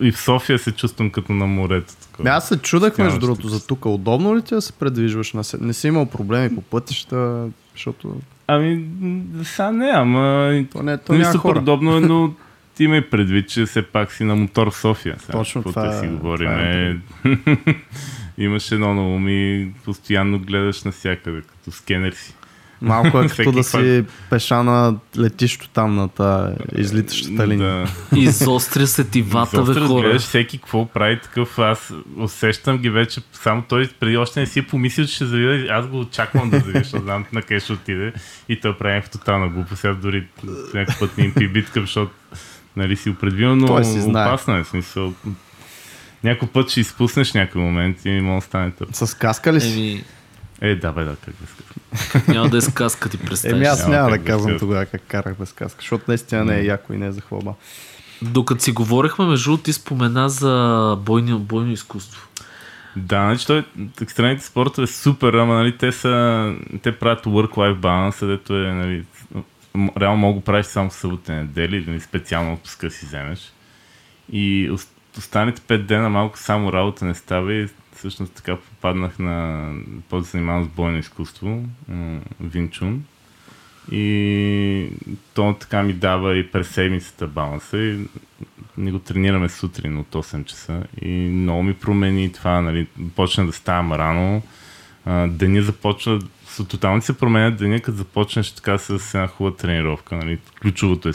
и 0.00 0.12
в 0.12 0.20
София 0.20 0.58
се 0.58 0.72
чувствам 0.72 1.10
като 1.10 1.32
на 1.32 1.46
морето. 1.46 1.94
Такова. 2.02 2.30
Аз 2.30 2.48
се 2.48 2.58
чудах, 2.58 2.98
между 2.98 3.18
другото, 3.18 3.48
за 3.48 3.66
тук. 3.66 3.86
Удобно 3.86 4.36
ли 4.36 4.42
ти 4.42 4.54
да 4.54 4.62
се 4.62 4.72
предвижваш? 4.72 5.32
На 5.32 5.44
се- 5.44 5.58
Не 5.58 5.72
си 5.72 5.86
имал 5.88 6.06
проблеми 6.06 6.54
по 6.54 6.60
пътища, 6.62 7.46
защото 7.72 8.16
Ами, 8.48 8.84
сега 9.44 9.70
не, 9.70 9.90
ама... 9.94 10.64
то 10.72 10.82
не 10.82 10.92
е 10.92 10.98
то 10.98 11.38
хора. 11.38 11.58
удобно 11.58 11.96
е, 11.96 12.00
но 12.00 12.34
ти 12.74 12.84
имай 12.84 13.00
предвид, 13.00 13.48
че 13.48 13.66
все 13.66 13.82
пак 13.82 14.12
си 14.12 14.24
на 14.24 14.36
мотор 14.36 14.70
София. 14.70 15.16
Сега, 15.18 15.38
Точно 15.38 15.62
това 15.62 15.82
да 15.82 15.98
си 16.00 16.06
е- 16.06 16.08
говорим. 16.08 16.48
това 16.48 16.62
е 16.62 16.90
Е... 16.90 17.74
Имаш 18.44 18.72
едно 18.72 18.94
на 18.94 19.02
ум 19.02 19.28
и 19.28 19.70
постоянно 19.84 20.38
гледаш 20.38 20.82
навсякъде, 20.82 21.40
като 21.40 21.70
скенер 21.70 22.12
си. 22.12 22.34
Малко 22.80 23.20
е 23.20 23.28
като 23.36 23.52
да 23.52 23.64
си 23.64 24.04
пеша 24.30 24.62
на 24.62 24.94
летището 25.18 25.68
там 25.68 25.96
на 25.96 26.08
тази 26.08 26.54
излитащата 26.76 27.48
линия. 27.48 27.88
Да. 28.12 28.18
Изостря 28.18 28.86
сетивата, 28.86 29.56
бе, 29.56 29.62
Изобщо 29.62 29.88
хора. 29.88 30.18
всеки 30.18 30.58
какво 30.58 30.86
прави 30.86 31.20
такъв. 31.20 31.58
Аз 31.58 31.92
усещам 32.16 32.78
ги 32.78 32.90
вече. 32.90 33.20
Само 33.32 33.62
той 33.68 33.88
преди 34.00 34.16
още 34.16 34.40
не 34.40 34.46
си 34.46 34.58
е 34.58 34.66
помислил, 34.66 35.06
че 35.06 35.14
ще 35.14 35.24
завида. 35.26 35.66
Аз 35.72 35.86
го 35.86 36.00
очаквам 36.00 36.50
да 36.50 36.58
завида, 36.58 36.78
защото 36.78 37.04
знам 37.04 37.24
на 37.32 37.42
къде 37.42 37.60
ще 37.60 37.72
отиде. 37.72 38.12
И 38.48 38.60
той 38.60 38.78
прави 38.78 39.02
в 39.02 39.10
тотална 39.10 39.48
глупост. 39.48 39.84
Аз 39.84 39.96
дори 39.96 40.26
някакъв 40.74 40.98
път 40.98 41.18
не 41.18 41.24
им 41.24 41.34
пи 41.34 41.48
битка, 41.48 41.80
защото 41.80 42.12
нали, 42.76 42.96
си 42.96 43.10
го 43.10 43.16
предвидил, 43.16 43.56
но 43.56 43.84
си 43.84 44.00
знае. 44.00 44.26
опасно 44.28 44.56
е. 44.56 44.64
Смисъл, 44.64 45.14
някой 46.24 46.48
път 46.48 46.70
ще 46.70 46.80
изпуснеш 46.80 47.32
някой 47.32 47.62
момент 47.62 48.04
и 48.04 48.10
може 48.10 48.40
да 48.40 48.46
стане 48.46 48.70
тъп. 48.70 48.88
С 48.92 49.16
каска 49.16 49.52
ли 49.52 49.60
си? 49.60 49.78
Еми, 49.78 50.04
Е, 50.60 50.74
да, 50.74 50.92
бе, 50.92 51.04
да, 51.04 51.16
как 51.16 51.34
да 51.40 51.46
скажа. 51.46 52.24
няма 52.38 52.48
да 52.48 52.56
е 52.56 52.60
сказка, 52.60 53.08
ти 53.08 53.18
представиш. 53.18 53.56
Еми 53.56 53.66
аз 53.66 53.88
няма 53.88 53.94
няма 53.94 54.10
да 54.10 54.24
казвам 54.24 54.58
тогава 54.58 54.86
как 54.86 55.02
карах 55.08 55.36
без 55.40 55.52
каска, 55.52 55.80
защото 55.80 56.04
наистина 56.08 56.44
не 56.44 56.58
е 56.58 56.64
яко 56.64 56.92
и 56.92 56.96
не 56.96 57.06
е 57.06 57.12
за 57.12 57.20
хлоба. 57.20 57.54
Докато 58.22 58.62
си 58.62 58.72
говорихме, 58.72 59.24
между 59.24 59.50
другото, 59.50 59.62
ти 59.62 59.72
спомена 59.72 60.28
за 60.28 60.96
бойно, 61.00 61.38
бойно 61.38 61.72
изкуство. 61.72 62.28
Да, 62.96 63.16
значи 63.16 63.46
той, 63.46 63.64
екстремните 64.02 64.44
спортове 64.44 64.84
е 64.84 64.86
супер, 64.86 65.34
ама 65.34 65.54
нали, 65.54 65.78
те 65.78 65.92
са, 65.92 66.54
те 66.82 66.98
правят 66.98 67.24
work-life 67.24 67.78
balance, 67.78 68.18
където 68.18 68.54
е, 68.56 68.72
нали, 68.72 69.04
реално 70.00 70.16
мога 70.16 70.34
да 70.34 70.40
го 70.40 70.44
правиш 70.44 70.66
само 70.66 70.90
в 70.90 70.94
събота 70.94 71.32
и 71.32 71.36
неделя 71.36 71.76
или 71.76 71.84
нали, 71.88 72.00
специално 72.00 72.52
отпуска 72.52 72.90
си 72.90 73.06
вземеш. 73.06 73.52
И 74.32 74.70
ос- 74.70 74.88
останалите 75.18 75.60
5 75.60 75.82
дена 75.82 76.08
малко 76.10 76.38
само 76.38 76.72
работа 76.72 77.04
не 77.04 77.14
става 77.14 77.54
и 77.54 77.68
всъщност 77.98 78.32
така 78.32 78.56
попаднах 78.56 79.18
на 79.18 79.68
по 80.08 80.18
да 80.18 80.24
се 80.24 80.30
занимавам 80.30 80.64
с 80.64 80.68
бойно 80.68 80.98
изкуство, 80.98 81.64
Винчун. 82.40 83.04
И 83.92 84.88
то 85.34 85.54
така 85.54 85.82
ми 85.82 85.92
дава 85.92 86.36
и 86.36 86.46
през 86.46 86.68
седмицата 86.68 87.26
баланса 87.26 87.78
и 87.78 87.98
ние 88.78 88.92
го 88.92 88.98
тренираме 88.98 89.48
сутрин 89.48 89.96
от 89.98 90.06
8 90.08 90.44
часа 90.44 90.82
и 91.02 91.10
много 91.10 91.62
ми 91.62 91.74
промени 91.74 92.32
това, 92.32 92.60
нали, 92.60 92.86
почна 93.16 93.46
да 93.46 93.52
ставам 93.52 93.92
рано, 93.92 94.42
деня 95.28 95.62
започва, 95.62 96.20
с- 96.46 96.64
тотално 96.64 97.02
се 97.02 97.18
променя 97.18 97.50
деня, 97.50 97.80
като 97.80 97.98
започнеш 97.98 98.52
така 98.52 98.78
с 98.78 99.14
една 99.14 99.26
хубава 99.26 99.56
тренировка, 99.56 100.16
нали, 100.16 100.38
ключовото 100.62 101.08
е 101.08 101.12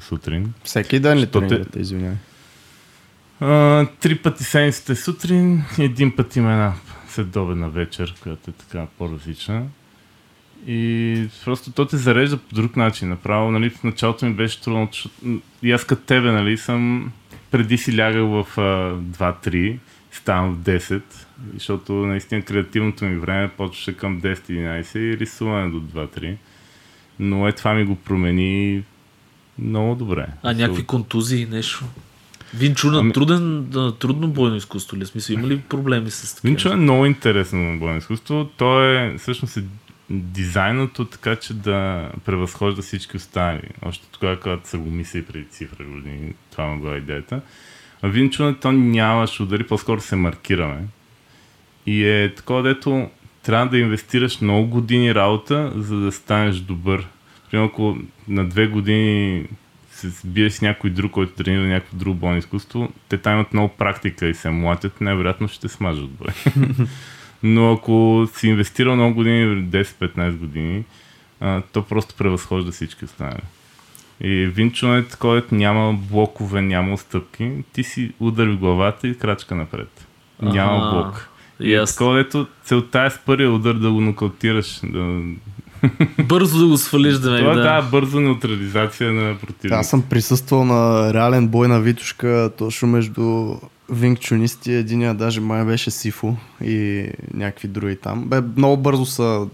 сутрин. 0.00 0.52
Всеки 0.64 1.00
ден 1.00 1.18
ли 1.18 1.26
те- 1.26 1.30
тренирате, 1.30 1.80
извинявай? 1.80 2.16
А, 3.40 3.86
три 4.00 4.18
пъти 4.18 4.44
седмицата 4.44 4.92
е 4.92 4.96
сутрин 4.96 5.64
и 5.78 5.84
един 5.84 6.16
път 6.16 6.36
има 6.36 6.52
една 6.52 6.74
следобедна 7.08 7.68
вечер, 7.68 8.14
която 8.22 8.50
е 8.50 8.52
така 8.52 8.86
по-различна. 8.98 9.62
И 10.66 11.28
просто 11.44 11.72
то 11.72 11.86
те 11.86 11.96
зарежда 11.96 12.36
по 12.36 12.54
друг 12.54 12.76
начин. 12.76 13.08
Направо, 13.08 13.50
нали, 13.50 13.70
в 13.70 13.84
началото 13.84 14.26
ми 14.26 14.32
беше 14.32 14.60
трудно. 14.60 14.88
И 15.62 15.72
аз 15.72 15.84
като 15.84 16.02
тебе, 16.02 16.32
нали, 16.32 16.56
съм 16.56 17.12
преди 17.50 17.78
си 17.78 17.98
лягал 17.98 18.26
в 18.28 18.46
uh, 18.56 19.00
2-3, 19.00 19.78
ставам 20.12 20.54
в 20.54 20.58
10, 20.58 21.02
защото 21.54 21.92
наистина 21.92 22.42
креативното 22.42 23.04
ми 23.04 23.16
време 23.16 23.48
почваше 23.48 23.96
към 23.96 24.20
10-11 24.20 24.98
и 24.98 25.18
рисуване 25.18 25.70
до 25.70 25.80
2-3. 25.80 26.36
Но 27.18 27.48
е 27.48 27.52
това 27.52 27.74
ми 27.74 27.84
го 27.84 27.96
промени 27.96 28.82
много 29.58 29.94
добре. 29.94 30.26
А 30.42 30.52
някакви 30.52 30.84
контузии, 30.84 31.46
нещо? 31.46 31.84
Винчуна 32.54 32.98
ами... 32.98 33.12
труден, 33.12 33.66
трудно 33.98 34.28
бойно 34.28 34.56
изкуство 34.56 34.96
ли? 34.96 35.06
Смисъл, 35.06 35.34
има 35.34 35.48
ли 35.48 35.58
проблеми 35.58 36.10
с 36.10 36.36
това? 36.36 36.48
Винчуна 36.48 36.74
е 36.74 36.76
много 36.76 37.06
интересно 37.06 37.78
бойно 37.78 37.98
изкуство. 37.98 38.48
То 38.56 38.84
е 38.84 39.16
всъщност 39.18 39.56
е 39.56 39.64
дизайното 40.10 41.04
така, 41.04 41.36
че 41.36 41.54
да 41.54 42.08
превъзхожда 42.24 42.82
всички 42.82 43.16
останали. 43.16 43.68
Още 43.82 44.06
тогава, 44.10 44.40
когато 44.40 44.68
са 44.68 44.78
го 44.78 44.90
мисли 44.90 45.24
преди 45.24 45.44
цифра 45.44 45.84
години, 45.84 46.34
това 46.50 46.66
му 46.66 46.80
била 46.80 46.96
идеята. 46.96 47.40
А 48.02 48.08
Винчуна 48.08 48.60
то 48.60 48.72
нямаш 48.72 49.40
удари, 49.40 49.66
по-скоро 49.66 50.00
се 50.00 50.16
маркираме. 50.16 50.84
И 51.86 52.08
е 52.08 52.34
такова, 52.34 52.62
дето 52.62 53.10
трябва 53.42 53.68
да 53.68 53.78
инвестираш 53.78 54.40
много 54.40 54.66
години 54.66 55.14
работа, 55.14 55.72
за 55.76 55.96
да 55.96 56.12
станеш 56.12 56.56
добър. 56.56 57.06
Примерно, 57.50 57.68
ако 57.72 57.98
на 58.28 58.48
две 58.48 58.66
години 58.66 59.44
се 59.96 60.08
сбиеш 60.08 60.52
с 60.52 60.62
някой 60.62 60.90
друг, 60.90 61.12
който 61.12 61.32
тренира 61.32 61.66
някакво 61.66 61.96
друго 61.96 62.14
бойно 62.14 62.38
изкуство, 62.38 62.92
те 63.08 63.18
там 63.18 63.32
имат 63.32 63.52
много 63.52 63.68
практика 63.68 64.26
и 64.26 64.34
се 64.34 64.50
млатят, 64.50 65.00
най-вероятно 65.00 65.48
ще 65.48 65.68
смажат 65.68 66.10
бой. 66.10 66.28
Но 67.42 67.72
ако 67.72 68.26
си 68.34 68.48
инвестирал 68.48 68.96
много 68.96 69.14
години, 69.14 69.64
10-15 69.64 70.36
години, 70.36 70.84
а, 71.40 71.62
то 71.72 71.82
просто 71.82 72.14
превъзхожда 72.14 72.72
всички 72.72 73.04
останали. 73.04 73.42
И 74.20 74.46
Винчуна 74.46 74.96
е 74.96 75.04
такова, 75.04 75.42
няма 75.52 75.92
блокове, 75.92 76.62
няма 76.62 76.92
отстъпки. 76.92 77.52
Ти 77.72 77.82
си 77.82 78.12
удари 78.20 78.50
в 78.50 78.58
главата 78.58 79.08
и 79.08 79.18
крачка 79.18 79.54
напред. 79.54 80.06
Няма 80.42 80.90
блок. 80.92 81.28
Yes. 81.60 81.92
Такова, 81.92 82.20
ето 82.20 82.46
целта 82.64 83.02
е 83.02 83.10
с 83.10 83.18
първия 83.26 83.52
удар 83.52 83.74
да 83.74 83.92
го 83.92 84.00
нокаутираш, 84.00 84.80
да, 84.84 85.20
бързо 86.24 86.58
да 86.58 86.66
го 86.66 86.76
свалиш 86.76 87.14
да 87.14 87.38
Това 87.38 87.54
да. 87.54 87.62
да, 87.62 87.82
бърза 87.82 88.20
неутрализация 88.20 89.12
на 89.12 89.38
противника. 89.38 89.76
Аз 89.76 89.90
съм 89.90 90.02
присъствал 90.02 90.64
на 90.64 91.14
реален 91.14 91.48
бой 91.48 91.68
на 91.68 91.80
Витушка, 91.80 92.50
точно 92.58 92.88
между 92.88 93.54
вингчунисти, 93.88 94.72
единия 94.72 95.14
даже 95.14 95.40
май 95.40 95.64
беше 95.64 95.90
Сифо 95.90 96.36
и 96.64 97.08
някакви 97.34 97.68
други 97.68 97.96
там. 97.96 98.24
Бе, 98.24 98.40
много 98.56 98.76
бързо 98.76 99.06
са 99.06 99.46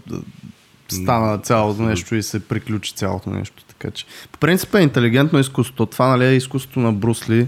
стана 0.87 1.37
цялото 1.37 1.81
нещо 1.81 2.15
и 2.15 2.23
се 2.23 2.47
приключи 2.47 2.93
цялото 2.93 3.29
нещо. 3.29 3.63
Така 3.67 3.91
че, 3.91 4.05
по 4.31 4.39
принцип 4.39 4.75
е 4.75 4.81
интелигентно 4.81 5.39
изкуство. 5.39 5.85
Това 5.85 6.07
нали, 6.07 6.25
е 6.25 6.35
изкуството 6.35 6.79
на 6.79 6.93
Брусли 6.93 7.47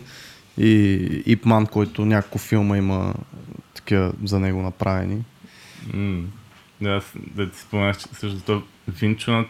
и 0.57 0.93
Ипман, 1.25 1.65
който 1.65 2.05
няколко 2.05 2.37
филма 2.37 2.77
има 2.77 3.13
такива 3.73 4.13
за 4.23 4.39
него 4.39 4.61
направени. 4.61 5.23
Mm. 5.89 6.23
Да, 6.81 6.89
аз 6.89 7.03
да 7.35 7.49
ти 7.49 7.59
споменах, 7.59 7.97
че 7.97 8.05
също 8.13 8.63
Винчуна 8.87 9.45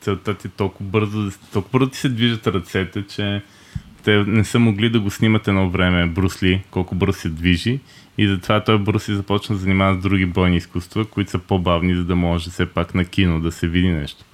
целта 0.00 0.34
ти 0.34 0.48
толкова 0.48 0.90
бързо, 0.90 1.30
толкова 1.52 1.78
бързо 1.78 1.90
ти 1.90 1.98
се 1.98 2.08
движат 2.08 2.46
ръцете, 2.46 3.06
че 3.06 3.42
те 4.04 4.24
не 4.26 4.44
са 4.44 4.58
могли 4.58 4.90
да 4.90 5.00
го 5.00 5.10
снимат 5.10 5.48
едно 5.48 5.70
време 5.70 6.06
Брусли, 6.06 6.62
колко 6.70 6.94
бързо 6.94 7.18
се 7.18 7.28
движи 7.28 7.80
и 8.18 8.28
затова 8.28 8.64
той 8.64 8.78
Брусли 8.78 9.14
започна 9.14 9.54
да 9.54 9.60
занимава 9.60 9.94
с 9.94 10.02
други 10.02 10.26
бойни 10.26 10.56
изкуства, 10.56 11.04
които 11.04 11.30
са 11.30 11.38
по-бавни, 11.38 11.94
за 11.94 12.04
да 12.04 12.16
може 12.16 12.50
все 12.50 12.66
пак 12.66 12.94
на 12.94 13.04
кино 13.04 13.40
да 13.40 13.52
се 13.52 13.68
види 13.68 13.88
нещо. 13.88 14.24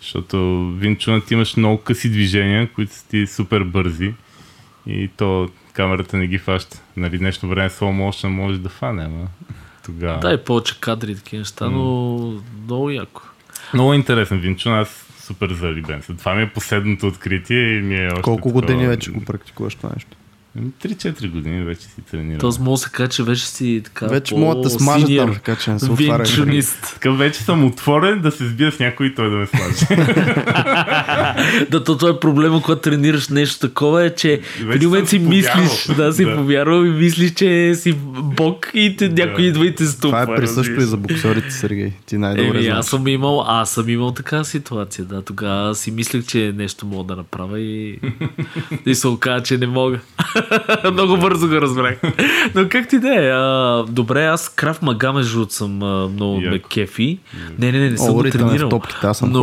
Защото 0.00 0.66
Винчуна 0.78 1.20
ти 1.20 1.34
имаш 1.34 1.56
много 1.56 1.78
къси 1.78 2.10
движения, 2.10 2.72
които 2.72 2.92
са 2.94 3.08
ти 3.08 3.26
супер 3.26 3.62
бързи 3.62 4.14
и 4.86 5.08
то 5.16 5.48
камерата 5.72 6.16
не 6.16 6.26
ги 6.26 6.38
фаща. 6.38 6.82
Нали, 6.96 7.18
днешно 7.18 7.48
време 7.48 7.70
slow 7.70 8.10
motion 8.10 8.28
може 8.28 8.58
да 8.58 8.68
фане, 8.68 9.04
ама 9.04 9.26
тогава. 9.84 10.20
Да, 10.20 10.32
и 10.32 10.44
повече 10.44 10.80
кадри 10.80 11.12
и 11.12 11.14
такива 11.14 11.38
неща, 11.38 11.68
но 11.70 12.16
много 12.64 12.90
яко. 12.90 13.22
Много 13.74 13.94
интересен 13.94 14.38
Винчун, 14.38 14.72
аз 14.72 15.06
супер 15.20 15.52
залюбен 15.52 16.02
съм. 16.02 16.16
Това 16.16 16.34
ми 16.34 16.42
е 16.42 16.50
последното 16.50 17.06
откритие 17.06 17.78
и 17.78 17.82
ми 17.82 17.96
е 17.96 18.06
още 18.06 18.22
Колко 18.22 18.48
такова... 18.48 18.52
години 18.52 18.86
вече 18.86 19.10
го 19.10 19.24
практикуваш 19.24 19.74
това 19.74 19.90
нещо? 19.94 20.16
3-4 20.58 21.30
години 21.30 21.64
вече 21.64 21.80
си 21.82 22.02
тренирам. 22.10 22.38
Тоест 22.40 22.60
мога 22.60 22.74
да 22.74 22.78
се 22.78 22.90
каже, 22.90 23.10
че 23.10 23.22
вече 23.22 23.46
си 23.46 23.80
така 23.84 24.06
Вече 24.06 24.34
могат 24.34 24.62
да 24.62 24.68
по-синьор 24.68 25.24
там, 25.26 25.34
така 25.34 25.56
че 25.56 25.70
не 25.70 25.78
се 25.78 25.90
отваря. 25.90 26.24
Така 26.94 27.10
вече 27.10 27.40
съм 27.40 27.64
отворен 27.64 28.20
да 28.20 28.30
се 28.30 28.48
сбия 28.48 28.72
с 28.72 28.78
някой 28.78 29.06
и 29.06 29.14
той 29.14 29.30
да 29.30 29.36
ме 29.36 29.46
смаже. 29.46 29.86
да, 31.70 31.84
то, 31.84 31.98
то 31.98 32.08
е 32.08 32.20
проблема, 32.20 32.62
когато 32.62 32.80
тренираш 32.80 33.28
нещо 33.28 33.68
такова, 33.68 34.04
е, 34.04 34.14
че 34.14 34.40
в 34.40 34.64
Вече 34.64 34.76
един 34.76 34.88
момент 34.88 35.08
си 35.08 35.16
съм 35.16 35.28
мислиш, 35.28 35.86
повярвал. 35.86 36.06
да, 36.06 36.12
си 36.12 36.24
Да. 36.24 36.36
повярвал 36.36 36.84
и 36.84 36.90
мислиш, 36.90 37.32
че 37.32 37.74
си 37.74 37.92
бог 38.22 38.70
и 38.74 38.96
те, 38.98 39.08
някой 39.08 39.44
идва 39.44 39.66
и 39.66 39.74
те 39.74 39.86
ступа. 39.86 40.22
Това 40.22 40.34
е 40.34 40.36
присъщо 40.36 40.72
и 40.72 40.84
за 40.84 40.96
боксерите, 40.96 41.50
Сергей. 41.50 41.92
Ти 42.06 42.18
най-добре 42.18 42.48
Еми, 42.48 42.62
знаеш. 42.62 42.78
аз 42.78 42.86
съм 42.86 43.08
имал, 43.08 43.44
аз 43.46 43.70
съм 43.70 43.88
имал 43.88 44.12
така 44.12 44.44
ситуация, 44.44 45.04
да. 45.04 45.22
Тогава 45.22 45.74
си 45.74 45.90
мислех, 45.90 46.26
че 46.26 46.52
нещо 46.56 46.86
мога 46.86 47.04
да 47.04 47.16
направя 47.16 47.60
и, 47.60 47.98
и 48.86 48.94
се 48.94 49.08
оказа, 49.08 49.42
че 49.42 49.58
не 49.58 49.66
мога. 49.66 50.00
Много 50.92 51.16
бързо 51.16 51.48
го 51.48 51.54
разбрах. 51.54 52.00
Но 52.54 52.68
как 52.68 52.88
ти 52.88 52.98
да 52.98 53.08
е? 53.08 53.30
Добре, 53.92 54.24
аз 54.24 54.48
крав 54.48 54.82
мага 54.82 55.12
между 55.12 55.46
съм 55.48 55.82
а, 55.82 56.08
много 56.08 56.40
ме 56.40 56.58
кефи. 56.60 57.18
Не, 57.58 57.72
не, 57.72 57.78
не, 57.78 57.90
не 57.90 57.98
съм 57.98 58.10
О, 58.10 58.14
го 58.14 58.26
е 58.26 58.30
тренирал. 58.30 58.68
топките, 58.68 59.06
аз 59.06 59.18
съм 59.18 59.32
но, 59.32 59.42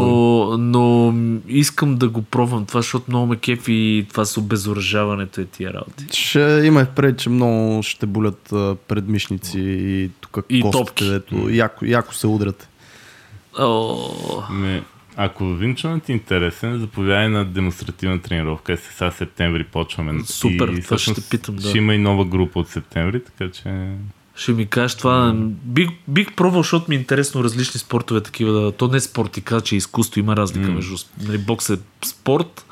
но 0.58 1.14
искам 1.48 1.95
да 1.95 2.10
го 2.10 2.22
пробвам 2.22 2.66
това, 2.66 2.82
защото 2.82 3.06
много 3.08 3.28
ме 3.28 3.36
кефи 3.36 3.78
това 4.10 4.26
с 4.26 4.38
обезоръжаването 4.38 5.41
и 5.41 5.45
тия 5.45 5.74
работи. 5.74 6.06
Ще 6.12 6.39
има 6.64 6.86
пред, 6.86 7.18
че 7.18 7.30
много 7.30 7.84
ще 7.84 8.06
болят 8.06 8.54
предмишници 8.88 9.60
и 9.60 10.10
тук 10.22 10.38
И 10.50 10.62
костите, 10.62 10.86
топки. 10.86 11.06
дето 11.06 11.50
яко, 11.50 11.86
яко 11.86 12.14
се 12.14 12.28
удрят. 12.28 12.70
О, 13.60 13.98
Ме, 14.52 14.84
ако 15.20 15.45
Винчунът 15.45 16.03
ти 16.03 16.11
е 16.11 16.15
интересен, 16.15 16.80
заповядай 16.80 17.30
на 17.30 17.45
демонстративна 17.45 18.22
тренировка. 18.22 18.74
Е, 18.74 18.78
сега 18.78 19.11
септември 19.11 19.63
почваме. 19.63 20.24
Супер, 20.26 20.68
и, 20.68 20.82
това 20.82 20.97
ще 20.97 21.30
питам, 21.30 21.55
да. 21.55 21.70
Ще 21.70 21.78
има 21.78 21.95
и 21.95 21.97
нова 21.97 22.26
група 22.26 22.59
от 22.59 22.68
септември, 22.68 23.24
така 23.24 23.51
че... 23.51 23.93
Ще 24.36 24.51
ми 24.51 24.65
кажеш 24.65 24.97
това. 24.97 25.34
Бих, 25.63 25.89
бих 26.07 26.36
пробвал, 26.36 26.63
защото 26.63 26.86
ми 26.89 26.95
е 26.95 26.99
интересно 26.99 27.43
различни 27.43 27.80
спортове 27.80 28.22
такива. 28.22 28.51
Да, 28.51 28.72
то 28.72 28.88
не 28.88 28.97
е 28.97 28.99
спорт, 28.99 29.32
ти 29.32 29.41
каза, 29.41 29.61
че 29.61 29.76
е 29.76 29.78
изкуство. 29.78 30.20
Има 30.20 30.36
разлика 30.36 30.72
между 30.72 30.95
нали, 31.22 31.38
бокс 31.38 31.70
е 31.70 31.78
спорт, 32.05 32.65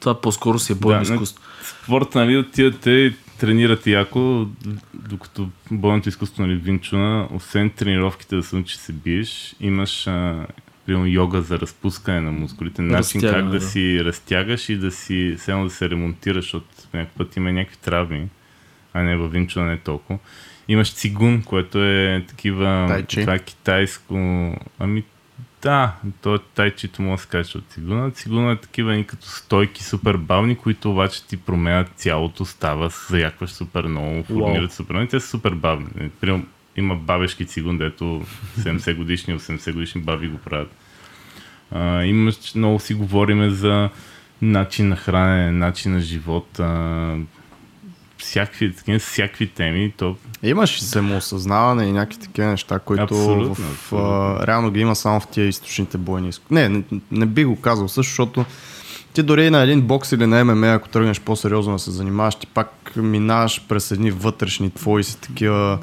това 0.00 0.20
по-скоро 0.20 0.58
си 0.58 0.72
е 0.72 0.74
бойно 0.74 1.04
Да, 1.04 1.12
изкуство. 1.12 1.42
Спорт, 1.84 2.14
нали, 2.14 2.36
отивате 2.36 2.90
и 2.90 3.14
тренирате 3.38 3.90
яко, 3.90 4.46
докато 4.94 5.48
бойното 5.70 6.08
изкуство, 6.08 6.42
нали, 6.42 6.56
Винчуна, 6.56 7.28
освен 7.34 7.70
тренировките 7.70 8.36
да 8.36 8.42
се 8.42 8.56
научиш 8.56 8.76
се 8.76 8.92
биеш, 8.92 9.54
имаш 9.60 10.06
а, 10.06 10.46
примерно 10.86 11.06
йога 11.06 11.42
за 11.42 11.58
разпускане 11.58 12.20
на 12.20 12.32
мускулите, 12.32 12.82
начин 12.82 13.20
как 13.20 13.30
Разтягане, 13.30 13.50
да, 13.50 13.58
да. 13.58 13.66
си 13.66 14.04
разтягаш 14.04 14.68
и 14.68 14.76
да 14.76 14.90
си, 14.90 15.34
все 15.38 15.52
да 15.52 15.70
се 15.70 15.90
ремонтираш, 15.90 16.44
защото 16.44 16.66
някакъв 16.94 17.16
път 17.16 17.36
има 17.36 17.52
някакви 17.52 17.76
травми, 17.76 18.28
а 18.92 19.02
не 19.02 19.16
във 19.16 19.32
Винчуна 19.32 19.66
не 19.66 19.78
толкова. 19.78 20.18
Имаш 20.68 20.92
цигун, 20.92 21.42
което 21.42 21.84
е 21.84 22.24
такива... 22.28 22.84
Тайчи. 22.88 23.20
Това 23.20 23.34
е 23.34 23.38
китайско... 23.38 24.14
Ами 24.78 25.04
да, 25.62 25.94
то 26.22 26.34
е 26.34 26.38
тайчито 26.54 27.02
да 27.02 27.18
се 27.18 27.28
каже 27.28 27.58
от 27.58 27.64
цигуна. 27.68 28.10
Цигуна 28.10 28.52
е 28.52 28.56
такива 28.56 28.94
ни 28.94 29.04
като 29.04 29.26
стойки 29.26 29.84
супер 29.84 30.16
бавни, 30.16 30.56
които 30.56 30.90
обаче 30.90 31.26
ти 31.26 31.36
променят 31.36 31.88
цялото, 31.96 32.44
става, 32.44 32.90
заякваш 33.08 33.50
супер 33.50 33.84
много, 33.84 34.24
формират 34.24 34.72
супер 34.72 34.94
много. 34.94 35.08
Те 35.08 35.20
са 35.20 35.28
супер 35.28 35.54
бавни. 35.54 36.10
Примерно, 36.20 36.46
има 36.76 36.94
бабешки 36.94 37.46
цигун, 37.46 37.78
дето 37.78 38.22
70 38.58 38.96
годишни, 38.96 39.38
80 39.38 39.72
годишни 39.72 40.00
баби 40.00 40.28
го 40.28 40.38
правят. 40.38 40.70
А, 41.70 42.04
имаш, 42.04 42.54
много 42.54 42.80
си 42.80 42.94
говориме 42.94 43.50
за 43.50 43.90
начин 44.42 44.88
на 44.88 44.96
хранене, 44.96 45.50
начин 45.50 45.92
на 45.92 46.00
живот, 46.00 46.60
а, 46.60 47.16
всякакви, 48.18 48.74
такива, 48.74 48.98
всякакви 48.98 49.46
теми. 49.46 49.92
То 49.96 50.16
Имаш 50.42 50.78
и 50.78 50.84
самоосъзнаване 50.84 51.84
и 51.84 51.92
някакви 51.92 52.18
такива 52.20 52.48
неща, 52.48 52.78
които 52.78 53.02
Абсолютно, 53.02 53.54
в, 53.54 53.72
абсолютно. 53.72 54.08
а, 54.08 54.46
реално 54.46 54.70
ги 54.70 54.80
има 54.80 54.96
само 54.96 55.20
в 55.20 55.26
тия 55.26 55.46
източните 55.46 55.98
бойни. 55.98 56.30
Не, 56.50 56.68
не, 56.68 56.82
не 57.10 57.26
би 57.26 57.44
го 57.44 57.60
казал 57.60 57.88
също, 57.88 58.10
защото 58.10 58.44
ти 59.16 59.22
дори 59.22 59.50
на 59.50 59.62
един 59.62 59.82
бокс 59.82 60.12
или 60.12 60.26
на 60.26 60.44
ММА, 60.44 60.66
ако 60.66 60.88
тръгнеш 60.88 61.20
по-сериозно 61.20 61.72
да 61.72 61.78
се 61.78 61.90
занимаваш, 61.90 62.34
ти 62.34 62.46
пак 62.46 62.92
минаваш 62.96 63.64
през 63.68 63.90
едни 63.90 64.10
вътрешни 64.10 64.70
твои 64.70 65.04
си 65.04 65.20
такива 65.20 65.78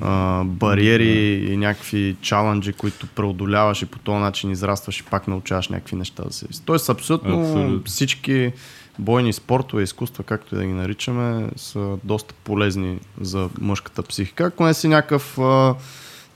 а, 0.00 0.44
бариери 0.44 1.46
и 1.52 1.56
някакви 1.56 2.16
чаленджи, 2.20 2.72
които 2.72 3.06
преодоляваш 3.06 3.82
и 3.82 3.86
по 3.86 3.98
този 3.98 4.18
начин 4.18 4.50
израстваш 4.50 5.00
и 5.00 5.04
пак 5.04 5.28
научаваш 5.28 5.68
някакви 5.68 5.96
неща 5.96 6.22
за 6.26 6.32
себе 6.32 6.52
си. 6.52 6.64
Тоест 6.64 6.88
абсолютно, 6.88 7.40
Абсолютно. 7.40 7.82
всички 7.84 8.52
бойни 8.98 9.32
спортове, 9.32 9.82
изкуства, 9.82 10.24
както 10.24 10.54
и 10.54 10.58
да 10.58 10.64
ги 10.64 10.72
наричаме, 10.72 11.48
са 11.56 11.96
доста 12.04 12.34
полезни 12.44 12.98
за 13.20 13.48
мъжката 13.60 14.02
психика. 14.02 14.44
Ако 14.44 14.64
не 14.64 14.74
си 14.74 14.88
някакъв 14.88 15.38
а, 15.38 15.74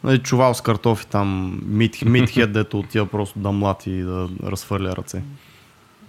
Нали, 0.04 0.18
чувал 0.18 0.54
с 0.54 0.60
картофи 0.60 1.06
там, 1.06 1.60
мит, 1.66 2.02
митхед, 2.02 2.52
дето 2.52 2.78
отива 2.78 3.06
просто 3.06 3.38
да 3.38 3.52
млати 3.52 3.90
и 3.90 4.02
да 4.02 4.28
разхвърля 4.42 4.96
ръце. 4.96 5.22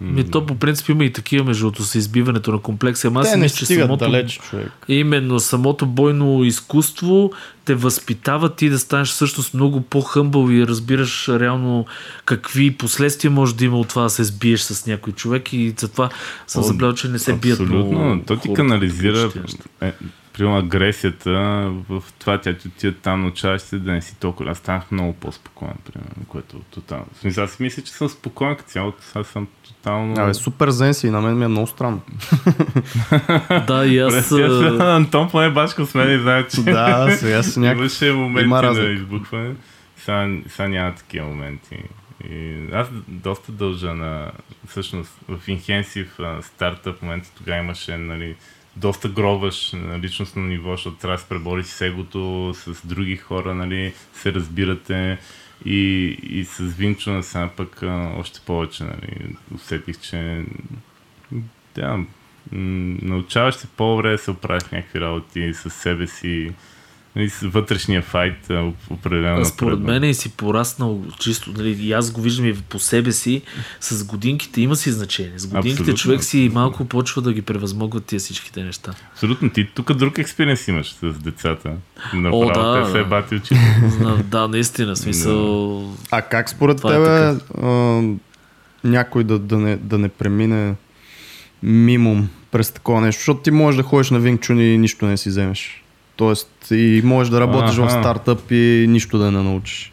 Ми, 0.00 0.30
то 0.30 0.46
по 0.46 0.54
принцип 0.54 0.88
има 0.88 1.04
и 1.04 1.12
такива 1.12 1.44
между 1.44 1.66
другото, 1.66 1.84
с 1.84 1.94
избиването 1.94 2.52
на 2.52 2.58
комплекса. 2.58 3.08
Ама 3.08 3.20
аз 3.20 3.36
мисля, 3.36 3.56
че 3.56 3.66
самото, 3.66 4.04
далеч, 4.04 4.40
човек. 4.50 4.72
именно 4.88 5.40
самото 5.40 5.86
бойно 5.86 6.44
изкуство 6.44 7.32
те 7.64 7.74
възпитава 7.74 8.54
ти 8.54 8.68
да 8.70 8.78
станеш 8.78 9.08
всъщност 9.08 9.54
много 9.54 9.80
по-хъмбъл 9.80 10.50
и 10.50 10.66
разбираш 10.66 11.28
реално 11.28 11.86
какви 12.24 12.70
последствия 12.70 13.30
може 13.30 13.56
да 13.56 13.64
има 13.64 13.78
от 13.78 13.88
това 13.88 14.02
да 14.02 14.10
се 14.10 14.24
сбиеш 14.24 14.60
с 14.60 14.86
някой 14.86 15.12
човек 15.12 15.52
и 15.52 15.74
затова 15.78 16.08
съм 16.46 16.62
забелязал, 16.62 16.96
че 16.96 17.08
не 17.08 17.18
се 17.18 17.32
бият 17.32 17.60
Абсолютно. 17.60 18.22
То 18.26 18.36
ти 18.36 18.54
канализира 18.54 19.30
е, 19.80 19.92
примерно 20.36 20.58
агресията 20.58 21.30
в 21.88 22.02
това, 22.18 22.40
тя 22.40 22.54
ти 22.54 22.68
отида 22.68 22.96
там 23.02 23.20
научаваш 23.20 23.62
се 23.62 23.78
да 23.78 23.92
не 23.92 24.02
си 24.02 24.16
толкова. 24.20 24.50
Аз 24.50 24.58
станах 24.58 24.90
много 24.90 25.12
по-спокоен, 25.12 25.74
примерно, 25.84 26.24
което 26.28 26.60
тотално. 26.70 27.06
В 27.12 27.18
смисъл, 27.18 27.44
аз 27.44 27.50
си 27.50 27.62
мисля, 27.62 27.82
че 27.82 27.92
съм 27.92 28.08
спокоен 28.08 28.56
като 28.56 28.70
цяло. 28.70 28.92
Аз 29.14 29.26
съм 29.26 29.46
тотално... 29.64 30.14
Абе, 30.22 30.34
супер 30.34 30.70
зен 30.70 30.94
си, 30.94 31.10
на 31.10 31.20
мен 31.20 31.38
ми 31.38 31.44
е 31.44 31.48
много 31.48 31.66
странно. 31.66 32.00
Да, 33.66 33.86
и 33.86 33.98
аз... 33.98 34.32
Антон 34.80 35.30
поне 35.30 35.50
бачка 35.50 35.86
с 35.86 35.94
мен 35.94 36.18
и 36.18 36.22
знае, 36.22 36.46
че 36.48 36.62
да, 36.62 37.16
сега 37.16 37.42
си 37.42 37.60
някакъв... 37.60 37.80
имаше 37.80 38.12
моменти 38.12 38.44
има 38.44 38.62
на 38.62 38.82
избухване. 38.82 39.54
Сега, 39.96 40.28
сега 40.48 40.68
няма 40.68 40.94
такива 40.94 41.26
моменти. 41.26 41.82
И 42.30 42.58
аз 42.72 42.88
доста 43.08 43.52
дължа 43.52 43.94
на... 43.94 44.30
Всъщност 44.68 45.18
в 45.28 45.48
Инхенсив 45.48 46.18
стартъп 46.42 47.02
момента 47.02 47.30
тогава 47.36 47.58
имаше 47.58 47.96
нали, 47.96 48.36
доста 48.76 49.08
гробаш 49.08 49.72
на 49.72 49.98
личностно 49.98 50.42
ниво, 50.42 50.70
защото 50.70 50.96
трябва 50.96 51.16
да 51.16 51.22
се 51.22 51.28
пребориш 51.28 51.66
с 51.66 51.80
егото, 51.80 52.52
с 52.54 52.86
други 52.86 53.16
хора, 53.16 53.54
нали, 53.54 53.94
се 54.14 54.32
разбирате. 54.32 55.18
И, 55.64 56.04
и 56.22 56.44
с 56.44 56.58
Винчо 56.58 57.22
сега 57.22 57.50
пък 57.56 57.82
а, 57.82 58.12
още 58.18 58.40
повече 58.46 58.84
нали, 58.84 59.36
усетих, 59.54 60.00
че 60.00 60.44
да, 61.74 62.04
научаваш 62.52 63.54
се 63.54 63.66
по-добре 63.66 64.10
да 64.10 64.18
се 64.18 64.30
оправиш 64.30 64.62
някакви 64.72 65.00
работи 65.00 65.54
с 65.54 65.70
себе 65.70 66.06
си, 66.06 66.28
нали, 66.28 66.54
вътрешния 67.42 68.02
файт 68.02 68.50
определено. 68.90 69.40
А 69.40 69.44
Според 69.44 69.80
мен 69.80 70.04
е 70.04 70.14
си 70.14 70.32
пораснал 70.32 71.02
чисто, 71.20 71.52
нали, 71.56 71.70
и 71.70 71.92
аз 71.92 72.10
го 72.10 72.20
виждам 72.20 72.46
и 72.46 72.54
по 72.54 72.78
себе 72.78 73.12
си, 73.12 73.42
с 73.80 74.04
годинките 74.04 74.60
има 74.60 74.76
си 74.76 74.92
значение. 74.92 75.38
С 75.38 75.46
годинките 75.46 75.72
Абсолютно. 75.72 75.94
човек 75.94 76.24
си 76.24 76.50
малко 76.54 76.84
почва 76.84 77.22
да 77.22 77.32
ги 77.32 77.42
превъзмогва 77.42 78.00
тия 78.00 78.18
всичките 78.18 78.62
неща. 78.62 78.94
Абсолютно, 79.12 79.50
ти 79.50 79.68
тук 79.74 79.92
друг 79.92 80.18
експириенс 80.18 80.68
имаш 80.68 80.92
с 80.92 81.12
децата. 81.12 81.72
Направо 82.14 82.46
да, 82.46 82.84
те 82.84 82.90
се 82.92 82.98
да. 82.98 83.04
бати 83.04 83.34
очите. 83.34 83.80
Да, 84.24 84.48
наистина, 84.48 84.96
смисъл... 84.96 85.96
А 86.10 86.22
как 86.22 86.50
според 86.50 86.76
Това 86.76 86.94
е 86.94 86.96
тебе 86.96 87.40
а, 87.62 88.02
някой 88.84 89.24
да, 89.24 89.38
да, 89.38 89.58
не, 89.58 89.76
да 89.76 89.98
не 89.98 90.08
премине 90.08 90.74
мимо 91.62 92.28
през 92.50 92.70
такова 92.70 93.00
нещо? 93.00 93.20
Защото 93.20 93.40
ти 93.40 93.50
можеш 93.50 93.76
да 93.76 93.82
ходиш 93.82 94.10
на 94.10 94.18
Винчун 94.18 94.60
и 94.60 94.78
нищо 94.78 95.06
не 95.06 95.16
си 95.16 95.28
вземеш. 95.28 95.82
Тоест 96.16 96.66
и 96.70 97.00
можеш 97.04 97.30
да 97.30 97.40
работиш 97.40 97.76
в 97.76 97.82
Аха. 97.82 97.90
стартъп 97.90 98.50
и 98.50 98.86
нищо 98.88 99.18
да 99.18 99.30
не 99.30 99.42
научиш. 99.42 99.92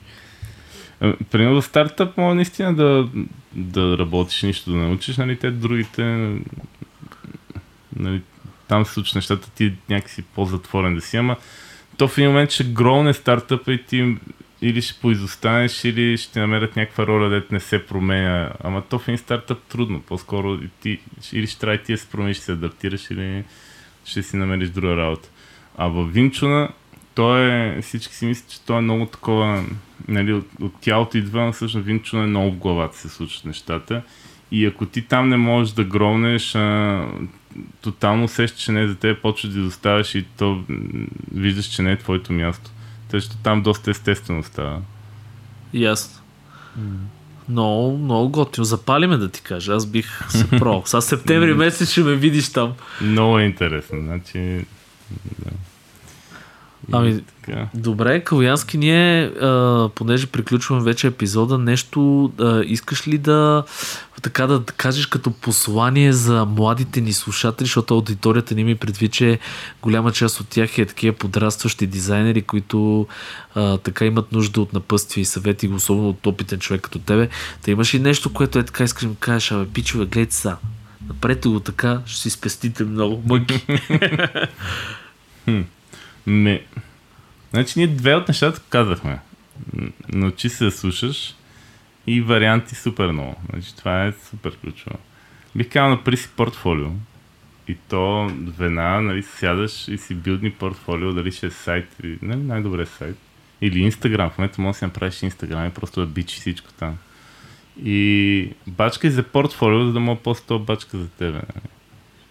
А, 1.01 1.13
Примерно 1.31 1.61
в 1.61 1.65
стартъп 1.65 2.17
може 2.17 2.35
наистина 2.35 2.75
да, 2.75 3.09
да 3.53 3.97
работиш, 3.97 4.43
нищо 4.43 4.71
да 4.71 4.77
научиш, 4.77 5.17
нали, 5.17 5.39
те 5.39 5.51
другите, 5.51 6.31
нали, 7.95 8.21
там 8.67 8.85
се 8.85 8.93
случват 8.93 9.15
нещата, 9.15 9.49
ти 9.49 9.73
някакси 9.89 10.21
по-затворен 10.21 10.95
да 10.95 11.01
си, 11.01 11.17
ама 11.17 11.35
то 11.97 12.07
в 12.07 12.17
един 12.17 12.29
момент 12.29 12.51
ще 12.51 12.63
гролне 12.63 13.13
стартъпа 13.13 13.73
и 13.73 13.83
ти 13.83 14.17
или 14.61 14.81
ще 14.81 15.01
поизостанеш, 15.01 15.83
или 15.83 16.17
ще 16.17 16.39
намерят 16.39 16.75
някаква 16.75 17.07
роля, 17.07 17.29
дето 17.29 17.53
не 17.53 17.59
се 17.59 17.85
променя. 17.85 18.51
Ама 18.63 18.81
то 18.81 18.99
в 18.99 19.07
един 19.07 19.17
стартъп 19.17 19.59
трудно. 19.63 20.01
По-скоро 20.01 20.59
ти, 20.81 20.99
или 21.33 21.47
ще 21.47 21.59
трябва 21.59 21.77
ти 21.77 21.91
да 21.91 21.97
се 21.97 22.09
промениш, 22.09 22.37
ще 22.37 22.45
се 22.45 22.51
адаптираш, 22.51 23.11
или 23.11 23.43
ще 24.05 24.23
си 24.23 24.35
намериш 24.35 24.69
друга 24.69 24.97
работа. 24.97 25.29
А 25.77 25.87
в 25.87 26.03
Винчуна, 26.03 26.69
той 27.15 27.41
е, 27.41 27.81
всички 27.81 28.15
си 28.15 28.25
мислят, 28.25 28.49
че 28.49 28.61
той 28.61 28.77
е 28.77 28.81
много 28.81 29.05
такова, 29.05 29.63
нали, 30.07 30.33
от, 30.33 30.47
от 30.61 30.73
тялото 30.81 31.17
идва, 31.17 31.45
но 31.45 31.53
всъщност 31.53 31.85
Винчуна 31.85 32.23
е 32.23 32.27
много 32.27 32.51
в 32.51 32.57
главата 32.57 32.97
се 32.97 33.09
случват 33.09 33.45
нещата. 33.45 34.01
И 34.51 34.65
ако 34.65 34.85
ти 34.85 35.01
там 35.01 35.29
не 35.29 35.37
можеш 35.37 35.73
да 35.73 35.83
громнеш, 35.83 36.55
а, 36.55 37.05
тотално 37.81 38.23
усещаш, 38.23 38.61
че 38.61 38.71
не 38.71 38.81
е 38.81 38.87
за 38.87 38.95
теб, 38.95 39.21
почваш 39.21 39.53
да 39.53 39.59
изоставаш 39.59 40.15
и 40.15 40.25
то 40.37 40.63
виждаш, 41.33 41.65
че 41.65 41.81
не 41.81 41.91
е 41.91 41.97
твоето 41.97 42.33
място. 42.33 42.71
Тъй, 43.09 43.19
там 43.43 43.61
доста 43.61 43.91
естествено 43.91 44.43
става. 44.43 44.81
Ясно. 45.73 46.21
Много, 47.49 47.97
много 47.97 48.29
готино. 48.29 48.65
Запали 48.65 49.07
ме 49.07 49.17
да 49.17 49.29
ти 49.29 49.41
кажа. 49.41 49.73
Аз 49.73 49.85
бих 49.85 50.31
се 50.31 50.49
про. 50.49 50.83
Сега 50.85 51.01
септември 51.01 51.53
месец 51.53 51.91
ще 51.91 52.01
ме 52.01 52.15
видиш 52.15 52.51
там. 52.51 52.73
Много 53.01 53.39
е 53.39 53.43
интересно. 53.43 53.99
Значи, 54.01 54.65
да. 55.39 55.51
И 56.87 56.91
Ами, 56.91 57.21
така. 57.45 57.67
Добре, 57.73 58.23
Калуянски, 58.23 58.77
ние, 58.77 59.25
а, 59.25 59.89
понеже 59.95 60.27
приключваме 60.27 60.83
вече 60.83 61.07
епизода, 61.07 61.57
нещо 61.57 62.31
а, 62.39 62.63
искаш 62.65 63.07
ли 63.07 63.17
да 63.17 63.63
така 64.23 64.47
да 64.47 64.63
кажеш 64.77 65.05
като 65.05 65.31
послание 65.31 66.13
за 66.13 66.45
младите 66.45 67.01
ни 67.01 67.13
слушатели, 67.13 67.65
защото 67.65 67.93
аудиторията 67.93 68.55
ни 68.55 68.63
ми 68.63 68.75
предвид, 68.75 69.11
че 69.11 69.39
голяма 69.81 70.11
част 70.11 70.39
от 70.39 70.47
тях 70.47 70.77
е 70.77 70.85
такива 70.85 71.15
подрастващи 71.15 71.87
дизайнери, 71.87 72.41
които 72.41 73.07
а, 73.55 73.77
така 73.77 74.05
имат 74.05 74.31
нужда 74.31 74.61
от 74.61 74.73
напътствия 74.73 75.21
и 75.21 75.25
съвети, 75.25 75.67
особено 75.67 76.09
от 76.09 76.27
опитен 76.27 76.59
човек 76.59 76.81
като 76.81 76.99
тебе. 76.99 77.29
Та 77.61 77.71
имаш 77.71 77.93
ли 77.93 77.99
нещо, 77.99 78.33
което 78.33 78.59
е 78.59 78.63
така, 78.63 78.83
искаш 78.83 79.03
да 79.03 79.09
ми 79.09 79.15
кажеш, 79.19 79.51
абе, 79.51 79.65
пичове, 79.65 80.05
гледайте 80.05 80.35
са. 80.35 80.57
Направете 81.13 81.49
го 81.49 81.59
така, 81.59 82.01
ще 82.05 82.21
си 82.21 82.29
спестите 82.29 82.83
много 82.83 83.23
мъки. 83.25 83.65
Ме... 86.27 86.63
Значи 87.51 87.73
ние 87.79 87.87
две 87.87 88.15
от 88.15 88.27
нещата 88.27 88.61
казахме. 88.69 89.19
Научи 90.09 90.49
се 90.49 90.63
да 90.63 90.71
слушаш 90.71 91.35
и 92.07 92.21
варианти 92.21 92.75
супер 92.75 93.07
много. 93.07 93.35
Значи 93.49 93.75
това 93.75 94.05
е 94.05 94.13
супер 94.29 94.57
ключово. 94.57 94.97
Бих 95.55 95.69
казал 95.69 95.89
направи 95.89 96.17
си 96.17 96.29
портфолио. 96.35 96.89
И 97.67 97.75
то 97.89 98.31
веднага 98.57 99.01
нали, 99.01 99.23
сядаш 99.23 99.87
и 99.87 99.97
си 99.97 100.15
билдни 100.15 100.51
портфолио, 100.51 101.13
дали 101.13 101.31
ще 101.31 101.45
е 101.47 101.51
сайт, 101.51 101.95
нали, 102.21 102.43
най-добре 102.43 102.85
сайт. 102.85 103.17
Или 103.61 103.79
Инстаграм. 103.79 104.29
В 104.29 104.37
момента 104.37 104.61
можеш 104.61 104.75
да 104.75 104.79
си 104.79 104.85
направиш 104.85 105.23
Инстаграм 105.23 105.67
и 105.67 105.73
просто 105.73 105.99
да 105.99 106.07
бичи 106.07 106.39
всичко 106.39 106.73
там. 106.79 106.97
И 107.83 108.49
бачкай 108.67 109.09
за 109.09 109.23
портфолио, 109.23 109.85
за 109.85 109.93
да 109.93 109.99
мога 109.99 110.21
после 110.23 110.43
това 110.47 110.59
бачка 110.59 110.97
за 110.97 111.09
тебе. 111.09 111.41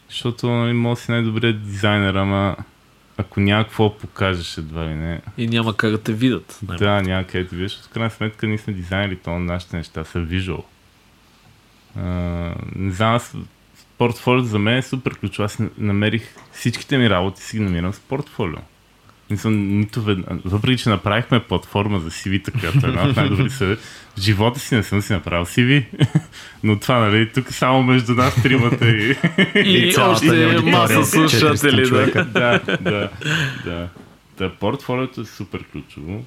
Защото 0.08 0.50
нали, 0.50 0.72
може 0.72 0.98
да 0.98 1.04
си 1.04 1.10
най-добрият 1.10 1.64
дизайнер, 1.64 2.14
ама 2.14 2.56
ако 3.16 3.40
няма 3.40 3.64
какво 3.64 3.98
покажеш 3.98 4.58
едва 4.58 4.86
ли 4.86 4.94
не. 4.94 5.20
и 5.38 5.46
няма 5.46 5.76
как 5.76 5.90
да 5.90 6.02
те 6.02 6.12
видят. 6.12 6.58
Да, 6.62 7.02
няма 7.02 7.24
къде 7.24 7.44
да 7.44 7.56
видиш. 7.56 7.78
От 7.78 7.88
крайна 7.88 8.10
сметка 8.10 8.46
ние 8.46 8.58
сме 8.58 8.72
дизайнери, 8.72 9.16
то 9.16 9.38
нашите 9.38 9.76
неща 9.76 10.04
са 10.04 10.20
вижуал. 10.20 10.64
не 12.76 12.92
знам, 12.92 13.14
аз 13.14 13.36
портфолио 13.98 14.44
за 14.44 14.58
мен 14.58 14.76
е 14.76 14.82
супер 14.82 15.18
ключово. 15.18 15.44
Аз 15.44 15.58
намерих 15.78 16.34
всичките 16.52 16.98
ми 16.98 17.10
работи, 17.10 17.42
си 17.42 17.56
ги 17.56 17.62
намирам 17.62 17.92
с 17.92 18.00
портфолио. 18.00 18.58
Не 19.32 19.38
съм 19.38 19.78
нито 19.78 20.02
веднъж. 20.02 20.26
Въпреки, 20.44 20.82
че 20.82 20.88
направихме 20.88 21.40
платформа 21.40 22.00
за 22.00 22.10
CV-та, 22.10 22.52
която 22.52 22.86
е 22.86 22.88
една 22.88 23.08
от 23.08 23.16
най-добри. 23.16 23.48
В 23.48 23.76
живота 24.18 24.60
си 24.60 24.74
не 24.74 24.82
съм 24.82 25.02
си 25.02 25.12
направил 25.12 25.46
CV. 25.46 25.84
Но 26.64 26.78
това, 26.78 26.98
нали, 26.98 27.32
тук 27.32 27.52
само 27.52 27.82
между 27.82 28.14
нас 28.14 28.42
тримата 28.42 28.88
и... 28.88 29.16
И, 29.54 29.92
цялата 29.92 30.24
ни 30.24 30.30
още 30.30 30.44
аудитория 30.44 30.62
маса 30.62 30.98
от 31.00 31.06
400 31.06 31.54
слушатели. 31.56 31.90
Да. 32.32 32.60
да, 32.60 32.78
да, 32.80 33.08
да. 33.64 33.88
Та 34.38 34.50
портфолиото 34.50 35.20
е 35.20 35.24
супер 35.24 35.64
ключово. 35.72 36.24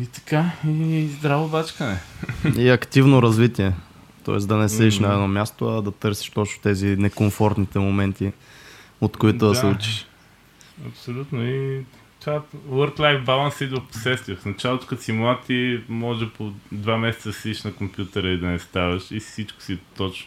И 0.00 0.06
така, 0.06 0.50
и 0.68 1.08
здраво 1.18 1.48
бачкане. 1.48 1.98
И 2.56 2.68
активно 2.68 3.22
развитие. 3.22 3.72
Тоест 4.24 4.48
да 4.48 4.56
не 4.56 4.68
седиш 4.68 4.98
на 4.98 5.12
едно 5.12 5.28
място, 5.28 5.78
а 5.78 5.82
да 5.82 5.90
търсиш 5.90 6.30
точно 6.30 6.62
тези 6.62 6.86
некомфортните 6.86 7.78
моменти, 7.78 8.32
от 9.00 9.16
които 9.16 9.38
да, 9.38 9.48
Да. 9.48 9.54
се 9.54 9.66
учиш. 9.66 10.06
Абсолютно. 10.86 11.44
И 11.44 11.80
това 12.20 12.42
work-life 12.70 13.24
balance 13.24 13.64
идва 13.64 13.80
в 13.80 13.88
последствие. 13.88 14.36
В 14.36 14.44
началото, 14.44 14.86
като 14.86 15.02
си 15.02 15.12
млад, 15.12 15.44
ти 15.46 15.80
може 15.88 16.30
по 16.30 16.52
два 16.72 16.96
месеца 16.96 17.28
да 17.28 17.32
седиш 17.32 17.62
на 17.62 17.72
компютъра 17.72 18.28
и 18.28 18.38
да 18.38 18.46
не 18.46 18.58
ставаш 18.58 19.10
и 19.10 19.20
всичко 19.20 19.62
си 19.62 19.78
точно. 19.96 20.26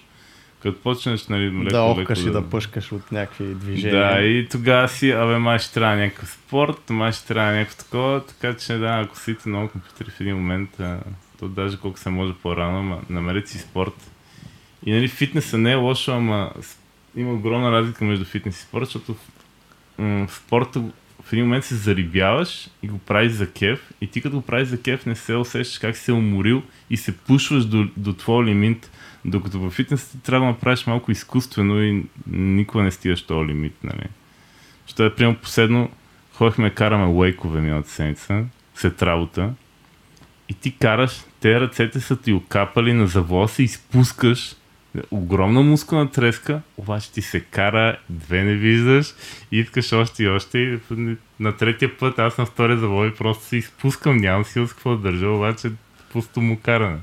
Като 0.60 0.82
почнеш, 0.82 1.28
нали, 1.28 1.52
леко, 1.52 1.70
да 1.70 1.82
охкаш 1.82 2.20
и 2.20 2.32
да 2.32 2.50
пъшкаш 2.50 2.92
от 2.92 3.12
някакви 3.12 3.46
движения. 3.46 4.14
Да, 4.14 4.22
и 4.22 4.48
тогава 4.50 4.88
си, 4.88 5.12
абе, 5.12 5.38
май 5.38 5.60
ще 5.60 5.74
трябва 5.74 5.96
някакъв 5.96 6.30
спорт, 6.30 6.90
май 6.90 7.12
ще 7.12 7.28
трябва 7.28 7.52
някакво 7.52 7.78
такова, 7.78 8.26
така 8.26 8.54
че 8.58 8.74
да, 8.74 9.02
ако 9.06 9.18
седите 9.18 9.50
много 9.50 9.70
компютъри 9.70 10.10
в 10.10 10.22
един 10.22 10.36
момент, 10.36 10.80
а, 10.80 11.00
то 11.40 11.48
даже 11.48 11.78
колко 11.78 12.00
се 12.00 12.10
може 12.10 12.34
по-рано, 12.34 12.80
ама 12.80 13.02
намерете 13.10 13.50
си 13.50 13.58
спорт. 13.58 14.12
И 14.86 14.92
нали, 14.92 15.08
фитнеса 15.08 15.58
не 15.58 15.72
е 15.72 15.76
лошо, 15.76 16.12
ама 16.12 16.52
има 17.16 17.34
огромна 17.34 17.72
разлика 17.72 18.06
между 18.06 18.26
фитнес 18.26 18.60
и 18.60 18.62
спорт, 18.62 18.86
защото 18.86 19.16
спорта 20.30 20.84
в 21.28 21.34
един 21.34 21.46
момент 21.46 21.66
се 21.66 21.76
зарибяваш 21.76 22.70
и 22.84 22.88
го 22.88 22.98
правиш 22.98 23.32
за 23.32 23.52
кеф. 23.52 23.92
И 24.02 24.08
ти 24.08 24.22
като 24.22 24.36
го 24.36 24.42
правиш 24.42 24.68
за 24.68 24.82
кеф 24.82 25.06
не 25.06 25.16
се 25.16 25.36
усещаш 25.36 25.80
как 25.80 25.98
се 25.98 26.12
уморил 26.12 26.64
и 26.90 26.98
се 26.98 27.18
пушваш 27.18 27.66
до, 27.66 27.88
до 27.98 28.14
твоя 28.14 28.46
лимит, 28.46 28.92
докато 29.26 29.60
във 29.60 29.74
фитнес 29.74 30.10
ти 30.10 30.20
трябва 30.20 30.46
да 30.46 30.52
направиш 30.52 30.88
малко 30.88 31.12
изкуствено 31.12 31.84
и 31.84 32.06
никога 32.28 32.84
не 32.84 32.92
стигаш 32.92 33.22
този 33.22 33.48
лимит, 33.48 33.84
нали. 33.84 34.08
Що 34.88 35.06
е, 35.06 35.16
примерно, 35.16 35.38
последно 35.38 35.90
ходихме, 36.34 36.70
караме 36.70 37.06
лейкове 37.06 37.62
миналата 37.62 37.90
седмица, 37.90 38.46
след 38.76 39.04
работа. 39.04 39.54
И 40.50 40.54
ти 40.54 40.72
караш, 40.72 41.12
те 41.40 41.60
ръцете 41.60 42.00
са 42.00 42.22
ти 42.22 42.34
окапали 42.34 42.94
на 42.94 43.08
завоя 43.08 43.48
се 43.48 43.64
изпускаш 43.64 44.56
огромна 45.12 45.62
мускулна 45.62 46.12
треска, 46.12 46.62
обаче 46.78 47.12
ти 47.12 47.22
се 47.22 47.40
кара, 47.40 47.98
две 48.10 48.44
не 48.44 48.54
виждаш 48.54 49.14
и 49.52 49.60
искаш 49.60 49.94
още 49.94 50.24
и 50.24 50.28
още. 50.28 50.80
На 51.40 51.58
третия 51.58 51.98
път 51.98 52.20
аз 52.20 52.38
на 52.38 52.46
втория 52.46 52.78
завой 52.78 53.16
просто 53.16 53.46
се 53.46 53.58
изпускам, 53.58 54.18
нямам 54.18 54.46
сила 54.46 54.68
с 54.68 54.74
какво 54.74 54.96
да 54.96 54.98
държа, 54.98 55.30
обаче 55.30 55.72
пусто 56.12 56.42
му 56.42 56.60
каране. 56.64 56.98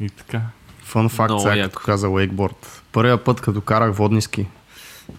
И 0.00 0.10
така. 0.10 0.40
Фън 0.82 1.08
факт, 1.08 1.40
сега 1.40 1.62
като 1.62 1.78
каза 1.78 2.10
вейкборд. 2.10 2.82
Първия 2.92 3.24
път, 3.24 3.40
като 3.40 3.60
карах 3.60 3.94
водни 3.94 4.22
ски, 4.22 4.46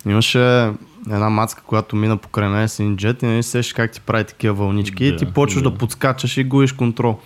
имаше 0.06 0.72
една 1.08 1.30
мацка, 1.30 1.64
която 1.66 1.96
мина 1.96 2.18
покрай 2.18 2.50
мен 2.50 2.70
с 2.70 2.80
един 2.80 2.98
джет 2.98 3.24
и 3.24 3.26
не 3.26 3.44
сеш 3.44 3.74
как 3.74 3.92
ти 3.92 4.02
прави 4.02 4.24
такива 4.24 4.54
вълнички 4.54 5.04
да, 5.04 5.16
и 5.16 5.18
ти 5.18 5.26
почваш 5.26 5.64
да. 5.64 5.72
да 5.72 5.78
подскачаш 5.78 6.38
и 6.38 6.44
губиш 6.44 6.72
контрол. 6.72 7.20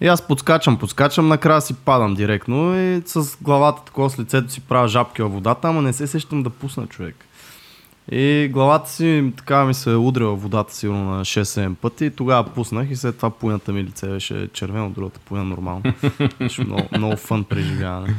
И 0.00 0.06
аз 0.06 0.26
подскачам, 0.26 0.78
подскачам, 0.78 1.28
накрая 1.28 1.60
си 1.60 1.74
падам 1.74 2.14
директно 2.14 2.78
и 2.78 3.02
с 3.06 3.36
главата 3.42 3.84
такова 3.84 4.10
с 4.10 4.18
лицето 4.18 4.52
си 4.52 4.60
правя 4.60 4.88
жабки 4.88 5.22
във 5.22 5.32
водата, 5.32 5.68
ама 5.68 5.82
не 5.82 5.92
се 5.92 6.06
сещам 6.06 6.42
да 6.42 6.50
пусна 6.50 6.86
човек. 6.86 7.26
И 8.12 8.48
главата 8.52 8.90
си 8.90 9.32
така 9.36 9.64
ми 9.64 9.74
се 9.74 9.90
е 9.92 9.96
удрила 9.96 10.36
в 10.36 10.42
водата 10.42 10.74
сигурно 10.74 11.04
на 11.04 11.24
6-7 11.24 11.74
пъти 11.74 12.04
и 12.04 12.10
тогава 12.10 12.44
пуснах 12.44 12.90
и 12.90 12.96
след 12.96 13.16
това 13.16 13.30
пуйната 13.30 13.72
ми 13.72 13.84
лице 13.84 14.06
беше 14.06 14.48
червено, 14.52 14.90
другата 14.90 15.20
пуйна 15.20 15.44
нормално. 15.44 15.82
Беше 16.38 16.64
много, 16.64 16.88
много 16.96 17.16
фън 17.16 17.44
преживяване. 17.44 18.14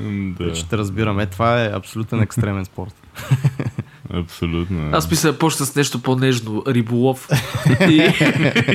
Да. 0.00 0.44
Вече 0.44 0.68
те 0.68 0.78
разбирам. 0.78 1.20
Е, 1.20 1.26
това 1.26 1.62
е 1.62 1.72
абсолютен 1.72 2.20
екстремен 2.20 2.64
спорт. 2.64 2.94
Абсолютно. 4.12 4.90
Аз 4.92 5.10
мисля, 5.10 5.32
почна 5.32 5.66
с 5.66 5.74
нещо 5.74 6.02
по-нежно. 6.02 6.62
Риболов. 6.68 7.28
и, 7.88 8.12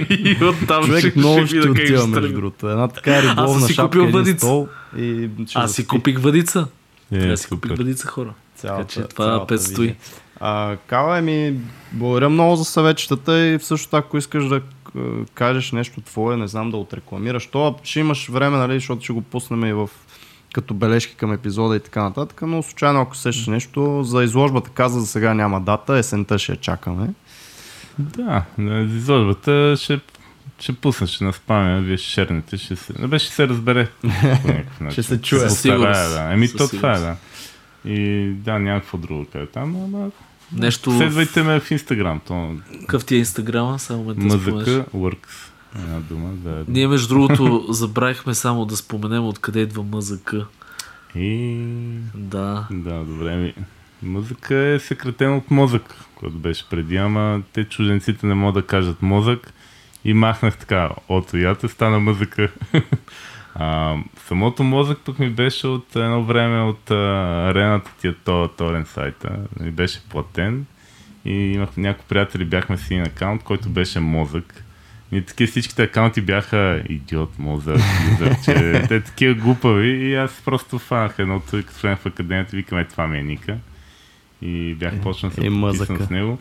и 0.09 0.43
оттам 0.43 0.85
Човек 0.85 0.99
ще, 0.99 1.19
много 1.19 1.47
ще, 1.47 1.59
ще 1.59 1.69
отива, 1.69 2.07
между 2.07 2.33
другото. 2.33 2.69
Една 2.69 2.87
така 2.87 3.21
риболовна 3.21 3.55
Аз 3.57 3.67
си 3.67 3.73
шапка, 3.73 3.99
купил 3.99 4.11
въдица. 4.11 4.45
Стол 4.45 4.67
и 4.97 5.29
Аз 5.53 5.73
си 5.73 5.87
купих 5.87 6.19
въдица. 6.19 6.67
Yeah, 7.13 7.33
Аз 7.33 7.39
си 7.39 7.47
купих 7.47 7.77
въдица, 7.77 8.07
хора. 8.07 8.33
Цялата, 8.55 8.87
така 8.87 9.07
че 9.07 9.15
това 9.15 9.47
предстои. 9.47 9.95
А, 10.39 10.77
Кала, 10.87 11.21
ми 11.21 11.53
благодаря 11.91 12.29
много 12.29 12.55
за 12.55 12.65
съветчетата 12.65 13.39
и 13.39 13.59
също 13.59 13.95
ако 13.95 14.17
искаш 14.17 14.45
да 14.45 14.61
кажеш 15.33 15.71
нещо 15.71 16.01
твое, 16.01 16.37
не 16.37 16.47
знам 16.47 16.71
да 16.71 16.77
отрекламираш, 16.77 17.47
то 17.47 17.75
ще 17.83 17.99
имаш 17.99 18.27
време, 18.29 18.57
нали, 18.57 18.73
защото 18.73 19.03
ще 19.03 19.13
го 19.13 19.21
пуснем 19.21 19.65
и 19.65 19.73
в 19.73 19.89
като 20.53 20.73
бележки 20.73 21.15
към 21.15 21.33
епизода 21.33 21.75
и 21.75 21.79
така 21.79 22.03
нататък, 22.03 22.41
но 22.41 22.63
случайно 22.63 23.01
ако 23.01 23.15
сещаш 23.15 23.47
нещо, 23.47 24.03
за 24.03 24.23
изложбата 24.23 24.69
каза 24.69 24.99
за 24.99 25.07
сега 25.07 25.33
няма 25.33 25.61
дата, 25.61 25.97
есента 25.97 26.39
ще 26.39 26.51
я 26.51 26.57
чакаме. 26.57 27.09
Да, 27.99 28.43
за 28.59 28.97
изложбата 28.97 29.75
ще, 29.77 29.99
ще 30.59 30.73
пусна, 30.73 31.07
ще 31.07 31.23
наспаме, 31.23 31.81
вие 31.81 31.97
ще 31.97 32.09
шернете, 32.09 32.57
ще 32.57 32.75
се, 32.75 32.93
не 32.99 33.07
беше 33.07 33.27
се 33.27 33.47
разбере. 33.47 33.87
ще 34.91 35.03
се 35.03 35.21
чуе. 35.21 35.49
Сигурно. 35.49 35.81
Да. 35.83 36.29
Еми 36.33 36.53
то 36.53 36.67
това 36.67 36.93
е, 36.93 36.99
да. 36.99 37.15
И 37.85 38.29
да, 38.31 38.59
няма 38.59 38.79
какво 38.79 38.97
друго 38.97 39.23
да 39.23 39.29
кажа 39.29 39.47
там, 39.47 39.75
ама 39.75 40.11
Нещо... 40.53 40.97
Следвайте 40.97 41.43
ме 41.43 41.59
в 41.59 41.71
Инстаграм. 41.71 42.21
То... 42.27 42.55
Какъв 42.79 43.05
ти 43.05 43.15
е 43.15 43.17
Инстаграма? 43.17 43.79
Само 43.79 44.03
ме 44.03 44.13
Мъзъка 44.17 44.85
Works. 44.95 45.49
Една 45.77 45.99
дума, 45.99 46.29
да. 46.29 46.65
Ние, 46.67 46.87
между 46.87 47.07
другото, 47.07 47.65
забравихме 47.69 48.33
само 48.33 48.65
да 48.65 48.77
споменем 48.77 49.25
откъде 49.25 49.59
идва 49.59 49.83
мъзъка. 49.83 50.45
И... 51.15 51.57
Да. 52.15 52.67
Да, 52.71 53.03
добре. 53.03 53.35
Ми... 53.35 53.53
Музъка 54.03 54.55
е 54.55 54.79
съкратено 54.79 55.37
от 55.37 55.51
мозък, 55.51 55.95
който 56.15 56.37
беше 56.37 56.69
преди, 56.69 56.97
ама 56.97 57.41
те 57.53 57.63
чужденците 57.63 58.27
не 58.27 58.33
могат 58.33 58.55
да 58.55 58.67
кажат 58.67 59.01
мозък 59.01 59.53
и 60.05 60.13
махнах 60.13 60.57
така, 60.57 60.89
ото 61.09 61.37
ята 61.37 61.69
стана 61.69 61.99
музика. 61.99 62.51
а, 63.55 63.95
самото 64.27 64.63
мозък 64.63 64.99
пък 65.05 65.19
ми 65.19 65.29
беше 65.29 65.67
от 65.67 65.95
едно 65.95 66.23
време 66.23 66.61
от 66.61 66.91
а, 66.91 66.95
арената 67.49 67.91
тия 68.01 68.15
то, 68.25 68.47
торен 68.47 68.85
сайта. 68.85 69.37
Ми 69.59 69.71
беше 69.71 70.09
платен 70.09 70.65
и 71.25 71.33
имах 71.33 71.77
някои 71.77 72.05
приятели, 72.09 72.45
бяхме 72.45 72.77
си 72.77 72.93
един 72.93 73.05
акаунт, 73.05 73.43
който 73.43 73.69
беше 73.69 73.99
мозък. 73.99 74.63
И 75.11 75.21
таки 75.21 75.47
всичките 75.47 75.83
акаунти 75.83 76.21
бяха 76.21 76.83
идиот, 76.89 77.39
мозък, 77.39 77.77
че 78.45 78.83
те 78.87 79.01
такива 79.01 79.33
глупави 79.33 79.89
и 79.89 80.15
аз 80.15 80.41
просто 80.45 80.79
фанах 80.79 81.19
едното 81.19 81.57
и 81.57 81.63
като 81.63 81.79
в 81.95 82.05
академията 82.05 82.55
викаме 82.55 82.85
това 82.85 83.07
ми 83.07 83.19
е 83.19 83.23
Ника. 83.23 83.57
И 84.41 84.75
бях 84.75 84.93
е, 84.93 85.01
почнал 85.01 85.29
да 85.29 85.41
се 85.41 85.49
подписвам 85.49 86.07
с 86.07 86.09
него. 86.09 86.39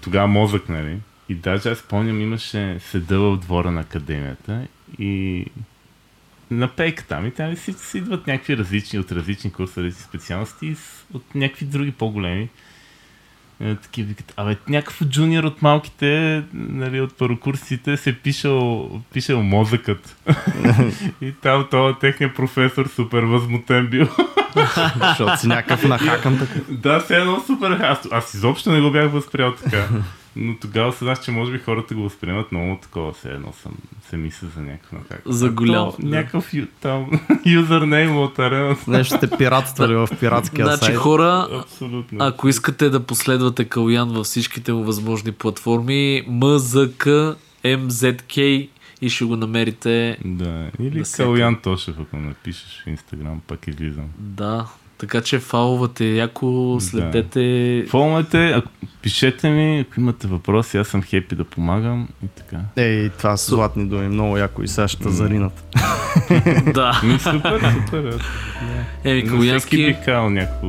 Тогава 0.00 0.26
мозък, 0.26 0.68
нали? 0.68 0.98
И 1.28 1.34
даже 1.34 1.70
аз 1.70 1.78
спомням, 1.78 2.20
имаше 2.20 2.76
седа 2.80 3.18
в 3.18 3.36
двора 3.36 3.70
на 3.70 3.80
академията 3.80 4.66
и 4.98 5.44
на 6.50 6.68
пейка 6.68 7.04
там 7.08 7.26
и 7.26 7.30
там 7.30 7.56
си, 7.56 7.72
си 7.72 7.98
идват 7.98 8.26
някакви 8.26 8.56
различни, 8.56 8.98
от 8.98 9.12
различни 9.12 9.52
курсове, 9.52 9.92
специалности 9.92 10.76
от 11.14 11.34
някакви 11.34 11.66
други 11.66 11.92
по-големи. 11.92 12.48
Е, 13.60 13.74
такива 13.74 14.08
викат, 14.08 14.32
абе, 14.36 14.56
някакъв 14.68 15.08
джуниор 15.08 15.44
от 15.44 15.62
малките, 15.62 16.42
нали, 16.52 17.00
от 17.00 17.18
първокурсите 17.18 17.96
се 17.96 18.12
пишел, 18.12 18.90
пишел 19.12 19.42
мозъкът. 19.42 20.16
и 21.20 21.32
там 21.32 21.66
това 21.70 21.98
техният 21.98 22.36
професор 22.36 22.86
супер 22.86 23.22
възмутен 23.22 23.86
бил. 23.86 24.08
Защото 25.00 25.40
си 25.40 25.46
някакъв 25.46 25.84
нахакан 25.84 26.38
така. 26.38 26.60
Да, 26.68 27.00
все 27.00 27.16
едно 27.16 27.40
супер. 27.46 27.70
Аз, 27.70 28.08
аз 28.12 28.34
изобщо 28.34 28.72
не 28.72 28.80
го 28.80 28.90
бях 28.90 29.10
възприял 29.10 29.54
така. 29.54 29.88
Но 30.40 30.56
тогава 30.56 30.92
съзнах, 30.92 31.20
че 31.20 31.30
може 31.30 31.52
би 31.52 31.58
хората 31.58 31.94
го 31.94 32.02
възприемат 32.02 32.52
много 32.52 32.78
такова, 32.82 33.12
все 33.12 33.28
едно 33.28 33.52
съм, 33.62 33.72
се 34.08 34.16
мисля 34.16 34.48
за 34.56 34.60
някакъв 34.62 34.98
как. 35.08 35.22
За 35.26 35.50
голям. 35.50 35.92
Да. 35.98 36.08
Някакъв 36.08 36.52
там 36.80 37.20
юзернейм 37.46 38.16
от 38.16 38.38
арената. 38.38 38.90
Нещо 38.90 39.16
сте 39.16 39.30
пиратствали 39.38 39.94
в 39.94 40.08
пиратския 40.20 40.66
значи, 40.66 40.84
сайт. 40.84 40.96
хора, 40.96 41.48
Абсолютно. 41.60 42.18
ако 42.20 42.48
искате 42.48 42.90
да 42.90 43.00
последвате 43.00 43.64
Калян 43.64 44.08
във 44.08 44.26
всичките 44.26 44.72
му 44.72 44.84
възможни 44.84 45.32
платформи, 45.32 46.24
MZK, 46.28 47.36
MZK 47.64 48.68
и 49.00 49.10
ще 49.10 49.24
го 49.24 49.36
намерите. 49.36 50.18
Да, 50.24 50.70
или 50.80 51.02
Калян 51.16 51.60
Тошев, 51.62 51.96
ако 52.00 52.16
напишеш 52.16 52.82
в 52.84 52.86
Инстаграм, 52.86 53.40
пак 53.46 53.66
излизам. 53.66 54.06
Да, 54.18 54.66
така 54.98 55.20
че 55.20 55.38
фаловате 55.38 56.04
яко, 56.04 56.76
следете. 56.80 57.82
Да. 57.84 57.90
Фолвате, 57.90 58.48
ако, 58.50 58.68
пишете 59.02 59.50
ми, 59.50 59.80
ако 59.80 60.00
имате 60.00 60.26
въпроси, 60.26 60.78
аз 60.78 60.88
съм 60.88 61.02
хепи 61.02 61.34
да 61.34 61.44
помагам 61.44 62.08
и 62.24 62.28
така. 62.28 62.56
Ей, 62.76 63.08
това 63.08 63.36
са 63.36 63.50
златни 63.50 63.86
думи, 63.86 64.08
много 64.08 64.36
яко 64.36 64.62
и 64.62 64.68
сега 64.68 64.88
ще 64.88 65.08
заринат. 65.08 65.76
да. 66.74 67.00
Ми, 67.04 67.18
супер, 67.18 67.74
супер. 67.86 68.24
Еми, 69.04 69.28
Калуянски... 69.28 69.76
бих 69.76 70.04
казал 70.04 70.30
някакво 70.30 70.68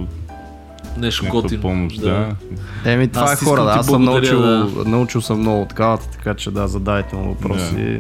нещо 0.98 1.26
готино. 1.30 1.62
помощ, 1.62 2.02
да. 2.02 2.36
да. 2.84 2.92
Еми, 2.92 3.08
това 3.08 3.24
аз 3.24 3.42
е 3.42 3.46
хора, 3.46 3.64
да. 3.64 3.72
Аз 3.72 3.86
съм 3.86 4.04
научил, 4.04 4.42
да. 4.42 4.84
научил 4.86 5.22
съм 5.22 5.40
много 5.40 5.62
от 5.62 5.74
кавата, 5.74 6.10
така 6.12 6.34
че 6.34 6.52
да, 6.52 6.68
задайте 6.68 7.16
му 7.16 7.30
въпроси. 7.30 7.76
Да. 7.76 8.00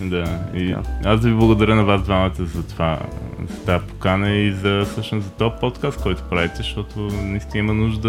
Да, 0.00 0.40
и 0.54 0.74
аз 1.04 1.20
да 1.20 1.28
ви 1.28 1.34
благодаря 1.34 1.74
на 1.74 1.84
вас 1.84 2.02
двамата 2.02 2.34
за 2.38 2.62
това, 2.62 2.98
за 3.48 3.64
тази 3.64 3.86
покана 3.86 4.30
и 4.30 4.52
за 4.52 4.84
всъщност 4.84 5.26
за 5.26 5.32
този 5.32 5.54
подкаст, 5.60 6.02
който 6.02 6.22
правите, 6.30 6.56
защото 6.56 6.98
наистина 7.00 7.58
има 7.58 7.74
нужда 7.74 8.08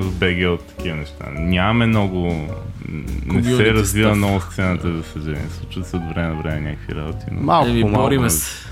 в 0.00 0.18
БГ 0.18 0.48
от 0.48 0.66
такива 0.66 0.96
неща. 0.96 1.24
Нямаме 1.30 1.86
много, 1.86 2.48
не 3.26 3.42
се 3.42 3.74
развива 3.74 4.14
много 4.14 4.40
сцената, 4.40 4.92
за 4.92 5.02
съжаление. 5.02 5.48
Случват 5.50 5.86
се 5.86 5.96
от 5.96 6.02
време 6.14 6.28
на 6.28 6.42
време 6.42 6.60
някакви 6.60 6.94
работи. 6.94 7.24
Но... 7.32 7.40
Малко, 7.40 7.68
е, 7.68 7.84
малко. 7.84 8.30
се. 8.30 8.67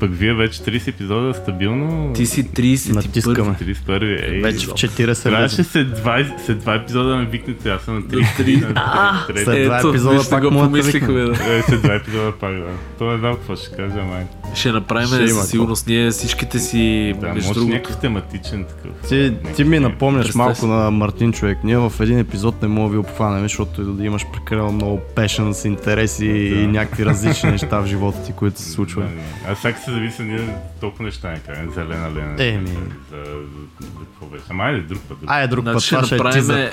Пък 0.00 0.10
вие 0.12 0.34
вече 0.34 0.60
30 0.60 0.88
епизода 0.88 1.34
стабилно. 1.34 2.12
Ти 2.12 2.26
си 2.26 2.48
30 2.48 2.94
Натискаме. 2.94 3.56
31. 3.62 4.32
Ей, 4.32 4.40
вече 4.40 4.66
в 4.66 4.70
40 4.70 5.22
Трябваше 5.22 5.64
след 5.64 5.88
20, 5.98 6.40
след 6.46 6.64
2 6.64 6.82
епизода 6.82 7.08
да 7.08 7.16
ме 7.16 7.26
викнете, 7.26 7.70
аз 7.70 7.82
съм 7.82 7.94
на 7.94 8.02
30. 8.02 8.72
А, 8.74 9.26
след 9.26 9.46
2 9.46 9.88
епизода 9.88 10.30
пак 10.30 10.42
го 10.42 10.50
помислихме. 10.50 11.22
Да. 11.22 11.56
Е, 11.56 11.62
след 11.62 11.80
2 11.80 11.96
епизода 11.96 12.32
пак, 12.40 12.54
да. 12.54 12.66
То 12.98 13.10
не 13.10 13.18
знам 13.18 13.34
какво 13.34 13.56
ще 13.56 13.76
кажа, 13.76 14.02
май. 14.02 14.26
Ще 14.54 14.72
направим 14.72 15.08
със 15.08 15.48
сигурност 15.48 15.86
ние 15.86 16.10
всичките 16.10 16.58
си 16.58 17.14
да, 17.20 17.28
между 17.34 17.60
може 17.60 17.72
някакъв 17.72 17.96
тематичен 17.96 18.64
такъв. 18.64 19.08
Ти, 19.08 19.32
ти 19.56 19.64
ми 19.64 19.78
напомняш 19.78 20.34
малко 20.34 20.66
на 20.66 20.90
Мартин 20.90 21.32
човек. 21.32 21.58
Ние 21.64 21.78
в 21.78 21.92
един 22.00 22.18
епизод 22.18 22.62
не 22.62 22.68
мога 22.68 22.88
да 22.88 22.92
ви 22.92 22.98
обхванем, 22.98 23.42
защото 23.42 23.84
да 23.84 24.04
имаш 24.04 24.26
прекалено 24.32 24.72
много 24.72 25.00
с 25.52 25.64
интереси 25.64 26.26
и 26.26 26.66
някакви 26.66 27.04
различни 27.04 27.50
неща 27.50 27.80
в 27.80 27.86
живота 27.86 28.22
ти, 28.26 28.32
които 28.32 28.60
се 28.60 28.70
случват. 28.70 29.06
Аз 29.48 29.58
сега 29.58 29.76
се 29.90 29.94
зависи 29.94 30.22
ние 30.22 30.54
толкова 30.80 31.04
неща 31.04 31.30
не 31.30 31.38
кажем. 31.38 31.70
Зелена 31.74 32.10
Лена. 32.10 32.44
Еми. 32.44 32.68
За, 32.68 33.24
за, 33.24 33.42
за, 33.80 33.88
какво 33.98 34.26
беше? 34.26 34.44
Ама 34.48 34.64
айде 34.64 34.80
друг 34.80 35.02
път. 35.08 35.18
Айде 35.26 35.48
друг 35.48 35.64
път. 35.64 35.72
Значи, 35.72 36.06
ще 36.06 36.16
направим 36.16 36.70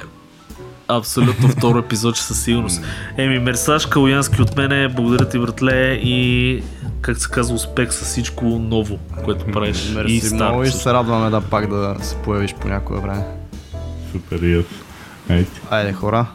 Абсолютно 0.87 1.47
второ 1.49 1.79
епизод, 1.79 2.15
че 2.15 2.21
със 2.21 2.43
сигурност. 2.43 2.81
Еми, 3.17 3.39
Мерсаж 3.39 3.85
Калуянски 3.85 4.41
от 4.41 4.57
мене, 4.57 4.87
благодаря 4.87 5.29
ти, 5.29 5.39
братле, 5.39 5.93
и 5.93 6.63
как 7.01 7.17
се 7.17 7.29
казва, 7.29 7.55
успех 7.55 7.93
с 7.93 8.05
всичко 8.05 8.45
ново, 8.45 8.99
което 9.25 9.45
правиш. 9.45 9.91
Мерси 9.95 10.13
и 10.13 10.21
старо. 10.21 10.35
много 10.35 10.63
и 10.63 10.67
се 10.67 10.93
радваме 10.93 11.29
да 11.29 11.41
пак 11.41 11.69
да 11.69 11.95
се 12.01 12.15
появиш 12.15 12.53
по 12.53 12.67
някое 12.67 12.99
време. 12.99 13.23
Супер, 14.11 14.39
и 14.41 14.63
Айде 15.69 15.93
хора, 15.93 16.25